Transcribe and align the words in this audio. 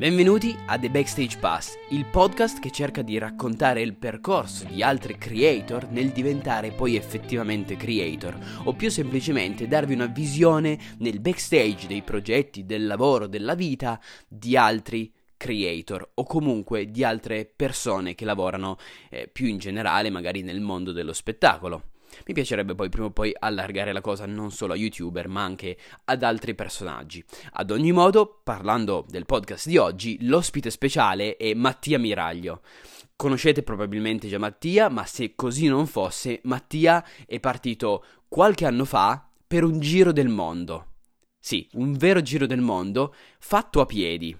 Benvenuti 0.00 0.56
a 0.64 0.78
The 0.78 0.88
Backstage 0.88 1.36
Pass, 1.36 1.76
il 1.90 2.06
podcast 2.06 2.58
che 2.58 2.70
cerca 2.70 3.02
di 3.02 3.18
raccontare 3.18 3.82
il 3.82 3.94
percorso 3.94 4.64
di 4.64 4.82
altri 4.82 5.18
creator 5.18 5.90
nel 5.90 6.08
diventare 6.08 6.70
poi 6.70 6.96
effettivamente 6.96 7.76
creator, 7.76 8.34
o 8.64 8.72
più 8.72 8.88
semplicemente 8.88 9.68
darvi 9.68 9.92
una 9.92 10.06
visione 10.06 10.78
nel 11.00 11.20
backstage 11.20 11.86
dei 11.86 12.00
progetti, 12.00 12.64
del 12.64 12.86
lavoro, 12.86 13.26
della 13.26 13.54
vita 13.54 14.00
di 14.26 14.56
altri 14.56 15.12
creator 15.36 16.12
o 16.14 16.24
comunque 16.24 16.90
di 16.90 17.04
altre 17.04 17.44
persone 17.54 18.14
che 18.14 18.24
lavorano 18.24 18.78
eh, 19.10 19.28
più 19.30 19.48
in 19.48 19.58
generale 19.58 20.08
magari 20.08 20.40
nel 20.40 20.60
mondo 20.60 20.92
dello 20.92 21.12
spettacolo. 21.12 21.82
Mi 22.26 22.34
piacerebbe 22.34 22.74
poi 22.74 22.88
prima 22.88 23.06
o 23.06 23.10
poi 23.10 23.34
allargare 23.38 23.92
la 23.92 24.00
cosa 24.00 24.26
non 24.26 24.50
solo 24.50 24.72
a 24.72 24.76
youtuber 24.76 25.28
ma 25.28 25.42
anche 25.42 25.76
ad 26.04 26.22
altri 26.22 26.54
personaggi. 26.54 27.24
Ad 27.52 27.70
ogni 27.70 27.92
modo, 27.92 28.40
parlando 28.42 29.04
del 29.08 29.26
podcast 29.26 29.68
di 29.68 29.76
oggi, 29.76 30.18
l'ospite 30.22 30.70
speciale 30.70 31.36
è 31.36 31.54
Mattia 31.54 31.98
Miraglio. 31.98 32.62
Conoscete 33.16 33.62
probabilmente 33.62 34.28
già 34.28 34.38
Mattia, 34.38 34.88
ma 34.88 35.04
se 35.04 35.34
così 35.34 35.66
non 35.66 35.86
fosse, 35.86 36.40
Mattia 36.44 37.04
è 37.26 37.38
partito 37.38 38.04
qualche 38.28 38.64
anno 38.64 38.84
fa 38.84 39.28
per 39.46 39.64
un 39.64 39.80
giro 39.80 40.12
del 40.12 40.28
mondo. 40.28 40.86
Sì, 41.38 41.68
un 41.72 41.94
vero 41.94 42.20
giro 42.22 42.46
del 42.46 42.60
mondo 42.60 43.14
fatto 43.38 43.80
a 43.80 43.86
piedi, 43.86 44.36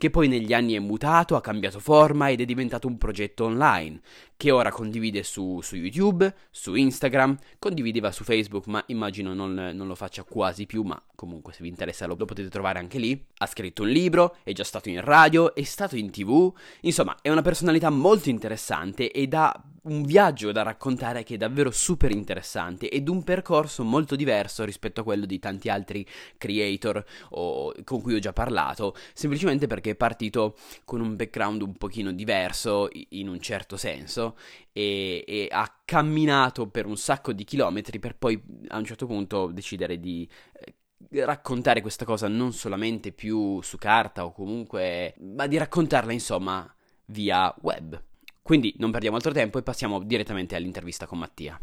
che 0.00 0.08
poi 0.08 0.28
negli 0.28 0.54
anni 0.54 0.72
è 0.72 0.78
mutato, 0.78 1.36
ha 1.36 1.42
cambiato 1.42 1.78
forma 1.78 2.30
ed 2.30 2.40
è 2.40 2.46
diventato 2.46 2.86
un 2.86 2.96
progetto 2.96 3.44
online, 3.44 4.00
che 4.38 4.50
ora 4.50 4.70
condivide 4.70 5.22
su, 5.22 5.60
su 5.60 5.76
YouTube, 5.76 6.34
su 6.50 6.74
Instagram, 6.74 7.36
condivideva 7.58 8.10
su 8.10 8.24
Facebook, 8.24 8.66
ma 8.66 8.82
immagino 8.86 9.34
non, 9.34 9.52
non, 9.52 9.86
lo 9.86 9.94
faccia 9.94 10.22
quasi 10.22 10.64
più, 10.64 10.82
ma 10.82 11.00
comunque 11.14 11.52
se 11.52 11.62
vi 11.62 11.68
interessa 11.68 12.06
lo, 12.06 12.16
lo 12.18 12.24
potete 12.24 12.48
trovare 12.48 12.78
anche 12.78 12.98
lì. 12.98 13.26
Ha 13.36 13.46
scritto 13.46 13.82
un 13.82 13.90
libro, 13.90 14.36
è 14.42 14.52
già 14.52 14.64
stato 14.64 14.88
in 14.88 15.02
radio, 15.02 15.54
è 15.54 15.62
stato 15.64 15.96
in 15.96 16.10
tv, 16.10 16.50
insomma 16.80 17.16
è 17.20 17.28
una 17.28 17.42
personalità 17.42 17.90
molto 17.90 18.30
interessante 18.30 19.12
ed 19.12 19.34
ha 19.34 19.62
un 19.82 20.02
viaggio 20.02 20.52
da 20.52 20.62
raccontare 20.62 21.22
che 21.22 21.34
è 21.34 21.36
davvero 21.36 21.70
super 21.70 22.10
interessante 22.10 22.88
ed 22.88 23.08
un 23.08 23.22
percorso 23.22 23.84
molto 23.84 24.16
diverso 24.16 24.64
rispetto 24.64 25.00
a 25.00 25.04
quello 25.04 25.26
di 25.26 25.38
tanti 25.38 25.68
altri 25.68 26.06
creator 26.36 27.04
o, 27.30 27.72
con 27.84 28.00
cui 28.00 28.14
ho 28.14 28.18
già 28.18 28.32
parlato, 28.32 28.94
semplicemente 29.14 29.66
perché 29.66 29.90
è 29.90 29.94
partito 29.94 30.56
con 30.84 31.00
un 31.00 31.16
background 31.16 31.62
un 31.62 31.76
pochino 31.76 32.12
diverso 32.12 32.88
in 33.10 33.28
un 33.28 33.40
certo 33.40 33.76
senso 33.76 34.36
e, 34.72 35.24
e 35.26 35.48
ha 35.50 35.80
camminato 35.84 36.68
per 36.68 36.86
un 36.86 36.96
sacco 36.96 37.32
di 37.32 37.44
chilometri 37.44 37.98
per 37.98 38.16
poi 38.16 38.40
a 38.68 38.78
un 38.78 38.84
certo 38.84 39.06
punto 39.06 39.46
decidere 39.48 39.98
di 39.98 40.28
eh, 40.52 41.24
raccontare 41.24 41.80
questa 41.80 42.04
cosa 42.04 42.28
non 42.28 42.52
solamente 42.52 43.12
più 43.12 43.60
su 43.62 43.78
carta 43.78 44.24
o 44.24 44.32
comunque, 44.32 45.14
ma 45.20 45.46
di 45.46 45.56
raccontarla 45.56 46.12
insomma 46.12 46.72
via 47.06 47.52
web. 47.62 48.09
Quindi 48.42 48.74
non 48.78 48.90
perdiamo 48.90 49.16
altro 49.16 49.32
tempo 49.32 49.58
e 49.58 49.62
passiamo 49.62 50.02
direttamente 50.02 50.56
all'intervista 50.56 51.06
con 51.06 51.18
Mattia. 51.18 51.60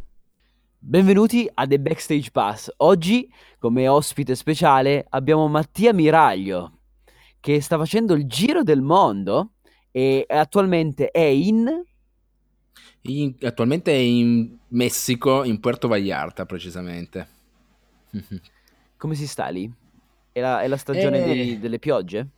Benvenuti 0.80 1.50
a 1.54 1.66
The 1.68 1.80
Backstage 1.80 2.32
Pass. 2.32 2.72
Oggi, 2.78 3.30
come 3.60 3.88
ospite 3.88 4.36
speciale, 4.36 5.06
abbiamo 5.10 5.48
Mattia 5.48 5.92
Miraglio, 5.92 6.80
che 7.40 7.60
sta 7.62 7.78
facendo 7.78 8.14
il 8.14 8.26
giro 8.26 8.64
del 8.64 8.82
mondo 8.82 9.54
e 9.92 10.26
attualmente 10.30 11.10
è 11.10 11.20
in... 11.20 11.68
in 13.02 13.36
attualmente 13.42 13.92
è 13.92 13.98
in 13.98 14.58
Messico, 14.70 15.44
in 15.44 15.60
Puerto 15.60 15.88
Vallarta 15.88 16.46
precisamente. 16.46 17.28
come 18.96 19.16
si 19.16 19.28
sta 19.28 19.48
lì? 19.48 19.70
È 20.32 20.40
la, 20.40 20.62
è 20.62 20.68
la 20.68 20.78
stagione 20.78 21.24
e... 21.24 21.26
dei, 21.26 21.60
delle 21.60 21.80
piogge? 21.80 22.30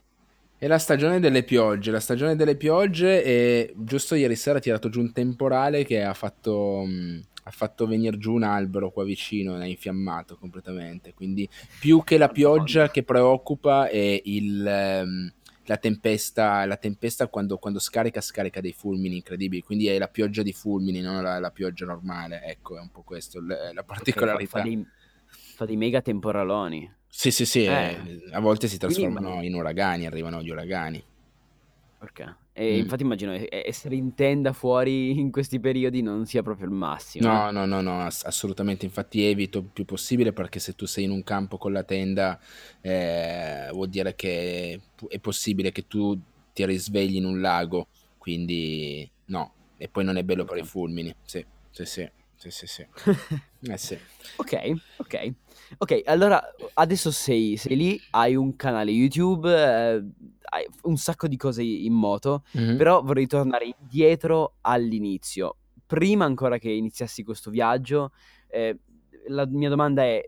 È 0.59 0.67
la 0.67 0.77
stagione 0.77 1.21
delle 1.21 1.43
piogge, 1.43 1.89
la 1.89 2.01
stagione 2.01 2.35
delle 2.35 2.57
piogge 2.57 3.23
e 3.23 3.73
giusto 3.77 4.13
ieri 4.13 4.35
sera 4.35 4.57
ha 4.57 4.61
tirato 4.61 4.89
giù 4.89 4.99
un 4.99 5.13
temporale 5.13 5.85
che 5.85 6.03
ha 6.03 6.13
fatto, 6.13 6.83
mh, 6.85 6.91
mm, 6.91 7.19
ha 7.43 7.51
fatto 7.51 7.87
venire 7.87 8.17
giù 8.17 8.33
un 8.33 8.43
albero 8.43 8.91
qua 8.91 9.05
vicino 9.05 9.57
e 9.57 9.61
ha 9.61 9.65
infiammato 9.65 10.35
completamente. 10.35 11.13
Quindi 11.13 11.47
più 11.79 12.03
che 12.03 12.17
la 12.17 12.27
pioggia 12.27 12.89
che 12.89 13.03
preoccupa 13.03 13.87
è 13.87 14.21
il, 14.25 15.01
um, 15.01 15.31
la 15.63 15.77
tempesta, 15.77 16.65
la 16.65 16.75
tempesta 16.75 17.27
quando, 17.27 17.57
quando, 17.57 17.79
scarica, 17.79 18.19
scarica 18.19 18.59
dei 18.59 18.73
fulmini 18.73 19.15
incredibili. 19.15 19.61
Quindi 19.61 19.87
è 19.87 19.97
la 19.97 20.09
pioggia 20.09 20.43
di 20.43 20.51
fulmini, 20.51 20.99
non 20.99 21.23
la, 21.23 21.39
la 21.39 21.51
pioggia 21.51 21.85
normale. 21.85 22.41
Ecco, 22.43 22.75
è 22.75 22.81
un 22.81 22.91
po' 22.91 23.03
questo 23.03 23.39
la 23.39 23.83
particolarità. 23.85 24.57
Fa 24.57 24.61
dei, 24.61 24.85
fa 25.55 25.63
dei 25.63 25.77
mega 25.77 26.01
temporaloni. 26.01 26.97
Sì, 27.09 27.31
sì, 27.31 27.45
sì, 27.45 27.65
eh. 27.65 27.97
a 28.31 28.39
volte 28.39 28.67
si 28.67 28.77
trasformano 28.77 29.29
Quindi, 29.29 29.47
in 29.47 29.55
uragani, 29.55 30.05
arrivano 30.05 30.41
gli 30.41 30.49
uragani. 30.49 31.03
Perché? 31.97 32.35
E 32.53 32.75
mm. 32.75 32.79
infatti 32.79 33.03
immagino 33.03 33.37
essere 33.49 33.95
in 33.95 34.15
tenda 34.15 34.53
fuori 34.53 35.19
in 35.19 35.31
questi 35.31 35.59
periodi 35.59 36.01
non 36.01 36.25
sia 36.25 36.41
proprio 36.43 36.67
il 36.67 36.73
massimo. 36.73 37.27
No, 37.27 37.49
eh. 37.49 37.51
no, 37.51 37.65
no, 37.65 37.81
no, 37.81 38.05
assolutamente. 38.05 38.85
Infatti 38.85 39.23
evito 39.25 39.59
il 39.59 39.69
più 39.71 39.85
possibile 39.85 40.31
perché 40.31 40.59
se 40.59 40.75
tu 40.75 40.85
sei 40.85 41.05
in 41.05 41.11
un 41.11 41.23
campo 41.23 41.57
con 41.57 41.73
la 41.73 41.83
tenda 41.83 42.39
eh, 42.81 43.69
vuol 43.71 43.89
dire 43.89 44.15
che 44.15 44.79
è 45.07 45.19
possibile 45.19 45.71
che 45.71 45.87
tu 45.87 46.17
ti 46.53 46.65
risvegli 46.65 47.15
in 47.15 47.25
un 47.25 47.41
lago. 47.41 47.87
Quindi 48.17 49.09
no, 49.25 49.53
e 49.77 49.87
poi 49.87 50.03
non 50.03 50.17
è 50.17 50.23
bello 50.23 50.43
okay. 50.43 50.55
per 50.55 50.65
i 50.65 50.67
fulmini. 50.67 51.15
Sì, 51.23 51.45
sì, 51.71 51.85
sì. 51.85 52.09
Sì, 52.35 52.51
sì, 52.51 52.67
sì. 52.67 52.85
eh, 53.69 53.77
sì. 53.77 53.97
ok, 54.37 54.73
ok. 54.97 55.33
Ok, 55.77 56.01
allora 56.05 56.41
adesso 56.73 57.11
sei, 57.11 57.57
sei 57.57 57.75
lì, 57.75 58.01
hai 58.11 58.35
un 58.35 58.55
canale 58.55 58.91
YouTube, 58.91 59.49
eh, 59.49 60.03
hai 60.41 60.67
un 60.83 60.97
sacco 60.97 61.27
di 61.27 61.37
cose 61.37 61.61
in 61.63 61.93
moto, 61.93 62.43
mm-hmm. 62.57 62.77
però 62.77 63.01
vorrei 63.01 63.27
tornare 63.27 63.75
indietro 63.79 64.55
all'inizio. 64.61 65.57
Prima 65.85 66.25
ancora 66.25 66.57
che 66.57 66.69
iniziassi 66.69 67.23
questo 67.23 67.49
viaggio, 67.49 68.11
eh, 68.47 68.77
la 69.27 69.45
mia 69.47 69.69
domanda 69.69 70.03
è 70.03 70.27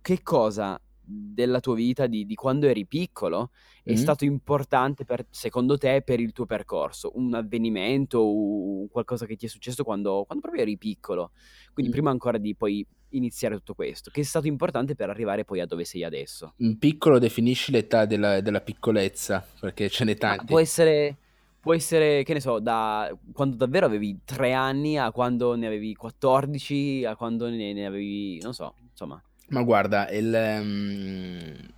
che 0.00 0.22
cosa 0.22 0.80
della 1.10 1.60
tua 1.60 1.74
vita, 1.74 2.06
di, 2.06 2.26
di 2.26 2.34
quando 2.34 2.66
eri 2.66 2.84
piccolo, 2.84 3.50
è 3.82 3.92
mm-hmm. 3.92 4.00
stato 4.00 4.24
importante 4.24 5.04
per, 5.04 5.26
secondo 5.30 5.78
te 5.78 6.02
per 6.02 6.20
il 6.20 6.32
tuo 6.32 6.44
percorso? 6.44 7.12
Un 7.14 7.34
avvenimento 7.34 8.18
o 8.18 8.88
qualcosa 8.88 9.24
che 9.24 9.36
ti 9.36 9.46
è 9.46 9.48
successo 9.48 9.84
quando, 9.84 10.24
quando 10.26 10.42
proprio 10.42 10.62
eri 10.62 10.76
piccolo? 10.76 11.30
Quindi 11.72 11.84
mm-hmm. 11.84 11.92
prima 11.92 12.10
ancora 12.10 12.36
di 12.36 12.54
poi 12.54 12.86
iniziare 13.10 13.56
tutto 13.56 13.74
questo, 13.74 14.10
che 14.10 14.20
è 14.20 14.24
stato 14.24 14.46
importante 14.46 14.94
per 14.94 15.08
arrivare 15.08 15.44
poi 15.44 15.60
a 15.60 15.66
dove 15.66 15.84
sei 15.84 16.04
adesso. 16.04 16.52
In 16.58 16.78
piccolo 16.78 17.18
definisci 17.18 17.72
l'età 17.72 18.04
della, 18.04 18.40
della 18.42 18.60
piccolezza, 18.60 19.46
perché 19.60 19.88
ce 19.88 20.04
n'è 20.04 20.16
tanti. 20.16 20.44
può 20.44 20.60
essere, 20.60 21.16
può 21.58 21.72
essere, 21.72 22.22
che 22.24 22.34
ne 22.34 22.40
so, 22.40 22.58
da 22.58 23.10
quando 23.32 23.56
davvero 23.56 23.86
avevi 23.86 24.20
tre 24.24 24.52
anni 24.52 24.98
a 24.98 25.10
quando 25.10 25.54
ne 25.54 25.66
avevi 25.66 25.94
14, 25.94 27.06
a 27.06 27.16
quando 27.16 27.48
ne, 27.48 27.72
ne 27.72 27.86
avevi, 27.86 28.38
non 28.40 28.52
so, 28.52 28.74
insomma. 28.90 29.22
Ma 29.48 29.62
guarda, 29.62 30.10
il... 30.10 30.32
Um, 30.60 31.76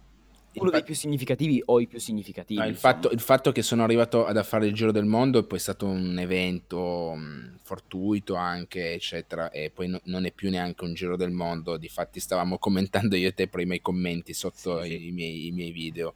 uno 0.52 0.70
dei 0.70 0.82
più 0.82 0.94
significativi 0.94 1.62
o 1.64 1.80
i 1.80 1.86
più 1.86 2.00
significativi. 2.00 2.58
No, 2.58 2.66
il, 2.66 2.74
fatto, 2.74 3.10
il, 3.10 3.20
fatto, 3.20 3.52
che 3.52 3.62
sono 3.62 3.84
arrivato 3.84 4.26
ad 4.26 4.42
fare 4.44 4.66
il 4.66 4.74
giro 4.74 4.90
del 4.90 5.04
mondo 5.04 5.38
è 5.38 5.44
poi 5.44 5.60
stato 5.60 5.86
un 5.86 6.18
evento 6.18 7.14
mh, 7.14 7.60
fortuito 7.62 8.34
anche, 8.34 8.92
eccetera, 8.92 9.50
e 9.50 9.70
poi 9.70 9.88
no, 9.88 10.00
non 10.04 10.24
è 10.24 10.32
più 10.32 10.50
neanche 10.50 10.84
un 10.84 10.94
giro 10.94 11.16
del 11.16 11.30
mondo. 11.30 11.76
Difatti 11.76 12.18
stavamo 12.18 12.58
commentando 12.60 13.14
io 13.14 13.28
e 13.28 13.34
te 13.34 13.46
prima 13.46 13.74
i 13.74 13.80
commenti 13.80 14.34
sotto 14.34 14.82
sì, 14.82 14.94
i, 14.94 14.98
sì. 14.98 15.06
I, 15.06 15.12
miei, 15.12 15.46
i, 15.46 15.50
miei, 15.52 15.70
video. 15.70 16.14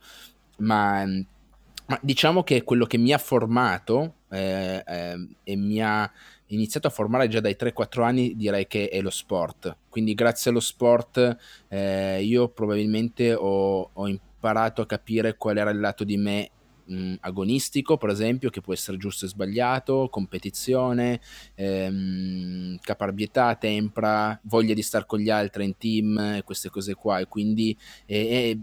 Ma, 0.59 1.05
ma, 1.87 1.99
diciamo 2.03 2.43
che 2.43 2.65
quello 2.65 2.87
che 2.87 2.99
mi 2.99 3.13
ha 3.13 3.19
formato 3.19 4.17
eh, 4.31 4.83
eh, 4.85 5.29
e 5.45 5.57
mi 5.57 5.81
ha 5.81 6.11
iniziato 6.55 6.87
a 6.87 6.91
formare 6.91 7.29
già 7.29 7.41
dai 7.41 7.57
3-4 7.59 8.03
anni 8.03 8.37
direi 8.37 8.67
che 8.67 8.89
è 8.89 9.01
lo 9.01 9.11
sport. 9.11 9.77
Quindi 9.89 10.15
grazie 10.15 10.51
allo 10.51 10.61
sport 10.61 11.37
eh, 11.69 12.23
io 12.23 12.49
probabilmente 12.49 13.35
ho, 13.35 13.91
ho, 13.93 14.09
imparato 14.09 14.83
a 14.83 14.87
capire 14.87 15.37
qual 15.37 15.57
era 15.57 15.71
il 15.71 15.81
lato 15.81 16.05
di 16.05 16.17
me 16.17 16.51
mh, 16.85 17.15
agonistico, 17.21 17.97
per 17.97 18.11
esempio, 18.11 18.51
che 18.51 18.61
può 18.61 18.73
essere 18.73 18.97
giusto 18.97 19.25
e 19.25 19.29
sbagliato, 19.29 20.09
competizione, 20.11 21.21
ehm, 21.55 22.79
caparbietà, 22.81 23.55
tempra, 23.57 24.39
voglia 24.45 24.75
di 24.75 24.83
stare 24.83 25.07
con 25.07 25.19
gli 25.19 25.31
altri 25.31 25.65
in 25.65 25.77
team, 25.77 26.43
queste 26.45 26.71
cose 26.71 26.95
qua. 26.95 27.19
E 27.19 27.27
quindi... 27.27 27.77
Eh, 28.07 28.59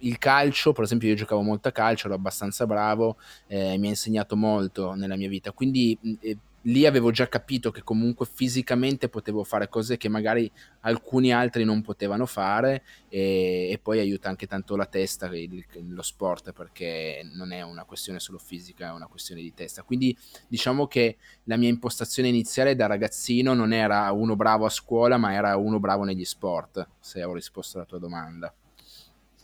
il 0.00 0.18
calcio, 0.18 0.72
per 0.72 0.84
esempio, 0.84 1.08
io 1.08 1.14
giocavo 1.14 1.40
molto 1.40 1.68
a 1.68 1.72
calcio, 1.72 2.06
ero 2.06 2.16
abbastanza 2.16 2.66
bravo, 2.66 3.16
eh, 3.46 3.78
mi 3.78 3.86
ha 3.86 3.90
insegnato 3.90 4.36
molto 4.36 4.92
nella 4.92 5.16
mia 5.16 5.28
vita. 5.28 5.52
Quindi 5.52 5.98
eh, 6.20 6.36
lì 6.66 6.86
avevo 6.86 7.10
già 7.10 7.28
capito 7.28 7.70
che 7.70 7.82
comunque 7.82 8.26
fisicamente 8.26 9.08
potevo 9.08 9.44
fare 9.44 9.68
cose 9.68 9.96
che 9.96 10.08
magari 10.08 10.50
alcuni 10.80 11.32
altri 11.32 11.64
non 11.64 11.82
potevano 11.82 12.26
fare 12.26 12.82
e, 13.08 13.70
e 13.70 13.78
poi 13.82 13.98
aiuta 13.98 14.28
anche 14.28 14.46
tanto 14.46 14.76
la 14.76 14.86
testa, 14.86 15.26
il, 15.26 15.64
lo 15.88 16.02
sport, 16.02 16.52
perché 16.52 17.28
non 17.34 17.52
è 17.52 17.62
una 17.62 17.84
questione 17.84 18.20
solo 18.20 18.38
fisica, 18.38 18.88
è 18.88 18.92
una 18.92 19.06
questione 19.06 19.42
di 19.42 19.54
testa. 19.54 19.82
Quindi 19.82 20.16
diciamo 20.48 20.86
che 20.86 21.16
la 21.44 21.56
mia 21.56 21.68
impostazione 21.68 22.28
iniziale 22.28 22.74
da 22.74 22.86
ragazzino 22.86 23.54
non 23.54 23.72
era 23.72 24.10
uno 24.12 24.36
bravo 24.36 24.64
a 24.64 24.70
scuola, 24.70 25.16
ma 25.16 25.32
era 25.32 25.56
uno 25.56 25.78
bravo 25.78 26.04
negli 26.04 26.24
sport, 26.24 26.86
se 26.98 27.22
ho 27.22 27.32
risposto 27.32 27.76
alla 27.78 27.86
tua 27.86 27.98
domanda. 27.98 28.52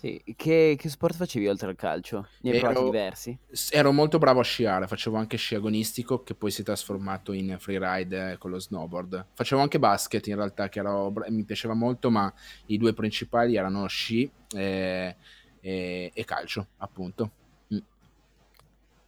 Sì, 0.02 0.20
che, 0.34 0.74
che 0.76 0.88
sport 0.88 1.14
facevi 1.14 1.46
oltre 1.46 1.68
al 1.68 1.76
calcio? 1.76 2.26
Ne 2.40 2.50
hai 2.50 2.58
provati 2.58 2.82
diversi? 2.82 3.38
ero 3.70 3.92
molto 3.92 4.18
bravo 4.18 4.40
a 4.40 4.42
sciare, 4.42 4.88
facevo 4.88 5.16
anche 5.16 5.36
sci 5.36 5.54
agonistico 5.54 6.24
che 6.24 6.34
poi 6.34 6.50
si 6.50 6.62
è 6.62 6.64
trasformato 6.64 7.32
in 7.32 7.56
freeride 7.60 8.32
eh, 8.32 8.36
con 8.38 8.50
lo 8.50 8.58
snowboard. 8.58 9.28
Facevo 9.32 9.60
anche 9.60 9.78
basket 9.78 10.26
in 10.26 10.34
realtà, 10.34 10.68
che 10.68 10.80
ero 10.80 11.12
mi 11.28 11.44
piaceva 11.44 11.74
molto, 11.74 12.10
ma 12.10 12.32
i 12.66 12.78
due 12.78 12.94
principali 12.94 13.54
erano 13.54 13.86
sci 13.86 14.28
e, 14.56 15.16
e- 15.60 16.10
e 16.12 16.24
calcio, 16.24 16.66
appunto. 16.78 17.30
Mm, 17.72 17.78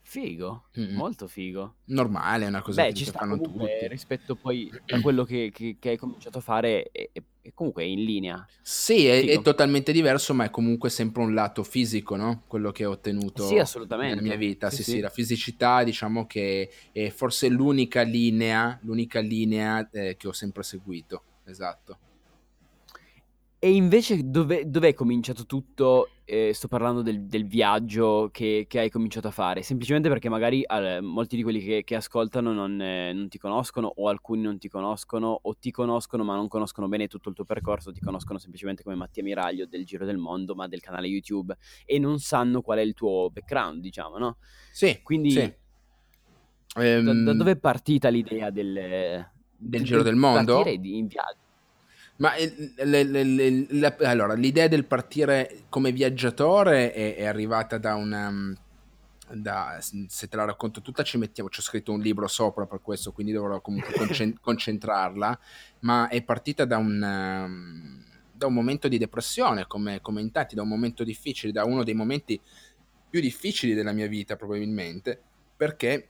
Figo, 0.01 0.63
mm, 0.79 0.95
molto 0.95 1.27
figo. 1.27 1.75
Normale, 1.87 2.45
è 2.45 2.47
una 2.47 2.61
cosa 2.61 2.83
Beh, 2.83 2.89
che, 2.89 2.95
ci 2.95 3.05
sta 3.05 3.19
fanno 3.19 3.37
tutti. 3.41 3.87
rispetto 3.89 4.37
poi 4.37 4.71
a 4.93 5.01
quello 5.01 5.25
che, 5.25 5.51
che- 5.51 5.75
che 5.77 5.89
hai 5.89 5.97
cominciato 5.97 6.37
a 6.37 6.41
fare, 6.41 6.83
è, 6.91 7.09
è- 7.11 7.21
è 7.45 7.53
comunque 7.53 7.85
in 7.85 8.03
linea. 8.03 8.49
Sì, 8.67 9.05
è, 9.05 9.23
è 9.23 9.41
totalmente 9.41 9.91
diverso, 9.91 10.33
ma 10.33 10.45
è 10.45 10.49
comunque 10.49 10.89
sempre 10.89 11.21
un 11.21 11.33
lato 11.35 11.63
fisico, 11.63 12.15
no? 12.15 12.43
Quello 12.47 12.71
che 12.71 12.85
ho 12.85 12.91
Sì, 12.91 12.93
ottenuto 12.93 13.55
nella 13.99 14.21
mia 14.21 14.35
vita. 14.35 14.71
Sì, 14.71 14.77
Sì, 14.77 14.83
sì, 14.83 14.91
sì. 14.93 14.99
la 14.99 15.09
fisicità, 15.09 15.83
diciamo 15.83 16.25
che 16.25 16.71
è 16.91 17.09
forse 17.09 17.47
l'unica 17.49 18.01
linea, 18.01 18.79
l'unica 18.81 19.19
linea 19.19 19.87
eh, 19.91 20.15
che 20.17 20.27
ho 20.27 20.31
sempre 20.31 20.63
seguito. 20.63 21.25
Esatto. 21.43 21.99
E 23.59 23.71
invece 23.73 24.29
dove, 24.29 24.69
dov'è 24.69 24.93
cominciato 24.93 25.45
tutto? 25.45 26.14
Eh, 26.27 26.53
sto 26.55 26.67
parlando 26.67 27.03
del, 27.03 27.25
del 27.27 27.45
viaggio 27.45 28.29
che, 28.31 28.65
che 28.67 28.79
hai 28.79 28.89
cominciato 28.89 29.27
a 29.27 29.31
fare, 29.31 29.61
semplicemente 29.61 30.09
perché 30.09 30.27
magari 30.27 30.63
eh, 30.63 30.99
molti 30.99 31.35
di 31.35 31.43
quelli 31.43 31.61
che, 31.61 31.83
che 31.83 31.93
ascoltano 31.95 32.51
non, 32.51 32.81
eh, 32.81 33.13
non 33.13 33.27
ti 33.27 33.37
conoscono 33.37 33.91
o 33.95 34.09
alcuni 34.09 34.41
non 34.41 34.57
ti 34.57 34.67
conoscono 34.67 35.39
o 35.39 35.53
ti 35.53 35.69
conoscono 35.69 36.23
ma 36.23 36.33
non 36.35 36.47
conoscono 36.47 36.87
bene 36.87 37.07
tutto 37.07 37.29
il 37.29 37.35
tuo 37.35 37.43
percorso, 37.43 37.91
ti 37.91 37.99
conoscono 37.99 38.39
semplicemente 38.39 38.81
come 38.81 38.95
Mattia 38.95 39.21
Miraglio 39.21 39.67
del 39.67 39.85
Giro 39.85 40.03
del 40.03 40.17
Mondo 40.17 40.55
ma 40.55 40.67
del 40.67 40.81
canale 40.81 41.05
YouTube 41.05 41.55
e 41.85 41.99
non 41.99 42.17
sanno 42.17 42.61
qual 42.61 42.79
è 42.79 42.81
il 42.81 42.95
tuo 42.95 43.29
background, 43.29 43.79
diciamo, 43.81 44.17
no? 44.17 44.37
Sì, 44.71 44.87
sì. 44.87 45.01
Quindi 45.03 45.33
da, 45.35 45.53
da 46.73 46.81
Ehm, 46.83 47.31
dove 47.33 47.51
è 47.51 47.57
partita 47.57 48.09
l'idea 48.09 48.49
del, 48.49 48.73
del 48.73 49.29
de- 49.57 49.83
Giro 49.83 50.01
del 50.01 50.13
del 50.13 50.19
Mondo? 50.19 50.63
di- 50.63 50.97
in 50.97 51.05
viaggio? 51.05 51.43
Ma 52.17 52.31
le- 52.37 53.03
le- 53.03 53.23
le- 53.23 53.65
la- 53.71 53.95
allora, 54.03 54.33
l'idea 54.35 54.67
del 54.69 54.85
partire 54.85 55.63
come 55.67 55.91
viaggiatore 55.91 56.93
è, 56.93 57.15
è 57.15 57.25
arrivata 57.25 57.77
da 57.77 57.95
una... 57.95 58.29
mm, 58.31 58.53
da- 59.33 59.79
se 59.81 60.27
te 60.27 60.35
la 60.37 60.45
racconto 60.45 60.81
tutta 60.81 61.03
ci 61.03 61.17
mettiamo, 61.17 61.49
ci 61.49 61.59
ho 61.59 61.63
scritto 61.63 61.91
un 61.91 61.99
libro 61.99 62.27
sopra 62.27 62.65
per 62.67 62.79
questo, 62.81 63.11
quindi 63.11 63.33
dovrò 63.33 63.59
comunque 63.59 63.91
concen- 63.97 64.39
concentrarla, 64.39 65.37
ma 65.81 66.07
è 66.07 66.21
partita 66.23 66.63
da 66.63 66.77
un, 66.77 67.03
ehm, 67.03 68.03
da 68.31 68.47
un 68.47 68.53
momento 68.53 68.87
di 68.87 68.97
depressione, 68.97 69.67
come, 69.67 69.99
come 70.01 70.21
in 70.21 70.31
tanti, 70.31 70.55
da 70.55 70.61
un 70.61 70.69
momento 70.69 71.03
difficile, 71.03 71.51
da 71.51 71.65
uno 71.65 71.83
dei 71.83 71.95
momenti 71.95 72.39
più 73.09 73.19
difficili 73.19 73.73
della 73.73 73.91
mia 73.91 74.07
vita 74.07 74.37
probabilmente, 74.37 75.21
perché 75.57 76.09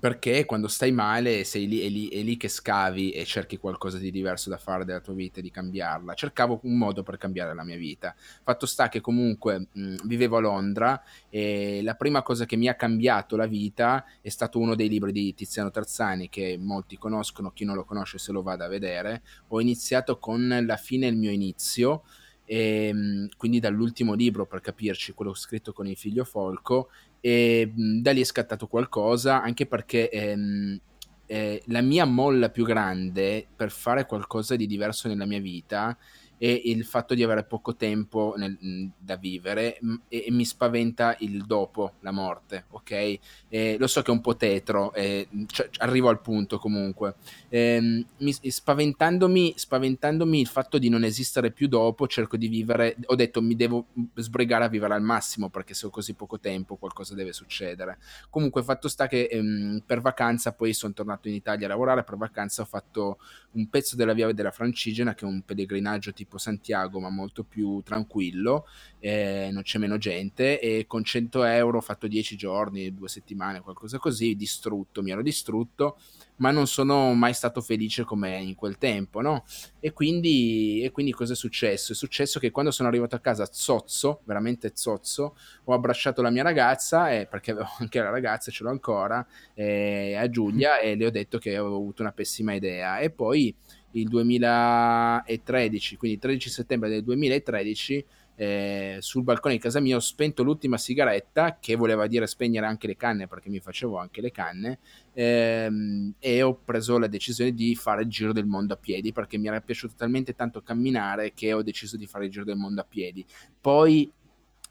perché 0.00 0.44
quando 0.44 0.68
stai 0.68 0.92
male 0.92 1.44
sei 1.44 1.66
lì, 1.66 1.80
è, 1.80 1.88
lì, 1.88 2.08
è 2.08 2.22
lì 2.22 2.36
che 2.36 2.48
scavi 2.48 3.12
e 3.12 3.24
cerchi 3.24 3.56
qualcosa 3.56 3.96
di 3.96 4.10
diverso 4.10 4.50
da 4.50 4.58
fare 4.58 4.84
della 4.84 5.00
tua 5.00 5.14
vita 5.14 5.38
e 5.38 5.42
di 5.42 5.50
cambiarla. 5.50 6.12
Cercavo 6.12 6.60
un 6.64 6.76
modo 6.76 7.02
per 7.02 7.16
cambiare 7.16 7.54
la 7.54 7.64
mia 7.64 7.78
vita. 7.78 8.14
Fatto 8.42 8.66
sta 8.66 8.90
che 8.90 9.00
comunque 9.00 9.68
mh, 9.72 10.06
vivevo 10.06 10.36
a 10.36 10.40
Londra 10.40 11.02
e 11.30 11.80
la 11.82 11.94
prima 11.94 12.22
cosa 12.22 12.44
che 12.44 12.56
mi 12.56 12.68
ha 12.68 12.74
cambiato 12.74 13.36
la 13.36 13.46
vita 13.46 14.04
è 14.20 14.28
stato 14.28 14.58
uno 14.58 14.74
dei 14.74 14.90
libri 14.90 15.10
di 15.10 15.32
Tiziano 15.32 15.70
Terzani 15.70 16.28
che 16.28 16.58
molti 16.60 16.98
conoscono, 16.98 17.50
chi 17.52 17.64
non 17.64 17.74
lo 17.74 17.84
conosce 17.84 18.18
se 18.18 18.30
lo 18.30 18.42
vada 18.42 18.66
a 18.66 18.68
vedere. 18.68 19.22
Ho 19.48 19.60
iniziato 19.60 20.18
con 20.18 20.64
La 20.66 20.76
fine 20.76 21.06
è 21.06 21.10
il 21.10 21.16
mio 21.16 21.30
inizio. 21.30 22.02
E, 22.50 22.90
mh, 22.92 23.28
quindi 23.36 23.60
dall'ultimo 23.60 24.14
libro 24.14 24.46
per 24.46 24.62
capirci 24.62 25.12
quello 25.12 25.34
scritto 25.34 25.74
con 25.74 25.86
il 25.86 25.96
figlio 25.98 26.24
Folco 26.24 26.88
e 27.20 27.70
mh, 27.74 28.00
da 28.00 28.12
lì 28.12 28.22
è 28.22 28.24
scattato 28.24 28.66
qualcosa 28.66 29.42
anche 29.42 29.66
perché 29.66 30.08
ehm, 30.08 30.80
eh, 31.26 31.62
la 31.66 31.82
mia 31.82 32.06
molla 32.06 32.48
più 32.48 32.64
grande 32.64 33.46
per 33.54 33.70
fare 33.70 34.06
qualcosa 34.06 34.56
di 34.56 34.66
diverso 34.66 35.08
nella 35.08 35.26
mia 35.26 35.40
vita 35.40 35.94
è 36.38 36.46
il 36.64 36.84
fatto 36.84 37.14
di 37.14 37.22
avere 37.22 37.44
poco 37.44 37.74
tempo 37.76 38.34
nel- 38.36 38.90
da 38.98 39.16
vivere 39.16 39.78
e, 40.08 40.24
e 40.26 40.30
mi 40.30 40.44
spaventa 40.44 41.16
il 41.20 41.44
dopo 41.44 41.94
la 42.00 42.10
morte, 42.12 42.64
ok? 42.70 43.18
Eh, 43.48 43.76
lo 43.78 43.86
so 43.86 44.02
che 44.02 44.10
è 44.10 44.14
un 44.14 44.20
po' 44.20 44.36
tetro, 44.36 44.92
eh, 44.94 45.28
cioè, 45.46 45.68
arrivo 45.78 46.08
al 46.08 46.20
punto 46.20 46.58
comunque. 46.58 47.14
Ehm, 47.48 48.04
mi- 48.18 48.32
spaventandomi, 48.32 49.54
spaventandomi 49.56 50.40
il 50.40 50.46
fatto 50.46 50.78
di 50.78 50.88
non 50.88 51.04
esistere 51.04 51.50
più 51.50 51.68
dopo, 51.68 52.06
cerco 52.06 52.36
di 52.36 52.48
vivere, 52.48 52.96
ho 53.06 53.14
detto 53.14 53.42
mi 53.42 53.56
devo 53.56 53.86
sbrigare 54.14 54.64
a 54.64 54.68
vivere 54.68 54.94
al 54.94 55.02
massimo 55.02 55.48
perché 55.48 55.74
se 55.74 55.86
ho 55.86 55.90
così 55.90 56.14
poco 56.14 56.38
tempo 56.38 56.76
qualcosa 56.76 57.14
deve 57.14 57.32
succedere. 57.32 57.98
Comunque 58.30 58.62
fatto 58.62 58.88
sta 58.88 59.06
che 59.06 59.24
ehm, 59.30 59.82
per 59.84 60.00
vacanza 60.00 60.52
poi 60.52 60.72
sono 60.72 60.92
tornato 60.92 61.28
in 61.28 61.34
Italia 61.34 61.66
a 61.66 61.70
lavorare, 61.70 62.04
per 62.04 62.16
vacanza 62.16 62.62
ho 62.62 62.64
fatto 62.66 63.18
un 63.52 63.68
pezzo 63.68 63.96
della 63.96 64.12
via 64.12 64.30
della 64.32 64.50
Francigena 64.50 65.14
che 65.14 65.24
è 65.24 65.28
un 65.28 65.42
pellegrinaggio 65.42 66.12
tipo 66.12 66.27
Santiago 66.36 67.00
ma 67.00 67.08
molto 67.08 67.44
più 67.44 67.80
tranquillo, 67.82 68.66
eh, 68.98 69.48
non 69.50 69.62
c'è 69.62 69.78
meno 69.78 69.96
gente 69.96 70.60
e 70.60 70.84
con 70.86 71.02
100 71.02 71.44
euro 71.44 71.78
ho 71.78 71.80
fatto 71.80 72.06
10 72.06 72.36
giorni, 72.36 72.92
due 72.92 73.08
settimane, 73.08 73.60
qualcosa 73.60 73.98
così, 73.98 74.34
distrutto, 74.34 75.02
mi 75.02 75.12
ero 75.12 75.22
distrutto 75.22 75.96
ma 76.38 76.50
non 76.50 76.66
sono 76.66 77.14
mai 77.14 77.34
stato 77.34 77.60
felice 77.60 78.04
come 78.04 78.36
in 78.38 78.54
quel 78.54 78.78
tempo, 78.78 79.20
no? 79.20 79.44
E 79.80 79.92
quindi, 79.92 80.82
e 80.82 80.90
quindi 80.90 81.12
cosa 81.12 81.32
è 81.32 81.36
successo? 81.36 81.92
È 81.92 81.94
successo 81.94 82.38
che 82.38 82.50
quando 82.50 82.70
sono 82.70 82.88
arrivato 82.88 83.16
a 83.16 83.20
casa 83.20 83.48
zozzo, 83.50 84.22
veramente 84.24 84.72
zozzo, 84.74 85.36
ho 85.64 85.72
abbracciato 85.72 86.22
la 86.22 86.30
mia 86.30 86.42
ragazza, 86.42 87.10
eh, 87.10 87.26
perché 87.26 87.52
avevo 87.52 87.68
anche 87.78 88.00
la 88.00 88.10
ragazza, 88.10 88.50
ce 88.50 88.62
l'ho 88.62 88.70
ancora, 88.70 89.24
eh, 89.54 90.14
a 90.16 90.28
Giulia, 90.28 90.78
e 90.80 90.94
le 90.94 91.06
ho 91.06 91.10
detto 91.10 91.38
che 91.38 91.56
avevo 91.56 91.76
avuto 91.76 92.02
una 92.02 92.12
pessima 92.12 92.54
idea. 92.54 92.98
E 92.98 93.10
poi 93.10 93.54
il 93.92 94.08
2013, 94.08 95.96
quindi 95.96 96.18
13 96.18 96.50
settembre 96.50 96.88
del 96.88 97.02
2013, 97.02 98.04
eh, 98.40 98.98
sul 99.00 99.24
balcone 99.24 99.54
di 99.54 99.60
casa 99.60 99.80
mia 99.80 99.96
ho 99.96 100.00
spento 100.00 100.44
l'ultima 100.44 100.78
sigaretta, 100.78 101.58
che 101.60 101.74
voleva 101.74 102.06
dire 102.06 102.26
spegnere 102.26 102.66
anche 102.66 102.86
le 102.86 102.96
canne, 102.96 103.26
perché 103.26 103.48
mi 103.48 103.58
facevo 103.58 103.96
anche 103.98 104.20
le 104.20 104.30
canne, 104.30 104.78
ehm, 105.12 106.14
e 106.20 106.42
ho 106.42 106.54
preso 106.54 106.98
la 106.98 107.08
decisione 107.08 107.52
di 107.52 107.74
fare 107.74 108.02
il 108.02 108.08
giro 108.08 108.32
del 108.32 108.46
mondo 108.46 108.74
a 108.74 108.76
piedi, 108.76 109.12
perché 109.12 109.38
mi 109.38 109.48
era 109.48 109.60
piaciuto 109.60 109.94
talmente 109.96 110.34
tanto 110.34 110.62
camminare 110.62 111.32
che 111.34 111.52
ho 111.52 111.62
deciso 111.62 111.96
di 111.96 112.06
fare 112.06 112.26
il 112.26 112.30
giro 112.30 112.44
del 112.44 112.56
mondo 112.56 112.80
a 112.80 112.86
piedi. 112.88 113.24
Poi 113.60 114.12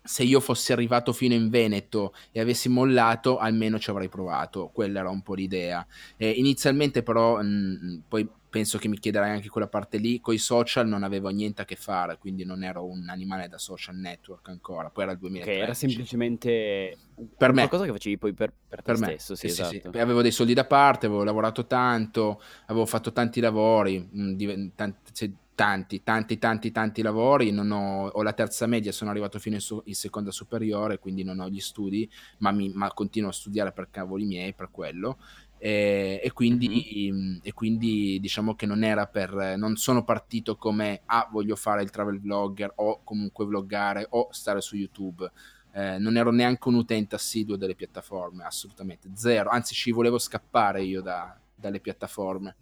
se 0.08 0.24
io 0.24 0.40
fossi 0.40 0.72
arrivato 0.72 1.12
fino 1.12 1.34
in 1.34 1.50
Veneto 1.50 2.14
e 2.32 2.40
avessi 2.40 2.70
mollato, 2.70 3.38
almeno 3.38 3.78
ci 3.78 3.90
avrei 3.90 4.08
provato. 4.08 4.70
Quella 4.74 5.00
era 5.02 5.10
un 5.10 5.22
po' 5.22 5.34
l'idea. 5.34 5.86
Eh, 6.16 6.30
inizialmente, 6.30 7.04
però, 7.04 7.42
mh, 7.42 8.04
poi 8.08 8.26
penso 8.50 8.78
che 8.78 8.88
mi 8.88 9.00
chiederai 9.00 9.32
anche 9.32 9.50
quella 9.50 9.68
parte 9.68 9.98
lì. 9.98 10.20
Con 10.20 10.34
i 10.34 10.38
social 10.38 10.88
non 10.88 11.04
avevo 11.04 11.30
niente 11.30 11.62
a 11.62 11.66
che 11.66 11.76
fare, 11.76 12.18
quindi 12.18 12.46
non 12.46 12.64
ero 12.64 12.86
un 12.86 13.08
animale 13.10 13.48
da 13.48 13.58
social 13.58 13.96
network 13.96 14.48
ancora. 14.50 14.90
Poi 14.90 15.04
era 15.04 15.14
il 15.14 15.18
Ok, 15.34 15.48
era 15.48 15.74
2013. 15.74 15.74
semplicemente 15.74 16.98
Per 17.38 17.54
me, 17.54 17.70
qualcosa 17.70 17.86
che 17.86 17.92
facevi 17.92 18.18
poi 18.18 18.34
per, 18.34 18.54
per 18.68 18.84
te 18.84 18.94
per 18.94 18.98
me, 18.98 19.18
stesso, 19.18 19.36
sì, 19.36 19.50
sì, 19.50 19.50
sì, 19.50 19.64
sì. 19.64 19.82
esatto. 19.82 19.96
Avevo 20.00 20.22
dei 20.22 20.32
soldi 20.32 20.54
da 20.54 20.66
parte, 20.66 21.08
avevo 21.08 21.24
lavorato 21.24 21.66
tanto, 21.68 22.42
avevo 22.68 22.86
fatto 22.86 23.12
tanti 23.12 23.40
lavori, 23.42 24.00
mh, 24.00 24.32
diven- 24.34 24.74
tanti, 24.76 25.36
tanti, 25.54 26.04
tanti, 26.04 26.38
tanti, 26.38 26.72
tanti 26.72 27.02
lavori. 27.02 27.52
Non 27.52 27.70
ho, 27.72 28.08
ho 28.08 28.24
la 28.24 28.32
terza 28.34 28.66
media, 28.66 28.92
sono 28.94 29.10
arrivato 29.10 29.40
fino 29.40 29.56
in, 29.56 29.62
su- 29.62 29.82
in 29.86 29.96
seconda 29.96 30.32
superiore, 30.32 31.00
quindi 31.00 31.24
non 31.24 31.40
ho 31.40 31.50
gli 31.50 31.60
studi, 31.60 32.10
ma, 32.40 32.52
mi- 32.52 32.72
ma 32.74 32.92
continuo 32.94 33.30
a 33.30 33.34
studiare 33.34 33.74
per 33.74 33.90
cavoli 33.90 34.26
miei, 34.26 34.54
per 34.54 34.70
quello. 34.72 35.18
E, 35.60 36.22
e 36.24 36.32
Mhm. 36.50 36.86
quindi, 36.86 37.10
mh, 37.12 37.40
e 37.42 37.54
quindi 37.54 38.20
diciamo 38.20 38.56
che 38.56 38.66
non 38.66 38.84
era 38.84 39.08
per, 39.08 39.56
non 39.58 39.76
sono 39.76 40.04
partito 40.04 40.56
come 40.58 41.02
ah, 41.06 41.28
voglio 41.32 41.56
fare 41.56 41.82
il 41.84 41.90
travel 41.90 42.20
vlogger 42.22 42.72
o 42.76 43.02
comunque 43.04 43.46
vloggare 43.46 44.06
o 44.12 44.28
stare 44.32 44.62
su 44.62 44.76
YouTube. 44.76 45.30
Eh, 45.72 45.98
non 46.00 46.18
ero 46.18 46.32
neanche 46.32 46.68
un 46.70 46.76
utente 46.76 47.16
assiduo 47.16 47.56
delle 47.58 47.76
piattaforme, 47.76 48.44
assolutamente 48.44 49.10
zero. 49.16 49.50
Anzi, 49.50 49.74
ci 49.76 49.92
volevo 49.92 50.18
scappare 50.18 50.84
io 50.84 51.02
da- 51.02 51.40
dalle 51.54 51.80
piattaforme. 51.80 52.56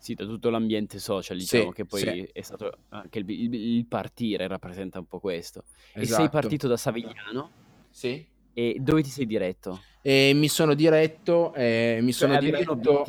Sì, 0.00 0.14
da 0.14 0.24
tutto 0.24 0.48
l'ambiente 0.50 0.98
social, 1.00 1.36
Sì, 1.36 1.58
diciamo 1.58 1.72
che 1.72 1.84
sì, 1.86 2.06
poi 2.06 2.22
è 2.32 2.40
stato 2.42 2.82
anche 2.90 3.18
il, 3.18 3.28
il- 3.30 3.54
il 3.54 3.86
partire 3.86 4.46
rappresenta 4.46 4.98
un 4.98 5.06
po' 5.06 5.18
questo. 5.18 5.64
E 5.98 6.06
sei 6.06 6.28
esatto. 6.28 6.28
partito 6.28 6.68
da 6.68 6.76
Savigliano 6.76 7.52
Sì. 7.90 8.26
E 8.58 8.78
dove 8.80 9.04
ti 9.04 9.10
sei 9.10 9.24
diretto? 9.24 9.84
E 10.02 10.32
mi 10.34 10.48
sono 10.48 10.74
diretto, 10.74 11.54
eh, 11.54 11.98
mi 12.02 12.12
Cioè, 12.12 12.28
sono 12.28 12.40
diretto. 12.40 13.06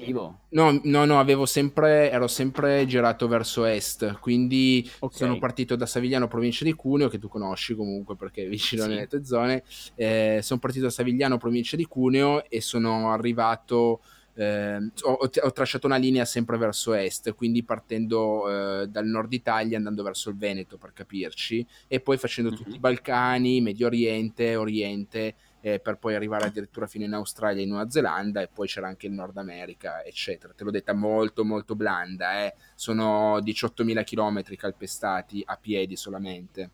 No, 0.50 0.80
no, 0.84 1.06
no, 1.06 1.20
avevo 1.20 1.48
sempre, 1.48 2.12
ero 2.12 2.28
sempre 2.28 2.86
girato 2.86 3.28
verso 3.28 3.66
est, 3.66 4.20
quindi 4.20 4.88
sono 5.10 5.34
Ok, 5.34 5.40
partito 5.40 5.76
da 5.76 5.88
Savigliano, 5.88 6.28
provincia 6.28 6.64
di 6.64 6.74
Cuneo, 6.74 7.08
che 7.08 7.18
tu 7.18 7.28
conosci 7.30 7.74
comunque 7.74 8.16
perché 8.16 8.44
è 8.44 8.48
vicino 8.48 8.86
nelle 8.86 9.04
sì. 9.04 9.08
tue 9.08 9.26
zone. 9.26 9.64
Eh, 9.96 10.40
sono 10.44 10.60
partito 10.60 10.86
da 10.86 10.92
Savigliano, 10.92 11.38
provincia 11.38 11.76
di 11.76 11.86
Cuneo, 11.86 12.48
e 12.48 12.62
sono 12.62 13.12
arrivato 13.12 14.02
eh, 14.40 14.92
ho, 15.02 15.18
ho, 15.20 15.52
tracciato 15.52 15.86
una 15.86 15.98
linea 15.98 16.24
sempre 16.24 16.58
verso 16.58 16.94
est, 16.94 17.34
quindi 17.36 17.62
partendo 17.62 18.82
eh, 18.82 18.88
dal 18.88 19.06
nord 19.06 19.34
Italia 19.34 19.76
andando 19.76 20.02
verso 20.02 20.30
il 20.30 20.38
Veneto 20.38 20.78
per 20.78 20.94
capirci, 20.94 21.68
e 21.90 22.00
poi 22.00 22.18
facendo 22.18 22.50
mm-hmm. 22.50 22.64
tutti 22.64 22.76
i 22.78 22.80
Balcani, 22.80 23.60
Medio 23.60 23.88
Oriente, 23.88 24.56
Oriente, 24.56 25.36
eh, 25.60 25.82
per 25.82 25.98
poi 25.98 26.16
arrivare 26.16 26.46
addirittura 26.46 26.88
fino 26.88 27.04
in 27.04 27.12
Australia 27.12 27.60
e 27.60 27.64
in 27.64 27.70
Nuova 27.72 27.90
Zelanda, 27.90 28.42
e 28.42 28.48
poi 28.48 28.68
c'era 28.68 28.88
anche 28.88 29.08
il 29.08 29.12
Nord 29.12 29.36
America, 29.36 30.06
eccetera. 30.06 30.54
Te 30.54 30.64
l'ho 30.64 30.72
detta 30.72 30.94
molto 30.94 31.44
molto 31.44 31.76
blanda, 31.76 32.46
eh. 32.46 32.56
sono 32.76 33.40
18.000 33.40 34.04
km 34.06 34.56
calpestati 34.56 35.44
a 35.46 35.58
piedi 35.58 35.98
solamente. 35.98 36.70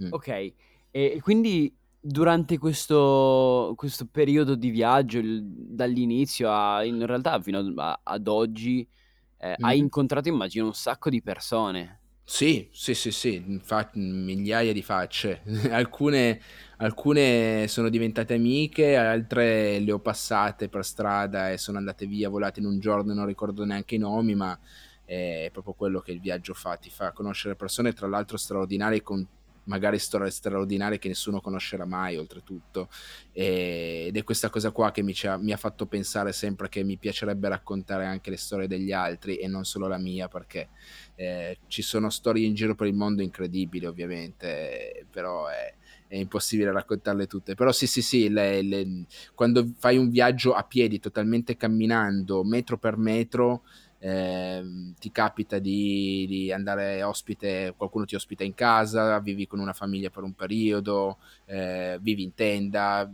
Mm. 0.00 0.12
Ok, 0.12 0.52
e 0.92 1.18
quindi 1.20 1.74
durante 2.06 2.56
questo, 2.58 3.74
questo 3.76 4.06
periodo 4.06 4.54
di 4.54 4.70
viaggio, 4.70 5.18
il, 5.18 5.42
dall'inizio 5.44 6.50
a, 6.50 6.84
in 6.84 7.04
realtà 7.04 7.40
fino 7.40 7.58
a, 7.76 8.00
ad 8.02 8.28
oggi, 8.28 8.86
eh, 9.38 9.56
mm. 9.60 9.64
hai 9.64 9.78
incontrato, 9.78 10.28
immagino, 10.28 10.66
un 10.66 10.74
sacco 10.74 11.10
di 11.10 11.20
persone. 11.20 12.00
Sì, 12.22 12.68
sì, 12.72 12.94
sì, 12.94 13.10
sì, 13.10 13.60
fa- 13.62 13.90
migliaia 13.94 14.72
di 14.72 14.82
facce. 14.82 15.42
alcune, 15.70 16.40
alcune 16.78 17.66
sono 17.68 17.88
diventate 17.88 18.34
amiche, 18.34 18.96
altre 18.96 19.80
le 19.80 19.92
ho 19.92 19.98
passate 19.98 20.68
per 20.68 20.84
strada 20.84 21.50
e 21.50 21.58
sono 21.58 21.78
andate 21.78 22.06
via, 22.06 22.28
volate 22.28 22.60
in 22.60 22.66
un 22.66 22.78
giorno, 22.78 23.14
non 23.14 23.26
ricordo 23.26 23.64
neanche 23.64 23.96
i 23.96 23.98
nomi, 23.98 24.34
ma 24.34 24.58
è 25.04 25.48
proprio 25.52 25.74
quello 25.74 26.00
che 26.00 26.12
il 26.12 26.20
viaggio 26.20 26.52
fa, 26.54 26.76
ti 26.76 26.90
fa 26.90 27.12
conoscere 27.12 27.54
persone, 27.54 27.92
tra 27.92 28.08
l'altro 28.08 28.36
straordinarie 28.36 29.02
con 29.02 29.26
magari 29.66 29.98
storie 29.98 30.30
straordinarie 30.30 30.98
che 30.98 31.08
nessuno 31.08 31.40
conoscerà 31.40 31.84
mai 31.84 32.16
oltretutto. 32.16 32.88
Ed 33.32 34.16
è 34.16 34.24
questa 34.24 34.50
cosa 34.50 34.70
qua 34.70 34.90
che 34.90 35.02
mi, 35.02 35.14
mi 35.40 35.52
ha 35.52 35.56
fatto 35.56 35.86
pensare 35.86 36.32
sempre 36.32 36.68
che 36.68 36.82
mi 36.82 36.96
piacerebbe 36.96 37.48
raccontare 37.48 38.06
anche 38.06 38.30
le 38.30 38.36
storie 38.36 38.66
degli 38.66 38.92
altri 38.92 39.36
e 39.36 39.46
non 39.46 39.64
solo 39.64 39.86
la 39.86 39.98
mia 39.98 40.28
perché 40.28 40.68
eh, 41.14 41.58
ci 41.66 41.82
sono 41.82 42.10
storie 42.10 42.46
in 42.46 42.54
giro 42.54 42.74
per 42.74 42.86
il 42.86 42.94
mondo 42.94 43.22
incredibili 43.22 43.86
ovviamente 43.86 45.06
però 45.10 45.46
è, 45.46 45.74
è 46.08 46.16
impossibile 46.16 46.72
raccontarle 46.72 47.26
tutte. 47.26 47.54
Però 47.54 47.72
sì 47.72 47.86
sì 47.86 48.02
sì 48.02 48.28
le, 48.28 48.62
le, 48.62 49.04
quando 49.34 49.72
fai 49.76 49.96
un 49.96 50.08
viaggio 50.08 50.54
a 50.54 50.62
piedi 50.62 50.98
totalmente 50.98 51.56
camminando 51.56 52.44
metro 52.44 52.78
per 52.78 52.96
metro 52.96 53.62
eh, 54.06 54.62
ti 55.00 55.10
capita 55.10 55.58
di, 55.58 56.26
di, 56.28 56.52
andare 56.52 57.02
ospite, 57.02 57.74
qualcuno 57.76 58.04
ti 58.04 58.14
ospita 58.14 58.44
in 58.44 58.54
casa, 58.54 59.18
vivi 59.18 59.48
con 59.48 59.58
una 59.58 59.72
famiglia 59.72 60.10
per 60.10 60.22
un 60.22 60.32
periodo, 60.32 61.18
eh, 61.46 61.98
vivi 62.00 62.22
in 62.22 62.32
tenda, 62.32 63.10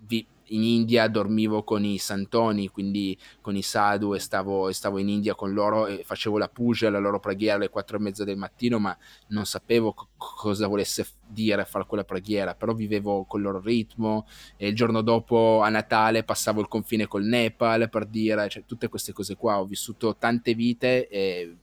vi, 0.00 0.26
in 0.46 0.64
India 0.64 1.06
dormivo 1.06 1.62
con 1.62 1.84
i 1.84 1.96
santoni, 1.96 2.66
quindi 2.68 3.16
con 3.40 3.54
i 3.54 3.62
sadhu 3.62 4.14
e 4.14 4.18
stavo, 4.18 4.68
e 4.68 4.72
stavo 4.72 4.98
in 4.98 5.08
India 5.08 5.36
con 5.36 5.52
loro 5.52 5.86
e 5.86 6.02
facevo 6.02 6.38
la 6.38 6.48
puja, 6.48 6.90
la 6.90 6.98
loro 6.98 7.20
preghiera 7.20 7.54
alle 7.54 7.70
quattro 7.70 7.98
e 7.98 8.00
mezza 8.00 8.24
del 8.24 8.36
mattino, 8.36 8.80
ma 8.80 8.96
non 9.28 9.46
sapevo 9.46 9.92
co- 9.92 10.08
cosa 10.16 10.66
volesse 10.66 11.06
dire 11.32 11.64
fare 11.64 11.86
quella 11.86 12.04
preghiera, 12.04 12.54
però 12.54 12.72
vivevo 12.74 13.24
col 13.24 13.42
loro 13.42 13.60
ritmo 13.60 14.26
e 14.56 14.68
il 14.68 14.74
giorno 14.74 15.00
dopo 15.02 15.60
a 15.62 15.68
Natale 15.68 16.22
passavo 16.22 16.60
il 16.60 16.68
confine 16.68 17.06
col 17.06 17.24
Nepal 17.24 17.88
per 17.88 18.06
dire, 18.06 18.48
cioè, 18.48 18.64
tutte 18.66 18.88
queste 18.88 19.12
cose 19.12 19.36
qua, 19.36 19.58
ho 19.58 19.64
vissuto 19.64 20.16
tante 20.16 20.54
vite 20.54 21.08
e, 21.08 21.56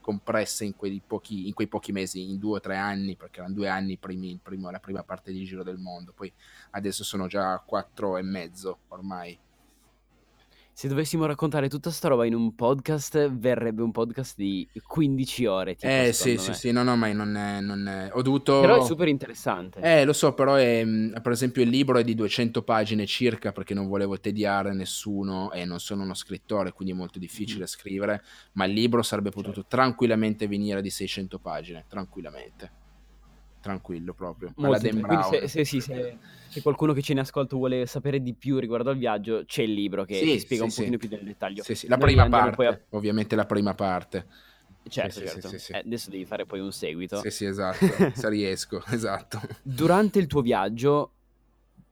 compresse 0.00 0.64
in 0.64 0.74
quei, 0.74 1.00
pochi, 1.06 1.46
in 1.46 1.54
quei 1.54 1.68
pochi 1.68 1.92
mesi, 1.92 2.28
in 2.28 2.38
due 2.38 2.56
o 2.56 2.60
tre 2.60 2.76
anni, 2.76 3.16
perché 3.16 3.40
erano 3.40 3.54
due 3.54 3.68
anni 3.68 3.96
primi, 3.96 4.38
primo, 4.42 4.70
la 4.70 4.80
prima 4.80 5.02
parte 5.02 5.32
di 5.32 5.44
Giro 5.44 5.62
del 5.62 5.78
Mondo, 5.78 6.12
poi 6.12 6.32
adesso 6.70 7.04
sono 7.04 7.26
già 7.26 7.58
quattro 7.64 8.16
e 8.16 8.22
mezzo 8.22 8.78
ormai. 8.88 9.38
Se 10.80 10.88
dovessimo 10.88 11.26
raccontare 11.26 11.68
tutta 11.68 11.90
sta 11.90 12.08
roba 12.08 12.24
in 12.24 12.34
un 12.34 12.54
podcast, 12.54 13.30
verrebbe 13.32 13.82
un 13.82 13.90
podcast 13.90 14.34
di 14.34 14.66
15 14.82 15.44
ore. 15.44 15.74
Tipo, 15.74 15.92
eh 15.92 16.12
sì, 16.14 16.38
sì, 16.38 16.54
sì, 16.54 16.70
no, 16.70 16.82
no, 16.82 16.96
ma 16.96 17.12
non 17.12 17.36
è, 17.36 17.60
non 17.60 17.86
è... 17.86 18.08
Ho 18.14 18.22
dovuto... 18.22 18.62
Però 18.62 18.82
è 18.82 18.86
super 18.86 19.06
interessante. 19.06 19.78
Eh, 19.80 20.06
lo 20.06 20.14
so, 20.14 20.32
però 20.32 20.54
è, 20.54 20.82
mm, 20.82 21.16
per 21.20 21.32
esempio 21.32 21.60
il 21.60 21.68
libro 21.68 21.98
è 21.98 22.02
di 22.02 22.14
200 22.14 22.62
pagine 22.62 23.04
circa 23.04 23.52
perché 23.52 23.74
non 23.74 23.88
volevo 23.88 24.18
tediare 24.18 24.72
nessuno 24.72 25.52
e 25.52 25.66
non 25.66 25.80
sono 25.80 26.02
uno 26.02 26.14
scrittore, 26.14 26.72
quindi 26.72 26.94
è 26.94 26.96
molto 26.96 27.18
difficile 27.18 27.64
mm. 27.64 27.66
scrivere, 27.66 28.24
ma 28.52 28.64
il 28.64 28.72
libro 28.72 29.02
sarebbe 29.02 29.28
potuto 29.28 29.60
certo. 29.60 29.76
tranquillamente 29.76 30.48
venire 30.48 30.80
di 30.80 30.88
600 30.88 31.38
pagine, 31.40 31.84
tranquillamente 31.88 32.79
tranquillo 33.60 34.14
proprio. 34.14 34.52
Molto 34.56 34.88
Quindi 34.88 35.22
se, 35.30 35.48
se, 35.48 35.64
sì, 35.64 35.80
se, 35.80 36.18
se, 36.48 36.62
qualcuno 36.62 36.92
che 36.92 37.02
ce 37.02 37.14
ne 37.14 37.20
ascolta 37.20 37.56
vuole 37.56 37.86
sapere 37.86 38.20
di 38.20 38.34
più 38.34 38.58
riguardo 38.58 38.90
al 38.90 38.96
viaggio, 38.96 39.44
c'è 39.44 39.62
il 39.62 39.72
libro 39.72 40.04
che 40.04 40.16
sì, 40.16 40.38
spiega 40.38 40.68
sì, 40.68 40.80
un 40.80 40.86
pochino 40.86 40.98
più 40.98 41.08
nel 41.10 41.24
dettaglio. 41.24 41.62
Sì, 41.62 41.74
sì. 41.74 41.88
La 41.88 41.96
Noi 41.96 42.06
prima 42.06 42.28
parte, 42.28 42.66
a... 42.66 42.80
ovviamente 42.90 43.36
la 43.36 43.46
prima 43.46 43.74
parte. 43.74 44.26
Certo, 44.88 45.20
certo. 45.20 45.50
Eh, 45.68 45.78
adesso 45.84 46.10
devi 46.10 46.24
fare 46.24 46.46
poi 46.46 46.60
un 46.60 46.72
seguito. 46.72 47.20
Sì, 47.20 47.30
sì, 47.30 47.44
esatto, 47.44 47.86
se 48.14 48.28
riesco, 48.28 48.82
esatto. 48.90 49.40
Durante 49.62 50.18
il 50.18 50.26
tuo 50.26 50.40
viaggio, 50.40 51.12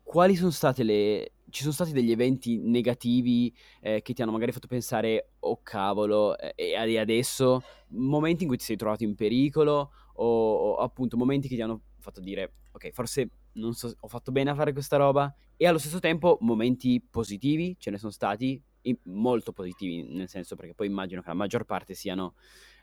quali 0.02 0.34
sono 0.34 0.50
state 0.50 0.82
le... 0.82 1.32
Ci 1.50 1.62
sono 1.62 1.72
stati 1.72 1.92
degli 1.92 2.10
eventi 2.10 2.58
negativi 2.58 3.54
eh, 3.80 4.02
che 4.02 4.12
ti 4.12 4.20
hanno 4.20 4.32
magari 4.32 4.52
fatto 4.52 4.66
pensare, 4.66 5.30
oh 5.38 5.60
cavolo, 5.62 6.36
eh, 6.36 6.52
e 6.54 6.98
adesso, 6.98 7.62
momenti 7.88 8.42
in 8.42 8.48
cui 8.48 8.58
ti 8.58 8.64
sei 8.64 8.76
trovato 8.76 9.02
in 9.04 9.14
pericolo 9.14 9.92
o, 10.18 10.54
o, 10.54 10.76
appunto 10.76 11.16
momenti 11.16 11.48
che 11.48 11.54
ti 11.54 11.62
hanno 11.62 11.80
fatto 11.98 12.20
dire 12.20 12.52
ok 12.72 12.90
forse 12.90 13.30
non 13.52 13.74
so, 13.74 13.92
ho 13.98 14.08
fatto 14.08 14.30
bene 14.30 14.50
a 14.50 14.54
fare 14.54 14.72
questa 14.72 14.96
roba. 14.96 15.34
E 15.56 15.66
allo 15.66 15.78
stesso 15.78 15.98
tempo 15.98 16.38
momenti 16.42 17.00
positivi 17.00 17.76
ce 17.78 17.90
ne 17.90 17.98
sono 17.98 18.12
stati 18.12 18.62
molto 19.02 19.52
positivi 19.52 20.04
nel 20.04 20.28
senso 20.28 20.54
perché 20.56 20.72
poi 20.72 20.86
immagino 20.86 21.20
che 21.20 21.28
la 21.28 21.34
maggior 21.34 21.64
parte 21.64 21.92
siano 21.94 22.34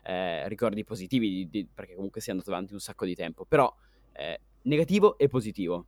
eh, 0.04 0.46
ricordi 0.48 0.84
positivi 0.84 1.28
di, 1.30 1.48
di, 1.48 1.66
perché 1.72 1.94
comunque 1.94 2.20
si 2.20 2.28
è 2.28 2.32
andato 2.32 2.50
avanti 2.50 2.74
un 2.74 2.80
sacco 2.80 3.06
di 3.06 3.14
tempo. 3.14 3.44
Però 3.46 3.74
eh, 4.12 4.40
negativo 4.62 5.16
e 5.18 5.28
positivo. 5.28 5.86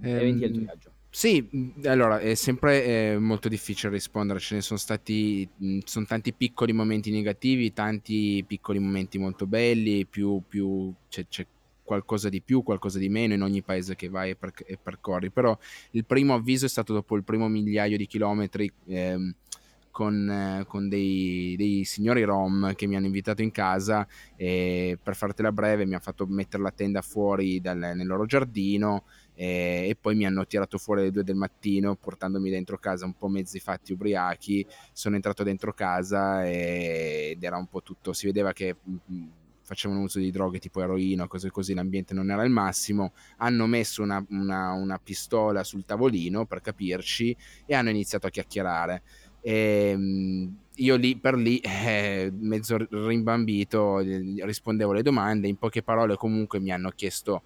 Ehm, 0.00 0.16
eventi 0.16 0.40
del 0.40 0.52
tuo 0.52 0.60
viaggio 0.62 0.92
sì, 1.10 1.46
mhmm, 1.50 1.72
allora 1.86 2.20
è 2.20 2.34
sempre 2.34 2.84
eh, 2.84 3.18
molto 3.18 3.48
difficile 3.48 3.92
rispondere, 3.92 4.38
ce 4.38 4.54
ne 4.54 4.60
sono 4.60 4.78
stati, 4.78 5.48
mhmm, 5.56 5.80
sono 5.84 6.06
tanti 6.06 6.32
piccoli 6.32 6.72
momenti 6.72 7.10
negativi, 7.10 7.72
tanti 7.72 8.44
piccoli 8.46 8.78
momenti 8.78 9.18
molto 9.18 9.46
belli, 9.46 10.06
più, 10.06 10.40
più 10.48 10.92
c'è, 11.08 11.26
c'è 11.26 11.46
qualcosa 11.82 12.28
di 12.28 12.40
più, 12.40 12.62
qualcosa 12.62 13.00
di 13.00 13.08
meno 13.08 13.34
in 13.34 13.42
ogni 13.42 13.62
paese 13.62 13.96
che 13.96 14.08
vai 14.08 14.30
e, 14.30 14.36
per, 14.36 14.52
e 14.64 14.78
percorri, 14.80 15.30
però 15.30 15.58
il 15.90 16.04
primo 16.04 16.34
avviso 16.34 16.66
è 16.66 16.68
stato 16.68 16.92
dopo 16.92 17.16
il 17.16 17.24
primo 17.24 17.48
migliaio 17.48 17.96
di 17.96 18.06
chilometri. 18.06 18.72
Ehm, 18.86 19.34
con, 19.90 20.30
eh, 20.30 20.64
con 20.66 20.88
dei, 20.88 21.54
dei, 21.56 21.84
signori 21.84 22.22
rom 22.22 22.74
che 22.74 22.86
mi 22.86 22.96
hanno 22.96 23.06
invitato 23.06 23.42
in 23.42 23.50
casa 23.50 24.06
e 24.36 24.96
per 25.02 25.16
fartela 25.16 25.52
breve 25.52 25.84
mi 25.84 25.94
hanno 25.94 26.02
fatto 26.02 26.26
mettere 26.26 26.62
la 26.62 26.70
tenda 26.70 27.02
fuori 27.02 27.60
dal, 27.60 27.76
nel 27.76 28.06
loro 28.06 28.24
giardino 28.24 29.04
e, 29.40 29.86
e, 29.88 29.96
poi 29.98 30.16
mi 30.16 30.26
hanno 30.26 30.46
tirato 30.46 30.76
fuori 30.76 31.00
alle 31.00 31.10
due 31.10 31.24
del 31.24 31.34
mattino 31.34 31.96
portandomi 31.96 32.50
dentro 32.50 32.76
casa 32.78 33.06
un 33.06 33.14
po' 33.14 33.28
mezzi 33.28 33.58
fatti 33.58 33.92
ubriachi. 33.94 34.66
Sono 34.92 35.14
entrato 35.14 35.42
dentro 35.42 35.72
casa 35.72 36.46
e, 36.46 37.30
ed 37.30 37.42
era 37.42 37.56
un 37.56 37.66
po' 37.66 37.82
tutto. 37.82 38.12
Si 38.12 38.26
vedeva 38.26 38.52
che 38.52 38.76
mm, 38.86 38.96
mm, 39.10 39.28
facevano 39.62 40.02
uso 40.02 40.18
di 40.18 40.30
droghe 40.30 40.58
tipo 40.58 40.82
eroina, 40.82 41.26
cose 41.26 41.50
così, 41.50 41.72
l'ambiente 41.72 42.12
non 42.12 42.30
era 42.30 42.44
il 42.44 42.50
massimo, 42.50 43.14
hanno 43.38 43.64
messo 43.64 44.02
una, 44.02 44.22
una, 44.28 44.72
una, 44.72 44.98
pistola 44.98 45.64
sul 45.64 45.86
tavolino 45.86 46.44
per 46.44 46.60
capirci 46.60 47.34
e 47.64 47.74
hanno 47.74 47.88
iniziato 47.88 48.26
a 48.26 48.30
chiacchierare. 48.30 49.02
E, 49.40 49.90
ehm, 49.92 50.56
io 50.74 50.96
lì 50.96 51.16
per 51.16 51.36
lì, 51.36 51.56
eh, 51.64 52.30
mezzo 52.38 52.76
rimbambito, 52.90 54.00
rispondevo 54.00 54.90
alle 54.90 55.02
domande, 55.02 55.48
in 55.48 55.56
poche 55.56 55.82
parole 55.82 56.16
comunque 56.16 56.60
mi 56.60 56.72
hanno 56.72 56.90
chiesto 56.90 57.42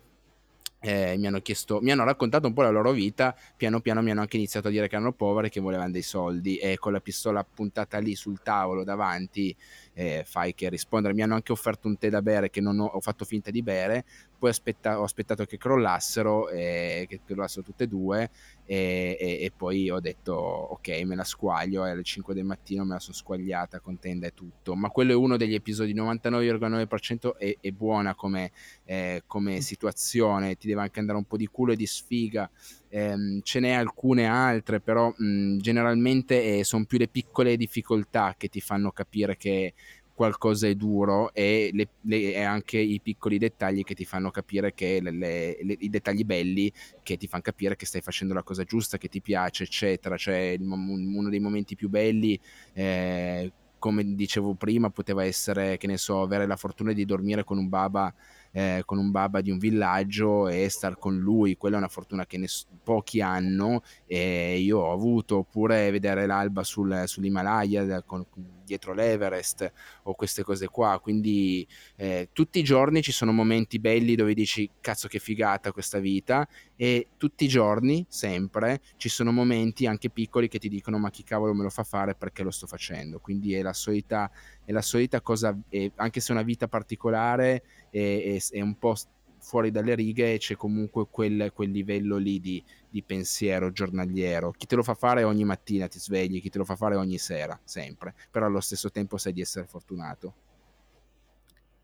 eh, 0.84 1.16
mi 1.16 1.26
hanno 1.26 1.40
chiesto, 1.40 1.80
mi 1.80 1.90
hanno 1.90 2.04
raccontato 2.04 2.46
un 2.46 2.52
po' 2.52 2.60
la 2.60 2.68
loro 2.68 2.92
vita, 2.92 3.34
piano 3.56 3.80
piano 3.80 4.02
mi 4.02 4.10
hanno 4.10 4.20
anche 4.20 4.36
iniziato 4.36 4.68
a 4.68 4.70
dire 4.70 4.86
che 4.86 4.96
erano 4.96 5.12
poveri 5.12 5.48
che 5.48 5.60
volevano 5.60 5.90
dei 5.90 6.02
soldi 6.02 6.58
e 6.58 6.76
con 6.76 6.92
la 6.92 7.00
pistola 7.00 7.42
puntata 7.42 7.96
lì 7.98 8.14
sul 8.14 8.42
tavolo 8.42 8.84
davanti 8.84 9.56
eh, 9.94 10.24
fai 10.26 10.54
che 10.54 10.68
rispondere. 10.68 11.14
Mi 11.14 11.22
hanno 11.22 11.34
anche 11.34 11.52
offerto 11.52 11.88
un 11.88 11.96
tè 11.96 12.10
da 12.10 12.20
bere 12.20 12.50
che 12.50 12.60
non 12.60 12.78
ho, 12.78 12.86
ho 12.86 13.00
fatto 13.00 13.24
finta 13.24 13.50
di 13.50 13.62
bere, 13.62 14.04
poi 14.38 14.50
aspetta, 14.50 15.00
ho 15.00 15.04
aspettato 15.04 15.44
che 15.46 15.56
crollassero, 15.56 16.50
eh, 16.50 17.06
che 17.08 17.20
crollassero 17.24 17.62
tutte 17.62 17.84
e 17.84 17.86
due 17.86 18.30
e, 18.66 19.16
e, 19.18 19.44
e, 19.44 19.52
poi 19.56 19.90
ho 19.90 20.00
detto 20.00 20.34
ok 20.34 21.02
me 21.04 21.14
la 21.14 21.24
squaglio. 21.24 21.86
E 21.86 21.90
alle 21.90 22.02
5 22.02 22.34
del 22.34 22.44
mattino 22.44 22.84
me 22.84 22.94
la 22.94 22.98
sono 22.98 23.16
squagliata 23.16 23.80
con 23.80 23.98
tenda 23.98 24.26
e 24.26 24.34
tutto. 24.34 24.74
Ma 24.74 24.90
quello 24.90 25.12
è 25.12 25.14
uno 25.14 25.36
degli 25.36 25.54
episodi 25.54 25.94
99,9% 25.94 27.36
è, 27.36 27.56
è 27.60 27.70
buona 27.70 28.14
come, 28.14 28.50
eh, 28.84 29.22
come 29.26 29.60
situazione. 29.60 30.56
Ti 30.56 30.66
deve 30.66 30.82
anche 30.82 31.00
andare 31.00 31.18
un 31.18 31.24
po' 31.24 31.36
di 31.36 31.46
culo 31.46 31.72
e 31.72 31.76
di 31.76 31.86
sfiga 31.86 32.50
ehm, 32.94 33.40
ce 33.42 33.58
n'è 33.58 33.72
alcune 33.72 34.26
altre 34.26 34.80
però 34.80 35.12
mh, 35.16 35.56
generalmente 35.58 36.58
eh, 36.58 36.64
sono 36.64 36.84
più 36.84 36.98
le 36.98 37.08
piccole 37.08 37.56
difficoltà 37.56 38.34
che 38.36 38.48
ti 38.48 38.60
fanno 38.60 38.92
capire 38.92 39.36
che 39.36 39.74
qualcosa 40.14 40.68
è 40.68 40.76
duro 40.76 41.34
e, 41.34 41.70
le, 41.72 41.88
le, 42.02 42.34
e, 42.34 42.42
anche 42.42 42.78
i 42.78 43.00
piccoli 43.00 43.36
dettagli 43.36 43.82
che 43.82 43.94
ti 43.94 44.04
fanno 44.04 44.30
capire 44.30 44.72
che 44.72 45.00
le, 45.02 45.50
i 45.80 45.90
dettagli 45.90 46.22
belli 46.24 46.72
che 47.02 47.16
ti 47.16 47.26
fanno 47.26 47.42
capire 47.42 47.74
che 47.74 47.84
stai 47.84 48.00
facendo 48.00 48.32
la 48.32 48.44
cosa 48.44 48.62
giusta, 48.62 48.96
che 48.96 49.08
ti 49.08 49.20
piace, 49.20 49.64
eccetera. 49.64 50.16
Cioè, 50.16 50.56
uno 50.60 51.28
dei 51.28 51.40
momenti 51.40 51.74
più 51.74 51.88
belli. 51.88 52.38
Eh, 52.74 53.52
come 53.84 54.14
dicevo 54.14 54.54
prima, 54.54 54.88
poteva 54.88 55.24
essere, 55.24 55.76
che 55.76 55.86
ne 55.86 55.98
so, 55.98 56.22
avere 56.22 56.46
la 56.46 56.56
fortuna 56.56 56.92
di 56.92 57.04
dormire 57.04 57.44
con 57.44 57.58
un 57.58 57.68
baba 57.68 58.14
eh, 58.56 58.82
con 58.84 58.98
un 58.98 59.10
baba 59.10 59.40
di 59.40 59.50
un 59.50 59.58
villaggio 59.58 60.46
e 60.46 60.68
star 60.68 60.96
con 60.96 61.18
lui, 61.18 61.56
quella 61.56 61.74
è 61.74 61.78
una 61.78 61.88
fortuna 61.88 62.24
che 62.24 62.38
ness- 62.38 62.68
pochi 62.84 63.20
hanno 63.20 63.82
e 64.06 64.58
io 64.60 64.78
ho 64.78 64.92
avuto, 64.92 65.38
oppure 65.38 65.90
vedere 65.90 66.24
l'alba 66.24 66.62
sul, 66.62 67.02
sull'Himalaya 67.04 68.02
con, 68.02 68.24
dietro 68.64 68.92
l'Everest 68.92 69.70
o 70.04 70.14
queste 70.14 70.42
cose 70.42 70.68
qua, 70.68 70.98
quindi 71.00 71.66
eh, 71.96 72.28
tutti 72.32 72.58
i 72.58 72.62
giorni 72.62 73.02
ci 73.02 73.12
sono 73.12 73.32
momenti 73.32 73.78
belli 73.78 74.14
dove 74.14 74.34
dici 74.34 74.68
cazzo 74.80 75.08
che 75.08 75.18
figata 75.18 75.72
questa 75.72 75.98
vita. 75.98 76.46
E 76.76 77.08
tutti 77.16 77.44
i 77.44 77.48
giorni, 77.48 78.04
sempre, 78.08 78.80
ci 78.96 79.08
sono 79.08 79.30
momenti 79.30 79.86
anche 79.86 80.10
piccoli 80.10 80.48
che 80.48 80.58
ti 80.58 80.68
dicono 80.68 80.98
ma 80.98 81.10
chi 81.10 81.22
cavolo 81.22 81.54
me 81.54 81.62
lo 81.62 81.70
fa 81.70 81.84
fare? 81.84 82.14
Perché 82.14 82.42
lo 82.42 82.50
sto 82.50 82.66
facendo, 82.66 83.20
quindi 83.20 83.54
è 83.54 83.62
la 83.62 83.72
solita, 83.72 84.30
è 84.64 84.72
la 84.72 84.82
solita 84.82 85.20
cosa, 85.20 85.56
anche 85.96 86.20
se 86.20 86.32
è 86.32 86.34
una 86.34 86.42
vita 86.42 86.66
particolare 86.66 87.62
è, 87.90 88.38
è, 88.38 88.56
è 88.56 88.60
un 88.60 88.76
po' 88.76 88.96
fuori 89.44 89.70
dalle 89.70 89.94
righe 89.94 90.38
c'è 90.38 90.56
comunque 90.56 91.06
quel, 91.10 91.52
quel 91.54 91.70
livello 91.70 92.16
lì 92.16 92.40
di, 92.40 92.64
di, 92.88 93.02
pensiero 93.02 93.70
giornaliero. 93.70 94.52
Chi 94.52 94.66
te 94.66 94.74
lo 94.74 94.82
fa 94.82 94.94
fare 94.94 95.22
ogni 95.22 95.44
mattina 95.44 95.86
ti 95.86 95.98
svegli, 95.98 96.40
chi 96.40 96.48
te 96.48 96.58
lo 96.58 96.64
fa 96.64 96.76
fare 96.76 96.96
ogni 96.96 97.18
sera, 97.18 97.58
sempre, 97.62 98.14
però 98.30 98.46
allo 98.46 98.60
stesso 98.60 98.90
tempo 98.90 99.18
sai 99.18 99.34
di 99.34 99.42
essere 99.42 99.66
fortunato. 99.66 100.34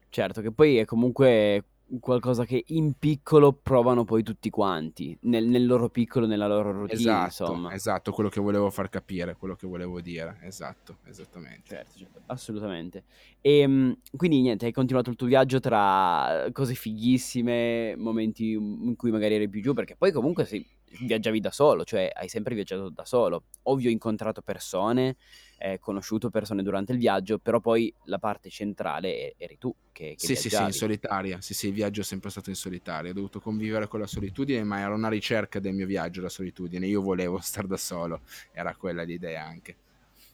Certo, 0.08 0.40
che 0.40 0.50
poi 0.50 0.78
è 0.78 0.84
comunque 0.86 1.64
qualcosa 1.98 2.44
che 2.44 2.62
in 2.68 2.94
piccolo 2.98 3.52
provano 3.52 4.04
poi 4.04 4.22
tutti 4.22 4.50
quanti, 4.50 5.16
nel, 5.22 5.46
nel 5.46 5.66
loro 5.66 5.88
piccolo, 5.88 6.26
nella 6.26 6.46
loro 6.46 6.72
routine, 6.72 7.00
esatto, 7.00 7.24
insomma. 7.24 7.72
Esatto, 7.72 8.12
quello 8.12 8.28
che 8.28 8.40
volevo 8.40 8.70
far 8.70 8.88
capire, 8.88 9.36
quello 9.36 9.56
che 9.56 9.66
volevo 9.66 10.00
dire, 10.00 10.38
esatto, 10.42 10.98
esattamente. 11.04 11.74
Certo, 11.74 11.98
certo 11.98 12.20
assolutamente. 12.30 13.04
E 13.40 13.58
ehm, 13.58 13.98
quindi 14.16 14.40
niente, 14.40 14.66
hai 14.66 14.72
continuato 14.72 15.10
il 15.10 15.16
tuo 15.16 15.26
viaggio 15.26 15.60
tra 15.60 16.48
cose 16.52 16.74
fighissime, 16.74 17.94
momenti 17.96 18.52
in 18.52 18.94
cui 18.96 19.10
magari 19.10 19.34
eri 19.34 19.48
più 19.48 19.60
giù, 19.60 19.74
perché 19.74 19.96
poi 19.96 20.12
comunque 20.12 20.44
sei 20.44 20.66
viaggiavi 21.02 21.38
da 21.38 21.52
solo, 21.52 21.84
cioè 21.84 22.10
hai 22.12 22.28
sempre 22.28 22.54
viaggiato 22.54 22.88
da 22.88 23.04
solo. 23.04 23.44
Ovvio 23.64 23.88
ho 23.88 23.92
incontrato 23.92 24.42
persone, 24.42 25.16
eh, 25.62 25.78
conosciuto 25.78 26.30
persone 26.30 26.62
durante 26.62 26.92
il 26.92 26.98
viaggio, 26.98 27.38
però 27.38 27.60
poi 27.60 27.92
la 28.04 28.18
parte 28.18 28.48
centrale 28.48 29.34
eri 29.36 29.58
tu 29.58 29.74
che, 29.92 30.16
che 30.18 30.26
Sì, 30.26 30.34
sì, 30.34 30.48
sì, 30.48 30.62
in 30.62 30.72
solitaria. 30.72 31.42
Sì, 31.42 31.52
sì, 31.52 31.66
il 31.68 31.74
viaggio 31.74 32.00
è 32.00 32.04
sempre 32.04 32.30
stato 32.30 32.48
in 32.48 32.56
solitaria. 32.56 33.10
Ho 33.10 33.14
dovuto 33.14 33.40
convivere 33.40 33.86
con 33.86 34.00
la 34.00 34.06
solitudine, 34.06 34.64
ma 34.64 34.80
era 34.80 34.94
una 34.94 35.10
ricerca 35.10 35.60
del 35.60 35.74
mio 35.74 35.84
viaggio 35.84 36.22
la 36.22 36.30
solitudine. 36.30 36.86
Io 36.86 37.02
volevo 37.02 37.38
stare 37.44 37.66
da 37.66 37.76
solo, 37.76 38.22
era 38.52 38.74
quella 38.74 39.02
l'idea 39.02 39.44
anche. 39.44 39.76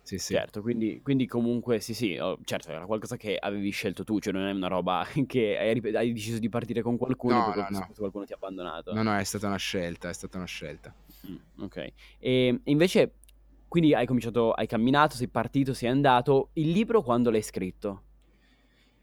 Sì, 0.02 0.18
sì. 0.18 0.35
Certo, 0.35 0.62
quindi, 0.62 1.00
quindi, 1.02 1.26
comunque 1.26 1.80
sì, 1.80 1.92
sì, 1.92 2.16
oh, 2.16 2.38
certo, 2.45 2.71
era 2.71 2.87
qualcosa 2.87 3.16
che 3.16 3.37
avevi 3.37 3.71
scelto 3.71 4.04
tu, 4.04 4.21
cioè 4.21 4.33
non 4.33 4.47
è 4.47 4.52
una 4.52 4.68
roba 4.68 5.04
che 5.26 5.59
hai, 5.59 5.95
hai 5.97 6.12
deciso 6.12 6.38
di 6.38 6.49
partire 6.49 6.83
con 6.83 6.97
qualcuno 6.97 7.35
no, 7.35 7.50
e 7.50 7.52
poi 7.52 7.66
no, 7.71 7.78
no. 7.80 7.88
qualcuno 7.97 8.25
ti 8.25 8.33
ha 8.33 8.37
abbandonato. 8.37 8.95
No, 8.95 9.02
no, 9.02 9.16
è 9.16 9.25
stata 9.25 9.49
una 9.49 9.56
scelta, 9.56 10.09
è 10.09 10.12
stata 10.12 10.37
una 10.37 10.47
scelta. 10.47 10.95
Mm, 11.28 11.62
ok, 11.64 11.92
e 12.21 12.61
invece, 12.62 13.14
quindi 13.68 13.94
hai 13.94 14.06
cominciato, 14.06 14.52
hai 14.52 14.66
camminato, 14.66 15.16
sei 15.16 15.28
partito, 15.28 15.75
sei 15.75 15.88
andato, 15.88 16.50
il 16.54 16.70
libro 16.70 17.02
quando 17.02 17.30
l'hai 17.30 17.42
scritto? 17.42 18.02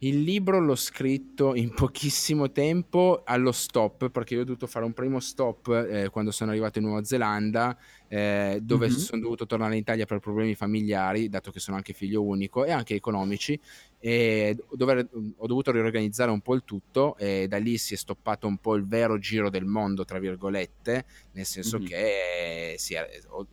Il 0.04 0.22
libro 0.24 0.60
l'ho 0.60 0.76
scritto 0.76 1.56
in 1.56 1.72
pochissimo 1.74 2.52
tempo 2.52 3.22
allo 3.24 3.54
stop, 3.54 4.10
perché 4.10 4.34
io 4.34 4.42
ho 4.42 4.44
dovuto 4.44 4.68
fare 4.68 4.84
un 4.84 4.92
primo 4.92 5.22
stop 5.22 5.70
eh, 5.70 6.10
quando 6.10 6.32
sono 6.32 6.52
arrivato 6.52 6.80
in 6.80 6.86
Nuova 6.86 7.06
Zelanda, 7.06 7.78
eh, 8.10 8.60
dove 8.62 8.90
mm-hmm. 8.90 8.98
sono 8.98 9.22
dovuto 9.22 9.46
tornare 9.46 9.76
in 9.76 9.80
Italia 9.80 10.06
per 10.06 10.20
problemi 10.20 10.56
familiari, 10.56 11.30
dato 11.30 11.52
che 11.52 11.60
sono 11.60 11.78
anche 11.78 11.94
figlio 11.94 12.22
unico, 12.22 12.66
e 12.66 12.72
anche 12.72 12.96
economici, 12.96 13.58
e 13.98 14.58
dove 14.74 15.08
ho 15.38 15.48
dovuto 15.48 15.72
riorganizzare 15.72 16.32
un 16.32 16.42
po' 16.42 16.56
il 16.56 16.64
tutto, 16.66 17.16
e 17.16 17.48
da 17.48 17.58
lì 17.58 17.78
si 17.78 17.94
è 17.94 17.98
stoppato 17.98 18.46
un 18.46 18.58
po' 18.58 18.76
il 18.76 18.86
vero 18.86 19.18
giro 19.20 19.50
del 19.50 19.66
mondo, 19.66 20.04
tra 20.04 20.20
virgolette, 20.20 21.06
nel 21.32 21.46
senso 21.46 21.78
mm-hmm. 21.78 21.88
che 21.88 22.76
sì, 22.78 22.96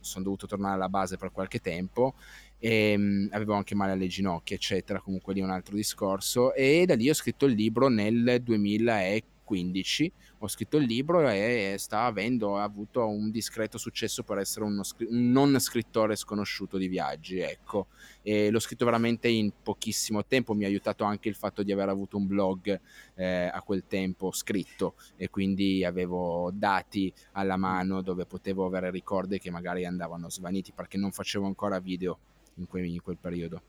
sono 0.01 0.23
dovuto 0.25 0.47
tornare 0.47 0.75
alla 0.75 0.89
base 0.89 1.15
per 1.15 1.31
qualche 1.31 1.59
tempo 1.59 2.15
e 2.63 2.93
um, 2.95 3.27
avevo 3.31 3.55
anche 3.55 3.73
male 3.73 3.93
alle 3.93 4.05
ginocchia, 4.05 4.55
eccetera. 4.55 5.01
Comunque 5.01 5.33
lì 5.33 5.41
è 5.41 5.43
un 5.43 5.49
altro 5.49 5.75
discorso. 5.75 6.53
E 6.53 6.85
da 6.85 6.93
lì 6.93 7.09
ho 7.09 7.13
scritto 7.13 7.47
il 7.47 7.53
libro 7.53 7.87
nel 7.87 8.39
2015. 8.43 10.11
Ho 10.37 10.47
scritto 10.47 10.77
il 10.77 10.85
libro 10.85 11.27
e 11.27 11.75
sta 11.79 12.03
avendo 12.03 12.57
avuto 12.57 13.07
un 13.07 13.31
discreto 13.31 13.79
successo 13.79 14.21
per 14.21 14.37
essere 14.37 14.65
uno, 14.65 14.83
un 15.09 15.31
non 15.31 15.59
scrittore 15.59 16.15
sconosciuto 16.15 16.77
di 16.77 16.87
viaggi. 16.87 17.39
Ecco, 17.39 17.87
e 18.21 18.51
l'ho 18.51 18.59
scritto 18.59 18.85
veramente 18.85 19.27
in 19.27 19.51
pochissimo 19.63 20.23
tempo. 20.23 20.53
Mi 20.53 20.63
ha 20.63 20.67
aiutato 20.67 21.03
anche 21.03 21.29
il 21.29 21.35
fatto 21.35 21.63
di 21.63 21.71
aver 21.71 21.89
avuto 21.89 22.15
un 22.15 22.27
blog 22.27 22.79
eh, 23.15 23.49
a 23.51 23.61
quel 23.63 23.85
tempo 23.87 24.31
scritto 24.31 24.93
e 25.17 25.31
quindi 25.31 25.83
avevo 25.83 26.51
dati 26.53 27.11
alla 27.31 27.57
mano 27.57 28.03
dove 28.03 28.27
potevo 28.27 28.65
avere 28.67 28.91
ricordi 28.91 29.39
che 29.39 29.49
magari 29.49 29.83
andavano 29.83 30.29
svaniti 30.29 30.71
perché 30.73 30.97
non 30.97 31.11
facevo 31.11 31.47
ancora 31.47 31.79
video 31.79 32.19
in, 32.57 32.67
que- 32.67 32.87
in 32.87 33.01
quel 33.01 33.17
periodo. 33.17 33.61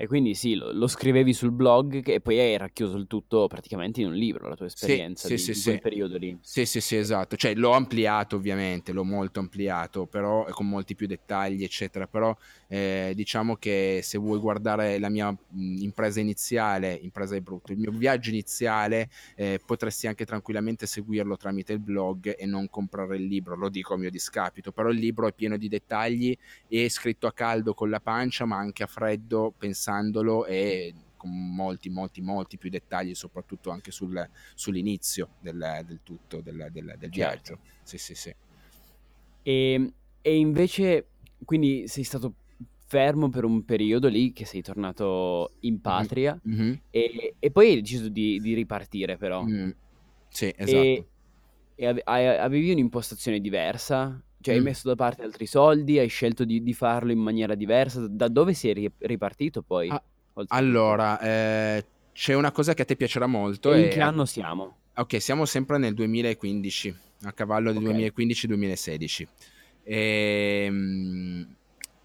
E 0.00 0.06
quindi 0.06 0.34
sì, 0.34 0.54
lo, 0.54 0.70
lo, 0.70 0.86
scrivevi 0.86 1.32
sul 1.32 1.50
blog 1.50 2.08
e 2.08 2.20
poi 2.20 2.38
hai 2.38 2.56
racchiuso 2.56 2.96
il 2.96 3.08
tutto 3.08 3.48
praticamente 3.48 4.00
in 4.00 4.06
un 4.06 4.14
libro, 4.14 4.48
la 4.48 4.54
tua 4.54 4.66
esperienza 4.66 5.26
sì, 5.26 5.34
di, 5.34 5.40
sì, 5.40 5.50
di 5.50 5.56
sì, 5.56 5.68
quel 5.70 5.80
periodo 5.80 6.16
lì. 6.18 6.38
Sì, 6.40 6.66
sì, 6.66 6.80
sì, 6.80 6.94
esatto. 6.94 7.34
Cioè 7.34 7.56
l'ho 7.56 7.72
ampliato 7.72 8.36
ovviamente, 8.36 8.92
l'ho 8.92 9.02
molto 9.02 9.40
ampliato, 9.40 10.06
però 10.06 10.44
con 10.50 10.68
molti 10.68 10.94
più 10.94 11.08
dettagli, 11.08 11.64
eccetera. 11.64 12.06
Però 12.06 12.32
eh, 12.68 13.10
diciamo 13.16 13.56
che 13.56 13.98
se 14.04 14.18
vuoi 14.18 14.38
guardare 14.38 15.00
la 15.00 15.08
mia 15.08 15.36
impresa 15.56 16.20
iniziale, 16.20 16.92
impresa 16.92 17.34
è 17.34 17.40
brutto, 17.40 17.72
il 17.72 17.78
mio 17.78 17.90
viaggio 17.90 18.30
iniziale, 18.30 19.10
eh, 19.34 19.60
potresti 19.66 20.06
anche 20.06 20.24
tranquillamente 20.24 20.86
seguirlo 20.86 21.36
tramite 21.36 21.72
il 21.72 21.80
blog 21.80 22.36
e 22.38 22.46
non 22.46 22.70
comprare 22.70 23.16
il 23.16 23.24
libro, 23.24 23.56
lo 23.56 23.68
dico 23.68 23.94
a 23.94 23.96
mio 23.96 24.10
discapito, 24.10 24.70
però 24.70 24.90
il 24.90 24.98
libro 25.00 25.26
è 25.26 25.32
pieno 25.32 25.56
di 25.56 25.66
dettagli, 25.66 26.38
è 26.68 26.86
scritto 26.86 27.26
a 27.26 27.32
caldo 27.32 27.74
con 27.74 27.90
la 27.90 27.98
pancia, 27.98 28.44
ma 28.44 28.58
anche 28.58 28.84
a 28.84 28.86
freddo, 28.86 29.52
pensando 29.58 29.86
pensandolo 29.88 30.44
e 30.44 30.94
con 31.16 31.30
molti, 31.30 31.88
molti, 31.88 32.20
molti 32.20 32.58
più 32.58 32.70
dettagli, 32.70 33.14
soprattutto 33.14 33.70
anche 33.70 33.90
sul, 33.90 34.28
sull'inizio 34.54 35.30
del, 35.40 35.82
del 35.84 36.00
tutto, 36.04 36.40
del, 36.40 36.68
del, 36.70 36.94
del 36.98 37.10
certo. 37.10 37.12
viaggio. 37.12 37.58
Sì, 37.82 37.98
sì, 37.98 38.14
sì. 38.14 38.34
E, 39.42 39.72
ehm, 39.72 39.92
e, 40.20 40.36
invece, 40.36 41.08
quindi 41.44 41.88
sei 41.88 42.04
stato 42.04 42.34
fermo 42.86 43.30
per 43.30 43.44
un 43.44 43.64
periodo 43.64 44.08
lì, 44.08 44.32
che 44.32 44.44
sei 44.44 44.62
tornato 44.62 45.54
in 45.60 45.72
mm-hmm. 45.72 45.80
patria, 45.80 46.40
mm-hmm. 46.46 46.72
e, 46.90 47.34
e, 47.38 47.50
poi 47.50 47.70
hai 47.70 47.80
deciso 47.80 48.08
di, 48.08 48.38
di 48.40 48.54
ripartire 48.54 49.16
però. 49.16 49.42
Mm. 49.44 49.70
Sì, 50.28 50.52
esatto. 50.56 50.82
E, 50.82 51.06
e 51.74 51.86
avevi 51.86 52.70
un'impostazione 52.70 53.40
diversa? 53.40 54.22
Cioè, 54.40 54.54
hai 54.54 54.60
mm. 54.60 54.64
messo 54.64 54.88
da 54.88 54.94
parte 54.94 55.22
altri 55.22 55.46
soldi, 55.46 55.98
hai 55.98 56.08
scelto 56.08 56.44
di, 56.44 56.62
di, 56.62 56.72
farlo 56.72 57.10
in 57.10 57.18
maniera 57.18 57.54
diversa. 57.54 58.06
Da 58.08 58.28
dove 58.28 58.54
sei 58.54 58.90
ripartito 58.98 59.62
poi? 59.62 59.88
Ah, 59.88 60.02
allora, 60.48 61.18
eh, 61.20 61.84
c'è 62.12 62.34
una 62.34 62.52
cosa 62.52 62.74
che 62.74 62.82
a 62.82 62.84
te 62.84 62.96
piacerà 62.96 63.26
molto. 63.26 63.72
E 63.72 63.82
in 63.82 63.88
che 63.90 64.00
anno 64.00 64.24
siamo? 64.24 64.76
Ok, 64.94 65.20
siamo 65.20 65.44
sempre 65.44 65.78
nel 65.78 65.94
2015, 65.94 66.96
a 67.22 67.32
cavallo 67.32 67.72
del 67.72 67.86
okay. 67.86 68.12
2015-2016. 68.14 69.26
E, 69.82 70.64
ehm, 70.66 71.56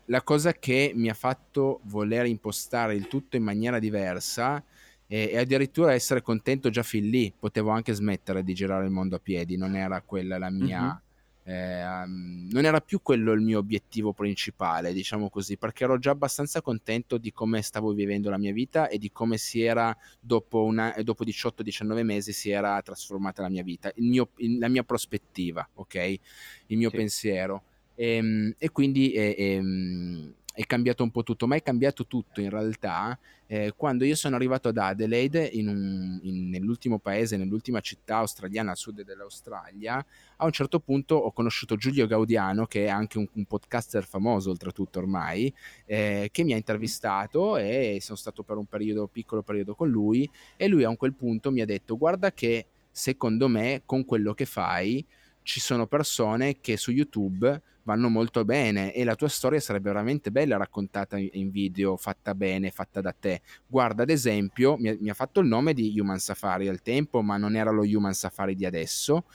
la 0.05 0.21
cosa 0.21 0.53
che 0.53 0.91
mi 0.95 1.09
ha 1.09 1.13
fatto 1.13 1.79
voler 1.83 2.25
impostare 2.25 2.95
il 2.95 3.07
tutto 3.07 3.35
in 3.35 3.43
maniera 3.43 3.79
diversa 3.79 4.63
e, 5.07 5.29
e, 5.31 5.37
addirittura 5.37 5.93
essere 5.93 6.21
contento 6.21 6.69
già 6.69 6.83
fin 6.83 7.09
lì. 7.09 7.31
Potevo 7.37 7.69
anche 7.69 7.93
smettere 7.93 8.43
di 8.43 8.53
girare 8.53 8.85
il 8.85 8.91
mondo 8.91 9.15
a 9.15 9.19
piedi, 9.19 9.57
non 9.57 9.75
era 9.75 10.01
quella 10.01 10.37
la 10.37 10.49
mia... 10.49 10.99
Eh, 11.45 11.85
um, 11.85 12.47
non 12.51 12.63
era 12.63 12.79
più 12.79 13.01
quello 13.01 13.33
il 13.33 13.41
mio 13.41 13.59
obiettivo 13.59 14.13
principale, 14.13 14.93
diciamo 14.93 15.29
così, 15.29 15.57
perché 15.57 15.83
ero 15.83 15.99
già 15.99 16.11
abbastanza 16.11 16.61
contento 16.61 17.17
di 17.17 17.31
come 17.31 17.61
stavo 17.61 17.91
vivendo 17.91 18.29
la 18.29 18.37
mia 18.37 18.53
vita 18.53 18.87
e 18.87 18.97
di 18.97 19.11
come 19.11 19.37
si 19.37 19.61
era 19.61 19.95
dopo, 20.19 20.63
una, 20.63 20.95
dopo 21.03 21.25
18-19 21.25 22.03
mesi 22.03 22.31
si 22.31 22.49
era 22.49 22.81
trasformata 22.81 23.41
la 23.41 23.49
mia 23.49 23.63
vita, 23.63 23.91
il 23.95 24.05
mio, 24.05 24.29
la 24.57 24.69
mia 24.69 24.83
prospettiva, 24.83 25.67
ok? 25.73 26.19
Il 26.67 26.77
mio 26.77 26.89
sì. 26.89 26.95
pensiero. 26.95 27.63
E, 27.95 28.15
ehm, 28.15 28.55
e 28.57 28.71
quindi 28.71 29.11
e, 29.11 29.35
e, 29.37 30.33
è 30.53 30.65
cambiato 30.65 31.03
un 31.03 31.09
po' 31.09 31.23
tutto, 31.23 31.47
ma 31.47 31.55
è 31.55 31.63
cambiato 31.63 32.05
tutto 32.05 32.39
in 32.39 32.49
realtà 32.49 33.17
eh, 33.47 33.73
quando 33.75 34.05
io 34.05 34.15
sono 34.15 34.35
arrivato 34.35 34.67
ad 34.67 34.77
Adelaide, 34.77 35.43
in 35.43 35.67
un, 35.67 36.19
in, 36.23 36.49
nell'ultimo 36.49 36.99
paese, 36.99 37.37
nell'ultima 37.37 37.79
città 37.81 38.17
australiana 38.17 38.71
a 38.71 38.75
sud 38.75 39.03
dell'Australia, 39.03 40.03
a 40.37 40.45
un 40.45 40.51
certo 40.51 40.79
punto 40.79 41.15
ho 41.15 41.31
conosciuto 41.31 41.75
Giulio 41.75 42.05
Gaudiano, 42.05 42.65
che 42.65 42.85
è 42.85 42.89
anche 42.89 43.17
un, 43.17 43.27
un 43.33 43.45
podcaster 43.45 44.05
famoso 44.05 44.51
oltretutto 44.51 44.99
ormai, 44.99 45.53
eh, 45.85 46.29
che 46.31 46.43
mi 46.43 46.53
ha 46.53 46.57
intervistato 46.57 47.57
e 47.57 47.97
sono 47.99 48.17
stato 48.17 48.43
per 48.43 48.57
un 48.57 48.65
periodo, 48.65 49.07
piccolo 49.07 49.41
periodo 49.41 49.75
con 49.75 49.89
lui 49.89 50.29
e 50.55 50.67
lui 50.67 50.83
a 50.83 50.89
un 50.89 50.97
quel 50.97 51.13
punto 51.13 51.51
mi 51.51 51.61
ha 51.61 51.65
detto 51.65 51.97
guarda 51.97 52.31
che 52.31 52.67
secondo 52.91 53.47
me 53.47 53.81
con 53.85 54.05
quello 54.05 54.33
che 54.33 54.45
fai 54.45 55.03
ci 55.43 55.59
sono 55.59 55.87
persone 55.87 56.59
che 56.59 56.77
su 56.77 56.91
YouTube 56.91 57.61
vanno 57.83 58.09
molto 58.09 58.45
bene 58.45 58.93
e 58.93 59.03
la 59.03 59.15
tua 59.15 59.27
storia 59.27 59.59
sarebbe 59.59 59.89
veramente 59.89 60.31
bella 60.31 60.57
raccontata 60.57 61.17
in 61.17 61.51
video, 61.51 61.97
fatta 61.97 62.33
bene, 62.33 62.71
fatta 62.71 63.01
da 63.01 63.13
te. 63.17 63.41
Guarda, 63.67 64.03
ad 64.03 64.09
esempio, 64.09 64.77
mi 64.77 64.89
ha, 64.89 64.97
mi 64.99 65.09
ha 65.09 65.13
fatto 65.13 65.41
il 65.41 65.47
nome 65.47 65.73
di 65.73 65.99
Human 65.99 66.19
Safari 66.19 66.67
al 66.67 66.81
tempo, 66.81 67.21
ma 67.21 67.37
non 67.37 67.55
era 67.55 67.71
lo 67.71 67.83
Human 67.83 68.13
Safari 68.13 68.55
di 68.55 68.65
adesso 68.65 69.25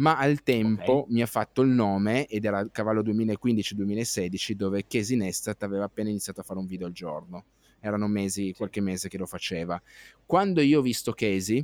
ma 0.00 0.16
al 0.16 0.42
tempo 0.42 1.00
okay. 1.00 1.12
mi 1.12 1.20
ha 1.20 1.26
fatto 1.26 1.60
il 1.60 1.68
nome 1.68 2.26
ed 2.26 2.44
era 2.44 2.60
il 2.60 2.70
cavallo 2.72 3.02
2015-2016 3.02 4.52
dove 4.52 4.86
Casey 4.86 5.16
Neistat 5.16 5.62
aveva 5.62 5.84
appena 5.84 6.08
iniziato 6.08 6.40
a 6.40 6.42
fare 6.42 6.58
un 6.58 6.64
video 6.64 6.86
al 6.86 6.92
giorno 6.92 7.44
erano 7.80 8.08
mesi, 8.08 8.46
sì. 8.46 8.54
qualche 8.54 8.80
mese 8.80 9.08
che 9.08 9.18
lo 9.18 9.26
faceva 9.26 9.80
quando 10.24 10.62
io 10.62 10.78
ho 10.78 10.82
visto 10.82 11.12
Casey 11.12 11.62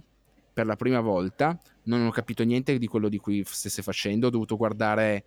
per 0.57 0.64
la 0.64 0.77
prima 0.77 1.01
volta, 1.01 1.61
non 1.83 2.07
ho 2.07 2.11
capito 2.11 2.42
niente 2.42 2.79
di 2.79 2.87
quello 2.87 3.11
di 3.11 3.19
cui 3.19 3.45
stesse 3.45 3.83
facendo, 3.83 4.29
ho 4.29 4.31
dovuto 4.31 4.57
guardare 4.57 5.27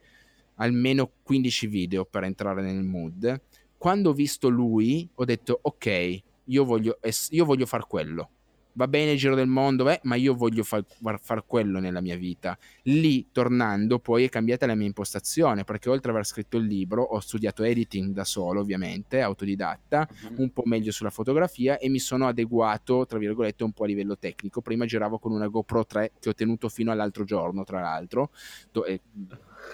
almeno 0.55 1.11
15 1.21 1.67
video 1.67 2.03
per 2.03 2.23
entrare 2.23 2.63
nel 2.63 2.81
mood. 2.81 3.39
Quando 3.77 4.09
ho 4.09 4.13
visto 4.13 4.49
lui, 4.49 5.07
ho 5.13 5.25
detto 5.25 5.59
ok, 5.61 6.21
io 6.45 6.65
voglio, 6.65 6.97
io 7.29 7.45
voglio 7.45 7.67
far 7.67 7.85
quello 7.85 8.31
va 8.73 8.87
bene 8.87 9.11
il 9.11 9.17
giro 9.17 9.35
del 9.35 9.47
mondo, 9.47 9.83
beh, 9.83 10.01
ma 10.03 10.15
io 10.15 10.33
voglio 10.33 10.63
far, 10.63 10.83
far, 11.19 11.43
quello 11.45 11.79
nella 11.79 12.01
mia 12.01 12.15
vita. 12.15 12.57
Lì, 12.83 13.27
tornando, 13.31 13.99
poi 13.99 14.25
è 14.25 14.29
cambiata 14.29 14.65
la 14.65 14.75
mia 14.75 14.85
impostazione, 14.85 15.63
perché 15.63 15.89
oltre 15.89 16.09
ad 16.09 16.15
aver 16.15 16.25
scritto 16.25 16.57
il 16.57 16.65
libro, 16.65 17.01
ho 17.01 17.19
studiato 17.19 17.63
editing 17.63 18.13
da 18.13 18.23
solo, 18.23 18.61
ovviamente, 18.61 19.21
autodidatta, 19.21 20.07
uh-huh. 20.09 20.41
un 20.41 20.53
po' 20.53 20.63
meglio 20.65 20.91
sulla 20.91 21.09
fotografia 21.09 21.77
e 21.77 21.89
mi 21.89 21.99
sono 21.99 22.27
adeguato, 22.27 23.05
tra 23.05 23.17
virgolette, 23.17 23.63
un 23.63 23.71
po' 23.71 23.83
a 23.83 23.87
livello 23.87 24.17
tecnico. 24.17 24.61
Prima 24.61 24.85
giravo 24.85 25.19
con 25.19 25.31
una 25.31 25.47
GoPro 25.47 25.85
3 25.85 26.11
che 26.19 26.29
ho 26.29 26.33
tenuto 26.33 26.69
fino 26.69 26.91
all'altro 26.91 27.23
giorno, 27.23 27.63
tra 27.63 27.81
l'altro. 27.81 28.31
Do- 28.71 28.85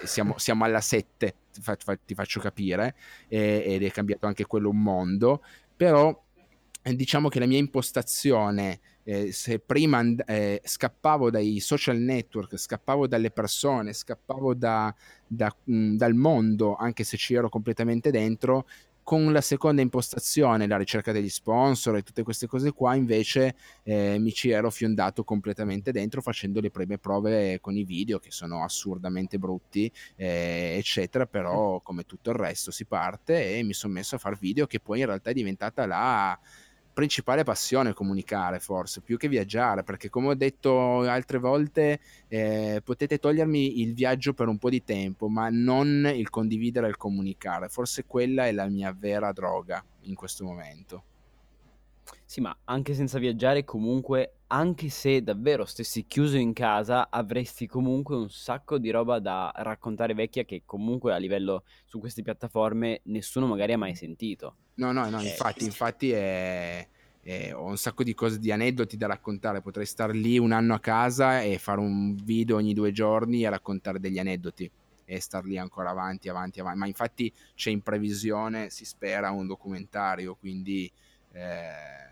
siamo, 0.04 0.34
siamo, 0.38 0.64
alla 0.64 0.80
7, 0.80 1.34
ti, 1.52 1.60
fa- 1.60 1.76
ti 1.76 2.14
faccio 2.14 2.40
capire, 2.40 2.94
e- 3.28 3.62
ed 3.66 3.82
è 3.82 3.90
cambiato 3.90 4.26
anche 4.26 4.46
quello 4.46 4.70
un 4.70 4.82
mondo, 4.82 5.42
però 5.76 6.24
diciamo 6.94 7.28
che 7.28 7.38
la 7.38 7.46
mia 7.46 7.58
impostazione, 7.58 8.80
eh, 9.02 9.32
se 9.32 9.58
prima 9.58 9.98
and- 9.98 10.22
eh, 10.26 10.60
scappavo 10.64 11.30
dai 11.30 11.58
social 11.60 11.98
network, 11.98 12.56
scappavo 12.56 13.06
dalle 13.06 13.30
persone, 13.30 13.92
scappavo 13.92 14.54
da, 14.54 14.94
da, 15.26 15.54
mh, 15.64 15.74
mm, 15.74 15.96
dal 15.96 16.14
mondo, 16.14 16.76
anche 16.76 17.04
se 17.04 17.16
ci 17.16 17.34
ero 17.34 17.48
completamente 17.48 18.10
dentro, 18.10 18.66
con 19.06 19.32
la 19.32 19.40
seconda 19.40 19.82
impostazione, 19.82 20.66
la 20.66 20.76
ricerca 20.76 21.12
degli 21.12 21.28
sponsor 21.28 21.94
e 21.96 22.02
tutte 22.02 22.24
queste 22.24 22.48
cose 22.48 22.72
qua, 22.72 22.96
invece 22.96 23.54
eh, 23.84 24.18
mi 24.18 24.32
ci 24.32 24.50
ero 24.50 24.68
fiondato 24.68 25.22
completamente 25.22 25.92
dentro 25.92 26.20
facendo 26.20 26.60
le 26.60 26.72
prime 26.72 26.98
prove 26.98 27.60
con 27.60 27.76
i 27.76 27.84
video 27.84 28.18
che 28.18 28.32
sono 28.32 28.64
assurdamente 28.64 29.38
brutti, 29.38 29.88
eh, 30.16 30.74
eccetera, 30.76 31.24
però 31.24 31.80
come 31.82 32.02
tutto 32.02 32.30
il 32.30 32.36
resto 32.36 32.72
si 32.72 32.84
parte 32.84 33.56
e 33.56 33.62
mi 33.62 33.74
sono 33.74 33.92
messo 33.92 34.16
a 34.16 34.18
fare 34.18 34.36
video 34.40 34.66
che 34.66 34.80
poi 34.80 34.98
in 34.98 35.06
realtà 35.06 35.30
è 35.30 35.34
diventata 35.34 35.86
la 35.86 36.36
principale 36.96 37.44
passione 37.44 37.92
comunicare 37.92 38.58
forse, 38.58 39.02
più 39.02 39.18
che 39.18 39.28
viaggiare, 39.28 39.82
perché 39.82 40.08
come 40.08 40.28
ho 40.28 40.34
detto 40.34 41.00
altre 41.00 41.36
volte 41.36 42.00
eh, 42.26 42.80
potete 42.82 43.18
togliermi 43.18 43.82
il 43.82 43.92
viaggio 43.92 44.32
per 44.32 44.48
un 44.48 44.56
po' 44.56 44.70
di 44.70 44.82
tempo, 44.82 45.28
ma 45.28 45.50
non 45.50 46.10
il 46.14 46.30
condividere 46.30 46.86
e 46.86 46.88
il 46.88 46.96
comunicare. 46.96 47.68
Forse 47.68 48.06
quella 48.06 48.46
è 48.46 48.52
la 48.52 48.66
mia 48.68 48.96
vera 48.98 49.30
droga 49.32 49.84
in 50.04 50.14
questo 50.14 50.44
momento. 50.44 51.04
Sì, 52.24 52.40
ma 52.40 52.56
anche 52.64 52.94
senza 52.94 53.18
viaggiare, 53.18 53.64
comunque, 53.64 54.38
anche 54.48 54.88
se 54.88 55.22
davvero 55.22 55.64
stessi 55.64 56.06
chiuso 56.06 56.36
in 56.36 56.52
casa, 56.52 57.08
avresti 57.10 57.66
comunque 57.66 58.16
un 58.16 58.30
sacco 58.30 58.78
di 58.78 58.90
roba 58.90 59.18
da 59.18 59.52
raccontare 59.56 60.14
vecchia 60.14 60.44
che 60.44 60.62
comunque 60.64 61.12
a 61.12 61.16
livello 61.16 61.64
su 61.84 61.98
queste 61.98 62.22
piattaforme 62.22 63.00
nessuno 63.04 63.46
magari 63.46 63.72
ha 63.72 63.78
mai 63.78 63.94
sentito. 63.94 64.56
No, 64.74 64.92
no, 64.92 65.08
no, 65.08 65.20
eh, 65.20 65.24
infatti, 65.28 65.64
infatti 65.64 66.10
è, 66.10 66.86
è, 67.20 67.54
ho 67.54 67.64
un 67.64 67.76
sacco 67.76 68.02
di 68.02 68.14
cose, 68.14 68.38
di 68.38 68.52
aneddoti 68.52 68.96
da 68.96 69.06
raccontare. 69.06 69.62
Potrei 69.62 69.86
stare 69.86 70.12
lì 70.12 70.38
un 70.38 70.52
anno 70.52 70.74
a 70.74 70.80
casa 70.80 71.42
e 71.42 71.58
fare 71.58 71.80
un 71.80 72.14
video 72.16 72.56
ogni 72.56 72.74
due 72.74 72.92
giorni 72.92 73.44
e 73.44 73.50
raccontare 73.50 73.98
degli 73.98 74.18
aneddoti 74.18 74.70
e 75.04 75.20
star 75.20 75.44
lì 75.44 75.58
ancora 75.58 75.90
avanti, 75.90 76.28
avanti, 76.28 76.60
avanti. 76.60 76.78
Ma 76.78 76.86
infatti 76.86 77.32
c'è 77.54 77.70
in 77.70 77.82
previsione, 77.82 78.70
si 78.70 78.84
spera, 78.84 79.30
un 79.30 79.46
documentario, 79.46 80.34
quindi... 80.34 80.90
Eh, 81.36 82.06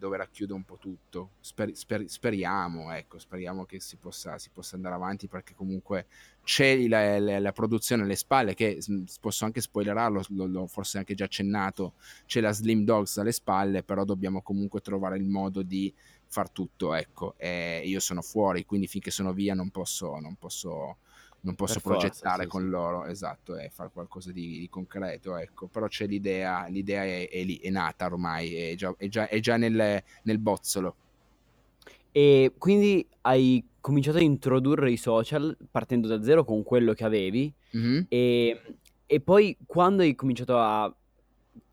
dove 0.00 0.16
racchiude 0.16 0.54
un 0.54 0.64
po' 0.64 0.78
tutto. 0.78 1.32
Sper, 1.40 1.74
sper, 1.74 2.08
speriamo, 2.08 2.90
ecco, 2.92 3.18
speriamo 3.18 3.66
che 3.66 3.80
si 3.80 3.96
possa, 3.96 4.38
si 4.38 4.48
possa, 4.50 4.76
andare 4.76 4.94
avanti 4.94 5.28
perché 5.28 5.54
comunque 5.54 6.06
c'è 6.42 6.88
la, 6.88 7.18
la, 7.18 7.38
la, 7.38 7.52
produzione 7.52 8.02
alle 8.02 8.16
spalle 8.16 8.54
che 8.54 8.78
posso 9.20 9.44
anche 9.44 9.60
spoilerarlo, 9.60 10.22
l'ho 10.28 10.66
forse 10.66 10.96
anche 10.96 11.14
già 11.14 11.24
accennato, 11.24 11.94
c'è 12.24 12.40
la 12.40 12.52
Slim 12.52 12.84
Dogs 12.84 13.18
alle 13.18 13.32
spalle, 13.32 13.82
però 13.82 14.04
dobbiamo 14.04 14.40
comunque 14.40 14.80
trovare 14.80 15.18
il 15.18 15.26
modo 15.26 15.60
di 15.60 15.92
far 16.26 16.50
tutto, 16.50 16.94
ecco. 16.94 17.34
E 17.36 17.82
io 17.84 18.00
sono 18.00 18.22
fuori, 18.22 18.64
quindi 18.64 18.86
finché 18.86 19.10
sono 19.10 19.34
via 19.34 19.52
non 19.52 19.68
posso, 19.70 20.18
non 20.18 20.36
posso 20.36 20.96
non 21.42 21.54
posso 21.54 21.80
per 21.80 21.82
progettare 21.82 22.42
forza, 22.42 22.46
con 22.48 22.62
sì. 22.62 22.68
loro, 22.68 23.04
esatto, 23.06 23.56
e 23.56 23.70
fare 23.70 23.90
qualcosa 23.92 24.32
di, 24.32 24.58
di, 24.58 24.68
concreto, 24.68 25.36
ecco. 25.36 25.66
Però 25.68 25.86
c'è 25.86 26.06
l'idea, 26.06 26.66
l'idea 26.66 27.04
è, 27.04 27.28
è 27.28 27.42
lì, 27.42 27.56
è 27.56 27.70
nata 27.70 28.06
ormai, 28.06 28.54
è 28.54 28.74
già, 28.74 28.94
è 28.96 29.08
già, 29.08 29.28
è 29.28 29.40
già 29.40 29.56
nel, 29.56 30.02
nel 30.22 30.38
bozzolo. 30.38 30.96
E 32.12 32.54
quindi 32.58 33.06
hai 33.22 33.64
cominciato 33.80 34.18
a 34.18 34.22
introdurre 34.22 34.90
i 34.90 34.96
social 34.96 35.56
partendo 35.70 36.08
da 36.08 36.22
zero 36.22 36.44
con 36.44 36.62
quello 36.62 36.92
che 36.92 37.04
avevi 37.04 37.52
mm-hmm. 37.74 38.02
e, 38.08 38.62
e, 39.06 39.20
poi 39.20 39.56
quando 39.64 40.02
hai 40.02 40.14
cominciato 40.14 40.58
a 40.58 40.94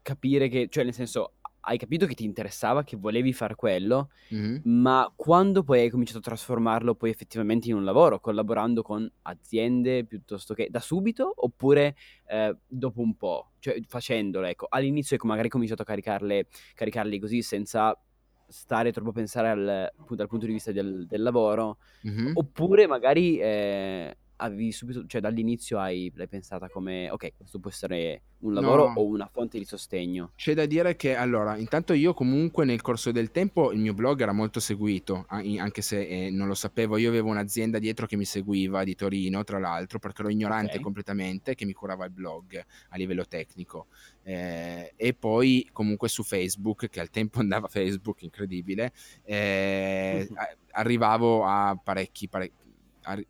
capire 0.02 0.48
che, 0.48 0.68
cioè 0.70 0.86
nel 0.86 0.94
senso 0.94 1.34
hai 1.68 1.78
capito 1.78 2.06
che 2.06 2.16
ti 2.16 2.24
interessava, 2.24 2.84
che 2.84 2.96
volevi 2.96 3.34
fare 3.34 3.56
quello, 3.56 4.10
mm-hmm. 4.34 4.60
ma 4.64 5.12
quando 5.16 5.64
poi 5.64 5.82
hai 5.82 5.90
cominciato 5.90 6.20
a 6.20 6.22
trasformarlo 6.22 6.96
poi 6.96 7.10
effettivamente 7.10 7.68
in 7.70 7.76
un 7.76 7.84
lavoro, 7.84 8.20
collaborando 8.20 8.82
con 8.82 9.10
aziende 9.24 10.06
piuttosto 10.06 10.54
che 10.54 10.70
da 10.70 10.80
subito 10.80 11.32
oppure 11.36 11.96
eh, 12.28 12.56
dopo 12.66 13.02
un 13.02 13.16
po', 13.16 13.52
cioè 13.60 13.78
facendolo, 13.86 14.48
ecco, 14.48 14.68
all'inizio 14.70 15.18
ecco, 15.18 15.28
magari 15.28 15.46
hai 15.46 15.52
cominciato 15.52 15.82
a 15.82 15.86
caricarle, 15.86 16.48
caricarli 16.74 17.20
così 17.20 17.42
senza 17.42 18.00
stare 18.48 18.94
troppo 18.94 19.10
a 19.10 19.14
pensare 19.14 19.50
al, 19.50 19.92
dal 20.10 20.28
punto 20.28 20.46
di 20.46 20.54
vista 20.54 20.72
del, 20.72 21.06
del 21.06 21.22
lavoro, 21.22 21.80
mm-hmm. 22.08 22.32
oppure 22.36 22.88
magari... 22.88 23.40
Eh, 23.40 24.18
avevi 24.38 24.72
subito, 24.72 25.06
cioè 25.06 25.22
dall'inizio 25.22 25.80
hai, 25.80 26.12
l'hai 26.16 26.28
pensata 26.28 26.70
come, 26.70 27.10
ok, 27.10 27.34
questo 27.38 27.60
può 27.60 27.70
essere 27.70 28.22
un 28.40 28.54
lavoro 28.54 28.90
no. 28.90 28.94
o 29.00 29.06
una 29.06 29.28
fonte 29.32 29.58
di 29.58 29.66
sostegno? 29.66 30.32
C'è 30.36 30.54
da 30.54 30.66
dire 30.66 30.96
che, 30.96 31.16
allora, 31.16 31.58
intanto 31.58 31.94
io 31.94 32.14
comunque 32.14 32.66
nel 32.66 32.82
corso 32.82 33.12
del 33.12 33.32
tempo 33.32 33.72
il 33.72 33.80
mio 33.80 33.94
blog 33.94 34.22
era 34.22 34.34
molto 34.34 34.60
seguito, 34.60 35.26
anche 35.28 35.82
se 35.82 36.08
eh, 36.08 36.30
non 36.30 36.48
lo 36.48 36.54
sapevo, 36.54 36.98
io 36.98 37.10
avevo 37.10 37.30
un'azienda 37.30 37.80
dietro 37.80 38.06
che 38.06 38.16
mi 38.16 38.26
seguiva 38.26 38.84
di 38.84 38.96
Torino, 38.96 39.44
tra 39.44 39.60
l'altro, 39.60 40.00
perché 40.00 40.22
ero 40.22 40.30
ignorante 40.30 40.72
okay. 40.72 40.82
completamente, 40.82 41.56
che 41.56 41.66
mi 41.66 41.74
curava 41.74 42.06
il 42.06 42.12
blog 42.12 42.64
a 42.90 42.98
livello 42.98 43.26
tecnico. 43.26 43.88
Eh, 44.24 44.94
e 44.96 45.14
poi 45.14 45.68
comunque 45.72 46.10
su 46.10 46.24
Facebook, 46.24 46.90
che 46.90 47.00
al 47.00 47.10
tempo 47.10 47.40
andava 47.42 47.68
Facebook, 47.68 48.22
incredibile, 48.22 48.92
eh, 49.24 50.28
arrivavo 50.72 51.44
a 51.44 51.80
parecchi, 51.82 52.28
parecchi 52.28 52.66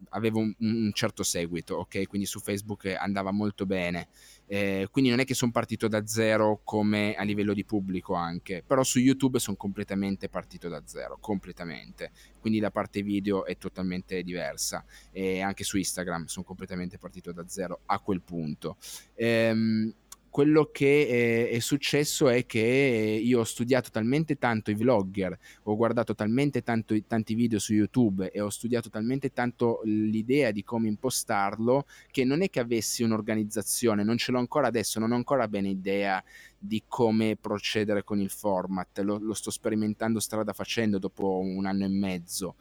avevo 0.09 0.39
un, 0.39 0.53
un, 0.59 0.91
certo 0.93 1.23
seguito, 1.23 1.75
ok? 1.75 2.07
Quindi 2.07 2.27
su 2.27 2.39
Facebook 2.39 2.85
andava 2.97 3.31
molto 3.31 3.65
bene. 3.65 4.07
Eh, 4.45 4.87
quindi 4.91 5.09
non 5.09 5.19
è 5.19 5.25
che 5.25 5.33
sono 5.33 5.51
partito 5.51 5.87
da 5.87 6.05
zero 6.05 6.61
come 6.63 7.15
a 7.15 7.23
livello 7.23 7.53
di 7.53 7.65
pubblico 7.65 8.13
anche, 8.13 8.63
però 8.65 8.83
su 8.83 8.99
YouTube 8.99 9.39
sono 9.39 9.57
completamente 9.57 10.29
partito 10.29 10.69
da 10.69 10.81
zero, 10.85 11.17
completamente. 11.19 12.11
Quindi 12.39 12.59
la 12.59 12.71
parte 12.71 13.01
video 13.01 13.45
è 13.45 13.57
totalmente 13.57 14.23
diversa 14.23 14.85
e 15.11 15.41
anche 15.41 15.63
su 15.63 15.77
Instagram 15.77 16.25
sono 16.25 16.45
completamente 16.45 16.97
partito 16.97 17.31
da 17.31 17.47
zero 17.47 17.81
a 17.85 17.99
quel 17.99 18.21
punto. 18.21 18.77
Ehm, 19.15 19.93
quello 20.37 20.69
che 20.71 21.49
è, 21.49 21.55
è, 21.55 21.57
successo 21.57 22.29
è 22.29 22.45
che 22.45 22.59
io 22.59 23.39
ho 23.39 23.43
studiato 23.43 23.89
talmente 23.89 24.37
tanto 24.37 24.69
i 24.69 24.75
vlogger, 24.75 25.35
ho 25.63 25.75
guardato 25.75 26.13
talmente 26.13 26.61
tanto, 26.61 26.95
tanti 27.07 27.33
video 27.33 27.57
su 27.57 27.73
YouTube 27.73 28.29
e 28.29 28.39
ho 28.39 28.51
studiato 28.51 28.87
talmente 28.91 29.33
tanto 29.33 29.81
l'idea 29.85 30.51
di 30.51 30.63
come 30.63 30.89
impostarlo 30.89 31.87
che 32.11 32.23
non 32.23 32.43
è 32.43 32.51
che 32.51 32.59
avessi 32.59 33.01
un'organizzazione, 33.01 34.03
non 34.03 34.17
ce 34.17 34.31
l'ho 34.31 34.37
ancora 34.37 34.67
adesso, 34.67 34.99
non 34.99 35.11
ho 35.11 35.15
ancora 35.15 35.47
bene 35.47 35.69
idea 35.69 36.23
di 36.55 36.83
come 36.87 37.35
procedere 37.35 38.03
con 38.03 38.19
il 38.19 38.29
format, 38.29 38.99
lo, 38.99 39.17
lo 39.17 39.33
sto 39.33 39.49
sperimentando 39.49 40.19
strada 40.19 40.53
facendo 40.53 40.99
dopo 40.99 41.39
un 41.39 41.65
anno 41.65 41.85
e 41.85 41.89
mezzo, 41.89 42.57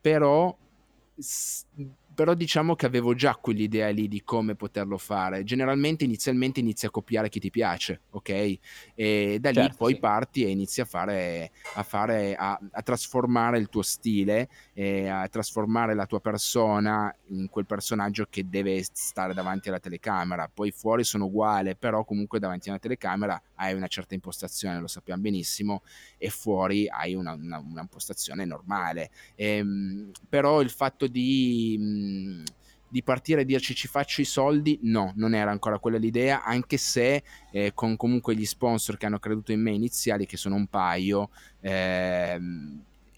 però 0.00 0.56
però 2.18 2.34
diciamo 2.34 2.74
che 2.74 2.84
avevo 2.84 3.14
già 3.14 3.36
quell'idea 3.36 3.90
lì 3.90 4.08
di 4.08 4.24
come 4.24 4.56
poterlo 4.56 4.98
fare. 4.98 5.44
Generalmente 5.44 6.02
inizialmente 6.02 6.58
inizi 6.58 6.84
a 6.84 6.90
copiare 6.90 7.28
chi 7.28 7.38
ti 7.38 7.48
piace, 7.48 8.00
ok? 8.10 8.58
E 8.96 9.38
da 9.40 9.50
lì 9.50 9.54
certo, 9.54 9.76
poi 9.76 9.92
sì. 9.92 10.00
parti 10.00 10.44
e 10.44 10.48
inizi 10.48 10.80
a 10.80 10.84
fare, 10.84 11.52
a, 11.76 11.82
fare 11.84 12.34
a, 12.34 12.58
a, 12.72 12.82
trasformare 12.82 13.60
il 13.60 13.68
tuo 13.68 13.82
stile, 13.82 14.48
a 15.08 15.28
trasformare 15.28 15.94
la 15.94 16.06
tua 16.06 16.18
persona 16.18 17.14
in 17.28 17.48
quel 17.48 17.66
personaggio 17.66 18.26
che 18.28 18.48
deve 18.48 18.82
stare 18.82 19.32
davanti 19.32 19.68
alla 19.68 19.78
telecamera. 19.78 20.50
Poi 20.52 20.72
fuori 20.72 21.04
sono 21.04 21.26
uguale, 21.26 21.76
però 21.76 22.02
comunque 22.02 22.40
davanti 22.40 22.68
alla 22.68 22.80
telecamera 22.80 23.40
hai 23.54 23.74
una 23.74 23.86
certa 23.86 24.14
impostazione, 24.14 24.80
lo 24.80 24.88
sappiamo 24.88 25.22
benissimo, 25.22 25.82
e 26.16 26.30
fuori 26.30 26.88
hai 26.88 27.14
una, 27.14 27.34
una, 27.34 27.58
una 27.58 27.82
impostazione 27.82 28.44
normale. 28.44 29.10
Ehm, 29.36 30.10
però 30.28 30.60
il 30.60 30.70
fatto 30.70 31.06
di 31.06 31.76
di 32.88 33.02
partire 33.02 33.42
e 33.42 33.44
dirci 33.44 33.74
ci 33.74 33.86
faccio 33.86 34.20
i 34.20 34.24
soldi, 34.24 34.78
no, 34.82 35.12
non 35.16 35.34
era 35.34 35.50
ancora 35.50 35.78
quella 35.78 35.98
l'idea, 35.98 36.42
anche 36.42 36.78
se 36.78 37.22
eh, 37.52 37.72
con 37.74 37.96
comunque 37.96 38.34
gli 38.34 38.46
sponsor 38.46 38.96
che 38.96 39.06
hanno 39.06 39.18
creduto 39.18 39.52
in 39.52 39.60
me 39.60 39.72
iniziali, 39.72 40.24
che 40.26 40.38
sono 40.38 40.54
un 40.54 40.66
paio, 40.68 41.28
eh, 41.60 42.40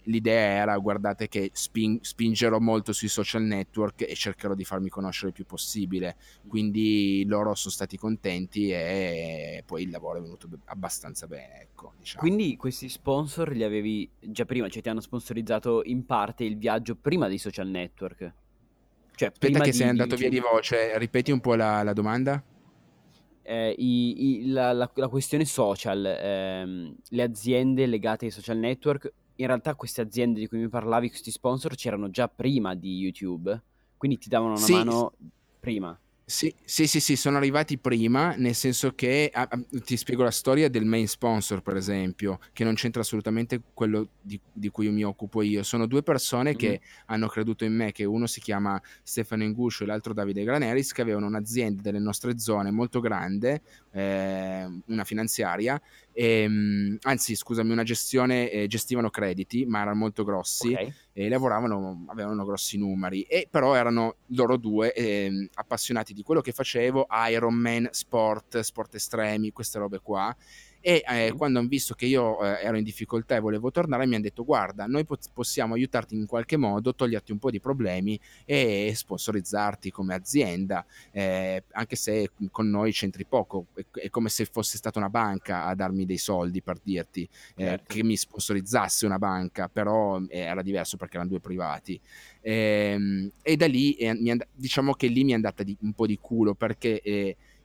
l'idea 0.05 0.61
era 0.61 0.77
guardate 0.77 1.27
che 1.27 1.51
spin- 1.53 1.99
spingerò 2.01 2.59
molto 2.59 2.91
sui 2.91 3.07
social 3.07 3.43
network 3.43 4.01
e 4.01 4.13
cercherò 4.13 4.55
di 4.55 4.65
farmi 4.65 4.89
conoscere 4.89 5.27
il 5.27 5.33
più 5.33 5.45
possibile, 5.45 6.17
quindi 6.47 7.23
loro 7.25 7.55
sono 7.55 7.73
stati 7.73 7.97
contenti 7.97 8.71
e 8.71 9.63
poi 9.65 9.83
il 9.83 9.89
lavoro 9.89 10.19
è 10.19 10.21
venuto 10.21 10.49
abbastanza 10.65 11.27
bene. 11.27 11.61
Ecco, 11.61 11.93
diciamo. 11.97 12.21
Quindi 12.21 12.57
questi 12.57 12.89
sponsor 12.89 13.51
li 13.51 13.63
avevi 13.63 14.09
già 14.19 14.43
prima, 14.43 14.67
cioè 14.67 14.81
ti 14.81 14.89
hanno 14.89 15.01
sponsorizzato 15.01 15.81
in 15.85 16.05
parte 16.05 16.43
il 16.43 16.57
viaggio 16.57 16.95
prima 16.95 17.27
dei 17.27 17.37
social 17.37 17.67
network? 17.67 18.33
Cioè, 19.21 19.29
Aspetta 19.29 19.59
che 19.59 19.69
di, 19.69 19.77
sei 19.77 19.87
andato 19.87 20.15
di... 20.15 20.21
via 20.21 20.29
di 20.31 20.39
voce, 20.39 20.97
ripeti 20.97 21.31
un 21.31 21.39
po' 21.41 21.53
la, 21.53 21.83
la 21.83 21.93
domanda. 21.93 22.43
Eh, 23.43 23.75
i, 23.77 24.39
i, 24.39 24.47
la, 24.47 24.73
la, 24.73 24.89
la, 24.95 25.07
questione 25.09 25.45
social, 25.45 26.03
ehm, 26.03 26.95
le 27.09 27.21
aziende 27.21 27.85
legate 27.85 28.25
ai 28.25 28.31
social 28.31 28.57
network, 28.57 29.13
in 29.35 29.45
realtà 29.45 29.75
queste 29.75 30.01
aziende 30.01 30.39
di 30.39 30.47
cui 30.47 30.57
mi 30.57 30.69
parlavi, 30.69 31.09
questi 31.09 31.29
sponsor, 31.29 31.75
c'erano 31.75 32.09
già 32.09 32.27
prima 32.27 32.73
di 32.73 32.97
YouTube, 32.97 33.61
quindi 33.95 34.17
ti 34.17 34.27
davano 34.27 34.53
una 34.53 34.59
sì. 34.59 34.71
mano 34.71 35.13
prima. 35.59 35.99
Sì, 36.31 36.55
sì, 36.63 36.87
sì, 36.87 37.01
sì, 37.01 37.17
sono 37.17 37.35
arrivati 37.35 37.77
prima, 37.77 38.35
nel 38.37 38.55
senso 38.55 38.95
che 38.95 39.29
ah, 39.33 39.49
ah, 39.51 39.59
ti 39.83 39.97
spiego 39.97 40.23
la 40.23 40.31
storia 40.31 40.69
del 40.69 40.85
main 40.85 41.05
sponsor, 41.05 41.61
per 41.61 41.75
esempio, 41.75 42.39
che 42.53 42.63
non 42.63 42.75
c'entra 42.75 43.01
assolutamente 43.01 43.61
quello 43.73 44.11
di, 44.21 44.39
di 44.53 44.69
cui 44.69 44.89
mi 44.91 45.03
occupo 45.03 45.41
io. 45.41 45.61
Sono 45.61 45.87
due 45.87 46.03
persone 46.03 46.51
mm-hmm. 46.51 46.57
che 46.57 46.81
hanno 47.07 47.27
creduto 47.27 47.65
in 47.65 47.75
me, 47.75 47.91
che 47.91 48.05
uno 48.05 48.27
si 48.27 48.39
chiama 48.39 48.81
Stefano 49.03 49.43
Inguscio 49.43 49.83
e 49.83 49.87
l'altro 49.87 50.13
Davide 50.13 50.45
Graneris, 50.45 50.93
che 50.93 51.01
avevano 51.01 51.25
un'azienda 51.25 51.81
delle 51.81 51.99
nostre 51.99 52.39
zone 52.39 52.71
molto 52.71 53.01
grande, 53.01 53.61
eh, 53.91 54.67
una 54.87 55.03
finanziaria, 55.03 55.81
ehm, 56.13 56.97
anzi 57.01 57.35
scusami, 57.35 57.71
una 57.71 57.83
gestione, 57.83 58.49
eh, 58.49 58.67
gestivano 58.67 59.09
crediti, 59.09 59.65
ma 59.65 59.81
erano 59.81 59.97
molto 59.97 60.23
grossi 60.23 60.73
okay. 60.73 60.93
e 61.13 61.29
lavoravano, 61.29 62.05
avevano 62.07 62.45
grossi 62.45 62.77
numeri, 62.77 63.23
e 63.23 63.47
però 63.49 63.75
erano 63.75 64.15
loro 64.27 64.57
due 64.57 64.93
eh, 64.93 65.49
appassionati 65.53 66.13
di 66.13 66.23
quello 66.23 66.41
che 66.41 66.51
facevo, 66.51 67.07
Ironman, 67.29 67.89
sport, 67.91 68.59
sport 68.59 68.95
estremi, 68.95 69.51
queste 69.51 69.79
robe 69.79 69.99
qua 69.99 70.35
e 70.81 71.03
eh, 71.07 71.33
quando 71.37 71.59
hanno 71.59 71.67
visto 71.67 71.93
che 71.93 72.07
io 72.07 72.43
eh, 72.43 72.63
ero 72.63 72.77
in 72.77 72.83
difficoltà 72.83 73.35
e 73.35 73.39
volevo 73.39 73.71
tornare 73.71 74.05
mi 74.05 74.15
hanno 74.15 74.23
detto 74.23 74.43
guarda 74.43 74.85
noi 74.87 75.05
po- 75.05 75.17
possiamo 75.33 75.75
aiutarti 75.75 76.15
in 76.15 76.25
qualche 76.25 76.57
modo 76.57 76.93
toglierti 76.93 77.31
un 77.31 77.39
po' 77.39 77.51
di 77.51 77.59
problemi 77.59 78.19
e 78.45 78.91
sponsorizzarti 78.95 79.91
come 79.91 80.15
azienda 80.15 80.85
eh, 81.11 81.63
anche 81.71 81.95
se 81.95 82.31
con 82.49 82.69
noi 82.69 82.91
c'entri 82.91 83.25
poco. 83.25 83.67
È, 83.73 83.85
è, 83.99 84.09
come 84.09 84.29
se 84.29 84.45
fosse 84.45 84.77
stata 84.77 84.99
una 84.99 85.09
banca 85.09 85.65
a 85.65 85.75
darmi 85.75 86.05
dei 86.05 86.17
soldi 86.17 86.61
per 86.61 86.79
dirti 86.81 87.27
eh, 87.55 87.63
certo. 87.63 87.93
che 87.93 88.03
mi 88.03 88.15
sponsorizzasse 88.15 89.05
una 89.05 89.19
banca 89.19 89.67
però 89.67 90.19
eh, 90.27 90.39
era 90.39 90.61
diverso 90.61 90.97
perché 90.97 91.15
erano 91.15 91.29
due 91.29 91.39
privati. 91.39 91.99
E, 92.41 92.53
ehm, 92.53 93.31
e 93.41 93.55
da 93.55 93.67
lì 93.67 93.93
eh, 93.93 94.09
and- 94.09 94.47
diciamo 94.53 94.93
che 94.93 95.07
lì 95.07 95.23
mi 95.23 95.31
è 95.31 95.35
andata 95.35 95.63
di, 95.63 95.75
un 95.81 95.93
po' 95.93 96.07
di 96.07 96.17
culo 96.19 96.53
perché 96.55 97.01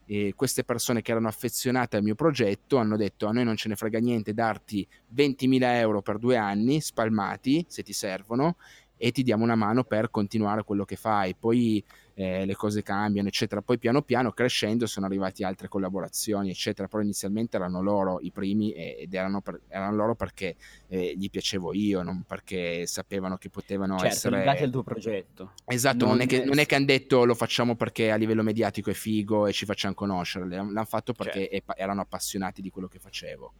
e 0.06 0.32
queste 0.36 0.62
persone 0.64 1.02
che 1.02 1.10
erano 1.10 1.28
affezionate 1.28 1.96
al 1.96 2.02
mio 2.02 2.14
progetto 2.14 2.76
hanno 2.76 2.96
detto 2.96 3.26
a 3.26 3.32
noi 3.32 3.44
non 3.44 3.56
ce 3.56 3.68
ne 3.68 3.76
frega 3.76 3.98
niente 3.98 4.32
darti 4.32 4.86
20.000 5.14 5.58
euro 5.78 6.00
per 6.00 6.18
due 6.18 6.36
anni 6.36 6.80
spalmati 6.80 7.64
se 7.68 7.82
ti 7.82 7.92
servono 7.92 8.56
e 8.96 9.10
ti 9.10 9.22
diamo 9.22 9.44
una 9.44 9.56
mano 9.56 9.84
per 9.84 10.10
continuare 10.10 10.64
quello 10.64 10.84
che 10.84 10.96
fai. 10.96 11.34
Poi 11.34 11.84
eh, 12.18 12.46
le 12.46 12.54
cose 12.54 12.82
cambiano, 12.82 13.28
eccetera. 13.28 13.60
Poi 13.60 13.78
piano 13.78 14.00
piano 14.00 14.32
crescendo 14.32 14.86
sono 14.86 15.04
arrivati 15.04 15.44
altre 15.44 15.68
collaborazioni, 15.68 16.48
eccetera. 16.48 16.88
Però 16.88 17.02
inizialmente 17.02 17.56
erano 17.56 17.82
loro 17.82 18.20
i 18.20 18.32
primi 18.32 18.72
ed 18.72 19.12
erano, 19.12 19.42
per, 19.42 19.60
erano 19.68 19.94
loro 19.94 20.14
perché 20.14 20.56
eh, 20.88 21.14
gli 21.14 21.28
piacevo 21.28 21.74
io, 21.74 22.02
non 22.02 22.24
perché 22.26 22.86
sapevano 22.86 23.36
che 23.36 23.50
potevano 23.50 23.98
certo, 23.98 24.14
essere. 24.14 24.38
legati 24.38 24.62
al 24.62 24.70
tuo 24.70 24.82
progetto. 24.82 25.52
Esatto, 25.66 26.06
non, 26.06 26.16
non, 26.16 26.20
è 26.22 26.26
che, 26.26 26.44
non, 26.44 26.58
è 26.58 26.64
che, 26.64 26.74
hanno 26.74 26.86
detto 26.86 27.24
lo 27.26 27.34
facciamo 27.34 27.76
perché 27.76 28.10
a 28.10 28.16
livello 28.16 28.42
mediatico 28.42 28.88
è 28.88 28.94
figo 28.94 29.46
e 29.46 29.52
ci 29.52 29.66
facciamo 29.66 29.92
conoscere, 29.94 30.46
l'hanno 30.48 30.84
fatto 30.86 31.12
perché 31.12 31.48
certo. 31.50 31.76
erano 31.76 32.00
appassionati 32.00 32.62
di 32.62 32.70
quello 32.70 32.88
che 32.88 32.98
facevo. 32.98 33.52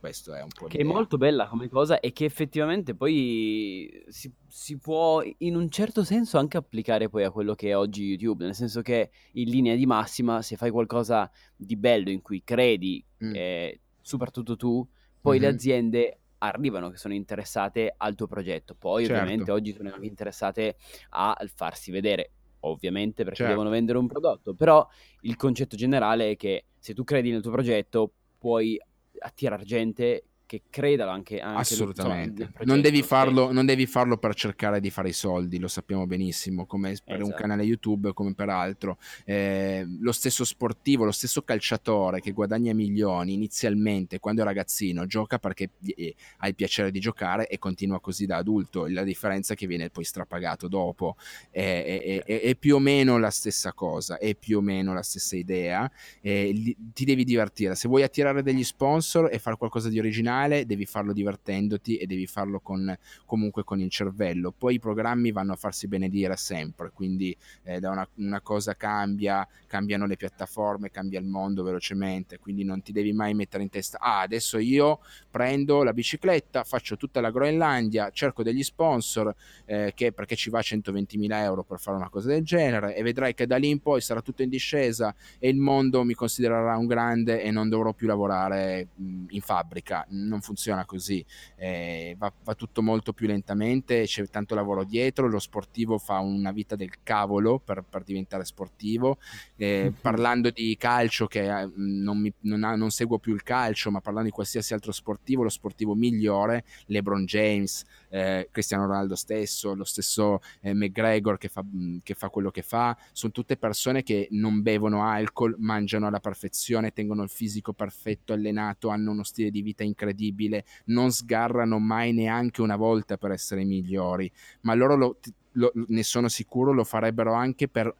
Questo 0.00 0.32
è 0.32 0.42
un 0.42 0.48
po' 0.48 0.64
Che 0.64 0.78
l'idea. 0.78 0.90
è 0.90 0.94
molto 0.94 1.18
bella 1.18 1.46
come 1.46 1.68
cosa 1.68 2.00
e 2.00 2.12
che 2.12 2.24
effettivamente 2.24 2.94
poi 2.94 4.02
si, 4.08 4.32
si, 4.48 4.78
può 4.78 5.22
in 5.38 5.56
un 5.56 5.68
certo 5.68 6.04
senso 6.04 6.38
anche 6.38 6.56
applicare 6.56 7.10
poi 7.10 7.24
a 7.24 7.30
quello 7.30 7.54
che 7.54 7.68
è 7.68 7.76
oggi 7.76 8.04
YouTube, 8.04 8.46
nel 8.46 8.54
senso 8.54 8.80
che 8.80 9.10
in 9.32 9.50
linea 9.50 9.74
di 9.74 9.84
massima 9.84 10.40
se 10.40 10.56
fai 10.56 10.70
qualcosa 10.70 11.30
di 11.54 11.76
bello 11.76 12.08
in 12.08 12.22
cui 12.22 12.42
credi, 12.42 13.04
mm. 13.22 13.34
eh, 13.34 13.80
soprattutto 14.00 14.56
tu, 14.56 14.88
poi 15.20 15.38
mm-hmm. 15.38 15.48
le 15.48 15.54
aziende 15.54 16.18
arrivano 16.38 16.88
che 16.88 16.96
sono 16.96 17.12
interessate 17.12 17.92
al 17.94 18.14
tuo 18.14 18.26
progetto. 18.26 18.74
Poi 18.74 19.04
certo. 19.04 19.20
ovviamente 19.20 19.50
oggi 19.50 19.74
sono 19.74 19.92
anche 19.92 20.06
interessate 20.06 20.76
a 21.10 21.36
farsi 21.54 21.90
vedere, 21.90 22.30
ovviamente 22.60 23.22
perché 23.22 23.36
certo. 23.36 23.52
devono 23.52 23.68
vendere 23.68 23.98
un 23.98 24.06
prodotto, 24.06 24.54
però 24.54 24.88
il 25.20 25.36
concetto 25.36 25.76
generale 25.76 26.30
è 26.30 26.36
che 26.36 26.64
se 26.78 26.94
tu 26.94 27.04
credi 27.04 27.30
nel 27.30 27.42
tuo 27.42 27.50
progetto 27.50 28.12
puoi 28.38 28.80
attirare 29.20 29.64
gente 29.64 30.29
che 30.50 30.62
credano 30.68 31.12
anche, 31.12 31.38
anche 31.38 31.60
assolutamente. 31.60 32.42
insomma, 32.42 32.64
non, 32.64 32.80
devi 32.80 33.04
farlo, 33.04 33.52
non 33.52 33.66
devi 33.66 33.86
farlo 33.86 34.18
per 34.18 34.34
cercare 34.34 34.80
di 34.80 34.90
fare 34.90 35.10
i 35.10 35.12
soldi 35.12 35.60
lo 35.60 35.68
sappiamo 35.68 36.08
benissimo 36.08 36.66
come 36.66 36.96
per 37.04 37.20
esatto. 37.20 37.30
un 37.30 37.34
canale 37.36 37.62
youtube 37.62 38.12
come 38.12 38.34
per 38.34 38.48
altro. 38.48 38.98
Eh, 39.24 39.86
lo 40.00 40.10
stesso 40.10 40.44
sportivo 40.44 41.04
lo 41.04 41.12
stesso 41.12 41.42
calciatore 41.42 42.18
che 42.18 42.32
guadagna 42.32 42.74
milioni 42.74 43.32
inizialmente 43.32 44.18
quando 44.18 44.42
è 44.42 44.44
ragazzino 44.44 45.06
gioca 45.06 45.38
perché 45.38 45.70
eh, 45.84 46.16
ha 46.38 46.48
il 46.48 46.56
piacere 46.56 46.90
di 46.90 46.98
giocare 46.98 47.46
e 47.46 47.60
continua 47.60 48.00
così 48.00 48.26
da 48.26 48.38
adulto. 48.38 48.86
La 48.88 49.04
differenza 49.04 49.52
è 49.52 49.56
che 49.56 49.68
viene 49.68 49.88
poi 49.88 50.02
strapagato 50.02 50.66
dopo. 50.66 51.14
È, 51.48 51.60
è, 51.60 52.24
è, 52.24 52.40
è 52.40 52.56
più 52.56 52.74
o 52.74 52.80
meno 52.80 53.18
la 53.18 53.30
stessa 53.30 53.72
cosa 53.72 54.18
è 54.18 54.34
più 54.34 54.58
o 54.58 54.60
meno 54.62 54.92
la 54.94 55.04
stessa 55.04 55.36
idea. 55.36 55.88
Eh, 56.20 56.74
ti 56.92 57.04
devi 57.04 57.22
divertire. 57.22 57.76
Se 57.76 57.86
vuoi 57.86 58.02
attirare 58.02 58.42
degli 58.42 58.64
sponsor 58.64 59.28
e 59.30 59.38
fare 59.38 59.56
qualcosa 59.56 59.88
di 59.88 60.00
originale 60.00 60.38
canale, 60.40 60.66
devi 60.66 60.86
farlo 60.86 61.12
divertendoti 61.12 61.96
e 61.96 62.06
devi 62.06 62.26
farlo 62.26 62.60
con, 62.60 62.96
comunque 63.26 63.64
con 63.64 63.80
il 63.80 63.90
cervello. 63.90 64.52
Poi 64.56 64.74
i 64.74 64.78
programmi 64.78 65.32
vanno 65.32 65.52
a 65.52 65.56
farsi 65.56 65.86
benedire 65.86 66.36
sempre, 66.36 66.90
quindi 66.92 67.36
eh, 67.64 67.80
da 67.80 67.90
una, 67.90 68.08
una, 68.16 68.40
cosa 68.40 68.74
cambia, 68.74 69.46
cambiano 69.66 70.06
le 70.06 70.16
piattaforme, 70.16 70.90
cambia 70.90 71.18
il 71.18 71.26
mondo 71.26 71.62
velocemente, 71.62 72.38
quindi 72.38 72.64
non 72.64 72.82
ti 72.82 72.92
devi 72.92 73.12
mai 73.12 73.34
mettere 73.34 73.62
in 73.62 73.68
testa, 73.68 73.98
ah 73.98 74.20
adesso 74.20 74.58
io 74.58 75.00
prendo 75.30 75.82
la 75.82 75.92
bicicletta, 75.92 76.64
faccio 76.64 76.96
tutta 76.96 77.20
la 77.20 77.30
Groenlandia, 77.30 78.10
cerco 78.10 78.42
degli 78.42 78.62
sponsor 78.62 79.34
eh, 79.66 79.92
che, 79.94 80.12
perché 80.12 80.36
ci 80.36 80.50
va 80.50 80.60
120.000 80.60 81.32
euro 81.42 81.62
per 81.62 81.78
fare 81.78 81.96
una 81.96 82.08
cosa 82.08 82.28
del 82.28 82.44
genere 82.44 82.94
e 82.96 83.02
vedrai 83.02 83.34
che 83.34 83.46
da 83.46 83.56
lì 83.56 83.68
in 83.68 83.80
poi 83.80 84.00
sarà 84.00 84.22
tutto 84.22 84.42
in 84.42 84.48
discesa 84.48 85.14
e 85.38 85.48
il 85.48 85.56
mondo 85.56 86.04
mi 86.04 86.14
considererà 86.14 86.76
un 86.76 86.86
grande 86.86 87.42
e 87.42 87.50
non 87.50 87.68
dovrò 87.68 87.92
più 87.92 88.06
lavorare 88.06 88.88
in 88.96 89.40
fabbrica 89.40 90.06
non 90.30 90.40
funziona 90.40 90.84
così, 90.86 91.24
eh, 91.56 92.14
va, 92.16 92.32
va, 92.44 92.54
tutto 92.54 92.82
molto 92.82 93.12
più 93.12 93.26
lentamente, 93.26 94.04
c'è 94.04 94.26
tanto 94.28 94.54
lavoro 94.54 94.84
dietro, 94.84 95.28
lo 95.28 95.38
sportivo 95.38 95.98
fa 95.98 96.18
una 96.20 96.52
vita 96.52 96.76
del 96.76 97.02
cavolo 97.02 97.58
per, 97.58 97.84
per 97.88 98.02
diventare 98.02 98.44
sportivo, 98.44 99.18
eh, 99.56 99.92
parlando 100.00 100.50
di 100.50 100.76
calcio 100.78 101.26
che 101.26 101.42
eh, 101.42 101.70
non, 101.74 102.18
mi, 102.18 102.32
non, 102.40 102.64
ha, 102.64 102.74
non 102.76 102.90
seguo 102.90 103.18
più 103.18 103.34
il 103.34 103.42
calcio, 103.42 103.90
ma 103.90 104.00
parlando 104.00 104.28
di 104.28 104.34
qualsiasi 104.34 104.72
altro 104.72 104.92
sportivo, 104.92 105.42
lo 105.42 105.48
sportivo 105.48 105.94
migliore, 105.94 106.64
LeBron 106.86 107.24
James, 107.24 107.84
eh, 108.10 108.48
Cristiano 108.50 108.86
Ronaldo 108.86 109.14
stesso, 109.14 109.74
lo 109.74 109.84
stesso 109.84 110.40
eh, 110.60 110.74
McGregor 110.74 111.38
che 111.38 111.48
fa, 111.48 111.64
che 112.02 112.14
fa 112.14 112.28
quello 112.28 112.50
che 112.50 112.62
fa, 112.62 112.96
sono 113.12 113.32
tutte 113.32 113.56
persone 113.56 114.02
che 114.02 114.28
non 114.32 114.62
bevono 114.62 115.04
alcol, 115.04 115.54
mangiano 115.58 116.06
alla 116.06 116.20
perfezione, 116.20 116.92
tengono 116.92 117.22
il 117.22 117.30
fisico 117.30 117.72
perfetto, 117.72 118.32
allenato, 118.32 118.88
hanno 118.88 119.12
uno 119.12 119.22
stile 119.22 119.50
di 119.50 119.62
vita 119.62 119.82
incredibile, 119.84 120.64
non 120.86 121.10
sgarrano 121.10 121.78
mai 121.78 122.12
neanche 122.12 122.60
una 122.60 122.76
volta 122.76 123.16
per 123.16 123.30
essere 123.30 123.64
migliori, 123.64 124.30
ma 124.62 124.74
loro 124.74 124.96
lo, 124.96 125.18
lo, 125.52 125.72
ne 125.74 126.02
sono 126.02 126.28
sicuro 126.28 126.72
lo 126.72 126.84
farebbero 126.84 127.32
anche 127.32 127.68
per 127.68 127.94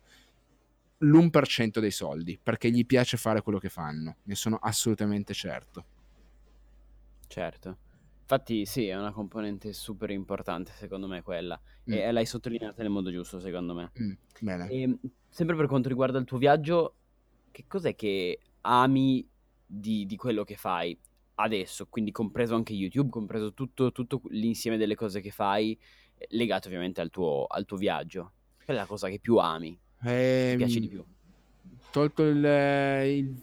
l'1% 0.99 1.79
dei 1.79 1.91
soldi, 1.91 2.39
perché 2.43 2.71
gli 2.71 2.85
piace 2.85 3.17
fare 3.17 3.41
quello 3.41 3.59
che 3.59 3.69
fanno, 3.69 4.17
ne 4.25 4.35
sono 4.35 4.59
assolutamente 4.61 5.33
certo. 5.33 5.85
Certo. 7.27 7.89
Infatti 8.33 8.65
sì, 8.65 8.87
è 8.87 8.97
una 8.97 9.11
componente 9.11 9.73
super 9.73 10.09
importante 10.11 10.71
secondo 10.77 11.09
me 11.09 11.21
quella 11.21 11.61
mm. 11.91 11.93
e 11.93 12.13
l'hai 12.13 12.27
sottolineata 12.27 12.81
nel 12.81 12.91
modo 12.93 13.11
giusto 13.11 13.41
secondo 13.41 13.75
me. 13.75 13.91
Mm, 14.01 14.13
bene. 14.39 14.69
E, 14.69 14.99
sempre 15.29 15.57
per 15.57 15.67
quanto 15.67 15.89
riguarda 15.89 16.17
il 16.17 16.25
tuo 16.25 16.39
viaggio, 16.39 16.95
che 17.51 17.65
cos'è 17.67 17.97
che 17.97 18.39
ami 18.61 19.29
di, 19.67 20.07
di 20.07 20.15
quello 20.15 20.45
che 20.45 20.55
fai 20.55 20.97
adesso? 21.35 21.89
Quindi 21.89 22.13
compreso 22.13 22.55
anche 22.55 22.73
YouTube, 22.73 23.11
compreso 23.11 23.53
tutto, 23.53 23.91
tutto 23.91 24.21
l'insieme 24.29 24.77
delle 24.77 24.95
cose 24.95 25.21
che 25.21 25.33
fai, 25.33 25.77
eh, 26.17 26.27
legato 26.31 26.69
ovviamente 26.69 27.01
al 27.01 27.11
tuo, 27.11 27.47
al 27.47 27.65
tuo 27.65 27.79
viaggio. 27.79 28.33
Qual 28.65 28.77
è 28.77 28.81
la 28.81 28.87
cosa 28.87 29.09
che 29.09 29.19
più 29.19 29.39
ami? 29.39 29.77
Eh, 30.05 30.51
ti 30.53 30.57
piace 30.57 30.79
di 30.79 30.87
più? 30.89 31.05
Tolto 31.91 32.23
il, 32.23 32.37
il 32.37 33.43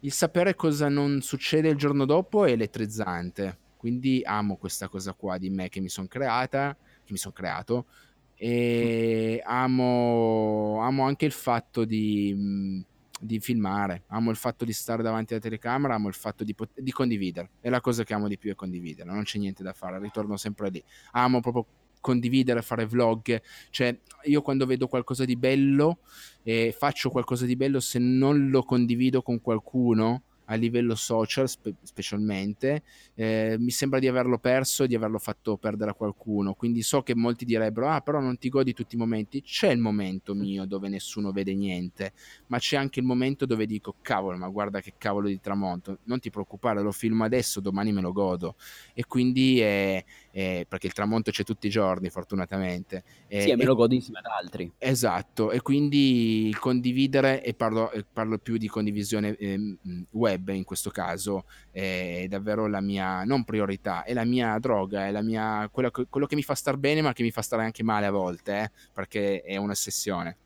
il 0.00 0.12
sapere 0.12 0.54
cosa 0.54 0.88
non 0.88 1.20
succede 1.22 1.68
il 1.68 1.76
giorno 1.76 2.04
dopo 2.04 2.44
è 2.44 2.52
elettrizzante. 2.52 3.58
Quindi 3.76 4.22
amo 4.24 4.56
questa 4.56 4.88
cosa 4.88 5.12
qua 5.12 5.38
di 5.38 5.50
me 5.50 5.68
che 5.68 5.80
mi 5.80 5.88
sono 5.88 6.08
creata, 6.08 6.76
che 7.04 7.12
mi 7.12 7.18
sono 7.18 7.34
creato. 7.34 7.86
E 8.34 9.42
amo, 9.44 10.80
amo 10.80 11.04
anche 11.04 11.24
il 11.24 11.32
fatto 11.32 11.84
di, 11.84 12.84
di, 13.20 13.40
filmare, 13.40 14.04
amo 14.08 14.30
il 14.30 14.36
fatto 14.36 14.64
di 14.64 14.72
stare 14.72 15.02
davanti 15.02 15.32
alla 15.32 15.42
telecamera, 15.42 15.94
amo 15.94 16.08
il 16.08 16.14
fatto 16.14 16.44
di, 16.44 16.54
di 16.74 16.92
condividere. 16.92 17.50
È 17.60 17.68
la 17.68 17.80
cosa 17.80 18.04
che 18.04 18.14
amo 18.14 18.28
di 18.28 18.38
più 18.38 18.52
è 18.52 18.54
condividere, 18.54 19.10
non 19.10 19.24
c'è 19.24 19.38
niente 19.38 19.62
da 19.62 19.72
fare, 19.72 19.98
ritorno 19.98 20.36
sempre 20.36 20.70
lì. 20.70 20.82
Amo 21.12 21.40
proprio 21.40 21.66
condividere, 22.00 22.62
fare 22.62 22.86
vlog. 22.86 23.40
Cioè, 23.70 23.98
io 24.24 24.42
quando 24.42 24.66
vedo 24.66 24.86
qualcosa 24.88 25.24
di 25.24 25.36
bello 25.36 25.98
e 26.42 26.74
faccio 26.76 27.10
qualcosa 27.10 27.46
di 27.46 27.56
bello, 27.56 27.80
se 27.80 27.98
non 27.98 28.48
lo 28.50 28.62
condivido 28.62 29.22
con 29.22 29.40
qualcuno, 29.40 30.22
a 30.50 30.54
livello 30.54 30.94
social 30.94 31.48
spe- 31.48 31.74
specialmente, 31.82 32.82
eh, 33.14 33.56
mi 33.58 33.70
sembra 33.70 33.98
di 33.98 34.08
averlo 34.08 34.38
perso 34.38 34.84
e 34.84 34.86
di 34.86 34.94
averlo 34.94 35.18
fatto 35.18 35.56
perdere 35.56 35.90
a 35.90 35.94
qualcuno. 35.94 36.54
Quindi 36.54 36.82
so 36.82 37.02
che 37.02 37.14
molti 37.14 37.44
direbbero, 37.44 37.88
ah 37.88 38.00
però 38.00 38.20
non 38.20 38.38
ti 38.38 38.48
godi 38.48 38.72
tutti 38.72 38.94
i 38.94 38.98
momenti. 38.98 39.42
C'è 39.42 39.70
il 39.70 39.78
momento 39.78 40.34
mio 40.34 40.64
dove 40.66 40.88
nessuno 40.88 41.32
vede 41.32 41.54
niente, 41.54 42.12
ma 42.46 42.58
c'è 42.58 42.76
anche 42.76 43.00
il 43.00 43.06
momento 43.06 43.46
dove 43.46 43.66
dico, 43.66 43.96
cavolo, 44.00 44.36
ma 44.36 44.48
guarda 44.48 44.80
che 44.80 44.94
cavolo 44.96 45.28
di 45.28 45.40
tramonto. 45.40 45.98
Non 46.04 46.18
ti 46.18 46.30
preoccupare, 46.30 46.82
lo 46.82 46.92
filmo 46.92 47.24
adesso, 47.24 47.60
domani 47.60 47.92
me 47.92 48.00
lo 48.00 48.12
godo. 48.12 48.56
E 48.94 49.04
quindi 49.06 49.60
è, 49.60 50.02
è 50.30 50.64
perché 50.68 50.86
il 50.86 50.92
tramonto 50.92 51.30
c'è 51.30 51.44
tutti 51.44 51.66
i 51.66 51.70
giorni, 51.70 52.08
fortunatamente. 52.08 53.04
sì, 53.28 53.50
e 53.50 53.56
me 53.56 53.64
lo 53.64 53.74
godo 53.74 53.94
insieme 53.94 54.20
ad 54.20 54.26
altri. 54.26 54.72
Esatto, 54.78 55.50
e 55.50 55.60
quindi 55.60 56.54
condividere, 56.58 57.42
e 57.42 57.52
parlo, 57.52 57.90
parlo 58.12 58.38
più 58.38 58.56
di 58.56 58.68
condivisione 58.68 59.36
eh, 59.36 59.76
web, 60.10 60.37
web 60.38 60.48
in 60.48 60.64
questo 60.64 60.90
caso 60.90 61.44
è 61.70 62.26
davvero 62.28 62.66
la 62.66 62.80
mia 62.80 63.24
non 63.24 63.44
priorità, 63.44 64.04
è 64.04 64.12
la 64.12 64.24
mia 64.24 64.58
droga, 64.58 65.06
è 65.06 65.10
la 65.10 65.22
mia, 65.22 65.68
quello, 65.70 65.90
che, 65.90 66.06
quello 66.08 66.26
che 66.26 66.36
mi 66.36 66.42
fa 66.42 66.54
star 66.54 66.76
bene 66.76 67.02
ma 67.02 67.12
che 67.12 67.22
mi 67.22 67.30
fa 67.30 67.42
stare 67.42 67.64
anche 67.64 67.82
male 67.82 68.06
a 68.06 68.10
volte, 68.10 68.62
eh, 68.62 68.70
perché 68.92 69.42
è 69.42 69.56
un'ossessione. 69.56 70.36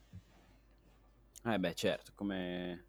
Eh 1.44 1.58
beh 1.58 1.74
certo, 1.74 2.12
come... 2.14 2.84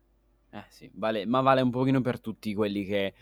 Eh 0.51 0.65
sì, 0.69 0.89
vale, 0.93 1.25
ma 1.25 1.41
vale 1.41 1.61
un 1.61 1.71
pochino 1.71 2.01
per 2.01 2.19
tutti 2.19 2.53
quelli 2.53 2.85
che, 2.85 3.13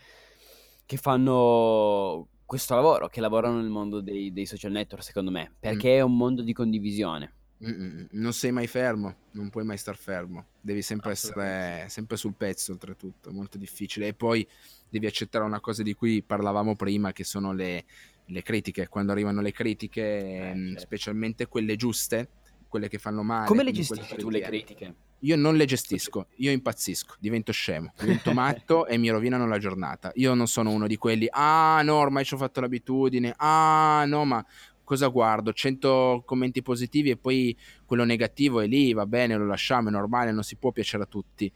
che 0.84 0.96
fanno 0.98 2.28
questo 2.44 2.74
lavoro, 2.74 3.08
che 3.08 3.22
lavorano 3.22 3.58
nel 3.58 3.70
mondo 3.70 4.02
dei, 4.02 4.30
dei 4.32 4.44
social 4.44 4.72
network, 4.72 5.02
secondo 5.02 5.30
me, 5.30 5.54
perché 5.58 5.94
mm. 5.94 5.96
è 5.96 6.00
un 6.02 6.14
mondo 6.14 6.42
di 6.42 6.52
condivisione. 6.52 7.36
Mm-mm. 7.64 8.08
Non 8.12 8.32
sei 8.32 8.50
mai 8.50 8.66
fermo, 8.66 9.14
non 9.32 9.48
puoi 9.48 9.64
mai 9.64 9.78
star 9.78 9.96
fermo, 9.96 10.46
devi 10.60 10.82
sempre 10.82 11.12
essere 11.12 11.86
sempre 11.88 12.16
sul 12.16 12.34
pezzo, 12.34 12.72
oltretutto, 12.72 13.32
molto 13.32 13.56
difficile. 13.56 14.08
E 14.08 14.14
poi 14.14 14.46
devi 14.88 15.06
accettare 15.06 15.44
una 15.44 15.60
cosa 15.60 15.82
di 15.82 15.94
cui 15.94 16.22
parlavamo 16.22 16.74
prima, 16.74 17.12
che 17.12 17.24
sono 17.24 17.52
le, 17.52 17.84
le 18.26 18.42
critiche. 18.42 18.88
Quando 18.88 19.12
arrivano 19.12 19.40
le 19.40 19.52
critiche, 19.52 20.02
eh, 20.02 20.36
ehm, 20.48 20.66
certo. 20.68 20.80
specialmente 20.80 21.46
quelle 21.46 21.76
giuste, 21.76 22.28
quelle 22.68 22.88
che 22.88 22.98
fanno 22.98 23.22
male. 23.22 23.46
Come 23.46 23.62
le 23.62 23.70
gestisci 23.70 24.16
tu 24.16 24.28
le 24.28 24.40
critiche? 24.40 24.94
Io 25.24 25.36
non 25.36 25.54
le 25.54 25.66
gestisco, 25.66 26.26
io 26.36 26.50
impazzisco, 26.50 27.14
divento 27.20 27.52
scemo, 27.52 27.92
divento 27.96 28.32
matto 28.34 28.86
e 28.86 28.96
mi 28.98 29.08
rovinano 29.08 29.46
la 29.46 29.58
giornata. 29.58 30.10
Io 30.14 30.34
non 30.34 30.48
sono 30.48 30.70
uno 30.70 30.88
di 30.88 30.96
quelli, 30.96 31.28
ah 31.30 31.80
no, 31.84 31.94
ormai 31.94 32.24
ci 32.24 32.34
ho 32.34 32.38
fatto 32.38 32.60
l'abitudine, 32.60 33.32
ah 33.36 34.04
no, 34.06 34.24
ma 34.24 34.44
cosa 34.92 35.06
guardo? 35.08 35.52
100 35.52 36.22
commenti 36.26 36.60
positivi 36.60 37.10
e 37.10 37.16
poi 37.16 37.56
quello 37.86 38.04
negativo 38.04 38.60
è 38.60 38.66
lì, 38.66 38.92
va 38.92 39.06
bene, 39.06 39.36
lo 39.36 39.46
lasciamo, 39.46 39.88
è 39.88 39.90
normale, 39.90 40.32
non 40.32 40.42
si 40.42 40.56
può 40.56 40.70
piacere 40.70 41.04
a 41.04 41.06
tutti 41.06 41.50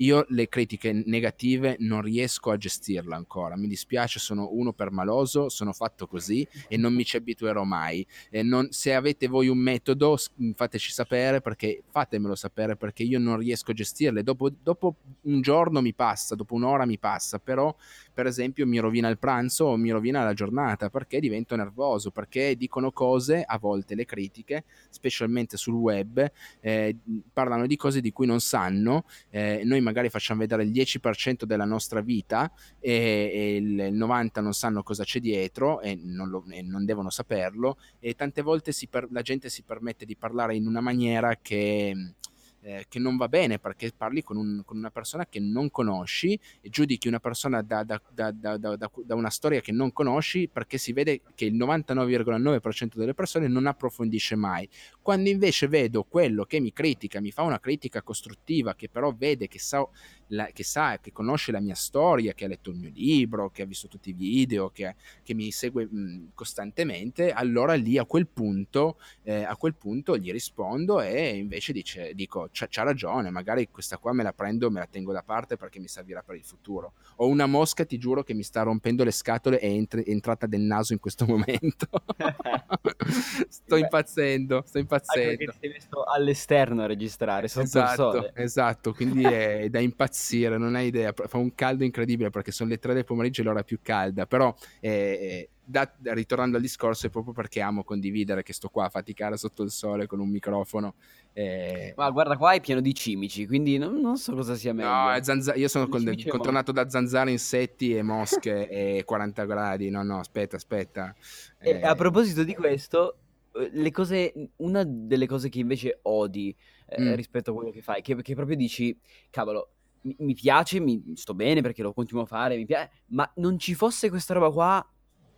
io 0.00 0.24
le 0.28 0.48
critiche 0.48 0.92
negative 1.06 1.76
non 1.80 2.00
riesco 2.00 2.50
a 2.50 2.56
gestirle 2.56 3.14
ancora. 3.14 3.56
Mi 3.56 3.68
dispiace, 3.68 4.18
sono 4.18 4.48
uno 4.52 4.72
permaloso, 4.72 5.48
sono 5.48 5.72
fatto 5.72 6.06
così 6.06 6.46
e 6.68 6.76
non 6.76 6.94
mi 6.94 7.04
ci 7.04 7.16
abituerò 7.16 7.64
mai. 7.64 8.06
Non, 8.42 8.68
se 8.70 8.94
avete 8.94 9.26
voi 9.26 9.48
un 9.48 9.58
metodo, 9.58 10.16
fateci 10.54 10.90
sapere 10.90 11.40
perché 11.40 11.82
fatemelo 11.90 12.34
sapere 12.34 12.76
perché 12.76 13.02
io 13.02 13.18
non 13.18 13.36
riesco 13.36 13.72
a 13.72 13.74
gestirle. 13.74 14.22
Dopo, 14.22 14.50
dopo 14.50 14.96
un 15.22 15.40
giorno 15.40 15.80
mi 15.80 15.92
passa, 15.92 16.34
dopo 16.34 16.54
un'ora 16.54 16.86
mi 16.86 16.98
passa, 16.98 17.38
però 17.38 17.74
per 18.12 18.26
esempio 18.26 18.66
mi 18.66 18.78
rovina 18.78 19.08
il 19.08 19.18
pranzo 19.18 19.66
o 19.66 19.76
mi 19.76 19.90
rovina 19.90 20.24
la 20.24 20.32
giornata 20.32 20.88
perché 20.88 21.20
divento 21.20 21.56
nervoso, 21.56 22.10
perché 22.10 22.56
dicono 22.56 22.90
cose, 22.90 23.42
a 23.46 23.58
volte 23.58 23.94
le 23.94 24.06
critiche, 24.06 24.64
specialmente 24.88 25.56
sul 25.56 25.74
web, 25.74 26.30
eh, 26.60 26.96
parlano 27.32 27.66
di 27.66 27.76
cose 27.76 28.00
di 28.00 28.12
cui 28.12 28.26
non 28.26 28.40
sanno. 28.40 29.04
Eh, 29.28 29.62
noi 29.64 29.80
magari 29.90 30.08
facciamo 30.08 30.40
vedere 30.40 30.62
il 30.62 30.70
10% 30.70 31.44
della 31.44 31.64
nostra 31.64 32.00
vita 32.00 32.50
e, 32.78 33.30
e 33.32 33.56
il 33.56 33.94
90% 33.94 34.40
non 34.40 34.52
sanno 34.52 34.82
cosa 34.82 35.04
c'è 35.04 35.18
dietro 35.18 35.80
e 35.80 35.98
non, 36.00 36.28
lo, 36.28 36.44
e 36.48 36.62
non 36.62 36.84
devono 36.84 37.10
saperlo 37.10 37.76
e 37.98 38.14
tante 38.14 38.42
volte 38.42 38.72
per, 38.88 39.08
la 39.10 39.22
gente 39.22 39.50
si 39.50 39.62
permette 39.62 40.04
di 40.04 40.16
parlare 40.16 40.54
in 40.54 40.66
una 40.66 40.80
maniera 40.80 41.36
che 41.36 42.14
eh, 42.62 42.86
che 42.88 42.98
non 42.98 43.16
va 43.16 43.28
bene 43.28 43.58
perché 43.58 43.92
parli 43.96 44.22
con, 44.22 44.36
un, 44.36 44.62
con, 44.64 44.76
una 44.76 44.90
persona 44.90 45.26
che 45.26 45.40
non 45.40 45.70
conosci 45.70 46.38
e 46.60 46.68
giudichi 46.68 47.08
una 47.08 47.20
persona 47.20 47.62
da, 47.62 47.84
da, 47.84 48.00
da, 48.10 48.30
da, 48.56 49.14
una 49.14 49.30
storia 49.30 49.60
che 49.60 49.72
non 49.72 49.92
conosci 49.92 50.48
perché 50.48 50.78
si 50.78 50.92
vede 50.92 51.22
che 51.34 51.46
il 51.46 51.54
99,9% 51.54 52.96
delle 52.96 53.14
persone 53.14 53.48
non 53.48 53.66
approfondisce 53.66 54.36
mai. 54.36 54.68
Quando 55.00 55.28
invece 55.28 55.68
vedo 55.68 56.04
quello 56.04 56.44
che 56.44 56.60
mi 56.60 56.72
critica, 56.72 57.20
mi 57.20 57.30
fa 57.30 57.42
una 57.42 57.60
critica 57.60 58.02
costruttiva, 58.02 58.74
che 58.74 58.88
però 58.88 59.14
vede 59.14 59.48
che 59.48 59.58
sa 59.58 59.86
la, 60.30 60.46
che 60.52 60.64
sa, 60.64 60.98
che 61.00 61.12
conosce 61.12 61.52
la 61.52 61.60
mia 61.60 61.74
storia, 61.74 62.32
che 62.32 62.44
ha 62.44 62.48
letto 62.48 62.70
il 62.70 62.76
mio 62.76 62.90
libro, 62.92 63.50
che 63.50 63.62
ha 63.62 63.64
visto 63.64 63.88
tutti 63.88 64.10
i 64.10 64.12
video, 64.12 64.70
che, 64.70 64.94
che 65.22 65.34
mi 65.34 65.50
segue 65.50 65.86
mh, 65.86 66.30
costantemente, 66.34 67.32
allora 67.32 67.74
lì 67.74 67.98
a 67.98 68.04
quel 68.04 68.26
punto, 68.26 68.98
eh, 69.22 69.42
a 69.42 69.56
quel 69.56 69.74
punto 69.74 70.16
gli 70.16 70.30
rispondo 70.30 71.00
e 71.00 71.36
invece 71.36 71.72
dice, 71.72 72.14
dico, 72.14 72.48
c'ha, 72.52 72.66
c'ha, 72.68 72.82
ragione, 72.82 73.30
magari 73.30 73.68
questa 73.70 73.98
qua 73.98 74.12
me 74.12 74.22
la 74.22 74.32
prendo, 74.32 74.70
me 74.70 74.80
la 74.80 74.86
tengo 74.86 75.12
da 75.12 75.22
parte 75.22 75.56
perché 75.56 75.78
mi 75.78 75.88
servirà 75.88 76.22
per 76.22 76.36
il 76.36 76.44
futuro. 76.44 76.92
Ho 77.16 77.26
una 77.26 77.46
mosca, 77.46 77.84
ti 77.84 77.98
giuro, 77.98 78.22
che 78.22 78.34
mi 78.34 78.42
sta 78.42 78.62
rompendo 78.62 79.04
le 79.04 79.10
scatole 79.10 79.60
e 79.60 79.68
è, 79.68 79.72
entri, 79.72 80.04
è 80.04 80.10
entrata 80.10 80.46
del 80.46 80.60
naso 80.60 80.92
in 80.92 81.00
questo 81.00 81.26
momento. 81.30 81.88
sto 83.48 83.76
impazzendo, 83.76 84.62
sto 84.66 84.78
impazzendo. 84.78 85.30
Anche 85.30 85.44
perché 85.44 85.52
ti 85.52 85.58
sei 85.60 85.70
messo 85.70 86.04
all'esterno 86.04 86.82
a 86.82 86.86
registrare, 86.86 87.48
sotto 87.48 87.64
esatto, 87.64 87.90
il 87.90 87.96
sole. 87.96 88.32
Esatto, 88.34 88.92
quindi 88.92 89.24
è 89.24 89.68
da 89.68 89.80
impazzire 89.80 90.18
impazzire, 90.20 90.58
non 90.58 90.74
hai 90.74 90.88
idea, 90.88 91.12
fa 91.14 91.38
un 91.38 91.54
caldo 91.54 91.84
incredibile 91.84 92.30
perché 92.30 92.52
sono 92.52 92.68
le 92.68 92.78
3 92.78 92.92
del 92.94 93.04
pomeriggio 93.04 93.40
e 93.40 93.44
l'ora 93.44 93.62
più 93.62 93.78
calda, 93.82 94.26
però 94.26 94.54
eh, 94.80 95.48
da, 95.64 95.90
ritornando 96.02 96.56
al 96.56 96.62
discorso, 96.62 97.06
è 97.06 97.10
proprio 97.10 97.32
perché 97.32 97.60
amo 97.60 97.82
condividere 97.82 98.42
che 98.42 98.52
sto 98.52 98.68
qua 98.68 98.86
a 98.86 98.88
faticare 98.88 99.36
sotto 99.36 99.62
il 99.62 99.70
sole 99.70 100.06
con 100.06 100.20
un 100.20 100.28
microfono. 100.28 100.94
Eh... 101.32 101.94
Ma 101.96 102.10
guarda, 102.10 102.36
qua 102.36 102.52
è 102.52 102.60
pieno 102.60 102.80
di 102.80 102.94
cimici, 102.94 103.46
quindi 103.46 103.78
non, 103.78 103.98
non 104.00 104.16
so 104.16 104.34
cosa 104.34 104.54
sia 104.54 104.74
meglio. 104.74 104.88
No, 104.88 105.22
zanza- 105.22 105.54
io 105.54 105.68
sono 105.68 105.88
con, 105.88 106.04
contornato 106.28 106.72
da 106.72 106.88
zanzare, 106.88 107.30
insetti 107.30 107.96
e 107.96 108.02
mosche 108.02 108.68
e 108.98 109.04
40 109.04 109.44
gradi. 109.44 109.90
No, 109.90 110.02
no, 110.02 110.18
aspetta, 110.18 110.56
aspetta. 110.56 111.14
Eh... 111.58 111.70
E 111.70 111.82
a 111.82 111.94
proposito 111.94 112.42
di 112.42 112.54
questo, 112.54 113.16
eh, 113.54 113.70
le 113.72 113.90
cose, 113.92 114.32
una 114.56 114.82
delle 114.84 115.26
cose 115.26 115.48
che 115.48 115.60
invece 115.60 116.00
odi 116.02 116.54
eh, 116.88 117.00
mm. 117.00 117.14
rispetto 117.14 117.52
a 117.52 117.54
quello 117.54 117.70
che 117.70 117.80
fai, 117.80 118.02
che, 118.02 118.16
che 118.16 118.34
proprio 118.34 118.56
dici, 118.56 118.96
cavolo, 119.30 119.70
mi, 120.02 120.16
mi, 120.18 120.34
piace, 120.34 120.80
mi 120.80 121.02
sto 121.14 121.34
bene 121.34 121.60
perché 121.60 121.82
lo 121.82 121.92
continuo 121.92 122.22
a 122.22 122.26
fare, 122.26 122.56
mi 122.56 122.66
piace, 122.66 122.90
ma 123.06 123.30
non 123.36 123.58
ci 123.58 123.74
fosse 123.74 124.08
questa 124.08 124.34
roba 124.34 124.50
qua, 124.50 124.86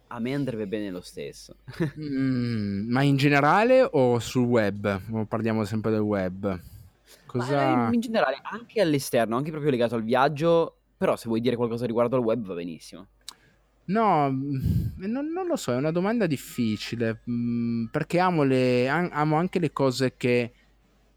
a 0.08 0.18
me 0.20 0.34
andrebbe 0.34 0.66
bene 0.66 0.90
lo 0.90 1.00
stesso. 1.00 1.56
mm, 1.98 2.90
ma 2.90 3.02
in 3.02 3.16
generale 3.16 3.88
o 3.90 4.18
sul 4.18 4.44
web? 4.44 5.00
O 5.12 5.24
parliamo 5.24 5.64
sempre 5.64 5.90
del 5.90 6.00
web? 6.00 6.60
Cosa... 7.26 7.90
in 7.90 8.00
generale, 8.00 8.38
anche 8.42 8.80
all'esterno, 8.80 9.36
anche 9.36 9.50
proprio 9.50 9.70
legato 9.70 9.94
al 9.94 10.02
viaggio, 10.02 10.76
però 10.96 11.16
se 11.16 11.28
vuoi 11.28 11.40
dire 11.40 11.56
qualcosa 11.56 11.86
riguardo 11.86 12.16
al 12.16 12.22
web 12.22 12.44
va 12.44 12.54
benissimo. 12.54 13.06
No, 13.84 14.30
mm, 14.30 14.56
non, 14.96 15.32
non 15.32 15.46
lo 15.46 15.56
so, 15.56 15.72
è 15.72 15.76
una 15.76 15.90
domanda 15.90 16.26
difficile, 16.26 17.22
mm, 17.28 17.86
perché 17.86 18.18
amo, 18.18 18.42
le, 18.42 18.86
amo 18.88 19.36
anche 19.36 19.58
le 19.58 19.72
cose 19.72 20.14
che 20.16 20.52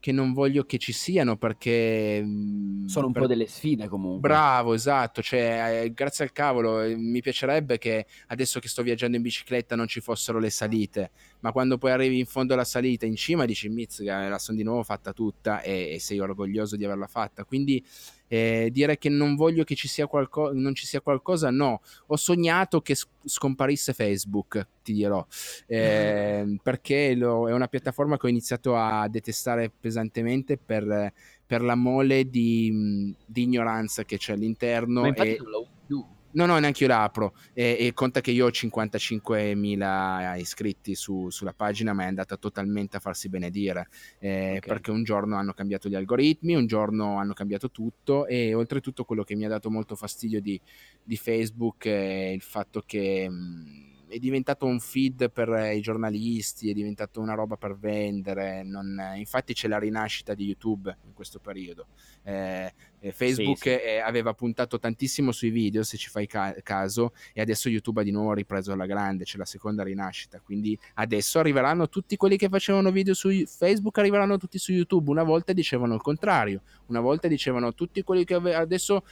che 0.05 0.11
non 0.11 0.33
voglio 0.33 0.65
che 0.65 0.77
ci 0.77 0.91
siano 0.91 1.35
perché... 1.35 2.21
Mm, 2.23 2.85
Sono 2.85 3.07
un 3.07 3.11
per... 3.11 3.23
po' 3.23 3.27
delle 3.27 3.47
sfide 3.47 3.87
comunque. 3.87 4.29
Bravo, 4.29 4.75
esatto, 4.75 5.23
cioè 5.23 5.81
eh, 5.81 5.93
grazie 5.93 6.25
al 6.25 6.31
cavolo 6.31 6.81
eh, 6.81 6.95
mi 6.95 7.21
piacerebbe 7.21 7.79
che 7.79 8.05
adesso 8.27 8.59
che 8.59 8.67
sto 8.67 8.83
viaggiando 8.83 9.17
in 9.17 9.23
bicicletta 9.23 9.75
non 9.75 9.87
ci 9.87 10.01
fossero 10.01 10.37
le 10.37 10.51
salite, 10.51 11.09
ma 11.39 11.51
quando 11.51 11.77
poi 11.77 11.91
arrivi 11.91 12.19
in 12.19 12.25
fondo 12.25 12.53
alla 12.53 12.63
salita, 12.63 13.05
in 13.05 13.15
cima 13.15 13.45
dici 13.45 13.69
mizzica, 13.69 14.27
la 14.27 14.39
sono 14.39 14.57
di 14.57 14.63
nuovo 14.63 14.83
fatta 14.83 15.13
tutta 15.13 15.61
e, 15.61 15.93
e 15.93 15.99
sei 15.99 16.19
orgoglioso 16.19 16.75
di 16.75 16.85
averla 16.85 17.07
fatta, 17.07 17.43
quindi 17.43 17.83
eh, 18.27 18.69
dire 18.71 18.97
che 18.97 19.09
non 19.09 19.35
voglio 19.35 19.63
che 19.63 19.75
ci 19.75 19.87
sia 19.87 20.07
qualcosa, 20.07 20.57
non 20.57 20.73
ci 20.73 20.85
sia 20.85 21.01
qualcosa, 21.01 21.51
no. 21.51 21.81
Ho 22.07 22.15
sognato 22.15 22.81
che 22.81 22.95
scomparisse 23.23 23.93
Facebook, 23.93 24.67
ti 24.83 24.93
dirò, 24.93 25.25
eh, 25.67 26.57
perché 26.61 27.13
lo, 27.15 27.47
è 27.47 27.53
una 27.53 27.67
piattaforma 27.67 28.17
che 28.17 28.25
ho 28.25 28.29
iniziato 28.29 28.75
a 28.75 29.07
detestare 29.07 29.69
pesantemente 29.69 30.57
per, 30.57 31.13
per 31.45 31.61
la 31.61 31.75
mole 31.75 32.29
di, 32.29 33.13
di, 33.25 33.43
ignoranza 33.43 34.03
che 34.03 34.17
c'è 34.17 34.33
all'interno. 34.33 35.01
Ma 35.01 35.07
infatti 35.07 35.35
e... 35.35 35.37
non 35.39 35.51
la 35.51 35.57
usi 35.57 35.69
più. 35.85 36.05
No, 36.35 36.45
no, 36.45 36.57
neanche 36.59 36.83
io 36.83 36.89
la 36.89 37.03
apro. 37.03 37.33
E, 37.53 37.77
e, 37.79 37.93
conta 37.93 38.19
che 38.19 38.31
io 38.31 38.47
ho 38.47 38.49
55.000 38.49 40.37
iscritti 40.37 40.93
su, 40.93 41.29
sulla 41.29 41.53
pagina, 41.53 41.93
ma 41.93 42.03
è 42.03 42.07
andata 42.07 42.35
totalmente 42.35 42.97
a 42.97 42.99
farsi 42.99 43.29
benedire. 43.29 43.87
Eh, 44.19 44.57
okay. 44.57 44.59
Perché 44.59 44.91
un 44.91 45.03
giorno 45.03 45.37
hanno 45.37 45.53
cambiato 45.53 45.87
gli 45.87 45.95
algoritmi, 45.95 46.55
un 46.55 46.67
giorno 46.67 47.17
hanno 47.19 47.33
cambiato 47.33 47.71
tutto. 47.71 48.27
E 48.27 48.53
oltretutto, 48.53 49.05
quello 49.05 49.23
che 49.23 49.35
mi 49.35 49.45
ha 49.45 49.49
dato 49.49 49.69
molto 49.69 49.95
fastidio 49.95 50.41
di, 50.41 50.59
di 51.01 51.15
Facebook 51.15 51.85
è 51.87 52.29
il 52.33 52.41
fatto 52.41 52.83
che. 52.85 53.29
Mh, 53.29 53.93
è 54.15 54.19
diventato 54.19 54.65
un 54.65 54.79
feed 54.79 55.29
per 55.29 55.73
i 55.73 55.81
giornalisti, 55.81 56.69
è 56.69 56.73
diventato 56.73 57.19
una 57.19 57.33
roba 57.33 57.57
per 57.57 57.77
vendere. 57.77 58.63
Non, 58.63 58.97
infatti 59.17 59.53
c'è 59.53 59.67
la 59.67 59.77
rinascita 59.77 60.33
di 60.33 60.45
YouTube 60.45 60.95
in 61.05 61.13
questo 61.13 61.39
periodo. 61.39 61.87
Eh, 62.23 62.73
eh 63.01 63.11
Facebook 63.11 63.57
sì, 63.57 63.69
sì. 63.71 63.75
Eh, 63.75 63.97
aveva 63.99 64.33
puntato 64.33 64.79
tantissimo 64.79 65.33
sui 65.33 65.49
video, 65.49 65.83
se 65.83 65.97
ci 65.97 66.09
fai 66.09 66.27
ca- 66.27 66.55
caso, 66.63 67.11
e 67.33 67.41
adesso 67.41 67.67
YouTube 67.67 67.99
ha 67.99 68.03
di 68.05 68.11
nuovo 68.11 68.31
ripreso 68.31 68.71
alla 68.71 68.85
grande, 68.85 69.25
c'è 69.25 69.37
la 69.37 69.43
seconda 69.43 69.83
rinascita. 69.83 70.39
Quindi 70.39 70.79
adesso 70.93 71.39
arriveranno 71.39 71.89
tutti 71.89 72.15
quelli 72.15 72.37
che 72.37 72.47
facevano 72.47 72.91
video 72.91 73.13
su 73.13 73.29
Facebook, 73.45 73.97
arriveranno 73.97 74.37
tutti 74.37 74.57
su 74.57 74.71
YouTube. 74.71 75.11
Una 75.11 75.23
volta 75.23 75.51
dicevano 75.51 75.93
il 75.93 76.01
contrario, 76.01 76.61
una 76.85 77.01
volta 77.01 77.27
dicevano 77.27 77.73
tutti 77.73 78.01
quelli 78.01 78.23
che 78.23 78.35
ave- 78.35 78.55
adesso 78.55 79.03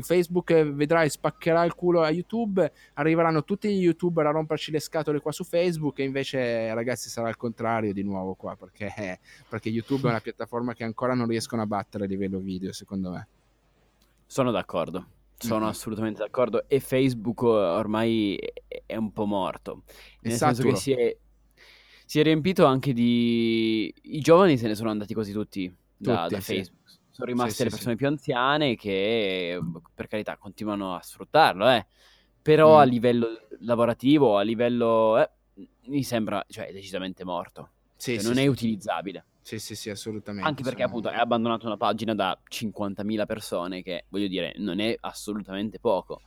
Facebook 0.00 0.52
vedrai 0.72 1.10
spaccherà 1.10 1.64
il 1.64 1.74
culo 1.74 2.02
a 2.02 2.10
YouTube, 2.10 2.70
arriveranno 2.94 3.44
tutti 3.44 3.68
gli 3.68 3.82
youtuber 3.82 4.26
a 4.26 4.30
romperci 4.30 4.70
le 4.70 4.80
scatole 4.80 5.20
qua 5.20 5.32
su 5.32 5.44
Facebook 5.44 5.98
e 5.98 6.04
invece 6.04 6.72
ragazzi 6.72 7.08
sarà 7.08 7.28
il 7.28 7.36
contrario 7.36 7.92
di 7.92 8.02
nuovo 8.02 8.34
qua 8.34 8.56
perché, 8.56 9.18
perché 9.48 9.68
YouTube 9.68 10.06
è 10.06 10.10
una 10.10 10.20
piattaforma 10.20 10.74
che 10.74 10.84
ancora 10.84 11.14
non 11.14 11.26
riescono 11.26 11.62
a 11.62 11.66
battere 11.66 12.04
a 12.04 12.06
livello 12.06 12.38
video 12.38 12.72
secondo 12.72 13.10
me. 13.10 13.26
Sono 14.26 14.50
d'accordo. 14.50 15.06
Sono 15.36 15.60
mm-hmm. 15.60 15.68
assolutamente 15.68 16.20
d'accordo 16.20 16.64
e 16.68 16.80
Facebook 16.80 17.42
ormai 17.42 18.38
è 18.86 18.96
un 18.96 19.12
po' 19.12 19.24
morto. 19.24 19.82
Nel 20.20 20.34
esatto. 20.34 20.54
senso 20.54 20.70
che 20.70 20.76
si 20.76 20.92
è, 20.92 21.16
si 22.04 22.20
è, 22.20 22.22
riempito 22.22 22.66
anche 22.66 22.92
di... 22.92 23.92
I 24.02 24.20
giovani 24.20 24.58
se 24.58 24.68
ne 24.68 24.74
sono 24.74 24.90
andati 24.90 25.14
quasi 25.14 25.32
tutti, 25.32 25.74
da, 25.96 26.22
tutti 26.22 26.34
da 26.34 26.40
Facebook 26.40 26.79
sono 27.20 27.24
rimaste 27.24 27.54
sì, 27.54 27.64
le 27.64 27.70
persone 27.70 27.92
sì, 27.92 27.96
più 27.98 28.06
anziane 28.06 28.76
che 28.76 29.60
per 29.94 30.08
carità 30.08 30.36
continuano 30.36 30.94
a 30.94 31.02
sfruttarlo, 31.02 31.68
eh. 31.70 31.86
però 32.40 32.76
mm. 32.76 32.80
a 32.80 32.82
livello 32.84 33.28
lavorativo, 33.60 34.38
a 34.38 34.42
livello... 34.42 35.18
Eh, 35.18 35.30
mi 35.86 36.02
sembra 36.02 36.44
cioè, 36.48 36.72
decisamente 36.72 37.24
morto. 37.24 37.70
Sì, 37.96 38.18
cioè, 38.18 38.26
non 38.28 38.38
è 38.38 38.46
utilizzabile. 38.46 39.24
Sì, 39.42 39.58
sì, 39.58 39.74
sì, 39.74 39.90
assolutamente. 39.90 40.48
Anche 40.48 40.62
perché 40.62 40.82
sono... 40.82 40.90
appunto 40.90 41.08
hai 41.08 41.18
abbandonato 41.18 41.66
una 41.66 41.76
pagina 41.76 42.14
da 42.14 42.38
50.000 42.48 43.26
persone 43.26 43.82
che, 43.82 44.04
voglio 44.08 44.28
dire, 44.28 44.54
non 44.56 44.78
è 44.78 44.96
assolutamente 45.00 45.78
poco 45.80 46.22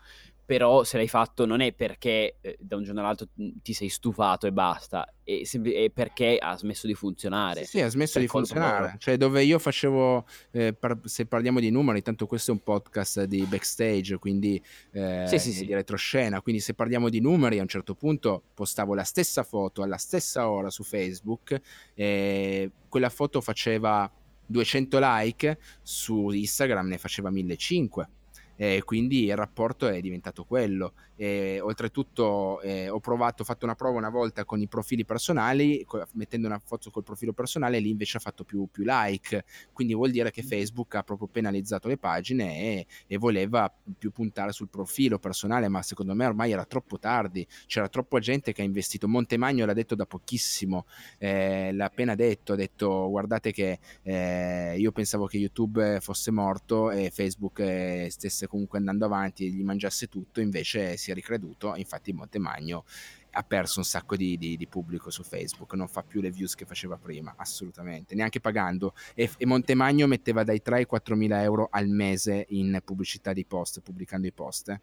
però 0.46 0.84
se 0.84 0.98
l'hai 0.98 1.08
fatto 1.08 1.46
non 1.46 1.62
è 1.62 1.72
perché 1.74 2.36
eh, 2.42 2.58
da 2.60 2.76
un 2.76 2.84
giorno 2.84 3.00
all'altro 3.00 3.28
ti 3.36 3.74
sei 3.74 3.88
stufato 3.88 4.46
e 4.46 4.52
basta, 4.52 5.08
è, 5.24 5.42
è 5.42 5.90
perché 5.90 6.38
ha 6.38 6.58
smesso 6.58 6.86
di 6.86 6.94
funzionare. 6.94 7.62
Sì, 7.64 7.78
sì 7.78 7.82
ha 7.82 7.88
smesso 7.88 8.20
di 8.20 8.28
funzionare. 8.28 8.82
Loro. 8.82 8.94
Cioè, 8.98 9.16
dove 9.16 9.44
io 9.44 9.58
facevo, 9.58 10.26
eh, 10.52 10.74
per, 10.74 11.00
se 11.06 11.26
parliamo 11.28 11.62
di 11.62 11.70
numeri, 11.70 12.02
tanto 12.02 12.26
questo 12.28 12.52
è 12.52 12.54
un 12.54 12.62
podcast 12.62 13.24
di 13.24 13.46
backstage, 13.46 14.18
quindi 14.18 14.62
eh, 14.92 15.24
sì, 15.28 15.40
sì, 15.40 15.54
sì. 15.54 15.66
di 15.66 15.74
retroscena, 15.74 16.42
quindi 16.42 16.62
se 16.62 16.74
parliamo 16.74 17.08
di 17.08 17.22
numeri, 17.22 17.60
a 17.60 17.62
un 17.62 17.70
certo 17.70 17.96
punto 17.96 18.44
postavo 18.54 18.94
la 18.94 19.04
stessa 19.04 19.44
foto 19.44 19.82
alla 19.82 19.98
stessa 19.98 20.50
ora 20.50 20.70
su 20.70 20.84
Facebook, 20.84 21.60
quella 21.94 23.10
foto 23.10 23.40
faceva 23.40 24.12
200 24.46 25.00
like, 25.02 25.58
su 25.82 26.30
Instagram 26.30 26.88
ne 26.88 26.98
faceva 26.98 27.30
1500 27.30 28.22
eh, 28.64 28.82
quindi 28.86 29.26
il 29.26 29.36
rapporto 29.36 29.88
è 29.90 30.00
diventato 30.00 30.46
quello. 30.46 30.94
E, 31.18 31.60
oltretutto 31.60 32.62
eh, 32.62 32.88
ho 32.88 33.02
provato, 33.02 33.42
ho 33.42 33.46
fatto 33.46 33.66
una 33.66 33.76
prova 33.76 33.98
una 33.98 34.10
volta 34.10 34.46
con 34.46 34.62
i 34.62 34.68
profili 34.70 35.04
personali, 35.04 35.84
co- 35.86 36.08
mettendo 36.14 36.48
una 36.48 36.62
foto 36.64 36.90
col 36.90 37.04
profilo 37.04 37.34
personale, 37.34 37.80
lì 37.80 37.90
invece 37.90 38.18
ha 38.18 38.20
fatto 38.22 38.46
più, 38.46 38.66
più, 38.72 38.84
like, 38.86 39.44
quindi 39.74 39.94
vuol 39.94 40.12
dire 40.12 40.32
che 40.32 40.44
Facebook 40.44 40.96
ha 40.96 41.04
proprio 41.04 41.28
penalizzato 41.28 41.90
le 41.90 41.98
pagine 41.98 42.58
e, 42.58 42.88
e, 43.06 43.18
voleva 43.18 43.70
più 43.98 44.12
puntare 44.12 44.54
sul 44.54 44.70
profilo 44.70 45.20
personale, 45.20 45.68
ma 45.68 45.82
secondo 45.82 46.14
me 46.14 46.26
ormai 46.26 46.52
era 46.52 46.64
troppo 46.64 46.98
tardi, 46.98 47.46
c'era 47.68 47.90
troppa 47.90 48.20
gente 48.20 48.54
che 48.54 48.62
ha 48.62 48.66
investito, 48.66 49.10
Montemagno 49.10 49.66
l'ha 49.66 49.74
detto 49.74 49.96
da 49.96 50.06
pochissimo, 50.06 50.86
eh, 51.18 51.74
l'ha 51.74 51.86
appena 51.86 52.16
detto, 52.16 52.54
ha 52.54 52.56
detto 52.56 53.10
guardate 53.10 53.52
che 53.52 53.80
eh, 54.04 54.76
io 54.78 54.92
pensavo 54.94 55.26
che 55.26 55.38
YouTube 55.38 56.00
fosse 56.00 56.32
morto 56.32 56.92
e 56.92 57.10
Facebook 57.10 57.60
eh, 57.60 58.08
stesse 58.10 58.48
comunque 58.54 58.78
andando 58.78 59.06
avanti 59.06 59.52
gli 59.52 59.64
mangiasse 59.64 60.08
tutto, 60.08 60.40
invece 60.40 60.96
si 60.96 61.10
è 61.10 61.16
ricreduto, 61.16 61.74
infatti 61.76 62.14
Montemagno 62.14 62.86
ha 63.32 63.42
perso 63.42 63.80
un 63.80 63.86
sacco 63.86 64.16
di, 64.16 64.38
di, 64.38 64.58
di, 64.58 64.68
pubblico 64.68 65.10
su 65.10 65.24
Facebook, 65.24 65.74
non 65.74 65.88
fa 65.88 66.04
più 66.04 66.22
le 66.22 66.30
views 66.30 66.54
che 66.54 66.66
faceva 66.66 66.98
prima, 66.98 67.34
assolutamente, 67.36 68.14
neanche 68.14 68.40
pagando. 68.40 68.94
E, 69.16 69.28
e 69.38 69.46
Montemagno 69.48 70.06
metteva 70.06 70.44
dai 70.44 70.62
3 70.62 70.76
ai 70.76 70.86
4 70.86 71.16
mila 71.16 71.42
euro 71.42 71.68
al 71.72 71.88
mese 71.88 72.46
in 72.50 72.80
pubblicità 72.86 73.34
di 73.34 73.44
post, 73.44 73.82
pubblicando 73.82 74.28
i 74.28 74.32
post 74.32 74.80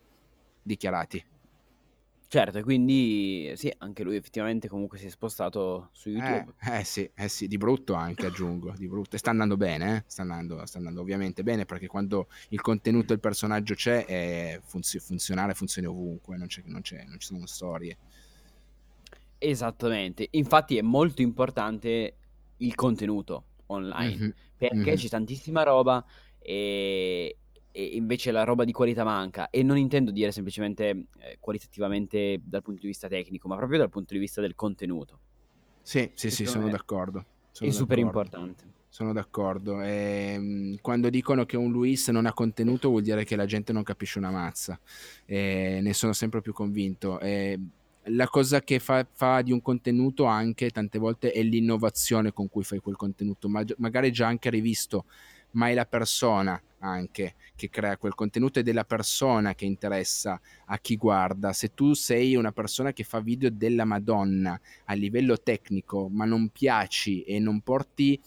dichiarati. 0.61 1.25
Certo, 2.33 2.59
e 2.59 2.63
quindi 2.63 3.53
sì, 3.57 3.75
anche 3.79 4.05
lui 4.05 4.15
effettivamente 4.15 4.69
comunque 4.69 4.99
si 4.99 5.07
è 5.07 5.09
spostato 5.09 5.89
su 5.91 6.11
YouTube. 6.11 6.55
Eh, 6.61 6.79
eh 6.79 6.85
sì, 6.85 7.11
eh 7.13 7.29
sì, 7.29 7.49
di 7.49 7.57
brutto 7.57 7.95
anche 7.95 8.27
aggiungo, 8.27 8.73
di 8.77 8.87
brutto. 8.87 9.17
E 9.17 9.19
sta 9.19 9.31
andando 9.31 9.57
bene, 9.57 9.97
eh? 9.97 10.05
sta, 10.07 10.23
andando, 10.23 10.65
sta 10.65 10.79
andando 10.79 11.01
ovviamente 11.01 11.43
bene 11.43 11.65
perché 11.65 11.89
quando 11.89 12.29
il 12.51 12.61
contenuto 12.61 13.13
il 13.13 13.19
personaggio 13.19 13.75
c'è, 13.75 14.05
è 14.05 14.61
funzi- 14.63 15.01
funzionale 15.01 15.55
funziona 15.55 15.91
ovunque, 15.91 16.37
non, 16.37 16.47
c'è, 16.47 16.63
non, 16.67 16.83
c'è, 16.83 17.03
non 17.03 17.19
ci 17.19 17.27
sono 17.27 17.47
storie. 17.47 17.97
Esattamente, 19.37 20.29
infatti 20.31 20.79
è 20.79 20.83
molto 20.83 21.23
importante 21.23 22.15
il 22.59 22.75
contenuto 22.77 23.45
online 23.67 24.17
mm-hmm. 24.17 24.31
perché 24.57 24.77
mm-hmm. 24.77 24.95
c'è 24.95 25.09
tantissima 25.09 25.65
roba 25.65 26.07
e, 26.39 27.39
e 27.73 27.85
invece 27.85 28.31
la 28.31 28.45
roba 28.45 28.65
di 28.65 28.73
qualità 28.73 29.05
manca 29.05 29.51
e 29.51 29.63
non 29.63 29.77
intendo 29.77 30.11
dire 30.11 30.33
semplicemente 30.33 31.07
eh, 31.19 31.37
qualitativamente 31.39 32.41
dal 32.43 32.63
punto 32.63 32.81
di 32.81 32.89
vista 32.89 33.09
tecnico, 33.09 33.49
ma 33.49 33.57
proprio 33.57 33.79
dal 33.79 33.91
punto 33.91 34.15
di 34.15 34.21
vista 34.21 34.41
del 34.41 34.55
contenuto. 34.55 35.19
Sì, 35.83 36.11
sì, 36.15 36.31
sì, 36.31 36.47
sono 36.47 36.69
d'accordo. 36.69 37.25
Sono 37.53 37.71
è 37.71 37.73
super 37.73 37.99
importante. 37.99 38.65
Sono 38.89 39.13
d'accordo. 39.13 39.83
E, 39.83 40.33
ehm, 40.35 40.79
quando 40.81 41.11
dicono 41.11 41.47
che 41.47 41.57
un 41.57 41.71
Luis 41.71 42.09
non 42.09 42.27
ha 42.27 42.33
contenuto 42.33 42.89
vuol 42.89 43.03
dire 43.03 43.25
che 43.25 43.37
la 43.37 43.47
gente 43.47 43.73
non 43.73 43.83
capisce 43.83 44.19
una 44.19 44.31
mazza. 44.31 44.79
E 45.25 45.79
ne 45.81 45.93
sono 45.95 46.13
sempre 46.13 46.41
più 46.41 46.53
convinto. 46.53 47.21
E 47.21 47.59
la 48.05 48.29
cosa 48.29 48.61
che 48.63 48.79
fa, 48.79 49.07
fa, 49.11 49.43
di 49.43 49.53
un 49.53 49.61
contenuto 49.61 50.25
anche 50.25 50.71
tante 50.71 50.99
volte 50.99 51.33
è 51.33 51.43
l'innovazione 51.43 52.33
con 52.33 52.49
cui 52.49 52.65
fai 52.65 52.79
quel 52.79 52.97
contenuto, 52.97 53.49
ma, 53.49 53.65
magari 53.77 54.11
già 54.11 54.27
anche 54.27 54.51
rivisto, 54.51 55.05
ma 55.53 55.69
è 55.69 55.75
la 55.75 55.87
persona 55.87 56.61
anche 56.81 57.35
che 57.57 57.69
crea 57.69 57.97
quel 57.97 58.15
contenuto 58.15 58.59
ed 58.59 58.69
è 58.69 58.73
la 58.73 58.85
persona 58.85 59.55
che 59.55 59.65
interessa 59.65 60.41
a 60.67 60.79
chi 60.79 60.97
guarda. 60.97 61.53
Se 61.53 61.75
tu 61.75 61.93
sei 61.93 62.35
una 62.35 62.53
persona 62.53 62.93
che 62.93 63.05
fa 63.05 63.21
video 63.21 63.51
della 63.51 63.85
Madonna 63.85 64.59
a 64.87 64.95
livello 64.95 65.39
tecnico, 65.39 66.09
ma 66.09 66.25
non 66.25 66.49
piaci 66.49 67.23
e 67.23 67.39
non 67.39 67.61
porti 67.61 68.19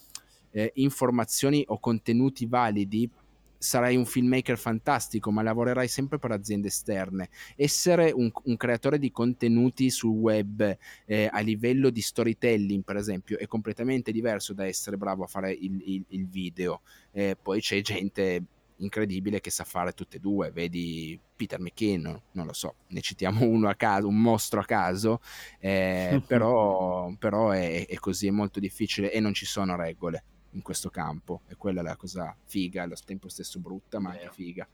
eh, 0.51 0.71
informazioni 0.75 1.63
o 1.67 1.79
contenuti 1.79 2.45
validi, 2.45 3.09
sarai 3.63 3.95
un 3.95 4.05
filmmaker 4.05 4.57
fantastico, 4.57 5.31
ma 5.31 5.41
lavorerai 5.41 5.87
sempre 5.87 6.19
per 6.19 6.31
aziende 6.31 6.67
esterne. 6.67 7.29
Essere 7.55 8.11
un, 8.11 8.29
un 8.43 8.57
creatore 8.57 8.99
di 8.99 9.09
contenuti 9.09 9.89
sul 9.89 10.11
web 10.11 10.77
eh, 11.05 11.29
a 11.31 11.39
livello 11.39 11.89
di 11.89 12.01
storytelling, 12.01 12.83
per 12.83 12.97
esempio, 12.97 13.39
è 13.39 13.47
completamente 13.47 14.11
diverso 14.11 14.53
da 14.53 14.65
essere 14.65 14.97
bravo 14.97 15.23
a 15.23 15.27
fare 15.27 15.53
il, 15.53 15.81
il, 15.85 16.05
il 16.09 16.27
video. 16.27 16.81
Eh, 17.11 17.37
poi 17.41 17.61
c'è 17.61 17.79
gente 17.81 18.43
incredibile 18.77 19.39
che 19.39 19.49
sa 19.49 19.63
fare 19.63 19.93
tutte 19.93 20.17
e 20.17 20.19
due, 20.19 20.51
vedi 20.51 21.17
Peter 21.33 21.59
McKinnon, 21.59 22.21
non 22.31 22.45
lo 22.45 22.53
so, 22.53 22.75
ne 22.87 22.99
citiamo 22.99 23.45
uno 23.47 23.69
a 23.69 23.75
caso, 23.75 24.09
un 24.09 24.19
mostro 24.19 24.59
a 24.59 24.65
caso, 24.65 25.21
eh, 25.59 26.21
però, 26.27 27.13
però 27.17 27.51
è, 27.51 27.87
è, 27.87 27.95
così, 27.95 28.27
è 28.27 28.31
molto 28.31 28.59
difficile 28.59 29.09
e 29.09 29.21
non 29.21 29.33
ci 29.33 29.45
sono 29.45 29.77
regole 29.77 30.23
in 30.53 30.61
questo 30.61 30.89
campo 30.89 31.41
e 31.47 31.55
quella 31.55 31.81
è 31.81 31.83
la 31.83 31.95
cosa 31.95 32.35
figa, 32.45 32.83
allo 32.83 32.95
tempo 33.05 33.29
stesso 33.29 33.59
brutta, 33.59 33.99
ma 33.99 34.11
anche 34.11 34.29
figa. 34.31 34.67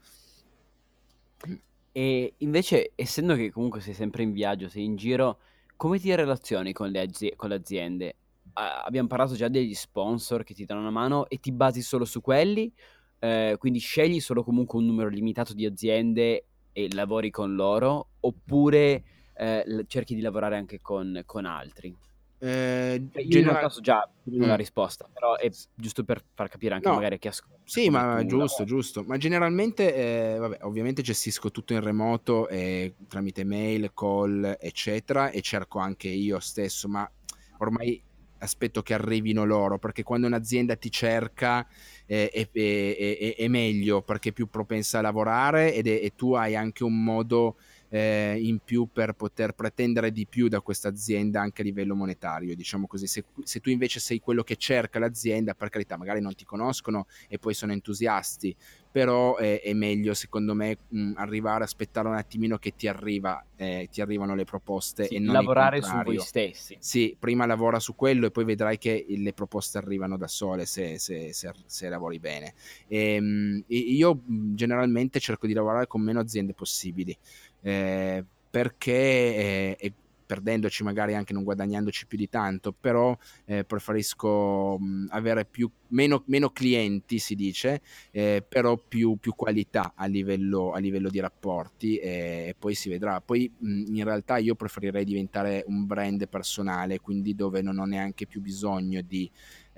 E 1.92 2.34
invece, 2.38 2.92
essendo 2.96 3.36
che 3.36 3.52
comunque 3.52 3.82
sei 3.82 3.94
sempre 3.94 4.24
in 4.24 4.32
viaggio, 4.32 4.70
sei 4.70 4.84
in 4.84 4.96
giro, 4.96 5.40
come 5.76 6.00
ti 6.00 6.14
relazioni 6.14 6.74
con 6.74 6.90
le, 6.90 7.02
azi- 7.02 7.34
con 7.36 7.50
le 7.50 7.56
aziende? 7.56 8.16
Uh, 8.50 8.86
abbiamo 8.86 9.08
parlato 9.08 9.36
già 9.36 9.48
degli 9.48 9.74
sponsor 9.74 10.44
che 10.44 10.54
ti 10.54 10.66
danno 10.66 10.82
una 10.82 10.92
mano 10.92 11.28
e 11.28 11.40
ti 11.40 11.52
basi 11.52 11.82
solo 11.82 12.06
su 12.06 12.22
quelli, 12.22 12.72
uh, 13.20 13.58
quindi 13.58 13.80
scegli 13.80 14.20
solo 14.20 14.44
comunque 14.44 14.80
un 14.80 14.86
numero 14.86 15.10
limitato 15.10 15.54
di 15.54 15.66
aziende 15.66 16.46
e 16.72 16.94
lavori 16.94 17.30
con 17.30 17.56
loro, 17.56 18.10
oppure 18.20 19.04
uh, 19.36 19.84
cerchi 19.88 20.16
di 20.16 20.22
lavorare 20.22 20.58
anche 20.58 20.80
con, 20.82 21.22
con 21.26 21.46
altri? 21.46 21.96
Eh, 22.42 22.94
Io 22.96 23.28
genera... 23.28 23.40
in 23.40 23.46
realtà 23.46 23.70
so 23.70 23.82
già 23.82 24.10
mm. 24.30 24.42
la 24.42 24.56
risposta, 24.56 25.10
però 25.12 25.36
è 25.36 25.50
giusto 25.76 26.04
per 26.06 26.24
far 26.34 26.48
capire 26.48 26.76
anche 26.76 26.88
no. 26.88 26.96
magari 26.96 27.20
chi 27.20 27.28
ascolta. 27.28 27.60
Sì, 27.66 27.90
ma 27.90 28.26
giusto, 28.26 28.64
giusto. 28.64 29.04
Ma 29.04 29.18
generalmente, 29.18 29.94
eh, 29.94 30.38
vabbè, 30.38 30.60
ovviamente 30.62 31.02
gestisco 31.02 31.52
tutto 31.52 31.74
in 31.74 31.82
remoto 31.82 32.48
eh, 32.48 32.96
tramite 33.08 33.44
mail, 33.44 33.92
call, 33.94 34.58
eccetera, 34.60 35.30
e 35.32 35.42
cerco 35.42 35.80
anche 35.80 36.08
io 36.08 36.40
stesso, 36.40 36.88
ma 36.88 37.10
ormai 37.58 38.02
aspetto 38.40 38.82
che 38.82 38.94
arrivino 38.94 39.44
loro, 39.44 39.78
perché 39.78 40.04
quando 40.04 40.28
un'azienda 40.28 40.76
ti 40.76 40.90
cerca 40.90 41.68
eh, 42.06 42.30
è, 42.30 42.50
è, 42.52 42.96
è, 42.98 43.36
è, 43.36 43.48
meglio, 43.48 44.02
perché 44.02 44.30
è 44.30 44.32
più 44.32 44.50
propensa 44.50 45.00
a 45.00 45.02
lavorare 45.02 45.74
ed 45.74 45.88
e 45.88 46.14
tu 46.16 46.34
hai 46.34 46.56
anche 46.56 46.84
un 46.84 47.04
modo 47.04 47.58
eh, 47.90 48.38
in 48.40 48.60
più 48.64 48.88
per 48.92 49.14
poter 49.14 49.54
pretendere 49.54 50.12
di 50.12 50.28
più 50.28 50.48
da 50.48 50.62
questa 50.62 50.88
azienda 50.90 51.42
anche 51.42 51.62
a 51.62 51.66
livello 51.66 51.96
monetario, 51.96 52.56
diciamo 52.56 52.88
così. 52.88 53.08
Se, 53.08 53.26
se, 53.44 53.60
tu 53.60 53.70
invece 53.70 54.00
sei 54.00 54.20
quello 54.20 54.44
che 54.44 54.56
cerca 54.56 55.00
l'azienda, 55.00 55.54
per 55.56 55.70
carità, 55.70 55.98
magari 55.98 56.22
non 56.22 56.36
ti 56.36 56.46
conoscono 56.46 57.08
e 57.28 57.40
poi 57.40 57.54
sono 57.54 57.72
entusiasti, 57.72 58.56
però 58.92 59.36
è, 59.36 59.62
è 59.62 59.74
meglio 59.74 60.14
secondo 60.14 60.54
me 60.54 60.78
mh, 60.88 61.14
arrivare, 61.16 61.64
aspettare 61.64 62.08
un 62.08 62.16
attimino 62.16 62.58
che 62.58 62.76
ti, 62.76 62.88
arriva, 62.88 63.44
eh, 63.56 63.88
ti 63.92 64.02
arrivano 64.02 64.36
le 64.36 64.46
proposte 64.46 65.06
sì, 65.06 65.16
e 65.16 65.20
non 65.20 65.34
lavorare 65.34 65.82
su 65.82 65.96
voi 66.04 66.20
stessi. 66.20 66.78
Sì, 66.80 67.16
prima 67.18 67.46
lavora 67.46 67.80
su 67.80 67.96
quello 67.96 68.28
e 68.28 68.32
poi 68.32 68.46
vedrai 68.46 68.78
che 68.78 69.06
le 69.08 69.34
proposte 69.34 69.78
arrivano 69.78 70.18
da 70.18 70.28
sole 70.28 70.66
se, 70.66 71.00
se, 71.00 71.34
se, 71.34 71.52
se 71.66 71.90
lavori 71.90 72.20
bene. 72.20 72.54
E, 72.88 73.20
mh, 73.20 73.64
io 73.68 74.22
generalmente 74.26 75.20
cerco 75.20 75.48
di 75.48 75.54
lavorare 75.54 75.88
con 75.88 76.02
meno 76.02 76.20
aziende 76.20 76.54
possibili 76.54 77.18
eh, 77.62 78.24
perché 78.50 79.78
eh, 79.78 79.94
perdendoci 80.30 80.84
magari 80.84 81.16
anche 81.16 81.34
non 81.34 81.44
guadagnandoci 81.44 82.06
più 82.06 82.16
di 82.16 82.30
tanto, 82.30 82.72
però 82.72 83.18
eh, 83.46 83.64
preferisco 83.64 84.78
mh, 84.78 85.08
avere 85.10 85.44
più, 85.44 85.68
meno, 85.88 86.22
meno, 86.28 86.52
clienti, 86.52 87.18
si 87.18 87.34
dice, 87.34 87.82
eh, 88.12 88.46
però 88.48 88.78
più, 88.78 89.18
più 89.20 89.34
qualità 89.34 89.94
a 89.96 90.06
livello, 90.06 90.72
a 90.72 90.78
livello, 90.78 91.10
di 91.10 91.20
rapporti 91.20 91.98
e 91.98 92.56
poi 92.60 92.76
si 92.76 92.90
vedrà. 92.90 93.22
Poi 93.22 93.52
mh, 93.58 93.96
in 93.96 94.04
realtà 94.04 94.38
io 94.38 94.54
preferirei 94.54 95.04
diventare 95.04 95.64
un 95.66 95.88
brand 95.88 96.28
personale, 96.28 97.00
quindi 97.00 97.34
dove 97.34 97.64
non 97.64 97.80
ho 97.80 97.86
neanche 97.86 98.28
più 98.28 98.40
bisogno 98.40 99.02
di 99.02 99.28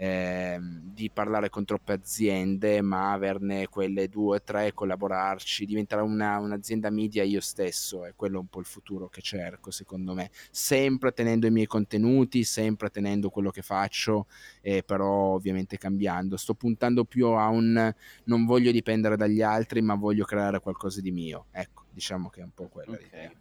eh, 0.02 0.60
di 0.60 1.12
parlare 1.12 1.49
con 1.49 1.64
troppe 1.64 1.93
aziende, 1.93 2.82
ma 2.82 3.12
averne 3.12 3.68
quelle 3.68 4.10
due 4.10 4.38
o 4.38 4.41
tre, 4.41 4.74
collaborarci, 4.74 5.64
diventare 5.64 6.02
una, 6.02 6.39
un'azienda 6.39 6.89
media 6.89 7.22
io 7.22 7.39
stesso, 7.39 8.06
è 8.06 8.16
quello 8.16 8.39
un 8.39 8.47
po' 8.47 8.60
il 8.62 8.66
futuro 8.66 9.10
che 9.10 9.22
cerco 9.22 9.70
secondo 9.70 10.16
me, 10.16 10.32
sempre 10.49 11.12
tenendo 11.12 11.45
i 11.45 11.52
miei 11.52 11.68
contenuti, 11.68 12.43
sempre 12.43 12.89
tenendo 12.89 13.30
quello 13.30 13.52
che 13.52 13.62
faccio, 13.62 14.26
eh, 14.62 14.82
però 14.82 15.36
ovviamente 15.36 15.78
cambiando. 15.78 16.36
Sto 16.36 16.56
puntando 16.56 17.06
più 17.06 17.28
a 17.28 17.49
un 17.49 17.93
non 18.24 18.45
voglio 18.45 18.72
dipendere 18.72 19.16
dagli 19.16 19.43
altri, 19.43 19.84
ma 19.84 19.93
voglio 19.93 20.26
creare 20.26 20.62
qualcosa 20.62 20.99
di 20.99 21.12
mio. 21.12 21.45
Ecco, 21.52 21.84
diciamo 21.91 22.30
che 22.30 22.41
è 22.41 22.43
un 22.43 22.54
po' 22.56 22.70
quella 22.70 22.93
okay. 22.93 23.04
l'idea. 23.04 23.32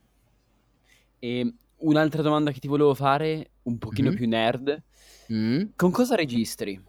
E 1.20 1.54
un'altra 1.76 2.20
domanda 2.20 2.52
che 2.52 2.60
ti 2.60 2.68
volevo 2.68 2.92
fare, 2.92 3.52
un 3.62 3.78
pochino 3.78 4.08
mm-hmm. 4.08 4.18
più 4.18 4.28
nerd, 4.28 4.82
Mm. 5.32 5.62
Con 5.76 5.90
cosa 5.90 6.14
registri 6.14 6.80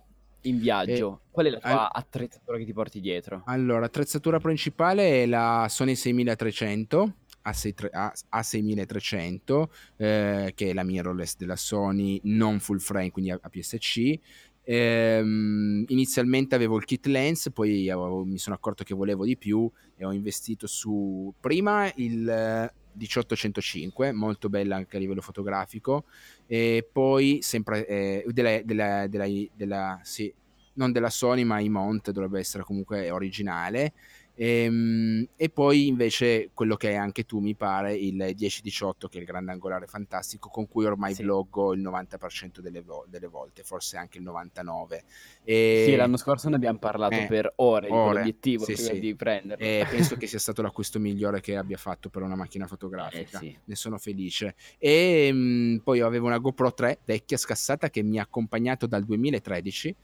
in 0.41 0.59
viaggio? 0.59 1.21
Eh, 1.25 1.31
Qual 1.31 1.45
è 1.45 1.49
la 1.49 1.59
tua 1.59 1.69
all... 1.69 1.89
attrezzatura 1.91 2.57
che 2.57 2.65
ti 2.65 2.73
porti 2.73 2.99
dietro? 2.99 3.43
Allora, 3.45 3.85
attrezzatura 3.85 4.39
principale 4.39 5.23
è 5.23 5.25
la 5.25 5.67
Sony 5.69 5.95
6300 5.95 7.15
A6, 7.43 8.13
A6300, 8.29 9.63
eh, 9.97 10.51
che 10.55 10.69
è 10.69 10.73
la 10.73 10.83
mirrorless 10.83 11.35
della 11.37 11.55
Sony, 11.55 12.19
non 12.23 12.59
full 12.59 12.77
frame, 12.77 13.11
quindi 13.11 13.31
APS-C. 13.31 14.19
Ehm, 14.63 15.85
inizialmente 15.87 16.55
avevo 16.55 16.77
il 16.77 16.85
kit 16.85 17.05
lens, 17.07 17.49
poi 17.53 17.89
avevo, 17.89 18.23
mi 18.23 18.37
sono 18.37 18.55
accorto 18.55 18.83
che 18.83 18.93
volevo 18.93 19.25
di 19.25 19.37
più 19.37 19.69
e 19.95 20.05
ho 20.05 20.11
investito 20.11 20.67
su 20.67 21.33
prima 21.39 21.91
il 21.95 22.71
1805, 22.93 24.11
molto 24.11 24.49
bella 24.49 24.75
anche 24.75 24.97
a 24.97 24.99
livello 24.99 25.21
fotografico, 25.21 26.05
e 26.45 26.87
poi 26.91 27.39
sempre 27.41 27.87
eh, 27.87 28.25
della, 28.27 28.61
della, 28.63 29.07
della, 29.07 29.27
della, 29.55 29.99
sì, 30.03 30.33
non 30.73 30.91
della 30.91 31.09
Sony 31.09 31.43
ma 31.43 31.59
Imont 31.59 32.11
dovrebbe 32.11 32.39
essere 32.39 32.63
comunque 32.63 33.09
originale 33.09 33.93
e, 34.35 34.63
ehm, 34.63 35.27
e, 35.35 35.49
poi 35.49 35.87
invece 35.87 36.49
quello 36.53 36.75
che 36.75 36.91
è 36.91 36.95
anche 36.95 37.25
tu 37.25 37.39
mi 37.39 37.55
pare 37.55 37.93
il 37.93 38.15
1018 38.15 39.07
che 39.07 39.17
è 39.17 39.21
il 39.21 39.27
grande 39.27 39.51
angolare 39.51 39.87
fantastico 39.87 40.49
con 40.49 40.67
cui 40.67 40.85
ormai 40.85 41.13
sì. 41.13 41.23
vloggo 41.23 41.73
il 41.73 41.81
90% 41.81 42.59
delle, 42.59 42.81
vo- 42.81 43.05
delle, 43.07 43.27
volte, 43.27 43.63
forse 43.63 43.97
anche 43.97 44.17
il 44.17 44.23
99%. 44.23 44.99
E... 45.43 45.83
Sì, 45.87 45.95
l'anno 45.95 46.17
scorso 46.17 46.49
ne 46.49 46.55
abbiamo 46.55 46.79
parlato 46.79 47.15
eh, 47.15 47.25
per 47.27 47.53
ore, 47.57 47.89
ore. 47.89 48.15
l'obiettivo 48.15 48.63
sì, 48.63 48.73
prima 48.73 48.89
sì. 48.89 48.99
di 48.99 49.15
prenderlo. 49.15 49.63
E 49.63 49.85
penso 49.89 50.15
che 50.15 50.27
sia 50.27 50.39
stato 50.39 50.61
l'acquisto 50.61 50.99
migliore 50.99 51.41
che 51.41 51.55
abbia 51.55 51.77
fatto 51.77 52.09
per 52.09 52.21
una 52.21 52.35
macchina 52.35 52.67
fotografica, 52.67 53.39
eh, 53.39 53.59
ne 53.63 53.75
sono 53.75 53.97
felice. 53.97 54.55
E 54.77 55.31
mh, 55.31 55.37
mm, 55.37 55.77
poi 55.77 55.99
avevo 55.99 56.27
una 56.27 56.37
GoPro 56.37 56.73
3 56.73 56.99
vecchia 57.05 57.37
scassata 57.37 57.89
che 57.89 58.01
mi 58.01 58.19
ha 58.19 58.23
accompagnato 58.23 58.87
dal 58.87 59.03
2013 59.03 59.95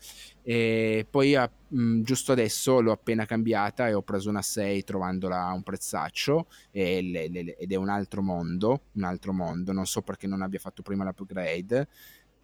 e 0.44 1.06
poi 1.10 1.36
a, 1.36 1.50
mh, 1.70 2.02
giusto 2.02 2.32
adesso 2.32 2.80
l'ho 2.82 2.92
appena 2.92 3.26
cambiata 3.26 3.88
e 3.88 3.94
ho 3.94 4.02
preso 4.02 4.30
una 4.30 4.42
6 4.42 4.84
trovandola 4.84 5.46
a 5.46 5.54
un 5.54 5.64
prezzaccio 5.64 6.48
e 6.72 7.02
le, 7.02 7.28
le, 7.30 7.56
ed 7.58 7.72
è 7.72 7.76
un 7.76 7.90
altro 7.90 8.22
mondo, 8.22 8.82
un 8.94 9.04
altro 9.04 9.34
mondo, 9.34 9.72
non 9.72 9.86
so 9.86 10.02
perché 10.02 10.28
non 10.28 10.42
abbia 10.42 10.60
fatto 10.60 10.82
prima 10.82 11.04
l'upgrade 11.04 11.88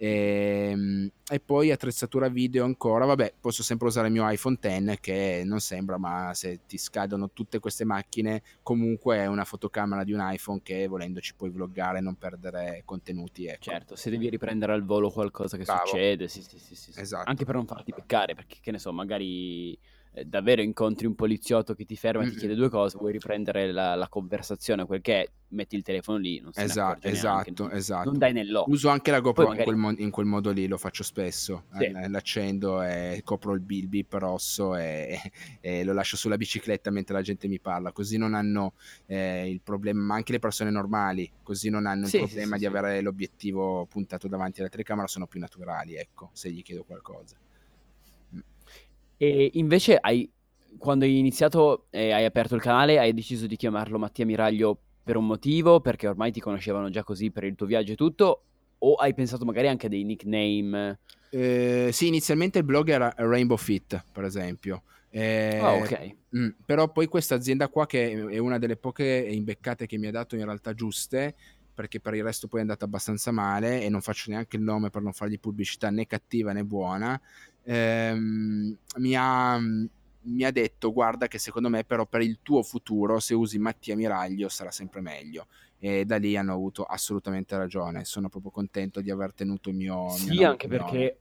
e, 0.03 0.69
ehm, 0.71 1.11
e, 1.31 1.39
poi 1.39 1.71
attrezzatura 1.71 2.27
video 2.27 2.65
ancora, 2.65 3.05
vabbè, 3.05 3.35
posso 3.39 3.63
sempre 3.63 3.87
usare 3.87 4.07
il 4.07 4.13
mio 4.13 4.29
iPhone 4.29 4.57
X 4.59 4.99
che 4.99 5.43
non 5.45 5.61
sembra, 5.61 5.97
ma 5.97 6.33
se 6.33 6.59
ti 6.67 6.77
scadono 6.77 7.31
tutte 7.31 7.59
queste 7.59 7.85
macchine, 7.85 8.43
comunque 8.63 9.19
è 9.19 9.27
una 9.27 9.45
fotocamera 9.45 10.03
di 10.03 10.11
un 10.11 10.19
iPhone 10.21 10.59
che 10.61 10.87
volendo 10.87 11.21
ci 11.21 11.33
puoi 11.35 11.51
vloggare 11.51 11.99
e 11.99 12.01
non 12.01 12.15
perdere 12.15 12.81
contenuti. 12.83 13.45
Ecco. 13.45 13.71
Certo, 13.71 13.95
se 13.95 14.09
devi 14.09 14.27
riprendere 14.27 14.73
al 14.73 14.83
volo 14.83 15.09
qualcosa 15.09 15.55
che 15.55 15.63
Bravo. 15.63 15.87
succede, 15.87 16.27
sì, 16.27 16.41
sì, 16.41 16.59
sì, 16.59 16.75
sì, 16.75 16.99
Esatto. 16.99 17.29
Anche 17.29 17.45
per 17.45 17.55
non 17.55 17.65
farti 17.65 17.93
peccare, 17.93 18.35
perché 18.35 18.57
che 18.59 18.71
ne 18.71 18.79
so, 18.79 18.91
magari 18.91 19.79
davvero 20.25 20.61
incontri 20.61 21.07
un 21.07 21.15
poliziotto 21.15 21.73
che 21.73 21.85
ti 21.85 21.95
ferma 21.95 22.23
e 22.23 22.29
ti 22.29 22.35
chiede 22.35 22.53
due 22.53 22.69
cose, 22.69 22.97
vuoi 22.97 23.11
riprendere 23.11 23.71
la, 23.71 23.95
la 23.95 24.07
conversazione, 24.07 24.85
quel 24.85 25.01
che 25.01 25.21
è, 25.23 25.29
metti 25.53 25.75
il 25.75 25.81
telefono 25.83 26.17
lì, 26.17 26.39
non 26.39 26.51
si 26.51 26.61
esatto, 26.61 27.07
esatto, 27.07 27.63
neanche, 27.63 27.77
esatto. 27.77 28.09
Non 28.09 28.19
dai 28.19 28.33
nell'occhio. 28.33 28.73
Uso 28.73 28.89
anche 28.89 29.11
la 29.11 29.19
GoPro 29.19 29.47
magari... 29.47 29.59
in, 29.59 29.65
quel 29.65 29.77
mo- 29.77 30.01
in, 30.03 30.09
quel 30.11 30.25
modo 30.25 30.51
lì, 30.51 30.67
lo 30.67 30.77
faccio 30.77 31.03
spesso. 31.03 31.65
Sì. 31.77 31.85
Eh, 31.85 32.09
l'accendo 32.09 32.81
e 32.83 33.21
copro 33.23 33.53
il 33.53 33.61
bip 33.61 34.13
rosso 34.13 34.75
e, 34.75 35.19
e, 35.61 35.83
lo 35.83 35.93
lascio 35.93 36.15
sulla 36.15 36.37
bicicletta 36.37 36.91
mentre 36.91 37.15
la 37.15 37.21
gente 37.21 37.47
mi 37.47 37.59
parla, 37.59 37.91
così 37.91 38.17
non 38.17 38.33
hanno 38.33 38.73
eh, 39.07 39.49
il 39.49 39.61
problema, 39.61 40.01
ma 40.01 40.15
anche 40.15 40.31
le 40.31 40.39
persone 40.39 40.69
normali, 40.69 41.31
così 41.41 41.69
non 41.69 41.85
hanno 41.85 42.05
sì, 42.05 42.17
il 42.17 42.23
problema 42.23 42.53
sì, 42.53 42.59
di 42.59 42.65
avere 42.67 43.01
l'obiettivo 43.01 43.85
puntato 43.85 44.27
davanti 44.27 44.59
alla 44.59 44.69
telecamera, 44.69 45.07
sono 45.07 45.27
più 45.27 45.39
naturali, 45.39 45.95
ecco, 45.95 46.29
se 46.33 46.51
gli 46.51 46.61
chiedo 46.61 46.83
qualcosa. 46.83 47.35
E 49.17 49.51
invece 49.53 49.97
hai, 49.97 50.29
quando 50.77 51.05
hai 51.05 51.17
iniziato 51.17 51.87
e 51.89 52.11
hai 52.11 52.25
aperto 52.25 52.55
il 52.55 52.61
canale, 52.61 52.99
hai 52.99 53.13
deciso 53.13 53.47
di 53.47 53.55
chiamarlo 53.55 53.97
Mattia 53.97 54.25
Miraglio 54.25 54.77
per 55.03 55.17
un 55.17 55.25
motivo, 55.25 55.81
perché 55.81 56.07
ormai 56.07 56.31
ti 56.31 56.39
conoscevano 56.39 56.89
già 56.89 57.03
così 57.03 57.31
per 57.31 57.43
il 57.43 57.55
tuo 57.55 57.65
viaggio 57.65 57.93
e 57.93 57.95
tutto, 57.95 58.43
o 58.79 58.95
hai 58.95 59.13
pensato 59.13 59.45
magari 59.45 59.67
anche 59.67 59.85
a 59.85 59.89
dei 59.89 60.03
nickname? 60.03 60.99
Eh, 61.29 61.89
sì, 61.91 62.07
inizialmente 62.07 62.59
il 62.59 62.63
blog 62.63 62.89
era 62.89 63.13
Rainbow 63.17 63.57
Fit, 63.57 64.03
per 64.11 64.23
esempio. 64.23 64.83
Eh, 65.09 65.59
ah, 65.59 65.73
ok. 65.73 66.15
Mh, 66.29 66.47
però 66.65 66.91
poi 66.91 67.07
questa 67.07 67.35
azienda 67.35 67.67
qua, 67.67 67.85
che 67.85 68.11
è 68.29 68.37
una 68.37 68.57
delle 68.57 68.77
poche 68.77 69.03
imbeccate 69.03 69.85
che 69.85 69.97
mi 69.97 70.07
ha 70.07 70.11
dato 70.11 70.35
in 70.35 70.45
realtà 70.45 70.73
giuste, 70.73 71.35
perché 71.73 71.99
per 71.99 72.13
il 72.13 72.23
resto 72.23 72.47
poi 72.47 72.59
è 72.59 72.61
andata 72.61 72.85
abbastanza 72.85 73.31
male 73.31 73.81
e 73.81 73.89
non 73.89 74.01
faccio 74.01 74.29
neanche 74.29 74.57
il 74.57 74.63
nome 74.63 74.89
per 74.89 75.01
non 75.01 75.11
fargli 75.11 75.39
pubblicità 75.39 75.89
né 75.89 76.05
cattiva 76.05 76.51
né 76.51 76.63
buona, 76.63 77.19
ehm, 77.63 78.77
mi, 78.97 79.15
ha, 79.15 79.57
mi 79.57 80.43
ha 80.43 80.51
detto 80.51 80.91
guarda 80.91 81.27
che 81.27 81.39
secondo 81.39 81.69
me 81.69 81.83
però 81.83 82.05
per 82.05 82.21
il 82.21 82.39
tuo 82.41 82.63
futuro 82.63 83.19
se 83.19 83.33
usi 83.33 83.57
Mattia 83.57 83.95
Miraglio 83.95 84.49
sarà 84.49 84.71
sempre 84.71 85.01
meglio. 85.01 85.47
E 85.79 86.05
da 86.05 86.15
lì 86.15 86.37
hanno 86.37 86.53
avuto 86.53 86.83
assolutamente 86.83 87.57
ragione. 87.57 88.05
Sono 88.05 88.29
proprio 88.29 88.51
contento 88.51 89.01
di 89.01 89.11
aver 89.11 89.33
tenuto 89.33 89.69
il 89.69 89.75
mio 89.75 90.09
sì 90.11 90.29
mio 90.29 90.49
anche 90.49 90.67
perché 90.69 91.17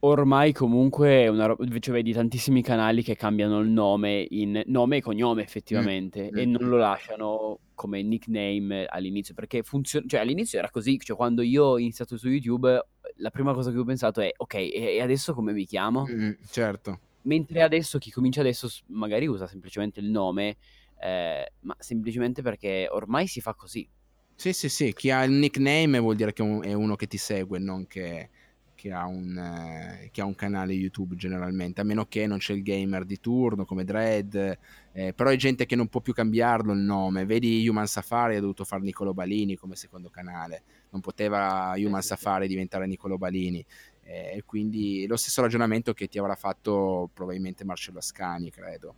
ormai 0.00 0.52
comunque 0.52 1.22
è 1.22 1.28
una 1.28 1.46
roba 1.46 1.64
cioè 1.78 1.94
vedi 1.94 2.12
tantissimi 2.12 2.62
canali 2.62 3.02
che 3.02 3.16
cambiano 3.16 3.60
il 3.60 3.68
nome 3.68 4.26
in 4.30 4.62
nome 4.66 4.98
e 4.98 5.02
cognome 5.02 5.42
effettivamente 5.42 6.30
mm, 6.30 6.36
e 6.36 6.46
mm, 6.46 6.50
non 6.50 6.68
lo 6.68 6.76
lasciano 6.76 7.58
come 7.74 8.02
nickname 8.02 8.84
all'inizio 8.86 9.34
perché 9.34 9.62
funziona 9.62 10.06
cioè 10.06 10.20
all'inizio 10.20 10.58
era 10.58 10.70
così 10.70 10.98
cioè 10.98 11.16
quando 11.16 11.42
io 11.42 11.64
ho 11.64 11.78
iniziato 11.78 12.16
su 12.16 12.28
YouTube 12.28 12.86
la 13.16 13.30
prima 13.30 13.52
cosa 13.54 13.70
che 13.70 13.78
ho 13.78 13.84
pensato 13.84 14.20
è 14.20 14.32
ok 14.36 14.54
e 14.54 15.00
adesso 15.00 15.34
come 15.34 15.52
mi 15.52 15.64
chiamo? 15.64 16.06
Mm, 16.08 16.30
certo 16.50 17.00
mentre 17.26 17.62
adesso 17.62 17.98
chi 17.98 18.10
comincia 18.10 18.40
adesso 18.40 18.68
magari 18.86 19.26
usa 19.26 19.46
semplicemente 19.46 20.00
il 20.00 20.10
nome 20.10 20.56
eh, 21.00 21.52
ma 21.60 21.76
semplicemente 21.78 22.42
perché 22.42 22.88
ormai 22.90 23.26
si 23.26 23.40
fa 23.40 23.54
così 23.54 23.86
sì 24.34 24.52
sì 24.52 24.68
sì 24.68 24.92
chi 24.92 25.10
ha 25.10 25.22
il 25.24 25.32
nickname 25.32 25.98
vuol 25.98 26.16
dire 26.16 26.32
che 26.32 26.42
è 26.42 26.72
uno 26.72 26.96
che 26.96 27.06
ti 27.06 27.18
segue 27.18 27.58
non 27.58 27.86
che 27.86 28.30
che 28.76 28.92
ha, 28.92 29.06
un, 29.06 29.36
eh, 29.36 30.10
che 30.12 30.20
ha, 30.20 30.24
un, 30.24 30.36
canale 30.36 30.72
YouTube 30.72 31.16
generalmente, 31.16 31.80
a 31.80 31.84
meno 31.84 32.06
che 32.06 32.26
non 32.26 32.38
c'è 32.38 32.52
il 32.52 32.62
gamer 32.62 33.04
di 33.04 33.18
turno 33.18 33.64
come 33.64 33.82
Dread, 33.84 34.58
eh, 34.92 35.12
però 35.12 35.30
è 35.30 35.36
gente 35.36 35.66
che 35.66 35.74
non 35.74 35.88
può 35.88 36.00
più 36.00 36.12
cambiarlo 36.12 36.72
il 36.72 36.80
nome. 36.80 37.24
Vedi 37.24 37.66
Human 37.66 37.86
Safari 37.86 38.36
ha 38.36 38.40
dovuto 38.40 38.64
fare 38.64 38.82
Nicolo 38.82 39.14
Balini 39.14 39.56
come 39.56 39.74
secondo 39.74 40.10
canale, 40.10 40.62
non 40.96 41.00
poteva 41.00 41.74
Human 41.76 42.02
Safari 42.02 42.48
diventare 42.48 42.86
Nicolo 42.86 43.18
Balini. 43.18 43.64
Eh, 44.02 44.42
quindi 44.46 45.06
lo 45.06 45.16
stesso 45.16 45.42
ragionamento 45.42 45.92
che 45.92 46.08
ti 46.08 46.18
avrà 46.18 46.34
fatto 46.34 47.10
probabilmente 47.12 47.64
Marcello 47.64 47.98
Ascani, 47.98 48.50
credo. 48.50 48.96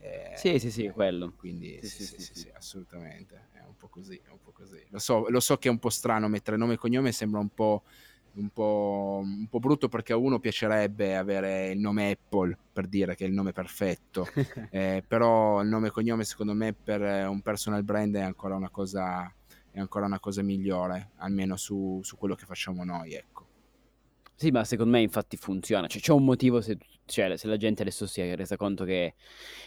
Eh, 0.00 0.32
sì, 0.36 0.58
sì, 0.58 0.70
sì, 0.70 0.88
quello. 0.90 1.32
Quindi 1.36 1.78
sì, 1.82 2.04
sì, 2.04 2.20
sì, 2.20 2.34
sì, 2.34 2.50
assolutamente. 2.54 3.48
È 3.52 3.60
un 3.66 3.76
po' 3.76 3.88
così, 3.88 4.20
un 4.30 4.38
po' 4.42 4.52
così. 4.52 4.84
Lo 4.90 4.98
so, 4.98 5.28
lo 5.28 5.40
so 5.40 5.56
che 5.56 5.68
è 5.68 5.70
un 5.70 5.78
po' 5.78 5.90
strano 5.90 6.28
mettere 6.28 6.56
nome 6.56 6.74
e 6.74 6.76
cognome, 6.76 7.12
sembra 7.12 7.40
un 7.40 7.48
po' 7.48 7.82
un 8.34 8.50
po', 8.50 9.20
un 9.22 9.48
po', 9.48 9.58
brutto 9.58 9.88
perché 9.88 10.12
a 10.12 10.16
uno 10.16 10.38
piacerebbe 10.38 11.16
avere 11.16 11.70
il 11.70 11.78
nome 11.80 12.10
Apple 12.10 12.56
per 12.72 12.86
dire 12.86 13.16
che 13.16 13.24
è 13.24 13.28
il 13.28 13.34
nome 13.34 13.52
perfetto, 13.52 14.28
eh, 14.70 15.02
però 15.04 15.60
il 15.62 15.68
nome 15.68 15.88
e 15.88 15.90
cognome 15.90 16.24
secondo 16.24 16.52
me 16.52 16.72
per 16.72 17.00
un 17.26 17.40
personal 17.40 17.82
brand 17.82 18.14
è 18.14 18.20
ancora 18.20 18.54
una 18.54 18.70
cosa, 18.70 19.32
è 19.70 19.80
ancora 19.80 20.06
una 20.06 20.20
cosa 20.20 20.42
migliore, 20.42 21.10
almeno 21.16 21.56
su, 21.56 22.00
su 22.02 22.16
quello 22.16 22.34
che 22.34 22.44
facciamo 22.44 22.84
noi. 22.84 23.14
Ecco. 23.14 23.46
Sì, 24.34 24.50
ma 24.52 24.62
secondo 24.64 24.92
me 24.92 25.00
infatti 25.00 25.36
funziona, 25.36 25.88
cioè 25.88 26.00
c'è 26.00 26.12
un 26.12 26.24
motivo 26.24 26.60
se, 26.60 26.78
cioè, 27.06 27.36
se 27.36 27.48
la 27.48 27.56
gente 27.56 27.82
adesso 27.82 28.06
si 28.06 28.20
è 28.20 28.36
resa 28.36 28.56
conto 28.56 28.84
che 28.84 29.14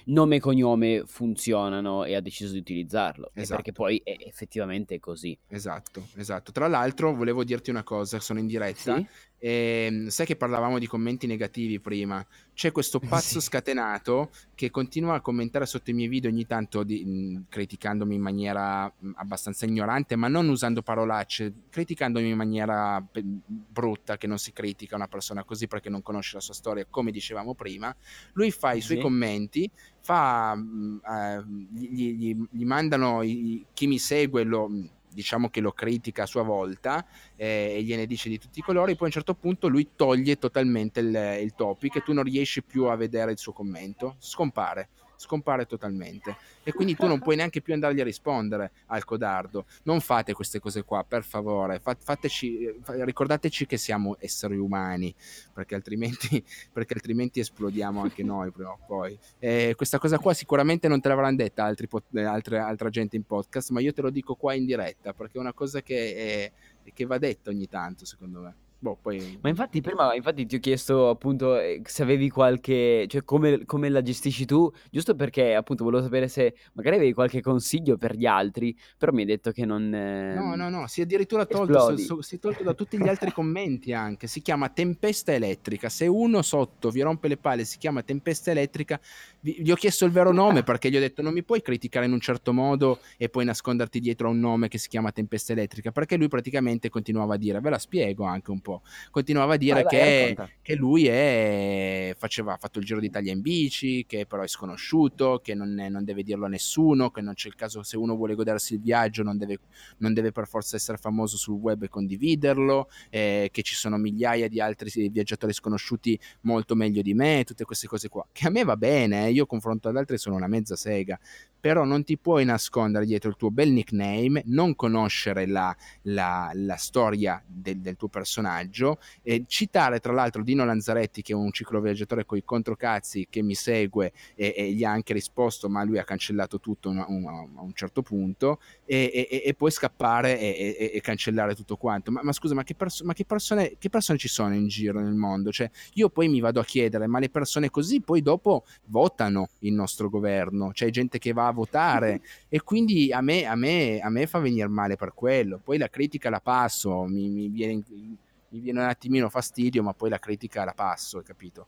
nome 0.06 0.38
e 0.38 0.40
cognome 0.40 1.04
funzionano 1.06 2.06
e 2.06 2.16
ha 2.16 2.22
deciso 2.22 2.54
di 2.54 2.60
utilizzarlo, 2.60 3.32
esatto. 3.34 3.56
perché 3.56 3.74
poi 3.74 4.02
è 4.02 4.16
effettivamente 4.20 4.98
così. 5.02 5.38
Esatto, 5.50 6.08
esatto. 6.16 6.54
Tra 6.54 6.68
l'altro 6.68 7.14
volevo 7.14 7.44
dirti 7.44 7.70
una 7.70 7.84
cosa, 7.84 8.22
sono 8.22 8.40
in 8.40 8.48
diretta 8.48 8.96
sì? 8.96 9.08
E, 9.44 9.88
ehm, 9.90 10.08
sai 10.10 10.28
che 10.28 10.36
parlavamo 10.36 10.78
di 10.78 10.86
commenti 10.86 11.26
negativi 11.26 11.80
prima? 11.80 12.24
C'è 12.54 12.72
questo 12.72 13.00
pazzo 13.00 13.40
sì. 13.40 13.48
scatenato 13.48 14.30
che 14.54 14.70
continua 14.70 15.16
a 15.16 15.22
commentare 15.22 15.66
sotto 15.66 15.90
i 15.90 15.94
miei 15.94 16.08
video 16.08 16.30
ogni 16.30 16.46
tanto 16.46 16.84
di, 16.84 17.04
mh, 17.04 17.46
criticandomi 17.50 18.14
in 18.14 18.22
maniera 18.22 18.86
mh, 18.86 19.14
abbastanza 19.16 19.66
ignorante, 19.66 20.16
ma 20.16 20.28
non 20.28 20.48
usando 20.48 20.84
parolacce, 20.84 21.52
criticandomi 21.72 22.30
in 22.30 22.38
maniera 22.38 23.02
pe- 23.02 23.24
brutta, 23.26 24.18
che 24.18 24.28
non 24.28 24.38
si 24.38 24.54
critica 24.54 24.96
una 24.96 25.08
persona 25.08 25.44
così 25.44 25.68
perché 25.68 25.90
non 25.90 26.04
conosce 26.04 26.36
la 26.36 26.42
sua 26.42 26.54
storia, 26.54 26.86
come 26.88 27.10
dicevamo 27.10 27.56
prima. 27.56 27.94
Lui 28.34 28.52
fa 28.52 28.74
i 28.74 28.82
suoi 28.82 29.00
commenti, 29.00 29.68
fa, 30.02 30.54
mh, 30.54 31.02
eh, 31.04 31.44
gli, 31.74 32.14
gli, 32.14 32.38
gli, 32.52 32.66
mandano 32.66 33.24
i, 33.24 33.66
chi 33.74 33.88
mi 33.88 33.98
segue 33.98 34.44
lo 34.44 34.70
diciamo 35.12 35.50
che 35.50 35.62
lo 35.62 35.72
critica 35.72 36.24
a 36.24 36.26
sua 36.28 36.44
volta 36.44 37.06
eh, 37.36 37.76
e 37.78 37.84
gliene 37.84 38.06
dice 38.06 38.30
di 38.30 38.38
tutti 38.38 38.60
i 38.60 38.64
colori, 38.64 38.94
poi 38.94 39.04
a 39.04 39.06
un 39.06 39.12
certo 39.12 39.34
punto 39.34 39.68
lui 39.68 39.90
toglie 39.96 40.38
totalmente 40.38 41.00
il, 41.00 41.38
il 41.42 41.54
topic 41.56 41.98
e 41.98 42.04
tu 42.04 42.14
non 42.14 42.24
riesci 42.24 42.64
più 42.64 42.86
a 42.86 42.96
vedere 42.96 43.32
il 43.32 43.38
suo 43.38 43.54
commento, 43.54 44.16
scompare 44.20 44.90
scompare 45.22 45.66
totalmente 45.66 46.36
e 46.64 46.74
quindi 46.74 46.96
tu 46.96 47.06
non 47.08 47.20
puoi 47.20 47.36
neanche 47.36 47.62
più 47.62 47.74
andargli 47.74 48.02
a 48.02 48.04
rispondere 48.04 48.72
al 48.88 49.04
codardo. 49.06 49.66
Non 49.84 50.02
fate 50.02 50.34
queste 50.34 50.60
cose 50.60 50.84
qua, 50.84 51.04
per 51.08 51.24
favore, 51.24 51.80
fateci, 51.80 52.82
ricordateci 52.86 53.66
che 53.66 53.78
siamo 53.78 54.18
esseri 54.20 54.58
umani, 54.58 55.14
perché 55.54 55.76
altrimenti, 55.76 56.44
perché 56.72 56.94
altrimenti 56.96 57.40
esplodiamo 57.40 58.02
anche 58.02 58.24
noi 58.24 58.52
prima 58.52 58.72
o 58.72 58.80
poi. 58.86 59.18
E 59.40 59.74
questa 59.76 60.00
cosa 60.00 60.18
qua 60.18 60.34
sicuramente 60.34 60.88
non 60.88 61.00
te 61.00 61.08
l'avranno 61.08 61.36
detta 61.36 61.64
altri, 61.64 61.88
altre, 62.26 62.58
altra 62.58 62.90
gente 62.90 63.16
in 63.16 63.24
podcast, 63.24 63.70
ma 63.70 63.80
io 63.80 63.94
te 63.94 64.02
lo 64.02 64.10
dico 64.10 64.36
qua 64.36 64.54
in 64.54 64.66
diretta, 64.66 65.14
perché 65.14 65.38
è 65.38 65.42
una 65.42 65.54
cosa 65.54 65.82
che, 65.82 66.52
è, 66.84 66.92
che 66.92 67.06
va 67.06 67.18
detta 67.18 67.50
ogni 67.50 67.68
tanto, 67.68 68.06
secondo 68.06 68.42
me. 68.42 68.56
Boh, 68.84 68.98
poi... 69.00 69.38
Ma 69.42 69.50
infatti 69.50 69.80
prima 69.80 70.16
infatti 70.16 70.44
ti 70.48 70.56
ho 70.56 70.60
chiesto 70.60 71.10
appunto 71.10 71.56
eh, 71.60 71.84
se 71.86 72.02
avevi 72.02 72.32
qualche, 72.32 73.06
cioè 73.08 73.24
come, 73.24 73.64
come, 73.66 73.90
la 73.90 74.02
gestisci 74.02 74.46
tu, 74.46 74.72
giusto 74.90 75.14
perché 75.14 75.54
appunto 75.54 75.84
volevo 75.84 76.02
sapere 76.02 76.28
se 76.28 76.56
magari 76.74 76.96
avevi 76.96 77.14
qualche 77.14 77.42
consiglio 77.42 77.98
per 77.98 78.16
gli 78.16 78.26
altri, 78.26 78.76
però 78.98 79.12
mi 79.12 79.20
hai 79.20 79.28
detto 79.28 79.52
che 79.52 79.66
non... 79.66 79.94
Eh, 79.94 80.34
no, 80.34 80.56
no, 80.56 80.70
no, 80.70 80.88
si 80.88 81.02
è 81.02 81.04
addirittura 81.04 81.46
tolto, 81.46 81.96
si, 81.96 82.08
si 82.22 82.36
è 82.38 82.40
tolto 82.40 82.64
da 82.64 82.74
tutti 82.74 82.98
gli 82.98 83.08
altri 83.08 83.30
commenti 83.32 83.94
anche, 83.94 84.26
si 84.26 84.42
chiama 84.42 84.70
tempesta 84.70 85.32
elettrica, 85.32 85.88
se 85.88 86.08
uno 86.08 86.42
sotto 86.42 86.90
vi 86.90 87.02
rompe 87.02 87.28
le 87.28 87.38
palle 87.38 87.66
si 87.66 87.78
chiama 87.78 88.02
tempesta 88.02 88.50
elettrica, 88.50 89.00
gli 89.42 89.72
ho 89.72 89.76
chiesto 89.76 90.06
il 90.06 90.12
vero 90.12 90.32
nome 90.32 90.64
perché 90.64 90.90
gli 90.90 90.96
ho 90.96 91.00
detto 91.00 91.22
non 91.22 91.34
mi 91.34 91.44
puoi 91.44 91.62
criticare 91.62 92.06
in 92.06 92.14
un 92.14 92.20
certo 92.20 92.54
modo 92.54 93.00
e 93.18 93.30
poi 93.30 93.46
nasconderti 93.46 94.00
dietro 94.00 94.28
a 94.28 94.32
un 94.32 94.40
nome 94.40 94.68
che 94.68 94.78
si 94.78 94.88
chiama 94.88 95.12
tempesta 95.12 95.54
elettrica, 95.54 95.92
perché 95.92 96.16
lui 96.16 96.28
praticamente 96.28 96.90
continuava 96.90 97.36
a 97.36 97.38
dire, 97.38 97.60
ve 97.60 97.70
la 97.70 97.80
spiego 97.80 98.24
anche 98.24 98.52
un 98.52 98.60
po' 98.62 98.82
continuava 99.10 99.54
a 99.54 99.58
dire 99.58 99.84
vai, 99.84 99.86
che, 99.86 100.34
vai, 100.36 100.48
che, 100.62 100.76
lui 100.76 101.08
è, 101.08 102.16
faceva, 102.18 102.54
ha 102.54 102.58
fatto 102.58 102.80
il 102.80 102.86
Giro 102.86 103.00
d'Italia 103.00 103.32
in 103.32 103.42
bici, 103.42 104.06
che 104.08 104.26
però 104.26 104.44
è 104.44 104.48
sconosciuto, 104.48 105.40
che 105.44 105.54
non, 105.54 105.80
è, 105.80 105.90
non, 105.90 106.04
deve 106.04 106.24
dirlo 106.24 106.46
a 106.46 106.50
nessuno, 106.50 107.12
che 107.12 107.22
non 107.22 107.34
c'è 107.34 107.48
il 107.48 107.56
caso 107.56 107.84
se 107.84 107.98
uno 107.98 108.16
vuole 108.16 108.36
godersi 108.36 108.76
il 108.76 108.82
viaggio 108.82 109.24
non 109.24 109.38
deve, 109.38 109.60
non 109.98 110.14
deve 110.14 110.32
per 110.32 110.48
forza 110.48 110.76
essere 110.76 110.98
famoso 110.98 111.38
sul 111.38 111.56
web 111.56 111.84
e 111.84 111.90
condividerlo, 111.90 112.90
eh, 113.10 113.50
che 113.52 113.62
ci 113.62 113.76
sono 113.76 113.98
migliaia 113.98 114.48
di 114.48 114.60
altri 114.60 115.10
viaggiatori 115.10 115.54
sconosciuti 115.54 116.20
molto 116.42 116.76
meglio 116.76 117.02
di 117.02 117.14
me, 117.14 117.44
tutte 117.46 117.66
queste 117.66 117.88
cose 117.88 118.10
qua, 118.10 118.26
che 118.32 118.48
a 118.48 118.50
me 118.50 118.64
va 118.64 118.78
bene, 118.78 119.28
eh, 119.28 119.31
io 119.32 119.46
confronto 119.46 119.90
ad 119.90 119.98
altri 119.98 120.18
sono 120.18 120.36
una 120.36 120.48
mezza 120.48 120.76
sega, 120.76 121.20
però 121.60 121.84
non 121.84 122.04
ti 122.04 122.18
puoi 122.18 122.44
nascondere 122.44 123.06
dietro 123.06 123.30
il 123.30 123.36
tuo 123.36 123.52
bel 123.52 123.72
nickname, 123.72 124.42
non 124.46 124.76
conoscere 124.76 125.46
la, 125.46 125.76
la, 126.04 126.50
la 126.54 126.76
storia 126.76 127.42
del, 127.46 127.80
del 127.80 127.96
tuo 127.96 128.08
personaggio, 128.08 128.20
personaggio, 128.42 129.00
e 129.22 129.44
citare 129.48 130.00
tra 130.00 130.14
l'altro 130.14 130.44
Dino 130.44 130.66
Lanzaretti 130.66 131.22
che 131.22 131.34
è 131.34 131.36
un 131.36 131.52
cicloviaggiatore 131.52 132.26
con 132.26 132.38
i 132.38 132.44
controcazzi 132.44 133.28
che 133.30 133.42
mi 133.42 133.56
segue 133.56 134.12
e, 134.36 134.54
e, 134.56 134.72
gli 134.72 134.84
ha 134.84 134.92
anche 134.92 135.14
risposto 135.14 135.70
ma 135.70 135.84
lui 135.84 136.00
ha 136.00 136.04
cancellato 136.04 136.60
tutto 136.60 136.90
a 136.90 137.06
un, 137.08 137.26
a 137.28 137.62
un 137.62 137.74
certo 137.74 138.02
punto 138.02 138.60
e, 138.86 139.44
e, 139.46 139.54
poi 139.54 139.72
scappare 139.72 140.40
e, 140.40 141.00
cancellare 141.02 141.56
tutto 141.56 141.78
quanto. 141.78 142.12
Ma, 142.12 142.22
ma 142.24 142.34
scusa, 142.34 142.54
ma, 142.54 142.64
che, 142.64 142.76
perso- 142.76 143.06
ma 143.06 143.14
che, 143.14 143.26
persone, 143.26 143.76
che 143.78 143.90
persone 143.90 144.18
ci 144.18 144.28
sono 144.28 144.54
in 144.54 144.68
giro 144.68 145.00
nel 145.00 145.14
mondo? 145.14 145.52
Cioè, 145.52 145.70
io 145.94 146.10
poi 146.10 146.28
mi 146.28 146.40
vado 146.40 146.60
a 146.60 146.66
chiedere, 146.66 147.08
ma 147.08 147.20
le 147.20 147.30
persone 147.30 147.70
così 147.70 148.02
poi 148.02 148.22
dopo 148.22 148.66
votano 148.86 149.21
il 149.30 149.74
nostro 149.74 150.10
governo, 150.10 150.72
c'è 150.72 150.90
gente 150.90 151.18
che 151.20 151.34
va 151.34 151.48
a 151.48 151.52
votare 151.52 152.22
e 152.50 152.62
quindi 152.62 153.12
a 153.12 153.22
me, 153.22 153.46
a 153.46 153.56
me, 153.56 154.00
a 154.00 154.10
me 154.10 154.28
fa 154.28 154.40
venire 154.40 154.68
male 154.68 154.96
per 154.96 155.14
quello. 155.14 155.60
Poi 155.64 155.78
la 155.78 155.90
critica 155.90 156.30
la 156.30 156.40
passo, 156.40 157.04
mi, 157.04 157.30
mi, 157.30 157.50
viene, 157.50 157.84
mi 157.88 158.60
viene 158.60 158.80
un 158.80 158.88
attimino 158.88 159.30
fastidio, 159.30 159.84
ma 159.84 159.94
poi 159.94 160.10
la 160.10 160.20
critica 160.20 160.64
la 160.64 160.74
passo, 160.74 161.18
hai 161.18 161.24
capito? 161.24 161.68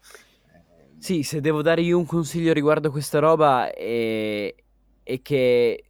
Sì, 0.98 1.24
se 1.24 1.42
devo 1.42 1.62
dare 1.62 1.82
io 1.82 1.98
un 1.98 2.06
consiglio 2.06 2.54
riguardo 2.54 2.90
questa 2.90 3.20
roba 3.20 3.74
è, 3.74 4.56
è 5.04 5.22
che 5.22 5.84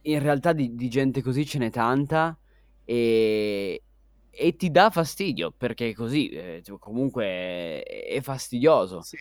in 0.00 0.18
realtà 0.18 0.52
di, 0.52 0.74
di, 0.74 0.88
gente 0.88 1.20
così 1.20 1.44
ce 1.44 1.58
n'è 1.58 1.70
tanta 1.70 2.36
e, 2.84 3.82
e 4.30 4.56
ti 4.56 4.70
dà 4.70 4.88
fastidio 4.88 5.52
perché 5.56 5.94
così 5.94 6.28
eh, 6.30 6.62
comunque 6.78 7.24
è, 7.84 8.06
è 8.08 8.20
fastidioso. 8.22 9.02
Sì 9.02 9.18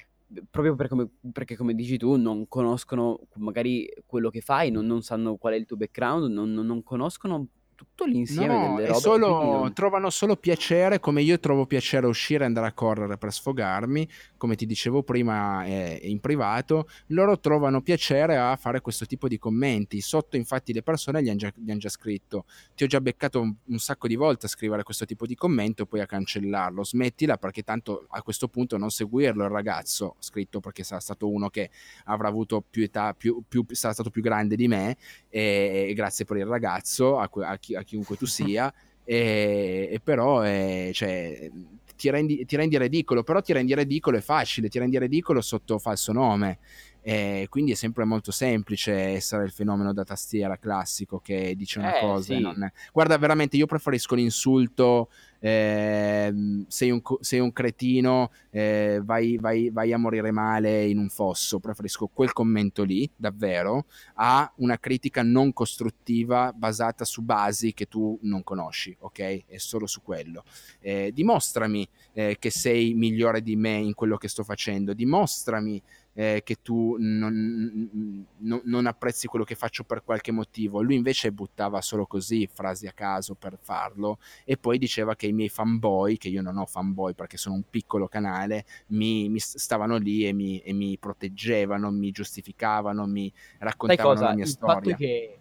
proprio 0.50 0.76
per 0.76 0.88
come, 0.88 1.10
perché 1.32 1.56
come 1.56 1.74
dici 1.74 1.98
tu 1.98 2.16
non 2.16 2.48
conoscono 2.48 3.20
magari 3.36 3.88
quello 4.06 4.30
che 4.30 4.42
fai, 4.42 4.72
non, 4.72 4.86
non 4.86 5.02
sanno 5.02 5.38
qual 5.38 5.54
è 5.54 5.58
il 5.58 5.66
tuo 5.66 5.78
background, 5.78 6.32
non, 6.32 6.52
non 6.52 6.84
conoscono 6.84 7.48
tutto 7.84 8.06
l'insieme 8.06 8.48
no, 8.48 8.76
delle 8.76 8.88
robe. 8.88 9.00
Solo, 9.00 9.28
non... 9.28 9.74
Trovano 9.74 10.10
solo 10.10 10.36
piacere, 10.36 11.00
come 11.00 11.22
io 11.22 11.40
trovo 11.40 11.66
piacere 11.66 12.08
uscire 12.08 12.44
e 12.44 12.48
andare 12.48 12.68
a 12.68 12.74
correre 12.74 13.18
per 13.18 13.32
sfogarmi, 13.32 14.08
come 14.38 14.56
ti 14.56 14.66
dicevo 14.66 15.04
prima 15.04 15.66
eh, 15.66 16.00
in 16.04 16.20
privato, 16.20 16.88
loro 17.08 17.40
trovano 17.40 17.82
piacere 17.82 18.38
a 18.38 18.56
fare 18.56 18.82
questo 18.82 19.06
tipo 19.06 19.28
di 19.28 19.38
commenti. 19.38 20.02
Sotto 20.02 20.38
infatti 20.38 20.74
le 20.74 20.82
persone 20.82 21.22
gli 21.22 21.30
hanno 21.30 21.38
già, 21.38 21.54
han 21.68 21.78
già, 21.78 21.90
scritto, 21.90 22.46
ti 22.76 22.84
ho 22.84 22.88
già 22.88 23.02
beccato 23.02 23.42
un, 23.42 23.54
un, 23.66 23.80
sacco 23.80 24.08
di 24.08 24.16
volte 24.16 24.46
a 24.46 24.50
scrivere 24.50 24.84
questo 24.84 25.06
tipo 25.06 25.26
di 25.26 25.36
commento 25.36 25.84
e 25.84 25.86
poi 25.86 26.00
a 26.00 26.06
cancellarlo. 26.06 26.84
Smettila 26.84 27.38
perché 27.38 27.64
tanto 27.64 28.06
a 28.10 28.22
questo 28.22 28.48
punto 28.48 28.78
non 28.78 28.90
seguirlo 28.90 29.44
il 29.44 29.52
ragazzo, 29.52 30.16
scritto 30.20 30.60
perché 30.60 30.84
sarà 30.84 31.02
stato 31.02 31.30
uno 31.30 31.50
che 31.50 31.70
avrà 32.06 32.28
avuto 32.28 32.64
più 32.68 32.84
età, 32.84 33.14
più, 33.14 33.44
più, 33.48 33.66
sarà 33.70 33.94
stato 33.94 34.10
più 34.10 34.22
grande 34.22 34.56
di 34.56 34.68
me 34.68 34.98
e, 35.30 35.88
e 35.90 35.94
grazie 35.94 36.26
per 36.26 36.38
il 36.38 36.46
ragazzo, 36.46 37.20
a, 37.20 37.30
a 37.46 37.58
chi 37.58 37.73
a 37.76 37.84
chiunque 37.84 38.16
tu 38.16 38.26
sia, 38.26 38.74
e, 39.04 39.90
e 39.92 40.00
però 40.02 40.44
eh, 40.46 40.92
cioè, 40.94 41.50
ti, 41.96 42.10
rendi, 42.10 42.46
ti 42.46 42.56
rendi 42.56 42.78
ridicolo, 42.78 43.24
però 43.24 43.42
ti 43.42 43.54
rendi 43.54 43.76
ridicolo 43.76 44.18
è 44.18 44.22
facile, 44.22 44.70
ti 44.70 44.80
rendi 44.80 44.98
ridicolo 44.98 45.42
sotto 45.42 45.78
falso 45.80 46.12
nome. 46.12 46.60
Eh, 47.06 47.48
quindi 47.50 47.74
è 47.74 47.76
sempre 47.76 48.06
molto 48.06 48.32
semplice 48.32 48.94
essere 48.94 49.44
il 49.44 49.52
fenomeno 49.52 49.92
da 49.92 50.06
tastiera 50.06 50.58
classico 50.58 51.20
che 51.20 51.54
dice 51.58 51.80
una 51.80 51.98
eh, 51.98 52.00
cosa. 52.00 52.34
Sì. 52.34 52.40
Non... 52.40 52.72
Guarda, 52.94 53.18
veramente 53.18 53.58
io 53.58 53.66
preferisco 53.66 54.16
l'insulto. 54.16 55.10
Eh, 55.40 56.64
sei, 56.70 56.90
un, 56.90 57.02
sei, 57.20 57.40
un, 57.40 57.52
cretino, 57.52 58.32
eh, 58.50 59.02
vai, 59.04 59.38
vai, 59.38 59.70
vai, 59.70 59.92
a 59.92 59.98
morire 59.98 60.32
male 60.32 60.86
in 60.86 60.98
un 60.98 61.10
fosso. 61.10 61.60
Preferisco 61.60 62.08
quel 62.08 62.32
commento 62.32 62.84
lì, 62.84 63.10
davvero, 63.14 63.88
a 64.14 64.50
una 64.58 64.80
critica 64.80 65.22
non 65.22 65.52
costruttiva 65.52 66.54
basata 66.54 67.04
su 67.04 67.24
basi 67.24 67.74
che 67.74 67.90
tu 67.90 68.18
non 68.22 68.42
conosci, 68.46 68.96
ok? 68.98 69.44
È 69.46 69.58
solo 69.58 69.86
su 69.86 70.02
quello. 70.02 70.46
Eh, 70.80 71.12
dimostrami 71.14 71.86
eh, 72.14 72.38
che 72.40 72.50
sei 72.50 72.94
migliore 72.94 73.42
di 73.42 73.58
me 73.58 73.76
in 73.76 73.96
quello 73.96 74.16
che 74.16 74.30
sto 74.30 74.46
facendo, 74.46 74.94
dimostrami 74.94 75.82
eh, 76.14 76.42
che 76.44 76.58
tu 76.62 76.96
non, 77.00 78.26
non, 78.38 78.62
non, 78.64 78.86
apprezzi 78.86 79.28
quello 79.28 79.46
che 79.46 79.56
faccio 79.56 79.84
per 79.84 80.04
qualche 80.04 80.32
motivo. 80.32 80.82
Lui 80.82 80.96
invece 80.96 81.32
buttava 81.32 81.82
solo 81.82 82.06
così 82.06 82.48
frasi 82.52 82.88
a 82.88 82.92
caso 82.92 83.36
per 83.36 83.58
farlo 83.60 84.20
e 84.46 84.58
poi 84.58 84.78
diceva 84.78 85.16
che 85.16 85.28
i 85.28 85.34
miei 85.34 85.50
fanboy, 85.50 86.18
che 86.18 86.30
io 86.30 86.42
non 86.42 86.58
ho 86.58 86.66
fanboy 86.66 87.14
perché 87.14 87.38
sono 87.38 87.56
un 87.56 87.64
piccolo 87.70 88.08
canale, 88.08 88.66
mi, 88.88 89.28
mi 89.30 89.40
stavano 89.40 89.98
lì 89.98 90.28
e 90.28 90.34
mi, 90.34 90.60
e 90.60 90.74
mi, 90.74 90.98
proteggevano, 90.98 91.92
mi 91.92 92.12
giustificavano, 92.12 93.06
mi 93.08 93.32
raccontavano 93.60 94.22
la 94.22 94.34
mia 94.34 94.44
Il 94.44 94.50
storia. 94.50 94.76
Fatto 94.76 94.90
è 94.90 94.96
che 94.96 95.38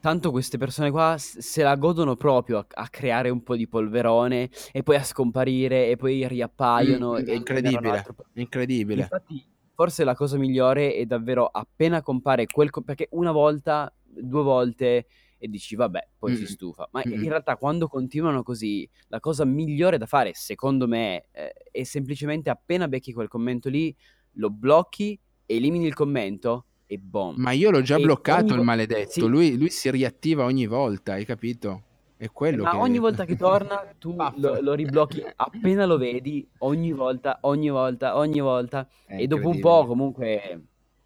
tanto 0.00 0.30
queste 0.30 0.58
persone 0.58 0.90
qua 0.90 1.16
se 1.18 1.62
la 1.62 1.74
godono 1.76 2.14
proprio 2.14 2.58
a, 2.58 2.66
a, 2.68 2.88
creare 2.88 3.30
un 3.30 3.42
po' 3.42 3.56
di 3.56 3.66
polverone 3.66 4.50
e 4.70 4.82
poi 4.82 4.96
a 4.96 5.02
scomparire 5.02 5.88
e 5.88 5.96
poi 5.96 6.28
riappaiono. 6.28 7.12
Mm, 7.14 7.28
incredibile, 7.28 7.98
altro... 7.98 8.14
incredibile. 8.34 9.00
Infatti 9.00 9.52
forse 9.74 10.04
la 10.04 10.14
cosa 10.14 10.38
migliore 10.38 10.94
è 10.94 11.04
davvero 11.04 11.46
appena 11.46 12.02
compare 12.02 12.46
quel... 12.46 12.70
Co- 12.70 12.82
perché 12.82 13.08
una 13.12 13.32
volta, 13.32 13.92
due 14.02 14.42
volte 14.42 15.06
e 15.44 15.48
dici 15.48 15.76
vabbè, 15.76 16.08
poi 16.18 16.32
mm. 16.32 16.36
si 16.36 16.46
stufa. 16.46 16.88
Ma 16.92 17.02
mm. 17.06 17.22
in 17.22 17.28
realtà 17.28 17.56
quando 17.56 17.86
continuano 17.86 18.42
così, 18.42 18.88
la 19.08 19.20
cosa 19.20 19.44
migliore 19.44 19.98
da 19.98 20.06
fare, 20.06 20.30
secondo 20.32 20.88
me, 20.88 21.26
eh, 21.32 21.52
è 21.70 21.82
semplicemente 21.82 22.48
appena 22.48 22.88
becchi 22.88 23.12
quel 23.12 23.28
commento 23.28 23.68
lì, 23.68 23.94
lo 24.36 24.48
blocchi, 24.48 25.18
elimini 25.44 25.86
il 25.86 25.94
commento 25.94 26.66
e 26.86 26.98
boom. 26.98 27.34
Ma 27.36 27.52
io 27.52 27.70
l'ho 27.70 27.82
già 27.82 27.96
e 27.96 28.02
bloccato 28.02 28.52
ogni... 28.52 28.60
il 28.60 28.62
maledetto, 28.62 29.10
sì. 29.10 29.20
lui, 29.20 29.58
lui 29.58 29.68
si 29.68 29.90
riattiva 29.90 30.44
ogni 30.44 30.66
volta, 30.66 31.12
hai 31.12 31.26
capito? 31.26 31.82
È 32.16 32.30
quello 32.30 32.62
Ma 32.62 32.70
che... 32.70 32.76
ogni 32.76 32.98
volta 32.98 33.24
che 33.24 33.36
torna 33.36 33.84
tu 33.98 34.16
lo, 34.36 34.60
lo, 34.60 34.74
riblocchi 34.74 35.22
appena 35.36 35.84
lo 35.84 35.98
vedi, 35.98 36.48
ogni 36.58 36.92
volta, 36.92 37.38
ogni 37.42 37.70
volta, 37.70 38.16
ogni 38.16 38.40
volta. 38.40 38.86
È 39.04 39.20
e 39.20 39.26
dopo 39.26 39.48
un 39.48 39.58
po' 39.58 39.84
comunque 39.86 40.62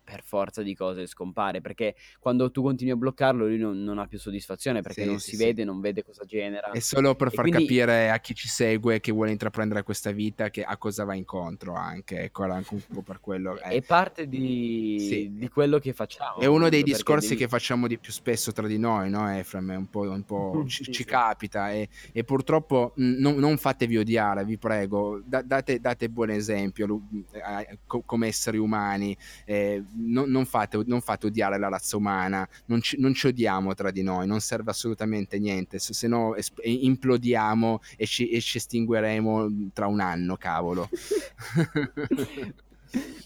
per 0.09 0.23
forza 0.25 0.63
di 0.63 0.75
cose 0.75 1.07
scompare 1.07 1.61
perché 1.61 1.95
quando 2.19 2.51
tu 2.51 2.63
continui 2.63 2.95
a 2.95 2.97
bloccarlo 2.97 3.47
lui 3.47 3.59
non, 3.59 3.83
non 3.85 3.99
ha 3.99 4.07
più 4.07 4.19
soddisfazione 4.19 4.81
perché 4.81 5.03
sì, 5.03 5.07
non 5.07 5.19
sì, 5.19 5.31
si 5.31 5.37
sì. 5.37 5.45
vede, 5.45 5.65
non 5.65 5.81
vede 5.81 6.03
cosa 6.03 6.25
genera. 6.25 6.71
È 6.71 6.79
solo 6.79 7.15
per 7.15 7.29
e 7.29 7.31
far 7.31 7.43
quindi... 7.43 7.65
capire 7.65 8.11
a 8.11 8.19
chi 8.19 8.35
ci 8.35 8.49
segue 8.49 9.01
che 9.01 9.13
vuole 9.13 9.33
intraprendere 9.33 9.83
questa 9.83 10.11
vita 10.11 10.49
che 10.49 10.63
a 10.63 10.79
cosa 10.79 11.05
va 11.05 11.15
incontro 11.15 11.75
anche, 11.75 12.23
ecco, 12.23 12.45
anche 12.45 12.73
un 12.73 12.81
po' 12.91 13.03
per 13.03 13.21
quello. 13.21 13.59
Eh. 13.59 13.77
È 13.77 13.83
parte 13.83 14.27
di, 14.29 15.31
di 15.31 15.49
quello 15.49 15.79
che 15.79 15.93
facciamo. 15.93 16.39
È 16.39 16.47
uno 16.47 16.71
dei 16.71 16.83
discorsi 16.83 17.31
devi... 17.31 17.43
che 17.43 17.49
facciamo 17.49 17.87
di 17.87 17.99
più 17.99 18.13
spesso 18.13 18.51
tra 18.53 18.67
di 18.67 18.79
noi, 18.79 19.11
no 19.11 19.31
Efrem? 19.31 19.69
Un 19.77 19.91
po', 19.91 20.01
un 20.01 20.25
po 20.25 20.65
ci, 20.69 20.91
ci 20.91 21.05
capita 21.05 21.71
e, 21.71 21.91
e 22.13 22.25
purtroppo 22.25 22.93
non, 22.97 23.37
non, 23.37 23.59
fatevi 23.59 23.99
odiare, 23.99 24.45
vi 24.45 24.57
prego, 24.57 25.21
da, 25.23 25.43
date, 25.43 25.81
date 25.81 26.09
buon 26.09 26.31
esempio 26.31 27.03
eh, 27.33 27.79
come 27.85 28.27
esseri 28.27 28.57
umani. 28.57 29.17
Eh, 29.45 29.85
non, 29.99 30.31
non, 30.31 30.45
fate, 30.45 30.83
non, 30.87 31.01
fate, 31.01 31.27
odiare 31.27 31.59
la 31.59 31.69
razza 31.69 31.97
umana, 31.97 32.49
non 32.67 32.81
ci, 32.81 32.99
non 33.01 33.15
ci, 33.15 33.29
odiamo 33.29 33.75
tra 33.75 33.91
di 33.91 34.03
noi, 34.03 34.27
non 34.27 34.41
serve 34.41 34.71
assolutamente 34.71 35.39
niente, 35.39 35.79
se, 35.79 35.93
se 35.93 36.09
no 36.09 36.35
es- 36.35 36.53
implodiamo 36.63 37.81
e 37.97 38.07
ci, 38.07 38.29
e 38.29 38.41
ci 38.41 38.59
estingueremo 38.59 39.71
tra 39.73 39.87
un 39.87 40.01
anno, 40.01 40.37
cavolo. 40.37 40.89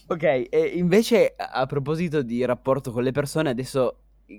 ok, 0.06 0.22
e 0.22 0.72
invece 0.74 1.34
a 1.36 1.66
proposito 1.66 2.22
di 2.22 2.44
rapporto 2.44 2.90
con 2.92 3.02
le 3.02 3.12
persone, 3.12 3.50
adesso 3.50 3.96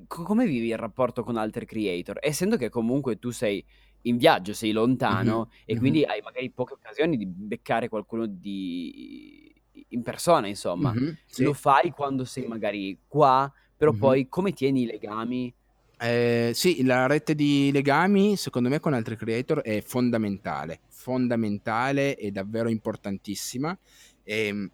come 0.08 0.46
vivi 0.46 0.68
il 0.68 0.78
rapporto 0.78 1.24
con 1.24 1.38
altri 1.38 1.66
creator? 1.66 2.18
Essendo 2.22 2.58
che 2.58 2.70
comunque 2.70 3.20
tu 3.20 3.30
sei 3.30 3.64
in 4.04 4.18
viaggio, 4.18 4.54
sei 4.54 4.72
lontano 4.72 5.38
mm-hmm. 5.38 5.64
e 5.66 5.78
quindi 5.78 6.00
mm-hmm. 6.00 6.10
hai 6.10 6.22
magari 6.22 6.50
poche 6.50 6.74
occasioni 6.74 7.18
di 7.18 7.26
beccare 7.26 7.90
qualcuno 7.90 8.26
di 8.26 9.43
in 9.90 10.02
persona, 10.02 10.48
insomma. 10.48 10.94
Mm-hmm, 10.94 11.10
sì. 11.26 11.44
Lo 11.44 11.54
fai 11.54 11.92
quando 11.92 12.26
sei 12.26 12.46
magari 12.46 12.98
qua, 13.08 13.52
però 13.76 13.92
mm-hmm. 13.92 14.00
poi 14.00 14.28
come 14.30 14.54
tieni 14.54 14.84
i 14.84 14.86
legami? 14.86 15.54
Eh, 16.00 16.52
sì, 16.54 16.84
la 16.84 17.08
rete 17.08 17.34
di 17.34 17.72
legami 17.72 18.36
secondo 18.36 18.68
me 18.68 18.80
con 18.80 18.94
altri 18.94 19.16
creator 19.16 19.62
è 19.62 19.82
fondamentale, 19.82 20.82
fondamentale 20.90 22.16
e 22.18 22.32
davvero 22.32 22.70
importantissima. 22.70 23.78
E 24.24 24.48
ehm, 24.48 24.72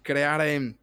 creare 0.00 0.76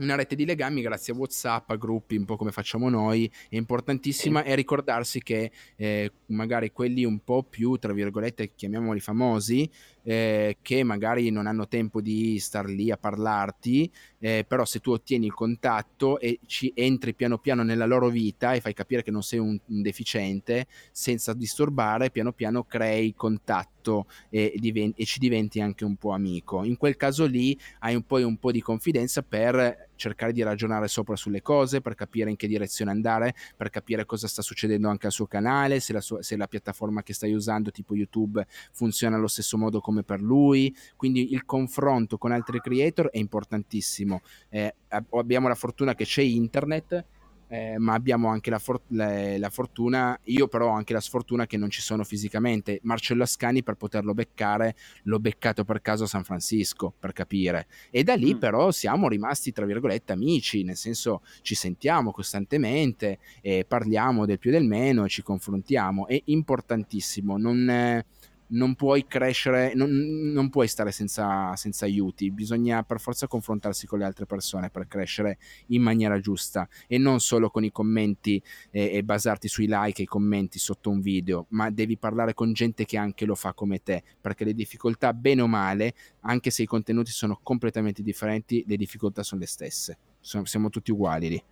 una 0.00 0.14
rete 0.14 0.34
di 0.34 0.44
legami 0.44 0.80
grazie 0.80 1.12
a 1.12 1.16
WhatsApp, 1.16 1.70
a 1.70 1.76
gruppi, 1.76 2.16
un 2.16 2.24
po' 2.24 2.36
come 2.36 2.52
facciamo 2.52 2.88
noi, 2.88 3.30
è 3.48 3.56
importantissima 3.56 4.42
e 4.42 4.54
ricordarsi 4.54 5.22
che 5.22 5.50
eh, 5.76 6.12
magari 6.26 6.72
quelli 6.72 7.04
un 7.04 7.22
po' 7.22 7.42
più, 7.42 7.76
tra 7.76 7.92
virgolette, 7.92 8.54
chiamiamoli 8.54 9.00
famosi, 9.00 9.70
eh, 10.02 10.58
che 10.62 10.82
magari 10.82 11.30
non 11.30 11.46
hanno 11.46 11.68
tempo 11.68 12.00
di 12.00 12.38
star 12.38 12.66
lì 12.66 12.90
a 12.90 12.96
parlarti, 12.96 13.90
eh, 14.18 14.44
però 14.46 14.64
se 14.64 14.80
tu 14.80 14.92
ottieni 14.92 15.26
il 15.26 15.34
contatto 15.34 16.18
e 16.18 16.40
ci 16.46 16.72
entri 16.74 17.14
piano 17.14 17.38
piano 17.38 17.62
nella 17.62 17.86
loro 17.86 18.08
vita 18.08 18.52
e 18.52 18.60
fai 18.60 18.72
capire 18.74 19.02
che 19.02 19.10
non 19.10 19.22
sei 19.22 19.38
un, 19.38 19.58
un 19.66 19.82
deficiente, 19.82 20.66
senza 20.92 21.32
disturbare, 21.34 22.10
piano 22.10 22.32
piano 22.32 22.64
crei 22.64 23.14
contatto 23.14 24.06
e, 24.28 24.54
diventi, 24.56 25.02
e, 25.02 25.04
ci 25.04 25.18
diventi 25.18 25.60
anche 25.60 25.84
un 25.84 25.96
po' 25.96 26.10
amico. 26.10 26.64
In 26.64 26.76
quel 26.76 26.96
caso 26.96 27.26
lì 27.26 27.58
hai 27.80 27.94
un 27.94 28.02
po', 28.02 28.16
un 28.16 28.38
po' 28.38 28.52
di 28.52 28.60
confidenza 28.60 29.22
per 29.22 29.88
cercare 30.00 30.32
di 30.32 30.42
ragionare 30.42 30.88
sopra 30.88 31.14
sulle 31.14 31.42
cose, 31.42 31.82
per 31.82 31.94
capire 31.94 32.30
in 32.30 32.36
che 32.36 32.48
direzione 32.48 32.90
andare, 32.90 33.34
per 33.54 33.68
capire 33.68 34.06
cosa 34.06 34.26
sta 34.26 34.40
succedendo 34.40 34.88
anche 34.88 35.06
al 35.06 35.12
suo 35.12 35.26
canale, 35.26 35.78
se 35.78 35.92
la, 35.92 36.00
sua, 36.00 36.22
se 36.22 36.36
la 36.36 36.48
piattaforma 36.48 37.02
che 37.02 37.12
stai 37.12 37.34
usando, 37.34 37.70
tipo 37.70 37.94
YouTube, 37.94 38.44
funziona 38.72 39.16
allo 39.16 39.28
stesso 39.28 39.58
modo 39.58 39.80
come 39.80 40.02
per 40.02 40.20
lui. 40.20 40.74
Quindi 40.96 41.32
il 41.32 41.44
confronto 41.44 42.16
con 42.16 42.32
altri 42.32 42.60
creator 42.60 43.10
è 43.10 43.18
importantissimo. 43.18 44.22
Eh, 44.48 44.74
abbiamo 45.10 45.48
la 45.48 45.54
fortuna 45.54 45.94
che 45.94 46.04
c'è 46.04 46.22
internet 46.22 47.04
eh, 47.52 47.78
ma 47.78 47.94
abbiamo 47.94 48.28
anche 48.28 48.48
la, 48.48 48.60
for- 48.60 48.82
le, 48.88 49.36
la, 49.36 49.50
fortuna, 49.50 50.16
io 50.24 50.46
però 50.46 50.68
ho 50.68 50.72
anche 50.72 50.92
la 50.92 51.00
sfortuna 51.00 51.46
che 51.46 51.56
non 51.56 51.68
ci 51.68 51.80
sono 51.80 52.04
fisicamente. 52.04 52.78
Marcello 52.82 53.24
Ascani 53.24 53.64
per 53.64 53.74
poterlo 53.74 54.14
beccare 54.14 54.76
l'ho 55.04 55.18
beccato 55.18 55.64
per 55.64 55.82
caso 55.82 56.04
a 56.04 56.06
San 56.06 56.22
Francisco, 56.22 56.94
per 56.96 57.12
capire. 57.12 57.66
E 57.90 58.04
da 58.04 58.14
lì 58.14 58.34
mm. 58.34 58.38
però 58.38 58.70
siamo 58.70 59.08
rimasti, 59.08 59.50
tra 59.50 59.66
virgolette, 59.66 60.12
amici, 60.12 60.62
nel 60.62 60.76
senso 60.76 61.22
ci 61.42 61.56
sentiamo 61.56 62.12
costantemente, 62.12 63.18
e 63.40 63.64
parliamo 63.66 64.26
del 64.26 64.38
più 64.38 64.50
e 64.50 64.52
del 64.52 64.64
meno 64.64 65.08
ci 65.08 65.22
confrontiamo. 65.22 66.06
È 66.06 66.22
importantissimo, 66.26 67.36
non... 67.36 67.68
Eh, 67.68 68.04
non 68.50 68.74
puoi 68.74 69.06
crescere, 69.06 69.74
non, 69.74 69.90
non 70.32 70.48
puoi 70.48 70.68
stare 70.68 70.92
senza, 70.92 71.54
senza, 71.56 71.84
aiuti, 71.84 72.30
bisogna 72.30 72.82
per 72.82 73.00
forza 73.00 73.26
confrontarsi 73.26 73.86
con 73.86 73.98
le 73.98 74.04
altre 74.04 74.26
persone 74.26 74.70
per 74.70 74.86
crescere 74.86 75.38
in 75.68 75.82
maniera 75.82 76.18
giusta 76.20 76.68
e 76.86 76.98
non 76.98 77.20
solo 77.20 77.50
con 77.50 77.64
i 77.64 77.70
commenti 77.70 78.42
e, 78.70 78.90
e 78.92 79.02
basarti 79.02 79.48
sui 79.48 79.66
like 79.68 80.00
e 80.00 80.04
i 80.04 80.06
commenti 80.06 80.58
sotto 80.58 80.90
un 80.90 81.00
video, 81.00 81.46
ma 81.50 81.70
devi 81.70 81.96
parlare 81.96 82.34
con 82.34 82.52
gente 82.52 82.84
che 82.84 82.96
anche 82.96 83.24
lo 83.24 83.34
fa 83.34 83.52
come 83.52 83.82
te, 83.82 84.02
perché 84.20 84.44
le 84.44 84.54
difficoltà, 84.54 85.12
bene 85.12 85.42
o 85.42 85.46
male, 85.46 85.94
anche 86.20 86.50
se 86.50 86.62
i 86.62 86.66
contenuti 86.66 87.10
sono 87.10 87.38
completamente 87.42 88.02
differenti, 88.02 88.64
le 88.66 88.76
difficoltà 88.76 89.22
sono 89.22 89.40
le 89.40 89.46
stesse, 89.46 89.98
siamo 90.20 90.70
tutti 90.70 90.90
uguali 90.90 91.28
lì. 91.28 91.42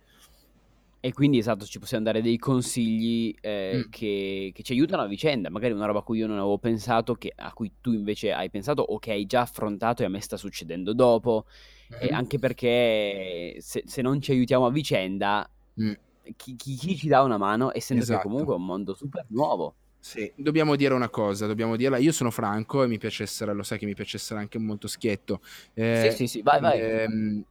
E 1.01 1.13
quindi 1.13 1.37
esatto, 1.37 1.65
ci 1.65 1.79
possiamo 1.79 2.03
dare 2.03 2.21
dei 2.21 2.37
consigli 2.37 3.33
eh, 3.39 3.85
mm. 3.85 3.89
che, 3.89 4.51
che, 4.53 4.63
ci 4.63 4.73
aiutano 4.73 5.03
a 5.03 5.07
vicenda, 5.07 5.49
magari 5.49 5.71
una 5.71 5.85
roba 5.85 5.99
a 5.99 6.01
cui 6.01 6.17
io 6.17 6.27
non 6.27 6.37
avevo 6.37 6.57
pensato, 6.57 7.15
che, 7.15 7.31
a 7.33 7.53
cui 7.53 7.71
tu 7.79 7.93
invece 7.93 8.33
hai 8.33 8.49
pensato 8.49 8.81
o 8.81 8.99
che 8.99 9.11
hai 9.11 9.25
già 9.25 9.41
affrontato 9.41 10.01
e 10.01 10.05
a 10.05 10.09
me 10.09 10.19
sta 10.19 10.35
succedendo 10.35 10.93
dopo, 10.93 11.45
mm. 11.93 11.97
e 12.01 12.07
anche 12.09 12.37
perché 12.37 13.55
se, 13.59 13.83
se, 13.85 14.01
non 14.01 14.19
ci 14.19 14.31
aiutiamo 14.31 14.65
a 14.65 14.71
vicenda, 14.71 15.49
mm. 15.81 15.91
chi, 16.35 16.57
chi, 16.57 16.75
chi, 16.75 16.97
ci 16.97 17.07
dà 17.07 17.21
una 17.21 17.37
mano, 17.37 17.71
essendo 17.73 18.03
esatto. 18.03 18.19
che 18.19 18.27
comunque 18.27 18.53
è 18.53 18.57
un 18.57 18.65
mondo 18.65 18.93
super 18.93 19.25
nuovo. 19.29 19.75
Sì, 20.01 20.29
dobbiamo 20.35 20.75
dire 20.75 20.93
una 20.93 21.09
cosa, 21.09 21.45
dobbiamo 21.45 21.77
dirla. 21.77 21.97
Io 21.97 22.11
sono 22.11 22.31
Franco 22.31 22.83
e 22.83 22.87
mi 22.87 22.97
piace 22.97 23.23
essere, 23.23 23.53
lo 23.53 23.63
sai 23.63 23.77
che 23.77 23.85
mi 23.85 23.95
piace 23.95 24.17
essere 24.17 24.39
anche 24.41 24.57
molto 24.57 24.87
schietto. 24.87 25.41
Eh, 25.73 26.09
sì, 26.09 26.17
sì, 26.17 26.27
sì, 26.27 26.41
vai, 26.41 26.59
vai. 26.59 26.79
Ehm, 26.79 27.45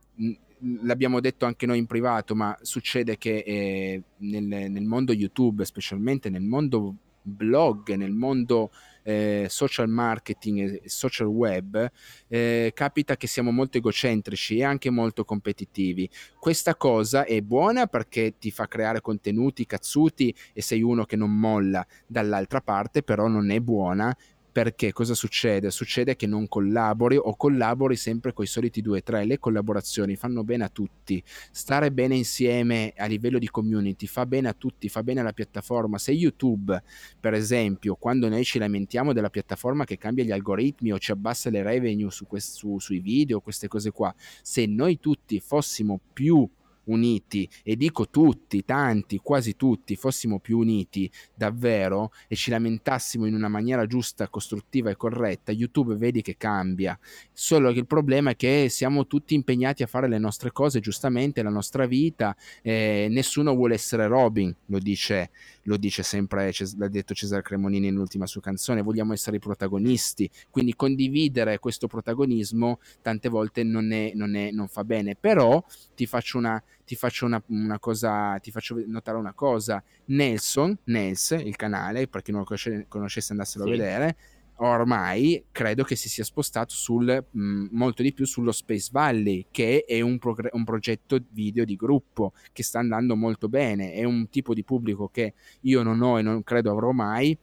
l'abbiamo 0.82 1.20
detto 1.20 1.46
anche 1.46 1.66
noi 1.66 1.78
in 1.78 1.86
privato, 1.86 2.34
ma 2.34 2.56
succede 2.62 3.16
che 3.18 3.38
eh, 3.38 4.02
nel, 4.18 4.44
nel, 4.44 4.84
mondo 4.84 5.12
YouTube, 5.12 5.64
specialmente 5.64 6.30
nel 6.30 6.42
mondo 6.42 6.96
blog, 7.22 7.94
nel 7.94 8.12
mondo 8.12 8.70
eh, 9.02 9.46
social 9.48 9.88
marketing 9.88 10.80
e 10.82 10.88
social 10.88 11.26
web, 11.26 11.90
eh, 12.26 12.72
capita 12.74 13.16
che 13.16 13.26
siamo 13.26 13.50
molto 13.50 13.78
egocentrici 13.78 14.58
e 14.58 14.64
anche 14.64 14.90
molto 14.90 15.24
competitivi. 15.24 16.08
Questa 16.38 16.74
cosa 16.76 17.24
è 17.24 17.40
buona 17.40 17.86
perché 17.86 18.36
ti 18.38 18.50
fa 18.50 18.66
creare 18.66 19.00
contenuti 19.00 19.66
cazzuti 19.66 20.34
e 20.52 20.62
sei 20.62 20.82
uno 20.82 21.04
che 21.04 21.16
non 21.16 21.34
molla, 21.34 21.86
dall'altra 22.06 22.60
parte 22.60 23.02
però 23.02 23.28
non 23.28 23.50
è 23.50 23.60
buona 23.60 24.14
perché 24.50 24.92
cosa 24.92 25.14
succede? 25.14 25.70
Succede 25.70 26.16
che 26.16 26.26
non 26.26 26.48
collabori 26.48 27.16
o 27.16 27.36
collabori 27.36 27.96
sempre 27.96 28.32
con 28.32 28.44
i 28.44 28.48
soliti 28.48 28.80
due 28.80 28.98
o 28.98 29.02
tre. 29.02 29.24
Le 29.24 29.38
collaborazioni 29.38 30.16
fanno 30.16 30.42
bene 30.44 30.64
a 30.64 30.68
tutti. 30.68 31.22
Stare 31.50 31.92
bene 31.92 32.16
insieme 32.16 32.92
a 32.96 33.06
livello 33.06 33.38
di 33.38 33.48
community 33.48 34.06
fa 34.06 34.26
bene 34.26 34.48
a 34.48 34.54
tutti, 34.54 34.88
fa 34.88 35.02
bene 35.02 35.20
alla 35.20 35.32
piattaforma. 35.32 35.98
Se 35.98 36.12
YouTube, 36.12 36.82
per 37.20 37.34
esempio, 37.34 37.94
quando 37.96 38.28
noi 38.28 38.44
ci 38.44 38.58
lamentiamo 38.58 39.12
della 39.12 39.30
piattaforma 39.30 39.84
che 39.84 39.98
cambia 39.98 40.24
gli 40.24 40.32
algoritmi 40.32 40.92
o 40.92 40.98
ci 40.98 41.12
abbassa 41.12 41.50
le 41.50 41.62
revenue 41.62 42.10
su 42.10 42.26
quest- 42.26 42.56
su, 42.56 42.78
sui 42.78 43.00
video, 43.00 43.40
queste 43.40 43.68
cose 43.68 43.90
qua, 43.90 44.12
se 44.42 44.66
noi 44.66 44.98
tutti 44.98 45.38
fossimo 45.40 46.00
più 46.12 46.48
uniti, 46.88 47.48
e 47.62 47.76
dico 47.76 48.08
tutti, 48.08 48.64
tanti, 48.64 49.18
quasi 49.22 49.56
tutti, 49.56 49.96
fossimo 49.96 50.38
più 50.38 50.58
uniti 50.58 51.10
davvero 51.34 52.12
e 52.26 52.36
ci 52.36 52.50
lamentassimo 52.50 53.26
in 53.26 53.34
una 53.34 53.48
maniera 53.48 53.86
giusta, 53.86 54.28
costruttiva 54.28 54.90
e 54.90 54.96
corretta, 54.96 55.52
YouTube 55.52 55.96
vedi 55.96 56.22
che 56.22 56.36
cambia. 56.36 56.98
Solo 57.32 57.72
che 57.72 57.80
il 57.80 57.86
problema 57.86 58.30
è 58.30 58.36
che 58.36 58.68
siamo 58.68 59.06
tutti 59.06 59.34
impegnati 59.34 59.82
a 59.82 59.86
fare 59.86 60.08
le 60.08 60.18
nostre 60.18 60.52
cose 60.52 60.80
giustamente, 60.80 61.42
la 61.42 61.50
nostra 61.50 61.86
vita, 61.86 62.36
eh, 62.62 63.06
nessuno 63.10 63.54
vuole 63.54 63.74
essere 63.74 64.06
Robin, 64.06 64.54
lo 64.66 64.78
dice, 64.78 65.30
lo 65.68 65.76
dice 65.76 66.02
sempre, 66.02 66.50
l'ha 66.76 66.88
detto 66.88 67.14
Cesare 67.14 67.42
Cremonini 67.42 67.90
nell'ultima 67.90 68.26
sua 68.26 68.40
canzone, 68.40 68.82
vogliamo 68.82 69.12
essere 69.12 69.36
i 69.36 69.38
protagonisti, 69.38 70.28
quindi 70.50 70.74
condividere 70.74 71.58
questo 71.58 71.86
protagonismo 71.86 72.80
tante 73.02 73.28
volte 73.28 73.62
non, 73.62 73.92
è, 73.92 74.12
non, 74.14 74.34
è, 74.34 74.50
non 74.50 74.66
fa 74.66 74.82
bene, 74.82 75.14
però 75.14 75.62
ti 75.94 76.06
faccio 76.06 76.38
una 76.38 76.62
ti 76.88 76.96
faccio 76.96 77.26
una, 77.26 77.42
una, 77.48 77.78
cosa, 77.78 78.38
ti 78.38 78.50
faccio 78.50 78.82
notare 78.86 79.18
una 79.18 79.34
cosa. 79.34 79.84
Nelson, 80.06 80.74
Nels, 80.84 81.32
il 81.32 81.54
canale, 81.54 82.08
per 82.08 82.22
chi 82.22 82.30
non 82.30 82.40
lo 82.40 82.46
conosce, 82.46 82.86
conoscesse 82.88 83.32
andassero 83.32 83.64
sì. 83.64 83.70
a 83.70 83.72
vedere, 83.72 84.16
ormai 84.58 85.44
credo 85.52 85.84
che 85.84 85.96
si 85.96 86.08
sia 86.08 86.24
spostato 86.24 86.74
sul, 86.74 87.26
mh, 87.30 87.68
molto 87.72 88.02
di 88.02 88.12
più 88.12 88.26
sullo 88.26 88.52
Space 88.52 88.88
Valley, 88.92 89.46
che 89.50 89.84
è 89.86 90.00
un, 90.00 90.18
progr- 90.18 90.52
un, 90.52 90.64
progetto 90.64 91.18
video 91.30 91.64
di 91.64 91.76
gruppo 91.76 92.32
che 92.52 92.62
sta 92.62 92.78
andando 92.78 93.16
molto 93.16 93.48
bene. 93.48 93.92
È 93.92 94.04
un 94.04 94.28
tipo 94.28 94.54
di 94.54 94.64
pubblico 94.64 95.08
che 95.08 95.34
io 95.62 95.82
non 95.82 96.00
ho 96.02 96.18
e 96.18 96.22
non 96.22 96.42
credo 96.42 96.70
avrò 96.70 96.90
mai, 96.92 97.36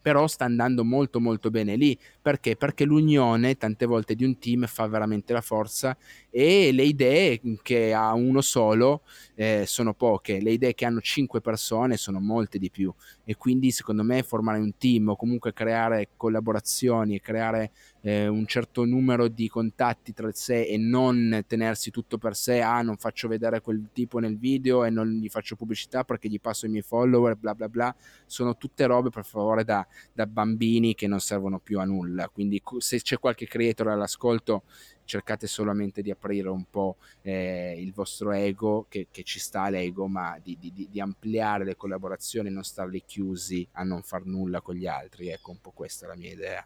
però 0.00 0.26
sta 0.26 0.44
andando 0.44 0.84
molto 0.84 1.20
molto 1.20 1.50
bene 1.50 1.76
lì 1.76 1.96
perché? 2.20 2.56
Perché 2.56 2.84
l'unione 2.84 3.56
tante 3.56 3.86
volte 3.86 4.14
di 4.14 4.24
un 4.24 4.38
team 4.38 4.66
fa 4.66 4.86
veramente 4.86 5.32
la 5.32 5.40
forza 5.40 5.96
e 6.30 6.72
le 6.72 6.84
idee 6.84 7.40
che 7.62 7.92
ha 7.92 8.14
uno 8.14 8.40
solo 8.40 9.02
eh, 9.34 9.64
sono 9.66 9.94
poche, 9.94 10.40
le 10.40 10.52
idee 10.52 10.74
che 10.74 10.84
hanno 10.84 11.00
cinque 11.00 11.40
persone 11.40 11.96
sono 11.96 12.20
molte 12.20 12.58
di 12.58 12.70
più 12.70 12.92
e 13.30 13.36
quindi 13.36 13.70
secondo 13.70 14.02
me 14.02 14.24
formare 14.24 14.58
un 14.58 14.76
team 14.76 15.10
o 15.10 15.14
comunque 15.14 15.52
creare 15.52 16.08
collaborazioni 16.16 17.14
e 17.14 17.20
creare 17.20 17.70
eh, 18.00 18.26
un 18.26 18.44
certo 18.44 18.84
numero 18.84 19.28
di 19.28 19.48
contatti 19.48 20.12
tra 20.12 20.28
sé 20.32 20.62
e 20.62 20.76
non 20.76 21.44
tenersi 21.46 21.92
tutto 21.92 22.18
per 22.18 22.34
sé, 22.34 22.60
ah 22.60 22.82
non 22.82 22.96
faccio 22.96 23.28
vedere 23.28 23.60
quel 23.60 23.90
tipo 23.92 24.18
nel 24.18 24.36
video 24.36 24.84
e 24.84 24.90
non 24.90 25.06
gli 25.06 25.28
faccio 25.28 25.54
pubblicità 25.54 26.02
perché 26.02 26.28
gli 26.28 26.40
passo 26.40 26.66
i 26.66 26.70
miei 26.70 26.82
follower, 26.82 27.36
bla 27.36 27.54
bla 27.54 27.68
bla, 27.68 27.94
sono 28.26 28.56
tutte 28.56 28.84
robe 28.86 29.10
per 29.10 29.24
favore 29.24 29.62
da, 29.62 29.86
da 30.12 30.26
bambini 30.26 30.96
che 30.96 31.06
non 31.06 31.20
servono 31.20 31.60
più 31.60 31.78
a 31.78 31.84
nulla. 31.84 32.28
Quindi 32.30 32.60
se 32.78 33.00
c'è 33.00 33.20
qualche 33.20 33.46
creator 33.46 33.90
all'ascolto, 33.90 34.64
cercate 35.10 35.48
solamente 35.48 36.02
di 36.02 36.12
aprire 36.12 36.48
un 36.48 36.66
po' 36.70 36.98
eh, 37.22 37.74
il 37.76 37.92
vostro 37.92 38.30
ego, 38.30 38.86
che, 38.88 39.08
che, 39.10 39.24
ci 39.24 39.40
sta 39.40 39.68
l'ego, 39.68 40.06
ma 40.06 40.38
di, 40.40 40.56
di, 40.60 40.86
di, 40.88 41.00
ampliare 41.00 41.64
le 41.64 41.74
collaborazioni, 41.74 42.48
non 42.48 42.62
starli 42.62 43.02
chiusi 43.04 43.66
a 43.72 43.82
non 43.82 44.02
far 44.02 44.24
nulla 44.24 44.60
con 44.60 44.76
gli 44.76 44.86
altri. 44.86 45.26
Ecco, 45.26 45.50
un 45.50 45.60
po' 45.60 45.72
questa 45.72 46.06
è 46.06 46.08
la 46.08 46.14
mia 46.14 46.30
idea. 46.30 46.64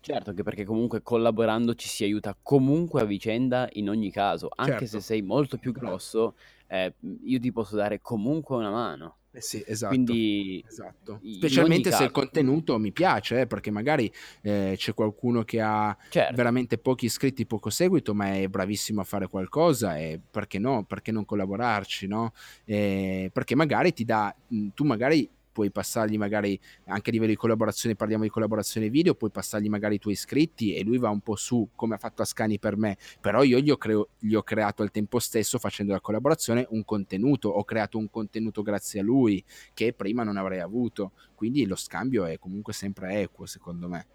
Certo, 0.00 0.30
anche 0.30 0.42
perché 0.42 0.64
comunque 0.66 1.00
collaborando 1.00 1.74
ci 1.74 1.88
si 1.88 2.04
aiuta 2.04 2.36
comunque 2.42 3.00
a 3.00 3.04
vicenda 3.04 3.66
in 3.72 3.88
ogni 3.88 4.10
caso, 4.10 4.50
anche 4.54 4.80
certo. 4.80 4.86
se 4.98 5.00
sei 5.00 5.22
molto 5.22 5.56
più 5.56 5.72
grosso, 5.72 6.34
eh, 6.66 6.92
io 7.24 7.40
ti 7.40 7.52
posso 7.52 7.76
dare 7.76 8.02
comunque 8.02 8.56
una 8.56 8.70
mano. 8.70 9.16
Eh 9.34 9.40
sì, 9.40 9.64
esatto. 9.66 9.94
Quindi, 9.94 10.62
esatto. 10.68 11.20
Specialmente 11.24 11.84
se 11.84 11.90
caso. 11.90 12.04
il 12.04 12.10
contenuto 12.10 12.78
mi 12.78 12.92
piace, 12.92 13.40
eh, 13.40 13.46
perché 13.46 13.70
magari 13.70 14.12
eh, 14.42 14.74
c'è 14.76 14.92
qualcuno 14.92 15.42
che 15.42 15.60
ha 15.60 15.96
certo. 16.10 16.34
veramente 16.34 16.76
pochi 16.76 17.06
iscritti, 17.06 17.46
poco 17.46 17.70
seguito, 17.70 18.14
ma 18.14 18.34
è 18.34 18.46
bravissimo 18.48 19.00
a 19.00 19.04
fare 19.04 19.28
qualcosa 19.28 19.96
e 19.96 20.20
perché 20.30 20.58
no? 20.58 20.84
Perché 20.84 21.12
non 21.12 21.24
collaborarci, 21.24 22.06
no? 22.06 22.32
Eh, 22.66 23.30
perché 23.32 23.54
magari 23.54 23.94
ti 23.94 24.04
dà, 24.04 24.34
tu 24.74 24.84
magari 24.84 25.28
puoi 25.52 25.70
passargli 25.70 26.16
magari 26.16 26.58
anche 26.86 27.10
a 27.10 27.12
livello 27.12 27.30
di 27.30 27.36
collaborazione, 27.36 27.94
parliamo 27.94 28.24
di 28.24 28.30
collaborazione 28.30 28.88
video, 28.88 29.14
puoi 29.14 29.30
passargli 29.30 29.68
magari 29.68 29.96
i 29.96 29.98
tuoi 29.98 30.14
iscritti 30.14 30.74
e 30.74 30.82
lui 30.82 30.98
va 30.98 31.10
un 31.10 31.20
po' 31.20 31.36
su 31.36 31.68
come 31.74 31.94
ha 31.94 31.98
fatto 31.98 32.22
Ascani 32.22 32.58
per 32.58 32.76
me, 32.76 32.96
però 33.20 33.42
io 33.42 33.58
gli 33.58 33.70
ho, 33.70 33.76
creo, 33.76 34.08
gli 34.18 34.34
ho 34.34 34.42
creato 34.42 34.82
al 34.82 34.90
tempo 34.90 35.18
stesso 35.18 35.58
facendo 35.58 35.92
la 35.92 36.00
collaborazione 36.00 36.66
un 36.70 36.84
contenuto, 36.84 37.48
ho 37.48 37.64
creato 37.64 37.98
un 37.98 38.10
contenuto 38.10 38.62
grazie 38.62 39.00
a 39.00 39.02
lui 39.02 39.44
che 39.74 39.92
prima 39.92 40.22
non 40.22 40.36
avrei 40.36 40.60
avuto, 40.60 41.12
quindi 41.34 41.66
lo 41.66 41.76
scambio 41.76 42.24
è 42.24 42.38
comunque 42.38 42.72
sempre 42.72 43.20
equo 43.20 43.46
secondo 43.46 43.88
me. 43.88 44.06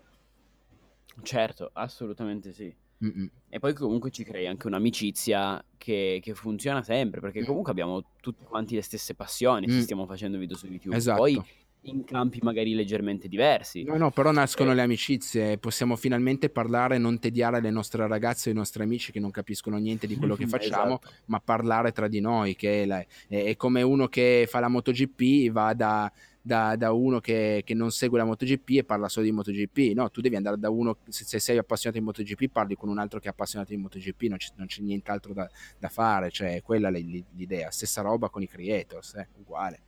Certo, 1.22 1.70
assolutamente 1.74 2.52
sì. 2.52 2.74
Mm-mm. 3.04 3.30
E 3.50 3.60
poi 3.60 3.74
comunque 3.74 4.12
ci 4.12 4.24
crei 4.24 4.48
anche 4.48 4.68
un'amicizia 4.68 5.64
che, 5.78 6.20
che 6.22 6.34
funziona 6.34 6.84
sempre, 6.84 7.22
perché 7.22 7.42
mm. 7.42 7.46
comunque 7.46 7.72
abbiamo 7.72 8.04
tutti 8.22 8.44
quanti 8.44 8.76
le 8.76 8.82
stesse 8.82 9.14
passioni 9.14 9.68
mm. 9.68 9.70
se 9.70 9.82
stiamo 9.82 10.06
facendo 10.06 10.38
video 10.38 10.58
su 10.58 10.68
YouTube. 10.68 10.96
Esatto. 10.96 11.20
Poi 11.20 11.42
in 11.82 12.04
campi 12.04 12.40
magari 12.42 12.74
leggermente 12.74 13.28
diversi. 13.28 13.84
No, 13.84 13.98
no, 13.98 14.12
però 14.12 14.32
nascono 14.32 14.72
eh. 14.72 14.76
le 14.76 14.82
amicizie, 14.82 15.58
possiamo 15.58 15.96
finalmente 15.96 16.50
parlare, 16.50 16.98
non 16.98 17.20
tediare 17.20 17.62
le 17.62 17.72
nostre 17.72 18.06
ragazze 18.08 18.50
e 18.50 18.54
i 18.54 18.56
nostri 18.56 18.84
amici 18.84 19.12
che 19.12 19.20
non 19.20 19.32
capiscono 19.32 19.78
niente 19.78 20.08
di 20.08 20.16
quello 20.16 20.36
che 20.36 20.48
facciamo, 20.48 21.00
esatto. 21.02 21.24
ma 21.26 21.40
parlare 21.40 21.92
tra 21.92 22.08
di 22.08 22.20
noi, 22.20 22.56
che 22.56 22.84
è, 22.84 22.86
la, 22.86 23.00
è, 23.00 23.06
è, 23.28 23.56
come 23.56 23.82
uno 23.82 24.08
che 24.08 24.46
fa 24.50 24.60
la 24.60 24.68
MotoGP, 24.68 25.52
va 25.52 25.74
da, 25.74 26.12
da, 26.48 26.78
da 26.78 26.94
uno 26.94 27.20
che, 27.20 27.62
che, 27.66 27.74
non 27.74 27.92
segue 27.92 28.18
la 28.18 28.24
MotoGP 28.24 28.70
e 28.70 28.84
parla 28.86 29.10
solo 29.10 29.26
di 29.26 29.34
MotoGP, 29.34 29.94
no, 29.94 30.10
tu 30.10 30.22
devi 30.22 30.38
andare 30.38 30.58
da 30.58 30.70
uno, 30.70 30.98
se, 31.10 31.26
se 31.26 31.40
sei 31.40 31.58
appassionato 31.58 32.00
di 32.00 32.06
MotoGP 32.06 32.50
parli 32.50 32.76
con 32.76 32.88
un 32.88 32.98
altro 32.98 33.20
che 33.20 33.28
è 33.28 33.32
appassionato 33.32 33.74
di 33.74 33.78
MotoGP, 33.78 34.22
non, 34.24 34.38
c- 34.38 34.54
non 34.56 34.66
c'è 34.66 34.82
nient'altro 34.82 35.34
da, 35.34 35.48
da, 35.78 35.90
fare, 35.90 36.32
cioè 36.32 36.62
quella 36.64 36.88
è 36.88 36.92
l'idea, 36.92 37.70
stessa 37.70 38.02
roba 38.02 38.30
con 38.30 38.42
i 38.42 38.48
creators, 38.48 39.16
eh, 39.16 39.28
uguale, 39.40 39.82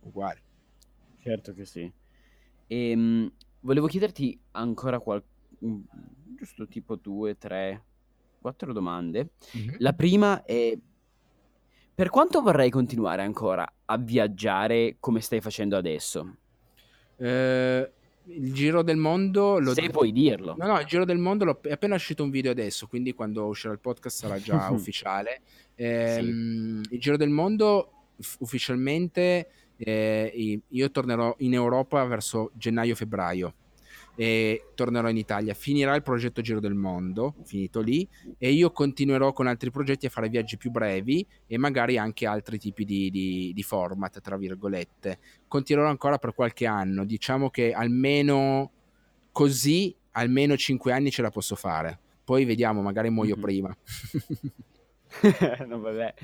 uguale. 0.00 0.42
Certo 1.18 1.52
che 1.52 1.66
sì. 1.66 1.92
E, 2.66 2.92
um, 2.94 3.30
volevo 3.60 3.86
chiederti 3.86 4.40
ancora 4.52 5.00
qualche... 5.00 5.28
giusto 6.34 6.66
tipo 6.66 6.96
due, 6.96 7.36
tre, 7.36 7.84
quattro 8.40 8.72
domande. 8.72 9.32
Mm-hmm. 9.54 9.74
La 9.78 9.92
prima 9.92 10.44
è... 10.44 10.76
Per 11.94 12.08
quanto 12.08 12.40
vorrei 12.40 12.70
continuare 12.70 13.22
ancora 13.22 13.70
a 13.84 13.96
viaggiare 13.98 14.96
come 15.00 15.20
stai 15.20 15.40
facendo 15.40 15.76
adesso? 15.76 16.36
Eh, 17.16 17.90
il 18.24 18.52
giro 18.52 18.82
del 18.82 18.96
mondo... 18.96 19.58
Lo 19.58 19.74
Se 19.74 19.90
puoi 19.90 20.12
dirlo. 20.12 20.54
No, 20.58 20.66
no, 20.66 20.80
il 20.80 20.86
giro 20.86 21.04
del 21.04 21.18
mondo 21.18 21.44
l'ho... 21.44 21.60
è 21.62 21.72
appena 21.72 21.94
uscito 21.94 22.22
un 22.22 22.30
video 22.30 22.50
adesso, 22.50 22.86
quindi 22.86 23.12
quando 23.12 23.44
uscirà 23.46 23.72
il 23.72 23.80
podcast 23.80 24.18
sarà 24.18 24.40
già 24.40 24.70
ufficiale. 24.72 25.42
Eh, 25.74 26.18
sì. 26.20 26.26
Il 26.94 26.98
giro 26.98 27.16
del 27.16 27.30
mondo 27.30 27.92
ufficialmente 28.38 29.48
eh, 29.76 30.60
io 30.66 30.90
tornerò 30.90 31.34
in 31.38 31.54
Europa 31.54 32.04
verso 32.04 32.50
gennaio-febbraio 32.54 33.54
e 34.20 34.66
tornerò 34.74 35.08
in 35.08 35.16
Italia. 35.16 35.54
Finirà 35.54 35.94
il 35.94 36.02
progetto 36.02 36.42
Giro 36.42 36.60
del 36.60 36.74
Mondo, 36.74 37.36
finito 37.44 37.80
lì, 37.80 38.06
e 38.36 38.52
io 38.52 38.70
continuerò 38.70 39.32
con 39.32 39.46
altri 39.46 39.70
progetti 39.70 40.04
a 40.04 40.10
fare 40.10 40.28
viaggi 40.28 40.58
più 40.58 40.70
brevi 40.70 41.26
e 41.46 41.56
magari 41.56 41.96
anche 41.96 42.26
altri 42.26 42.58
tipi 42.58 42.84
di, 42.84 43.10
di, 43.10 43.50
di 43.54 43.62
format, 43.62 44.20
tra 44.20 44.36
virgolette. 44.36 45.18
Continuerò 45.48 45.88
ancora 45.88 46.18
per 46.18 46.34
qualche 46.34 46.66
anno, 46.66 47.06
diciamo 47.06 47.48
che 47.48 47.72
almeno 47.72 48.70
così, 49.32 49.96
almeno 50.10 50.54
5 50.54 50.92
anni 50.92 51.10
ce 51.10 51.22
la 51.22 51.30
posso 51.30 51.56
fare. 51.56 51.98
Poi 52.22 52.44
vediamo, 52.44 52.82
magari 52.82 53.08
muoio 53.08 53.36
mm-hmm. 53.36 53.42
prima. 53.42 53.76
no, 55.66 55.80
vabbè. 55.80 56.14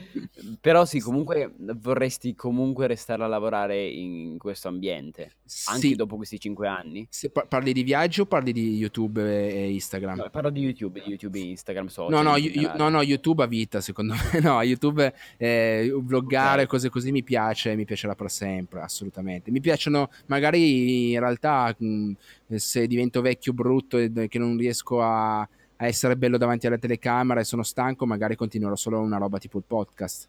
Però 0.61 0.85
sì, 0.85 1.01
comunque 1.01 1.53
vorresti 1.57 2.35
comunque 2.35 2.87
restare 2.87 3.25
a 3.25 3.27
lavorare 3.27 3.85
in 3.87 4.39
questo 4.39 4.69
ambiente, 4.69 5.33
anche 5.67 5.89
sì. 5.89 5.95
dopo 5.95 6.17
questi 6.17 6.39
cinque 6.39 6.69
anni. 6.69 7.07
Se 7.11 7.31
parli 7.31 7.73
di 7.73 7.83
viaggio 7.83 8.23
o 8.23 8.27
parli 8.27 8.53
di 8.53 8.77
YouTube 8.77 9.23
e 9.23 9.71
Instagram? 9.73 10.17
No, 10.17 10.31
parlo 10.31 10.51
di 10.51 10.61
YouTube, 10.61 11.03
di 11.03 11.11
YouTube 11.11 11.39
e 11.39 11.43
Instagram 11.43 11.87
social. 11.89 12.23
No, 12.23 12.31
no, 12.31 12.37
io, 12.37 12.73
no, 12.77 12.89
no, 12.89 13.03
YouTube 13.03 13.43
a 13.43 13.47
vita 13.47 13.81
secondo 13.81 14.15
me. 14.33 14.41
No, 14.41 14.63
YouTube, 14.63 15.13
eh, 15.37 15.93
vloggare, 15.95 16.63
okay. 16.63 16.67
cose 16.67 16.89
così 16.89 17.11
mi 17.11 17.23
piace, 17.23 17.75
mi 17.75 17.85
piacerà 17.85 18.15
per 18.15 18.31
sempre, 18.31 18.81
assolutamente. 18.81 19.51
Mi 19.51 19.61
piacciono, 19.61 20.11
magari 20.27 21.13
in 21.13 21.21
realtà 21.21 21.75
mh, 21.77 22.13
se 22.55 22.87
divento 22.87 23.21
vecchio, 23.21 23.53
brutto 23.53 23.99
e 23.99 24.29
che 24.29 24.39
non 24.39 24.57
riesco 24.57 25.03
a 25.03 25.47
a 25.77 25.87
essere 25.87 26.17
bello 26.17 26.39
davanti 26.39 26.67
alla 26.67 26.79
telecamera 26.79 27.41
e 27.41 27.45
sono 27.45 27.63
stanco, 27.63 28.07
magari 28.07 28.37
continuerò 28.37 28.77
solo 28.77 29.01
una 29.01 29.19
roba 29.19 29.39
tipo 29.39 29.59
il 29.59 29.65
podcast. 29.67 30.29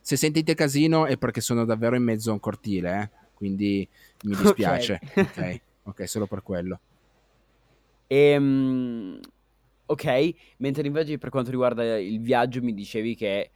Se 0.00 0.16
sentite 0.16 0.54
casino 0.54 1.06
è 1.06 1.16
perché 1.16 1.40
sono 1.40 1.64
davvero 1.64 1.96
in 1.96 2.02
mezzo 2.02 2.30
a 2.30 2.32
un 2.32 2.40
cortile, 2.40 3.00
eh? 3.02 3.26
quindi 3.34 3.88
mi 4.24 4.34
dispiace. 4.36 5.00
ok, 5.02 5.28
ok, 5.28 5.60
okay 5.84 6.06
solo 6.06 6.26
per 6.26 6.42
quello. 6.42 6.80
Ehm, 8.06 9.20
ok, 9.86 10.34
mentre 10.58 10.86
invece 10.86 11.18
per 11.18 11.30
quanto 11.30 11.50
riguarda 11.50 11.98
il 11.98 12.20
viaggio 12.20 12.62
mi 12.62 12.74
dicevi 12.74 13.14
che 13.14 13.50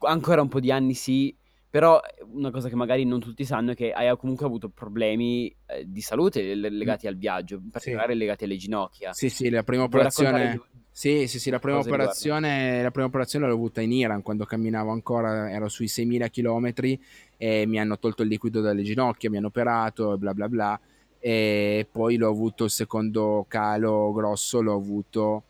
ancora 0.00 0.42
un 0.42 0.48
po' 0.48 0.60
di 0.60 0.70
anni 0.70 0.94
sì, 0.94 1.34
però 1.74 2.00
una 2.34 2.52
cosa 2.52 2.68
che 2.68 2.76
magari 2.76 3.04
non 3.04 3.18
tutti 3.18 3.44
sanno 3.44 3.72
è 3.72 3.74
che 3.74 3.90
hai 3.90 4.16
comunque 4.16 4.46
avuto 4.46 4.68
problemi 4.68 5.52
eh, 5.66 5.82
di 5.84 6.00
salute 6.02 6.54
legati 6.54 7.08
al 7.08 7.16
viaggio, 7.16 7.56
in 7.56 7.70
particolare 7.70 8.12
sì. 8.12 8.18
legati 8.20 8.44
alle 8.44 8.54
ginocchia. 8.54 9.12
Sì, 9.12 9.28
sì, 9.28 9.50
la 9.50 9.64
prima 9.64 9.82
operazione... 9.82 10.60
Sì, 10.92 11.26
sì, 11.26 11.40
sì, 11.40 11.50
la 11.50 11.58
prima, 11.58 11.78
operazione, 11.78 12.80
la 12.80 12.92
prima 12.92 13.08
operazione 13.08 13.48
l'ho 13.48 13.54
avuta 13.54 13.80
in 13.80 13.90
Iran 13.90 14.22
quando 14.22 14.44
camminavo 14.44 14.92
ancora, 14.92 15.50
ero 15.50 15.68
sui 15.68 15.86
6.000 15.86 16.30
km 16.30 16.96
e 17.36 17.66
mi 17.66 17.80
hanno 17.80 17.98
tolto 17.98 18.22
il 18.22 18.28
liquido 18.28 18.60
dalle 18.60 18.84
ginocchia, 18.84 19.28
mi 19.28 19.38
hanno 19.38 19.48
operato 19.48 20.14
e 20.14 20.16
bla 20.16 20.32
bla 20.32 20.48
bla. 20.48 20.80
E 21.18 21.88
poi 21.90 22.16
l'ho 22.16 22.28
avuto 22.28 22.62
il 22.62 22.70
secondo 22.70 23.46
calo 23.48 24.12
grosso, 24.12 24.62
l'ho 24.62 24.76
avuto 24.76 25.42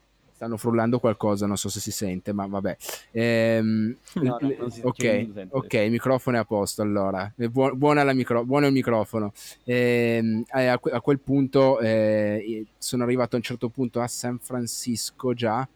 stanno 0.45 0.57
frullando 0.59 0.99
qualcosa, 0.99 1.47
non 1.47 1.57
so 1.57 1.69
se 1.69 1.81
si 1.81 1.91
sente, 1.91 2.33
ma 2.33 2.47
vabbè. 2.47 2.77
Ehm, 3.13 3.97
no, 4.21 4.37
no, 4.41 4.71
ok, 4.83 5.47
ok, 5.49 5.73
il 5.73 5.91
microfono 5.91 6.37
è 6.37 6.41
a 6.41 6.45
posto 6.45 6.83
allora. 6.83 7.33
Bu- 7.35 7.75
buona 7.75 8.11
micro- 8.13 8.45
buono 8.45 8.67
il 8.67 8.73
microfono. 8.73 9.33
Ehm, 9.65 10.45
a, 10.49 10.73
a, 10.73 11.01
quel 11.01 11.21
punto 11.21 11.81
eh, 11.81 12.67
sono 12.77 13.03
arrivato 13.05 13.37
a 13.37 13.39
un 13.39 13.45
certo 13.45 13.69
punto 13.71 14.01
a 14.01 14.07
San 14.07 14.39
Francisco 14.39 15.33
già 15.33 15.67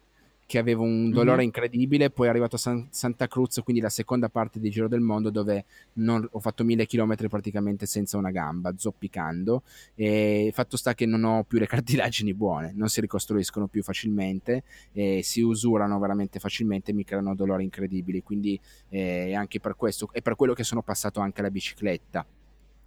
che 0.48 0.56
avevo 0.56 0.82
un 0.82 1.10
dolore 1.10 1.36
mm-hmm. 1.36 1.44
incredibile, 1.44 2.08
poi 2.08 2.26
è 2.26 2.30
arrivato 2.30 2.56
a 2.56 2.58
San, 2.58 2.86
Santa 2.88 3.28
Cruz, 3.28 3.60
quindi 3.62 3.82
la 3.82 3.90
seconda 3.90 4.30
parte 4.30 4.58
di 4.58 4.70
Giro 4.70 4.88
del 4.88 5.00
Mondo 5.00 5.28
dove 5.28 5.66
non, 5.94 6.26
ho 6.32 6.40
fatto 6.40 6.64
mille 6.64 6.86
chilometri 6.86 7.28
praticamente 7.28 7.84
senza 7.84 8.16
una 8.16 8.30
gamba, 8.30 8.72
zoppicando, 8.74 9.62
e 9.94 10.50
fatto 10.54 10.78
sta 10.78 10.94
che 10.94 11.04
non 11.04 11.24
ho 11.24 11.44
più 11.44 11.58
le 11.58 11.66
cartilagini 11.68 12.32
buone, 12.32 12.72
non 12.74 12.88
si 12.88 13.02
ricostruiscono 13.02 13.66
più 13.66 13.82
facilmente, 13.82 14.62
e 14.94 15.20
si 15.22 15.42
usurano 15.42 15.98
veramente 15.98 16.38
facilmente, 16.38 16.94
mi 16.94 17.04
creano 17.04 17.34
dolori 17.34 17.64
incredibili, 17.64 18.22
quindi 18.22 18.58
eh, 18.88 19.34
anche 19.34 19.60
per 19.60 19.76
questo, 19.76 20.08
è 20.12 20.22
per 20.22 20.34
quello 20.34 20.54
che 20.54 20.64
sono 20.64 20.80
passato 20.80 21.20
anche 21.20 21.40
alla 21.40 21.50
bicicletta. 21.50 22.24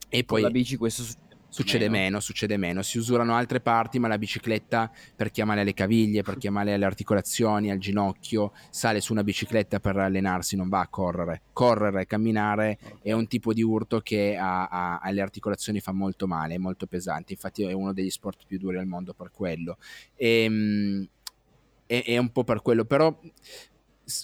E 0.10 0.24
poi... 0.24 0.42
Con 0.42 0.50
la 0.50 0.50
bici 0.50 0.78
questo 0.78 1.04
Succede 1.04 1.31
meno. 1.88 1.92
meno. 1.92 2.20
succede 2.20 2.58
meno. 2.58 2.82
Si 2.82 2.98
usurano 2.98 3.36
altre 3.36 3.60
parti, 3.60 4.00
ma 4.00 4.08
la 4.08 4.18
bicicletta 4.18 4.90
per 5.16 5.32
chi 5.32 5.42
ha 5.42 5.46
male 5.46 5.62
alle 5.62 5.74
caviglie, 5.74 6.24
per 6.24 6.38
chi 6.38 6.48
ha 6.48 6.52
male 6.52 6.74
alle 6.74 6.86
articolazioni, 6.86 7.70
al 7.70 7.78
ginocchio, 7.78 8.54
sale 8.70 9.02
su 9.02 9.12
una 9.12 9.24
bicicletta 9.24 9.80
per 9.80 9.98
allenarsi, 9.98 10.56
non 10.56 10.70
va 10.70 10.80
a 10.80 10.88
correre. 10.88 11.42
Correre, 11.54 12.06
camminare 12.06 12.80
è 13.02 13.12
un 13.12 13.28
tipo 13.28 13.54
di 13.54 13.62
urto 13.62 14.00
che 14.00 14.38
ha, 14.38 14.68
ha, 14.68 15.00
alle 15.00 15.22
articolazioni 15.22 15.80
fa 15.80 15.92
molto 15.92 16.28
male, 16.28 16.56
è 16.56 16.58
molto 16.58 16.88
pesante. 16.88 17.34
Infatti 17.34 17.64
è 17.64 17.74
uno 17.74 17.94
degli 17.94 18.10
sport 18.10 18.46
più 18.48 18.58
duri 18.58 18.78
al 18.78 18.88
mondo 18.88 19.14
per 19.14 19.32
quello. 19.32 19.78
E, 20.16 20.44
ehm, 20.44 21.08
è, 21.86 22.04
è 22.06 22.18
un 22.18 22.32
po' 22.32 22.44
per 22.44 22.62
quello, 22.62 22.86
però 22.86 23.18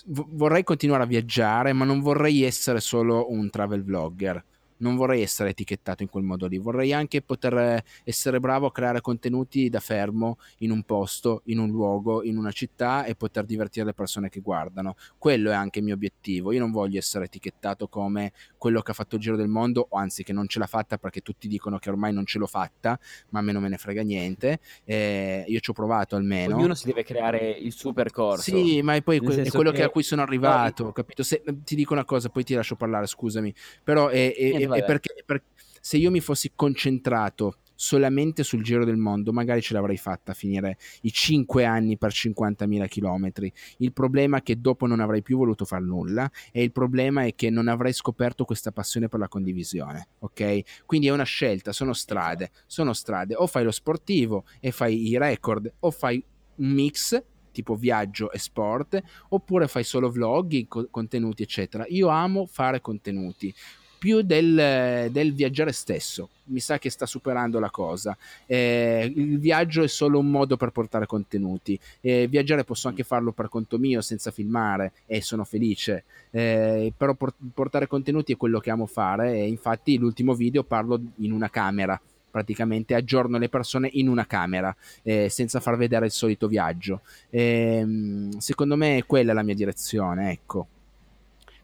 vorrei 0.05 0.63
continuare 0.63 1.03
a 1.03 1.07
viaggiare, 1.07 1.73
ma 1.73 1.85
non 1.85 1.99
vorrei 1.99 2.43
essere 2.43 2.79
solo 2.79 3.31
un 3.31 3.49
travel 3.49 3.83
vlogger 3.83 4.43
non 4.77 4.95
vorrei 4.95 5.21
essere 5.21 5.49
etichettato 5.49 6.03
in 6.03 6.09
quel 6.09 6.23
modo 6.23 6.47
lì, 6.47 6.57
vorrei 6.57 6.93
anche 6.93 7.21
poter 7.21 7.83
essere 8.03 8.39
bravo 8.39 8.67
a 8.67 8.71
creare 8.71 9.01
contenuti 9.01 9.69
da 9.69 9.79
fermo 9.79 10.37
in 10.59 10.71
un 10.71 10.83
posto, 10.83 11.41
in 11.45 11.59
un 11.59 11.69
luogo, 11.69 12.23
in 12.23 12.37
una 12.37 12.51
città 12.51 13.05
e 13.05 13.15
poter 13.15 13.45
divertire 13.45 13.85
le 13.85 13.93
persone 13.93 14.29
che 14.29 14.39
guardano. 14.41 14.95
Quello 15.17 15.49
è 15.49 15.53
anche 15.53 15.79
il 15.79 15.85
mio 15.85 15.93
obiettivo. 15.93 16.51
Io 16.51 16.59
non 16.59 16.71
voglio 16.71 16.97
essere 16.97 17.25
etichettato 17.25 17.87
come 17.87 18.33
quello 18.57 18.81
che 18.81 18.91
ha 18.91 18.93
fatto 18.93 19.15
il 19.15 19.21
giro 19.21 19.35
del 19.35 19.47
mondo, 19.47 19.87
o 19.89 19.97
anzi 19.97 20.23
che 20.23 20.33
non 20.33 20.47
ce 20.47 20.59
l'ha 20.59 20.67
fatta 20.67 20.97
perché 20.97 21.21
tutti 21.21 21.47
dicono 21.47 21.77
che 21.77 21.89
ormai 21.89 22.13
non 22.13 22.25
ce 22.25 22.37
l'ho 22.37 22.47
fatta, 22.47 22.99
ma 23.29 23.39
a 23.39 23.41
me 23.41 23.51
non 23.51 23.61
me 23.61 23.69
ne 23.69 23.77
frega 23.77 24.01
niente. 24.01 24.59
Eh, 24.83 25.45
io 25.47 25.59
ci 25.59 25.69
ho 25.69 25.73
provato 25.73 26.15
almeno. 26.15 26.55
Ognuno 26.55 26.73
si 26.73 26.85
deve 26.85 27.03
creare 27.03 27.49
il 27.49 27.71
suo 27.71 27.93
percorso. 27.93 28.41
Sì, 28.41 28.81
ma 28.81 28.99
poi 29.01 29.19
que- 29.19 29.43
è 29.43 29.49
quello 29.49 29.71
che... 29.71 29.83
a 29.83 29.89
cui 29.89 30.03
sono 30.03 30.21
arrivato, 30.21 30.83
no, 30.83 30.91
capito? 30.91 31.23
Se, 31.23 31.43
ti 31.63 31.75
dico 31.75 31.93
una 31.93 32.05
cosa, 32.05 32.29
poi 32.29 32.43
ti 32.43 32.53
lascio 32.53 32.75
parlare, 32.75 33.07
scusami. 33.07 33.53
Però 33.83 34.07
è, 34.09 34.35
è, 34.35 34.51
è 34.53 34.66
perché, 34.67 35.23
perché 35.25 35.45
se 35.81 35.97
io 35.97 36.11
mi 36.11 36.19
fossi 36.19 36.51
concentrato 36.55 37.59
solamente 37.77 38.43
sul 38.43 38.63
giro 38.63 38.83
del 38.83 38.97
mondo, 38.97 39.31
magari 39.31 39.61
ce 39.61 39.73
l'avrei 39.73 39.97
fatta 39.97 40.31
a 40.31 40.35
finire 40.35 40.77
i 41.01 41.11
5 41.11 41.63
anni 41.63 41.97
per 41.97 42.11
50.000 42.11 42.87
km. 42.87 43.51
Il 43.77 43.93
problema 43.93 44.37
è 44.37 44.43
che 44.43 44.59
dopo 44.59 44.87
non 44.87 44.99
avrei 44.99 45.21
più 45.21 45.37
voluto 45.37 45.63
far 45.63 45.81
nulla 45.81 46.29
e 46.51 46.63
il 46.63 46.71
problema 46.71 47.23
è 47.23 47.35
che 47.35 47.49
non 47.49 47.67
avrei 47.67 47.93
scoperto 47.93 48.45
questa 48.45 48.71
passione 48.71 49.07
per 49.07 49.19
la 49.19 49.27
condivisione, 49.27 50.07
ok? 50.19 50.85
Quindi 50.85 51.07
è 51.07 51.11
una 51.11 51.23
scelta, 51.23 51.71
sono 51.71 51.93
strade, 51.93 52.51
sono 52.65 52.93
strade, 52.93 53.35
o 53.35 53.45
fai 53.45 53.63
lo 53.63 53.71
sportivo 53.71 54.45
e 54.59 54.71
fai 54.71 55.07
i 55.07 55.17
record 55.17 55.71
o 55.79 55.91
fai 55.91 56.23
un 56.55 56.69
mix 56.69 57.23
tipo 57.51 57.75
viaggio 57.75 58.31
e 58.31 58.37
sport, 58.37 59.01
oppure 59.29 59.67
fai 59.67 59.83
solo 59.83 60.11
vlog, 60.11 60.67
contenuti, 60.91 61.41
eccetera. 61.41 61.85
Io 61.89 62.07
amo 62.07 62.45
fare 62.45 62.81
contenuti 62.81 63.51
più 63.97 64.21
del, 64.21 65.09
del, 65.11 65.33
viaggiare 65.33 65.71
stesso. 65.71 66.29
Mi 66.45 66.59
sa 66.59 66.77
che 66.79 66.89
sta 66.89 67.05
superando 67.05 67.59
la 67.59 67.69
cosa. 67.69 68.15
Eh, 68.45 69.11
il 69.15 69.39
viaggio 69.39 69.83
è 69.83 69.87
solo 69.87 70.19
un 70.19 70.29
modo 70.29 70.57
per 70.57 70.69
portare 70.69 71.05
contenuti. 71.05 71.79
Eh, 72.01 72.27
viaggiare 72.27 72.63
posso 72.63 72.87
anche 72.87 73.03
farlo 73.03 73.31
per 73.31 73.49
conto 73.49 73.77
mio, 73.77 74.01
senza 74.01 74.31
filmare, 74.31 74.93
e 75.05 75.21
sono 75.21 75.43
felice. 75.43 76.03
Eh, 76.31 76.93
però 76.95 77.13
port- 77.15 77.35
portare 77.53 77.87
contenuti 77.87 78.33
è 78.33 78.37
quello 78.37 78.59
che 78.59 78.69
amo 78.69 78.85
fare. 78.85 79.33
E 79.33 79.47
infatti, 79.47 79.97
l'ultimo 79.97 80.33
video 80.33 80.63
parlo 80.63 80.99
in 81.17 81.31
una 81.31 81.49
camera 81.49 81.99
praticamente 82.29 82.93
aggiorno 82.93 83.39
le 83.39 83.49
persone 83.49 83.89
in 83.93 84.07
una 84.07 84.27
camera 84.27 84.75
eh, 85.01 85.27
senza 85.27 85.59
far 85.59 85.75
vedere 85.75 86.05
il 86.05 86.11
solito 86.11 86.47
viaggio. 86.47 87.01
Eh, 87.29 88.29
secondo 88.37 88.75
me 88.75 89.03
quella 89.07 89.31
è 89.31 89.33
la 89.33 89.41
mia 89.41 89.55
direzione, 89.55 90.31
ecco. 90.31 90.67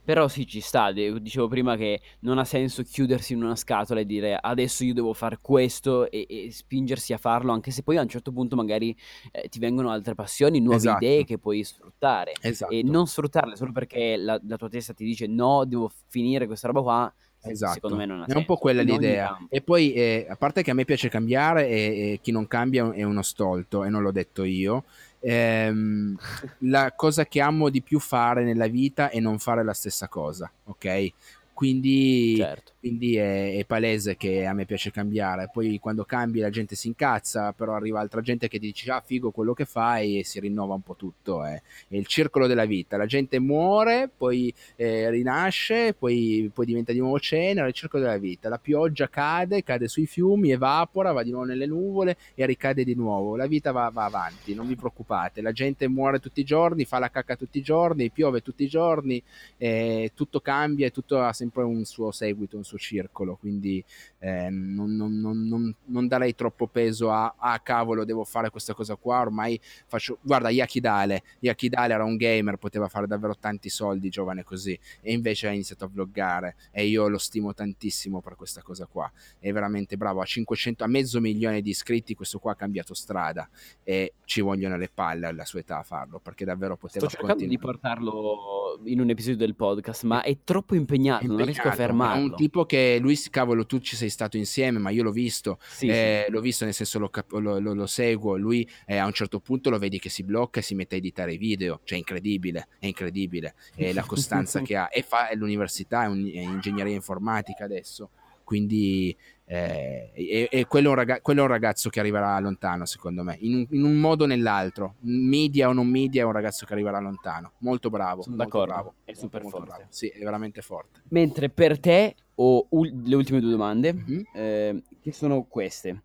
Però 0.04 0.28
sì, 0.28 0.45
ci 0.45 0.60
sta, 0.60 0.91
dicevo 0.91 1.47
prima 1.47 1.78
che 1.78 2.01
non 2.20 2.38
ha 2.38 2.43
senso 2.43 2.84
chiudersi 2.84 3.34
in 3.34 3.43
una 3.43 3.56
scatola 3.56 4.01
e 4.01 4.06
dire 4.06 4.38
adesso 4.39 4.84
io 4.84 4.93
devo 4.93 5.14
fare 5.14 5.39
questo 5.41 6.12
e, 6.12 6.26
e 6.30 6.51
spingersi 6.51 7.14
a 7.14 7.18
farlo, 7.18 7.54
anche 7.54 7.72
se 7.72 7.84
poi 7.84 7.97
a 7.97 8.01
un 8.01 8.10
certo 8.10 8.32
punto 8.32 8.56
magari 8.56 8.95
eh, 9.32 9.47
ti 9.47 9.60
vengono 9.60 9.91
altre 9.91 10.14
passioni, 10.14 10.60
nuove 10.60 10.78
esatto. 10.78 11.06
idee 11.06 11.24
che 11.24 11.38
puoi 11.38 11.64
sfruttare. 11.64 12.34
Esatto. 12.41 12.74
E 12.74 12.84
non 12.84 13.08
sfruttarle 13.08 13.56
solo 13.56 13.72
perché 13.72 14.18
la, 14.18 14.39
la, 14.45 14.58
tua 14.58 14.70
testa 14.70 14.93
ti 14.93 15.06
dice 15.06 15.26
no, 15.28 15.64
devo 15.66 15.89
finire 16.08 16.47
questa 16.47 16.68
roba 16.68 16.82
qua. 16.82 17.14
Esatto. 17.45 17.74
Secondo 17.74 17.97
me 17.97 18.06
non 18.06 18.22
ha 18.22 18.26
È 18.26 18.36
un 18.36 18.45
po' 18.45 18.56
quella 18.56 18.82
l'idea. 18.82 19.38
E 19.49 19.62
poi, 19.62 19.93
eh, 19.93 20.26
a 20.30 20.36
parte 20.36 20.64
che 20.64 20.72
a 20.72 20.74
me 20.74 20.86
piace 20.86 21.10
cambiare 21.10 21.68
e, 21.68 21.76
e 22.14 22.20
chi 22.22 22.32
non 22.32 22.47
cambia 22.47 22.91
è 22.93 23.04
uno 23.04 23.22
stolto, 23.22 23.84
e 23.84 23.89
non 23.89 24.01
l'ho 24.01 24.12
detto 24.12 24.43
io 24.43 24.84
ehm, 25.24 26.15
la 26.69 26.93
cosa 26.95 27.26
che 27.26 27.41
amo 27.41 27.69
di 27.69 27.82
più 27.82 27.99
fare 27.99 28.43
nella 28.43 28.67
vita 28.67 29.09
è 29.09 29.19
non 29.19 29.39
fare 29.39 29.63
la 29.63 29.74
stessa 29.74 30.07
cosa, 30.07 30.51
ok? 30.65 31.11
Quindi, 31.53 32.36
certo. 32.38 32.72
Quindi 32.84 33.16
è, 33.16 33.56
è, 33.56 33.66
palese 33.66 34.18
che 34.18 34.46
a 34.46 34.52
me 34.52 34.66
piace 34.66 34.92
cambiare. 34.92 35.50
Poi 35.50 35.80
quando 35.80 36.04
cambi 36.04 36.42
la 36.42 36.50
gente 36.50 36.76
si 36.76 36.90
incazza, 36.90 37.54
però 37.54 37.76
arriva 37.76 38.02
altra 38.02 38.20
gente 38.20 38.50
che 38.50 38.60
ti 38.60 38.66
dice 38.66 38.92
ah 38.92 39.00
figo 39.00 39.32
quello 39.32 39.54
che 39.54 39.64
fai 39.64 40.20
e 40.20 40.26
si 40.26 40.42
rinnova 40.42 40.74
un 40.74 40.82
po' 40.82 40.98
tutto. 40.98 41.46
Eh. 41.46 41.62
È 41.88 41.96
il 41.96 42.06
circolo 42.08 42.46
della 42.46 42.66
vita. 42.66 42.98
La 42.98 43.06
gente 43.06 43.40
muore, 43.40 44.10
poi 44.14 44.54
eh, 44.76 45.10
rinasce, 45.10 45.94
poi, 45.94 46.52
poi, 46.54 46.66
diventa 46.66 46.92
di 46.92 47.00
nuovo 47.00 47.22
cenere, 47.22 47.70
il 47.70 47.74
circolo 47.74 48.04
della 48.04 48.18
vita. 48.18 48.50
La 48.50 48.58
pioggia 48.58 49.08
cade, 49.08 49.64
cade 49.64 49.88
sui 49.88 50.06
fiumi, 50.06 50.52
evapora, 50.52 51.14
va 51.14 51.24
di 51.24 51.32
nuovo 51.32 51.46
nelle 51.46 51.68
nuvole 51.68 52.18
e 52.36 52.46
ricade 52.46 52.84
di 52.84 52.96
nuovo. 52.96 53.38
La 53.38 53.48
vita 53.48 53.72
va, 53.72 53.90
va 53.94 54.04
avanti, 54.04 54.54
non 54.54 54.68
vi 54.68 54.76
preoccupate. 54.76 55.40
La 55.40 55.54
gente 55.54 55.88
muore 55.88 56.20
tutti 56.20 56.42
i 56.42 56.44
giorni, 56.44 56.84
fa 56.84 57.00
la 57.00 57.10
cacca 57.10 57.38
tutti 57.38 57.60
i 57.60 57.62
giorni, 57.62 58.10
piove 58.10 58.42
tutti 58.42 58.66
i 58.66 58.68
giorni, 58.68 59.24
eh, 59.56 60.12
tutto 60.14 60.42
cambia 60.42 60.88
e 60.88 60.92
tutto 60.92 61.22
ha 61.22 61.32
sempre 61.32 61.64
un 61.64 61.86
suo 61.86 62.12
seguito, 62.12 62.58
un 62.58 62.66
suo 62.66 62.72
circolo, 62.78 63.36
quindi 63.36 63.84
eh, 64.19 64.49
non, 64.49 64.95
non, 64.95 65.19
non, 65.19 65.76
non, 65.86 66.07
darei 66.07 66.36
troppo 66.36 66.67
peso 66.67 67.11
a, 67.11 67.36
ah 67.38 67.59
cavolo 67.59 68.05
devo 68.05 68.24
fare 68.24 68.49
questa 68.49 68.74
cosa 68.74 68.95
qua, 68.95 69.19
ormai 69.19 69.59
faccio, 69.88 70.19
guarda 70.21 70.49
Yakidale, 70.49 71.24
Yakidale 71.39 71.93
era 71.93 72.03
un 72.03 72.15
gamer, 72.15 72.57
poteva 72.57 72.88
fare 72.88 73.07
davvero 73.07 73.36
tanti 73.38 73.69
soldi 73.69 74.09
giovane 74.09 74.43
così 74.43 74.78
e 75.01 75.13
invece 75.13 75.47
ha 75.47 75.51
iniziato 75.51 75.86
a 75.86 75.88
vloggare 75.88 76.55
e 76.71 76.86
io 76.86 77.07
lo 77.07 77.17
stimo 77.17 77.53
tantissimo 77.53 78.21
per 78.21 78.36
questa 78.36 78.61
cosa 78.61 78.86
qua, 78.86 79.11
è 79.39 79.51
veramente 79.51 79.97
bravo, 79.97 80.21
a 80.21 80.26
500, 80.26 80.84
a 80.84 80.88
mezzo 80.88 81.19
milione 81.19 81.61
di 81.61 81.69
iscritti 81.69 82.13
questo 82.15 82.39
qua 82.39 82.53
ha 82.53 82.55
cambiato 82.55 82.93
strada 82.93 83.49
e 83.84 84.13
ci 84.26 84.41
vogliono 84.41 84.78
le 84.78 84.89
palle 84.93 85.28
alla 85.28 85.45
sua 85.45 85.59
età 85.59 85.80
a 85.80 85.84
farlo 85.84 86.19
perché 86.19 86.45
davvero 86.45 86.76
poteva 86.78 87.07
Sto 87.07 87.17
cercando 87.17 87.43
continuare. 87.43 87.57
di 87.57 87.65
portarlo 87.65 88.80
in 88.86 88.99
un 88.99 89.09
episodio 89.09 89.38
del 89.38 89.55
podcast 89.55 90.03
ma 90.03 90.21
è 90.21 90.38
troppo 90.43 90.76
impegnato, 90.76 91.24
impegnato 91.24 91.38
non 91.38 91.45
riesco 91.45 91.67
a 91.67 91.71
fermarlo. 91.71 92.21
È 92.21 92.24
un 92.24 92.36
tipo 92.36 92.62
che 92.66 92.97
lui, 92.99 93.18
cavolo, 93.30 93.66
tu 93.66 93.80
ci 93.80 93.95
sei 93.95 94.09
stato 94.09 94.38
insieme, 94.38 94.80
ma 94.80 94.89
io 94.89 95.03
l'ho 95.03 95.11
visto, 95.11 95.57
sì, 95.61 95.88
eh, 95.88 96.24
sì. 96.26 96.32
l'ho 96.32 96.41
visto 96.41 96.66
nel 96.66 96.74
senso 96.74 96.99
lo, 96.99 97.11
lo, 97.39 97.59
lo, 97.59 97.74
lo 97.74 97.86
seguo, 97.86 98.38
lui 98.38 98.68
eh, 98.86 98.97
a 98.97 99.05
un 99.05 99.14
certo 99.14 99.39
punto 99.39 99.70
lo 99.70 99.78
vedi 99.78 99.99
che 99.99 100.09
si 100.09 100.24
blocca 100.24 100.59
e 100.59 100.64
si 100.64 100.76
mette 100.76 100.95
a 100.95 100.97
editare 100.97 101.34
i 101.34 101.38
video, 101.38 101.82
cioè 101.84 101.97
incredibile, 101.97 102.68
è 102.80 102.86
incredibile, 102.86 103.55
è 103.76 103.93
la 103.93 104.03
costanza 104.07 104.61
che 104.61 104.76
ha, 104.76 104.89
e 104.91 105.01
fa 105.01 105.30
l'università, 105.34 106.03
è, 106.03 106.07
un, 106.07 106.26
è 106.26 106.39
ingegneria 106.39 106.93
informatica 106.93 107.64
adesso, 107.64 108.09
quindi 108.43 109.16
eh, 109.45 110.09
e, 110.14 110.47
e 110.49 110.66
quello, 110.66 110.88
è 110.88 110.89
un 110.91 110.95
ragazzo, 110.95 111.22
quello, 111.22 111.41
è 111.41 111.43
un 111.43 111.49
ragazzo 111.49 111.89
che 111.89 111.99
arriverà 111.99 112.39
lontano, 112.39 112.86
secondo 112.86 113.24
me, 113.24 113.38
in 113.41 113.55
un, 113.55 113.68
in 113.72 113.84
un, 113.84 113.95
modo 113.95 114.24
o 114.24 114.28
nell'altro, 114.28 114.95
media 115.01 115.68
o 115.68 115.74
non 115.74 115.88
media, 115.88 116.22
è 116.22 116.26
un 116.26 116.32
ragazzo 116.32 116.66
che 116.66 116.74
arriverà 116.74 116.99
lontano. 116.99 117.53
Molto 117.59 117.89
bravo. 117.89 118.22
Sono 118.22 118.38
molto 118.38 118.51
d'accordo, 118.51 118.74
bravo, 118.74 118.93
è 119.03 119.14
super 119.14 119.41
molto, 119.41 119.57
forte. 119.57 119.74
Bravo. 119.74 119.89
Sì, 119.89 120.07
è 120.07 120.20
veramente 120.20 120.61
forte. 120.61 121.01
Mentre 121.09 121.49
per 121.49 121.80
te 121.80 122.16
ho 122.36 122.66
ul- 122.70 123.02
le 123.04 123.16
ultime 123.16 123.40
due 123.40 123.52
domande, 123.52 123.94
mm-hmm. 123.94 124.22
eh, 124.34 124.84
che 125.02 125.12
sono 125.12 125.44
queste. 125.44 126.04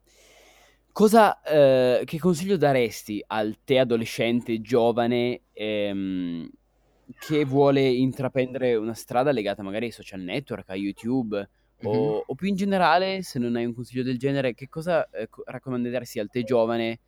Cosa, 0.93 1.41
eh, 1.43 2.03
che 2.05 2.19
consiglio 2.19 2.57
daresti 2.57 3.23
al 3.29 3.59
te 3.65 3.79
adolescente 3.79 4.61
giovane 4.61 5.43
ehm, 5.53 6.51
che 7.21 7.45
vuole 7.45 7.87
intraprendere 7.89 8.75
una 8.75 8.95
strada 8.95 9.31
legata 9.31 9.63
magari 9.63 9.87
ai 9.87 9.93
social 9.93 10.21
network, 10.21 10.71
a 10.71 10.75
YouTube? 10.75 11.49
O, 11.83 11.91
mm-hmm. 11.91 12.21
o, 12.27 12.35
più 12.35 12.49
in 12.49 12.57
generale, 12.57 13.23
se 13.23 13.39
non 13.39 13.55
hai 13.55 13.65
un 13.65 13.75
consiglio 13.75 14.03
del 14.03 14.19
genere, 14.19 14.55
che 14.55 14.69
cosa 14.69 15.09
eh, 15.11 15.29
raccomanderesti 15.45 16.19
al 16.19 16.29
te 16.29 16.43
giovane 16.43 16.99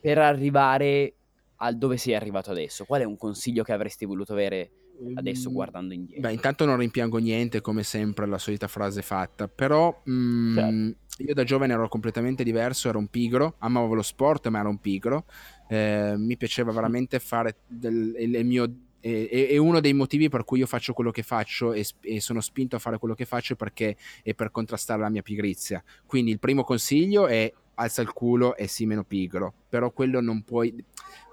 per 0.00 0.18
arrivare 0.18 1.14
al 1.56 1.76
dove 1.76 1.96
sei 1.96 2.14
arrivato 2.14 2.52
adesso? 2.52 2.84
Qual 2.84 3.00
è 3.00 3.04
un 3.04 3.16
consiglio 3.16 3.64
che 3.64 3.72
avresti 3.72 4.04
voluto 4.04 4.32
avere 4.32 4.70
adesso 5.14 5.48
ehm, 5.48 5.54
guardando 5.54 5.94
indietro? 5.94 6.22
Beh, 6.22 6.32
intanto 6.32 6.64
non 6.64 6.76
rimpiango 6.76 7.18
niente, 7.18 7.60
come 7.60 7.82
sempre, 7.82 8.26
la 8.26 8.38
solita 8.38 8.68
frase 8.68 9.02
fatta, 9.02 9.48
però 9.48 10.02
mm, 10.08 10.54
certo. 10.56 11.22
io 11.22 11.34
da 11.34 11.44
giovane 11.44 11.72
ero 11.72 11.88
completamente 11.88 12.44
diverso, 12.44 12.88
ero 12.88 12.98
un 12.98 13.08
pigro, 13.08 13.56
amavo 13.58 13.94
lo 13.94 14.02
sport, 14.02 14.48
ma 14.48 14.60
ero 14.60 14.68
un 14.68 14.78
pigro, 14.78 15.24
eh, 15.68 16.14
mi 16.16 16.36
piaceva 16.36 16.72
veramente 16.72 17.18
fare 17.18 17.56
del, 17.66 18.14
il, 18.18 18.44
mio 18.44 18.72
e, 19.00 19.48
e, 19.50 19.58
uno 19.58 19.80
dei 19.80 19.92
motivi 19.92 20.30
per 20.30 20.44
cui 20.44 20.60
io 20.60 20.66
faccio 20.66 20.94
quello 20.94 21.10
che 21.10 21.22
faccio 21.22 21.74
e, 21.74 21.86
e, 22.00 22.20
sono 22.20 22.40
spinto 22.40 22.76
a 22.76 22.78
fare 22.78 22.96
quello 22.96 23.14
che 23.14 23.26
faccio 23.26 23.52
è 23.52 23.56
perché 23.56 23.96
è 24.22 24.32
per 24.34 24.50
contrastare 24.50 25.02
la 25.02 25.10
mia 25.10 25.20
pigrizia. 25.20 25.84
Quindi 26.06 26.30
il 26.30 26.38
primo 26.38 26.64
consiglio 26.64 27.26
è 27.26 27.52
alza 27.74 28.00
il 28.00 28.12
culo 28.12 28.56
e 28.56 28.66
sii 28.66 28.86
meno 28.86 29.04
pigro, 29.04 29.52
però 29.68 29.90
quello 29.90 30.20
non 30.20 30.42
puoi 30.42 30.74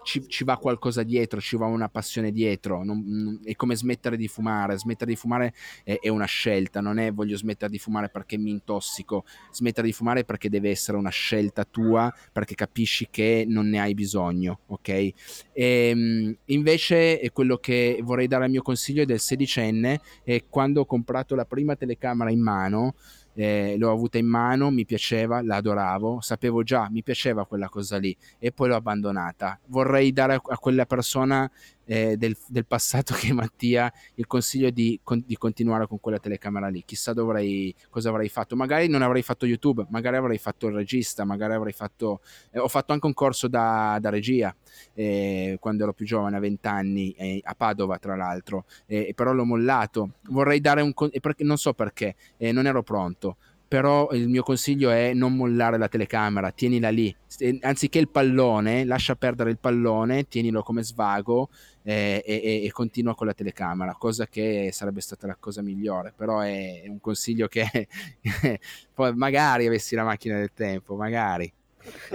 ci, 0.04 0.28
ci, 0.28 0.44
va 0.44 0.58
qualcosa 0.58 1.04
dietro, 1.04 1.40
ci 1.40 1.56
va 1.56 1.66
una 1.66 1.90
passione 1.90 2.32
dietro, 2.32 2.84
non, 2.84 3.40
è 3.44 3.56
come 3.56 3.76
smettere 3.76 4.18
di 4.18 4.28
fumare, 4.28 4.78
smettere 4.78 5.12
di 5.12 5.18
fumare 5.18 5.54
è, 5.84 5.98
è, 6.00 6.10
una 6.10 6.26
scelta, 6.26 6.82
non 6.82 6.98
è 6.98 7.12
voglio 7.12 7.38
smettere 7.38 7.72
di 7.72 7.78
fumare 7.78 8.10
perché 8.10 8.38
mi 8.38 8.52
intossico, 8.52 9.26
smettere 9.52 9.88
di 9.88 9.94
fumare 9.94 10.24
perché 10.24 10.50
deve 10.50 10.70
essere 10.70 10.98
una 10.98 11.10
scelta 11.10 11.66
tua, 11.66 12.14
perché 12.32 12.56
capisci 12.56 13.08
che 13.10 13.46
non 13.48 13.68
ne 13.68 13.80
hai 13.80 13.94
bisogno, 13.94 14.60
ok? 14.68 14.90
E, 14.90 15.14
ehm, 15.54 16.36
invece 16.46 17.20
è 17.20 17.32
quello 17.32 17.58
che 17.58 18.00
vorrei 18.02 18.28
dare 18.28 18.46
al 18.46 18.52
mio 18.52 18.62
consiglio 18.62 19.06
del 19.06 19.20
sedicenne, 19.20 20.02
è 20.24 20.44
quando 20.50 20.82
ho 20.82 20.86
comprato 20.86 21.36
la 21.36 21.46
prima 21.46 21.76
telecamera 21.76 22.32
in 22.32 22.42
mano, 22.42 22.96
eh, 23.34 23.76
l'ho 23.78 23.92
avuta 23.92 24.18
in 24.18 24.28
mano, 24.28 24.70
mi 24.72 24.86
piaceva, 24.86 25.42
la 25.42 25.58
adoravo, 25.58 26.20
sapevo 26.22 26.64
già, 26.64 26.90
mi 26.90 27.04
piaceva 27.04 27.46
quella 27.46 27.70
cosa 27.70 27.98
lì 27.98 28.16
e 28.40 28.52
poi 28.52 28.70
l'ho 28.70 28.76
abbandonata. 28.76 29.60
Vorrei 29.68 30.12
dare 30.12 30.36
a, 30.36 30.42
a 30.44 30.58
quella 30.58 30.86
persona 30.86 31.50
eh, 31.86 32.18
del, 32.18 32.36
del, 32.48 32.66
passato 32.66 33.14
che 33.20 33.34
Mattia 33.34 33.92
il 34.16 34.28
consiglio 34.28 34.70
di, 34.70 35.00
con, 35.04 35.24
di, 35.26 35.38
continuare 35.38 35.88
con 35.88 36.00
quella 36.00 36.20
telecamera 36.20 36.68
lì. 36.68 36.84
Chissà 36.86 37.14
dovrei, 37.14 37.74
cosa 37.90 38.10
avrei 38.10 38.30
fatto. 38.30 38.56
Magari 38.56 38.88
non 38.88 39.02
avrei 39.02 39.22
fatto 39.22 39.46
YouTube, 39.46 39.86
magari 39.90 40.18
avrei 40.18 40.38
fatto 40.38 40.68
il 40.68 40.76
regista, 40.76 41.24
magari 41.24 41.54
avrei 41.54 41.74
fatto... 41.74 42.22
Eh, 42.52 42.60
ho 42.60 42.68
fatto 42.68 42.94
anche 42.94 43.06
un 43.06 43.14
corso 43.14 43.48
da, 43.48 43.98
da 44.00 44.10
regia 44.10 44.56
eh, 44.94 45.58
quando 45.60 45.84
ero 45.84 45.94
più 45.94 46.06
giovane, 46.06 46.38
a 46.38 46.40
20 46.40 46.68
anni, 46.68 47.12
eh, 47.12 47.42
a 47.44 47.56
Padova 47.56 47.98
tra 47.98 48.16
l'altro, 48.16 48.66
eh, 48.86 49.14
però 49.16 49.34
l'ho 49.34 49.46
mollato. 49.46 50.12
Vorrei 50.30 50.62
dare 50.62 50.82
un... 50.82 50.94
Perché, 50.94 51.44
non 51.44 51.58
so 51.58 51.74
perché, 51.74 52.16
eh, 52.38 52.52
non 52.52 52.66
ero 52.66 52.84
pronto 52.84 53.38
però 53.72 54.10
il 54.12 54.28
mio 54.28 54.44
consiglio 54.44 54.90
è 54.90 55.14
non 55.14 55.34
mollare 55.34 55.78
la 55.78 55.88
telecamera, 55.88 56.52
tienila 56.52 56.90
lì, 56.90 57.16
anziché 57.62 58.00
il 58.00 58.10
pallone, 58.10 58.84
lascia 58.84 59.16
perdere 59.16 59.50
il 59.50 59.60
pallone, 59.60 60.28
tienilo 60.28 60.62
come 60.62 60.84
svago 60.84 61.48
eh, 61.84 62.24
e, 62.26 62.66
e, 62.66 62.72
continua 62.72 63.16
con 63.16 63.28
la 63.28 63.34
telecamera, 63.34 63.96
cosa 63.96 64.28
che 64.28 64.70
sarebbe 64.72 65.02
stata 65.02 65.28
la 65.28 65.38
cosa 65.40 65.62
migliore, 65.62 66.14
però 66.16 66.40
è, 66.40 66.84
un 66.88 67.00
consiglio 67.00 67.48
che 67.48 67.88
poi 68.94 69.16
magari 69.16 69.68
avessi 69.68 69.96
la 69.96 70.04
macchina 70.04 70.38
del 70.38 70.52
tempo, 70.54 70.96
magari. 70.96 71.52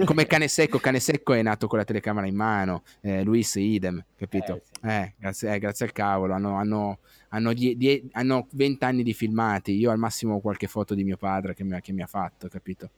Come 0.05 0.25
cane 0.27 0.47
secco, 0.47 0.79
cane 0.79 1.01
secco 1.01 1.33
è 1.33 1.41
nato 1.41 1.67
con 1.67 1.77
la 1.77 1.83
telecamera 1.83 2.25
in 2.25 2.35
mano, 2.35 2.83
eh, 3.01 3.21
Luis 3.23 3.55
idem, 3.55 4.01
capito? 4.15 4.55
Eh, 4.55 4.61
sì. 4.63 4.87
eh, 4.87 5.13
grazie, 5.17 5.53
eh, 5.53 5.59
grazie, 5.59 5.85
al 5.85 5.91
cavolo, 5.91 6.33
hanno, 6.33 6.55
hanno 6.55 6.99
hanno, 7.29 7.51
die, 7.51 7.75
die, 7.75 8.03
hanno 8.13 8.47
20 8.51 8.85
anni 8.85 9.03
di 9.03 9.13
filmati, 9.13 9.73
io 9.73 9.91
al 9.91 9.97
massimo 9.97 10.35
ho 10.35 10.39
qualche 10.39 10.67
foto 10.67 10.93
di 10.95 11.03
mio 11.03 11.17
padre 11.17 11.53
che 11.53 11.65
mi, 11.65 11.77
che 11.81 11.91
mi 11.91 12.01
ha 12.01 12.07
fatto, 12.07 12.47
capito? 12.47 12.89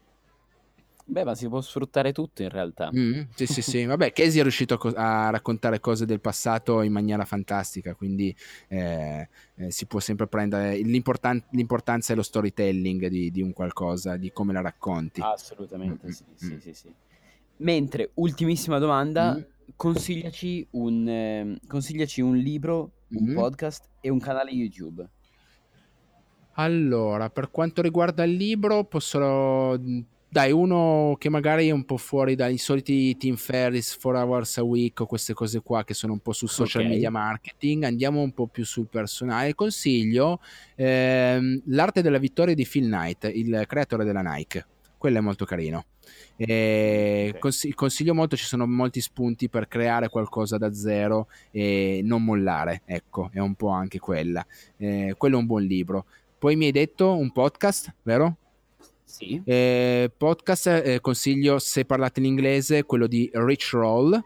Beh, 1.12 1.24
ma 1.24 1.34
si 1.34 1.48
può 1.48 1.60
sfruttare 1.60 2.12
tutto 2.12 2.44
in 2.44 2.50
realtà. 2.50 2.92
Mm, 2.96 3.22
sì, 3.34 3.48
sì, 3.48 3.62
sì. 3.64 3.84
Vabbè, 3.84 4.14
Casey 4.14 4.40
è 4.40 4.44
riuscito 4.44 4.76
a, 4.76 4.78
co- 4.78 4.94
a 4.96 5.32
raccontare 5.32 5.80
cose 5.80 6.06
del 6.06 6.20
passato 6.22 6.84
in 6.84 6.92
maniera 6.92 7.26
fantastica, 7.26 7.96
quindi 7.96 8.36
eh, 8.68 9.28
eh, 9.56 9.72
si 9.72 9.88
può 9.88 10.00
sempre 10.00 10.28
prendere... 10.28 10.78
L'importan- 10.78 11.44
l'importanza 11.52 12.14
è 12.14 12.16
lo 12.16 12.22
storytelling 12.22 13.08
di, 13.08 13.32
di 13.32 13.42
un 13.42 13.54
qualcosa, 13.54 14.18
di 14.18 14.32
come 14.32 14.54
la 14.54 14.62
racconti. 14.62 15.20
Assolutamente, 15.22 16.08
Mm, 16.08 16.12
sì, 16.12 16.24
mm, 16.24 16.36
sì, 16.36 16.54
mm. 16.54 16.58
sì, 16.60 16.74
sì. 16.74 16.94
Mentre, 17.58 18.12
ultimissima 18.16 18.78
domanda, 18.78 19.34
Mm. 19.36 19.42
consigliaci 19.76 20.68
un, 20.72 21.08
ehm, 21.08 21.58
consigliaci 21.68 22.22
un 22.22 22.38
libro, 22.38 22.92
un 23.14 23.32
Mm. 23.32 23.34
podcast 23.34 23.90
e 24.00 24.10
un 24.10 24.20
canale 24.20 24.52
YouTube. 24.52 25.08
Allora, 26.54 27.32
per 27.32 27.50
quanto 27.50 27.82
riguarda 27.82 28.24
il 28.24 28.36
libro, 28.36 28.84
posso... 28.84 29.76
Dai, 30.32 30.52
uno 30.52 31.16
che 31.18 31.28
magari 31.28 31.70
è 31.70 31.72
un 31.72 31.86
po' 31.86 31.98
fuori 31.98 32.36
dai 32.36 32.60
soliti 32.60 33.18
Tim 33.18 33.36
Ferris, 33.36 33.98
4 34.00 34.20
Hours 34.22 34.58
a 34.60 34.64
Week 34.64 35.00
o 35.00 35.08
queste 35.08 35.34
cose 35.34 35.62
qua 35.62 35.84
che 35.84 35.96
sono 35.96 36.14
un 36.14 36.20
po' 36.20 36.34
su 36.34 36.46
social 36.46 36.84
Ok. 36.84 36.90
media 36.90 37.10
marketing, 37.10 37.84
andiamo 37.84 38.22
un 38.22 38.32
po' 38.32 38.46
più 38.46 38.64
sul 38.64 38.86
personale. 38.88 39.56
Consiglio 39.56 40.40
ehm, 40.76 41.64
L'arte 41.66 42.04
della 42.04 42.20
vittoria 42.20 42.54
di 42.54 42.68
Phil 42.70 42.86
Knight, 42.86 43.32
il 43.34 43.64
creatore 43.68 44.06
della 44.06 44.22
Nike. 44.22 44.68
Quello 45.00 45.18
è 45.18 45.22
molto 45.22 45.46
carino. 45.46 45.86
E 46.36 47.32
Ok. 47.34 47.40
consi- 47.40 47.74
consiglio 47.74 48.14
molto, 48.14 48.36
ci 48.36 48.46
sono 48.46 48.68
molti 48.68 49.02
spunti 49.02 49.50
per 49.50 49.68
creare 49.68 50.10
qualcosa 50.10 50.58
da 50.60 50.72
zero 50.72 51.28
e 51.50 52.02
non 52.04 52.24
mollare, 52.24 52.84
ecco, 52.86 53.32
è 53.34 53.40
un 53.40 53.56
po' 53.56 53.70
anche 53.70 53.98
quella. 53.98 54.46
Eh, 54.78 55.16
quello 55.18 55.38
è 55.38 55.40
un 55.40 55.48
buon 55.48 55.64
libro. 55.64 56.06
Poi 56.38 56.56
mi 56.56 56.66
hai 56.66 56.72
detto 56.72 57.18
un 57.18 57.32
podcast, 57.32 57.96
vero? 58.04 58.36
Sì. 59.10 59.42
Eh, 59.44 60.12
podcast 60.16 60.68
eh, 60.68 61.00
consiglio 61.02 61.58
se 61.60 61.84
parlate 61.84 62.20
in 62.20 62.28
inglese 62.28 62.84
quello 62.84 63.08
di 63.08 63.30
Rich 63.34 63.72
Roll 63.74 64.22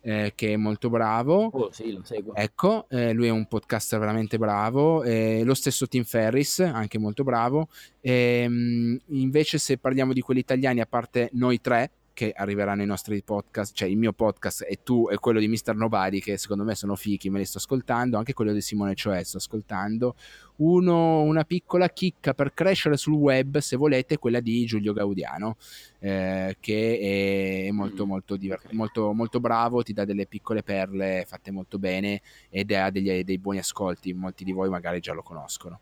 eh, 0.00 0.32
che 0.36 0.52
è 0.52 0.56
molto 0.56 0.88
bravo 0.90 1.46
Oh, 1.52 1.72
sì, 1.72 1.92
lo 1.92 2.02
seguo. 2.04 2.34
ecco 2.36 2.86
eh, 2.88 3.12
lui 3.12 3.26
è 3.26 3.30
un 3.30 3.46
podcaster 3.48 3.98
veramente 3.98 4.38
bravo 4.38 5.02
eh, 5.02 5.42
lo 5.44 5.54
stesso 5.54 5.88
Tim 5.88 6.04
Ferris 6.04 6.60
anche 6.60 6.98
molto 6.98 7.24
bravo 7.24 7.68
Ehm, 8.00 8.96
invece 9.08 9.58
se 9.58 9.76
parliamo 9.76 10.12
di 10.12 10.20
quelli 10.20 10.40
italiani 10.40 10.80
a 10.80 10.86
parte 10.86 11.30
noi 11.32 11.60
tre 11.60 11.90
che 12.18 12.32
arriveranno 12.34 12.82
i 12.82 12.86
nostri 12.86 13.22
podcast, 13.22 13.76
cioè 13.76 13.88
il 13.88 13.96
mio 13.96 14.12
podcast 14.12 14.66
e 14.68 14.80
tu 14.82 15.08
e 15.08 15.18
quello 15.18 15.38
di 15.38 15.46
Mr. 15.46 15.76
Nobody 15.76 16.18
che 16.18 16.36
secondo 16.36 16.64
me 16.64 16.74
sono 16.74 16.96
fichi, 16.96 17.30
me 17.30 17.38
li 17.38 17.44
sto 17.44 17.58
ascoltando, 17.58 18.16
anche 18.18 18.32
quello 18.32 18.52
di 18.52 18.60
Simone 18.60 18.96
Cioè 18.96 19.22
sto 19.22 19.36
ascoltando. 19.36 20.16
Uno, 20.56 21.20
una 21.22 21.44
piccola 21.44 21.88
chicca 21.88 22.34
per 22.34 22.52
crescere 22.54 22.96
sul 22.96 23.12
web, 23.14 23.58
se 23.58 23.76
volete, 23.76 24.18
quella 24.18 24.40
di 24.40 24.64
Giulio 24.64 24.92
Gaudiano, 24.92 25.56
eh, 26.00 26.56
che 26.58 27.66
è 27.68 27.70
molto, 27.70 28.04
Mm, 28.04 28.08
molto, 28.08 28.36
diver- 28.36 28.64
ok. 28.64 28.72
molto, 28.72 29.12
molto 29.12 29.38
bravo, 29.38 29.84
ti 29.84 29.92
dà 29.92 30.04
delle 30.04 30.26
piccole 30.26 30.64
perle 30.64 31.24
fatte 31.24 31.52
molto 31.52 31.78
bene 31.78 32.20
ed 32.50 32.72
ha 32.72 32.90
degli- 32.90 33.22
dei 33.22 33.38
buoni 33.38 33.58
ascolti, 33.60 34.12
molti 34.12 34.42
di 34.42 34.50
voi 34.50 34.68
magari 34.68 34.98
già 34.98 35.12
lo 35.12 35.22
conoscono. 35.22 35.78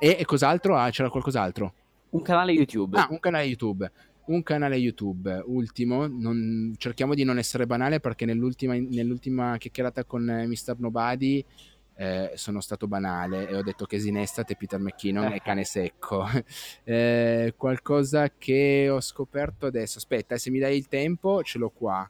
E, 0.00 0.16
e 0.18 0.24
cos'altro? 0.24 0.76
Ah, 0.76 0.90
c'era 0.90 1.08
qualcos'altro? 1.08 1.74
Un 2.10 2.22
canale 2.22 2.52
YouTube. 2.52 2.96
Ah, 2.98 3.06
un 3.10 3.18
canale 3.20 3.44
YouTube. 3.44 3.90
Un 4.28 4.42
canale 4.42 4.76
YouTube, 4.76 5.42
ultimo, 5.46 6.06
non- 6.06 6.74
cerchiamo 6.76 7.14
di 7.14 7.24
non 7.24 7.38
essere 7.38 7.64
banale 7.66 7.98
perché 7.98 8.26
nell'ultima, 8.26 8.74
nell'ultima 8.74 9.56
chiacchierata 9.56 10.04
con 10.04 10.28
eh, 10.28 10.46
Mr. 10.46 10.76
Nobody 10.76 11.42
eh, 11.96 12.32
sono 12.34 12.60
stato 12.60 12.86
banale 12.86 13.48
e 13.48 13.56
ho 13.56 13.62
detto 13.62 13.86
che 13.86 13.98
Sinestat 13.98 14.50
e 14.50 14.56
Peter 14.56 14.78
McKinnon 14.78 15.32
è 15.32 15.40
cane 15.40 15.64
secco. 15.64 16.26
Eh, 16.84 17.54
qualcosa 17.56 18.30
che 18.36 18.88
ho 18.90 19.00
scoperto 19.00 19.64
adesso, 19.66 19.96
aspetta, 19.96 20.34
eh, 20.34 20.38
se 20.38 20.50
mi 20.50 20.58
dai 20.58 20.76
il 20.76 20.88
tempo 20.88 21.42
ce 21.42 21.58
l'ho 21.58 21.70
qua. 21.70 22.08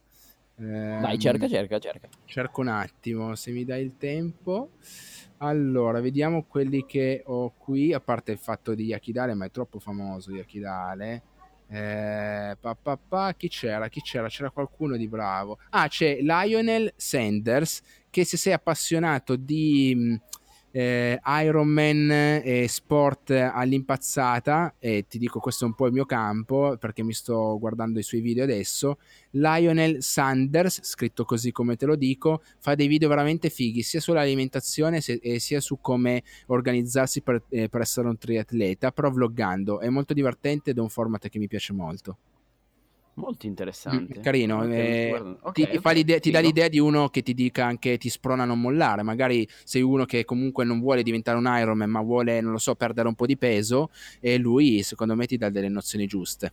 Dai, 0.56 1.12
Ehm, 1.14 1.18
cerca, 1.18 1.48
cerca, 1.48 1.78
cerca. 1.78 2.08
Cerco 2.24 2.60
un 2.62 2.68
attimo, 2.68 3.36
se 3.36 3.52
mi 3.52 3.64
dai 3.64 3.84
il 3.84 3.96
tempo. 3.96 4.70
Allora, 5.38 6.00
vediamo 6.00 6.42
quelli 6.42 6.84
che 6.84 7.22
ho 7.24 7.54
qui, 7.56 7.92
a 7.92 8.00
parte 8.00 8.32
il 8.32 8.38
fatto 8.38 8.74
di 8.74 8.86
Yakidale, 8.86 9.34
ma 9.34 9.44
è 9.46 9.50
troppo 9.52 9.78
famoso 9.78 10.32
Yakidale. 10.32 11.22
Eh, 11.70 12.56
pa, 12.58 12.74
pa, 12.74 12.96
pa, 12.96 13.34
chi 13.36 13.48
c'era? 13.48 13.88
Chi 13.88 14.00
c'era? 14.00 14.28
C'era 14.28 14.50
qualcuno 14.50 14.96
di 14.96 15.06
bravo. 15.06 15.58
Ah, 15.70 15.88
c'è 15.88 16.18
Lionel 16.20 16.92
Sanders, 16.96 17.82
che 18.10 18.24
se 18.24 18.36
sei 18.36 18.54
appassionato 18.54 19.36
di 19.36 20.18
eh, 20.70 21.18
Iron 21.42 21.68
Man 21.68 22.10
e 22.10 22.66
sport 22.68 23.30
all'impazzata, 23.30 24.74
e 24.78 25.06
ti 25.08 25.18
dico 25.18 25.40
questo 25.40 25.64
è 25.64 25.68
un 25.68 25.74
po' 25.74 25.86
il 25.86 25.92
mio 25.92 26.04
campo, 26.04 26.76
perché 26.78 27.02
mi 27.02 27.12
sto 27.12 27.58
guardando 27.58 27.98
i 27.98 28.02
suoi 28.02 28.20
video 28.20 28.44
adesso, 28.44 28.98
Lionel 29.30 30.02
Sanders, 30.02 30.80
scritto 30.82 31.24
così 31.24 31.52
come 31.52 31.76
te 31.76 31.86
lo 31.86 31.96
dico, 31.96 32.42
fa 32.58 32.74
dei 32.74 32.86
video 32.86 33.08
veramente 33.08 33.50
fighi 33.50 33.82
sia 33.82 34.00
sull'alimentazione 34.00 35.00
se- 35.00 35.20
sia 35.38 35.60
su 35.60 35.78
come 35.80 36.22
organizzarsi 36.46 37.22
per, 37.22 37.42
eh, 37.50 37.68
per 37.68 37.80
essere 37.80 38.08
un 38.08 38.18
triatleta, 38.18 38.90
però 38.90 39.10
vloggando. 39.10 39.80
È 39.80 39.88
molto 39.88 40.14
divertente 40.14 40.70
ed 40.70 40.78
è 40.78 40.80
un 40.80 40.88
format 40.88 41.28
che 41.28 41.38
mi 41.38 41.48
piace 41.48 41.72
molto. 41.72 42.16
Molto 43.18 43.46
Mm, 43.46 43.48
interessante. 43.48 44.20
carino, 44.20 44.62
eh, 44.70 45.06
guardando. 45.08 45.38
Ok, 45.42 45.52
ti, 45.52 45.68
ti 45.68 45.78
fa 45.78 45.88
ok, 45.90 45.94
l'idea- 45.96 46.18
ti 46.20 46.30
dà 46.30 46.40
l'idea 46.40 46.68
di 46.68 46.78
uno 46.78 47.08
che 47.08 47.22
ti 47.22 47.34
dica 47.34 47.64
anche 47.64 47.96
ti 47.98 48.08
sprona 48.08 48.44
a 48.44 48.46
non 48.46 48.60
mollare. 48.60 49.02
Magari 49.02 49.48
sei 49.64 49.82
uno 49.82 50.04
che 50.04 50.24
comunque 50.24 50.64
non 50.64 50.78
vuole 50.78 51.02
diventare 51.02 51.36
un 51.38 51.46
Ironman, 51.46 51.90
ma 51.90 52.00
vuole, 52.02 52.40
non 52.40 52.52
lo 52.52 52.58
so, 52.58 52.74
perdere 52.74 53.08
un 53.08 53.14
po' 53.14 53.26
di 53.26 53.36
peso. 53.36 53.90
E 54.20 54.36
lui, 54.38 54.82
secondo 54.82 55.14
me, 55.14 55.26
ti 55.26 55.36
dà 55.36 55.50
delle 55.50 55.68
nozioni 55.68 56.06
giuste. 56.06 56.52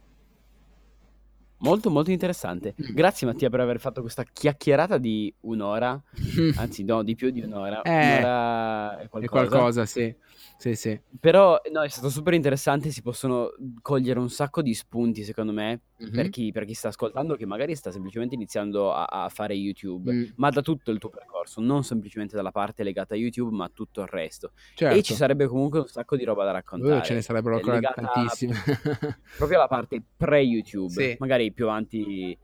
Molto, 1.57 1.89
molto 1.89 2.11
interessante. 2.11 2.75
Mm. 2.81 2.93
Grazie 2.93 3.27
Mattia 3.27 3.49
per 3.49 3.59
aver 3.61 3.79
fatto 3.79 4.01
questa 4.01 4.23
chiacchierata 4.23 4.97
di 4.97 5.33
un'ora, 5.41 5.99
anzi 6.57 6.83
no, 6.83 7.01
di 7.01 7.15
più 7.15 7.29
di 7.29 7.41
un'ora, 7.41 7.81
Eh, 7.81 8.05
un'ora 8.05 8.99
È 8.99 9.07
qualcosa. 9.07 9.27
qualcosa, 9.29 9.85
sì. 9.85 10.13
Sì, 10.57 10.75
sì. 10.75 10.99
Però 11.19 11.59
no, 11.71 11.81
è 11.81 11.89
stato 11.89 12.09
super 12.09 12.33
interessante, 12.33 12.89
si 12.89 13.01
possono 13.01 13.49
cogliere 13.81 14.19
un 14.19 14.29
sacco 14.29 14.61
di 14.61 14.73
spunti 14.73 15.23
secondo 15.23 15.51
me 15.53 15.81
Mhm. 15.97 16.11
per 16.11 16.29
chi, 16.29 16.51
per 16.51 16.65
chi 16.65 16.73
sta 16.73 16.89
ascoltando 16.89 17.35
che 17.37 17.45
magari 17.45 17.73
sta 17.73 17.89
semplicemente 17.89 18.35
iniziando 18.35 18.91
a, 18.93 19.05
a 19.05 19.29
fare 19.29 19.53
YouTube, 19.53 20.11
Mm, 20.11 20.23
ma 20.35 20.49
da 20.49 20.61
tutto 20.61 20.91
il 20.91 20.99
tuo 20.99 21.09
percorso, 21.09 21.61
non 21.61 21.83
semplicemente 21.85 22.35
dalla 22.35 22.51
parte 22.51 22.83
legata 22.83 23.13
a 23.13 23.17
YouTube, 23.17 23.55
ma 23.55 23.69
tutto 23.73 24.01
il 24.01 24.07
resto. 24.07 24.51
certo. 24.73 24.97
E 24.97 25.01
ci 25.03 25.13
sarebbe 25.13 25.47
comunque 25.47 25.79
un 25.79 25.87
sacco 25.87 26.17
di 26.17 26.25
roba 26.25 26.43
da 26.43 26.51
raccontare. 26.51 27.01
ce 27.05 27.13
ne 27.13 27.21
sarebbero 27.21 27.55
ancora 27.55 27.79
tantissime. 27.79 28.55
proprio 29.37 29.57
alla 29.57 29.67
parte 29.69 30.01
pre-YouTube, 30.17 30.91
Sì. 30.91 31.15
magari 31.19 31.51
più 31.53 31.65
avanti 31.65 32.37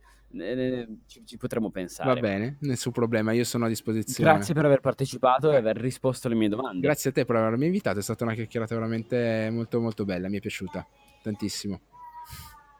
ci, 1.07 1.25
ci 1.25 1.35
potremo 1.37 1.69
pensare. 1.71 2.13
Va 2.13 2.19
bene, 2.21 2.55
nessun 2.61 2.93
problema, 2.93 3.33
io 3.33 3.43
sono 3.43 3.65
a 3.65 3.67
disposizione. 3.67 4.31
Grazie 4.31 4.53
per 4.53 4.63
aver 4.63 4.79
partecipato 4.79 5.51
e 5.51 5.57
aver 5.57 5.75
risposto 5.75 6.27
alle 6.27 6.37
mie 6.37 6.47
domande. 6.47 6.79
Grazie 6.79 7.09
a 7.09 7.13
te 7.13 7.25
per 7.25 7.35
avermi 7.35 7.65
invitato, 7.65 7.99
è 7.99 8.01
stata 8.01 8.23
una 8.23 8.33
chiacchierata 8.33 8.73
veramente 8.75 9.49
molto 9.51 9.81
molto 9.81 10.05
bella, 10.05 10.29
mi 10.29 10.37
è 10.37 10.39
piaciuta 10.39 10.87
tantissimo. 11.21 11.81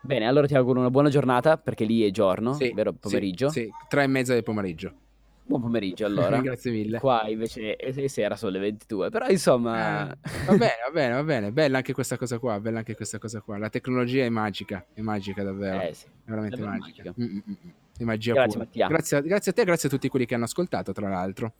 Bene, 0.03 0.25
allora 0.25 0.47
ti 0.47 0.55
auguro 0.55 0.79
una 0.79 0.89
buona 0.89 1.09
giornata 1.09 1.57
perché 1.57 1.85
lì 1.85 2.03
è 2.05 2.11
giorno, 2.11 2.53
Sì, 2.53 2.71
vero? 2.73 2.91
sì, 2.91 2.97
Pomeriggio. 2.99 3.49
Sì, 3.49 3.69
tre 3.87 4.03
e 4.03 4.07
mezza 4.07 4.33
del 4.33 4.43
pomeriggio. 4.43 4.93
Buon 5.43 5.61
pomeriggio 5.61 6.05
allora. 6.07 6.39
Grazie 6.39 6.71
mille. 6.71 6.99
Qua 6.99 7.27
invece 7.27 7.75
è 7.75 7.93
è 7.93 8.07
sera, 8.07 8.35
sono 8.35 8.51
le 8.53 8.59
22, 8.59 9.09
però 9.09 9.27
insomma... 9.27 10.11
Eh, 10.11 10.17
va 10.45 10.53
bene, 10.53 10.73
va 10.85 10.91
bene, 10.91 11.13
va 11.13 11.23
bene. 11.23 11.51
Bella 11.51 11.77
anche 11.77 11.93
questa 11.93 12.17
cosa 12.17 12.39
qua, 12.39 12.59
bella 12.59 12.79
anche 12.79 12.95
questa 12.95 13.19
cosa 13.19 13.41
qua. 13.41 13.57
La 13.57 13.69
tecnologia 13.69 14.23
è 14.23 14.29
magica, 14.29 14.85
è 14.93 15.01
magica 15.01 15.43
davvero. 15.43 15.81
Eh 15.81 15.93
sì, 15.93 16.05
È 16.05 16.29
veramente 16.29 16.57
davvero 16.57 16.79
magica. 16.79 17.03
magica. 17.15 17.21
Mm, 17.21 17.35
mm, 17.35 17.39
mm. 17.51 17.69
È 17.97 18.03
magia 18.03 18.33
Grazie 18.33 18.51
pura. 18.53 18.63
Mattia. 18.65 18.87
Grazie, 18.87 19.21
grazie 19.21 19.51
a 19.51 19.53
te 19.53 19.61
e 19.61 19.65
grazie 19.65 19.87
a 19.87 19.91
tutti 19.91 20.07
quelli 20.09 20.25
che 20.25 20.33
hanno 20.35 20.45
ascoltato, 20.45 20.91
tra 20.93 21.09
l'altro. 21.09 21.53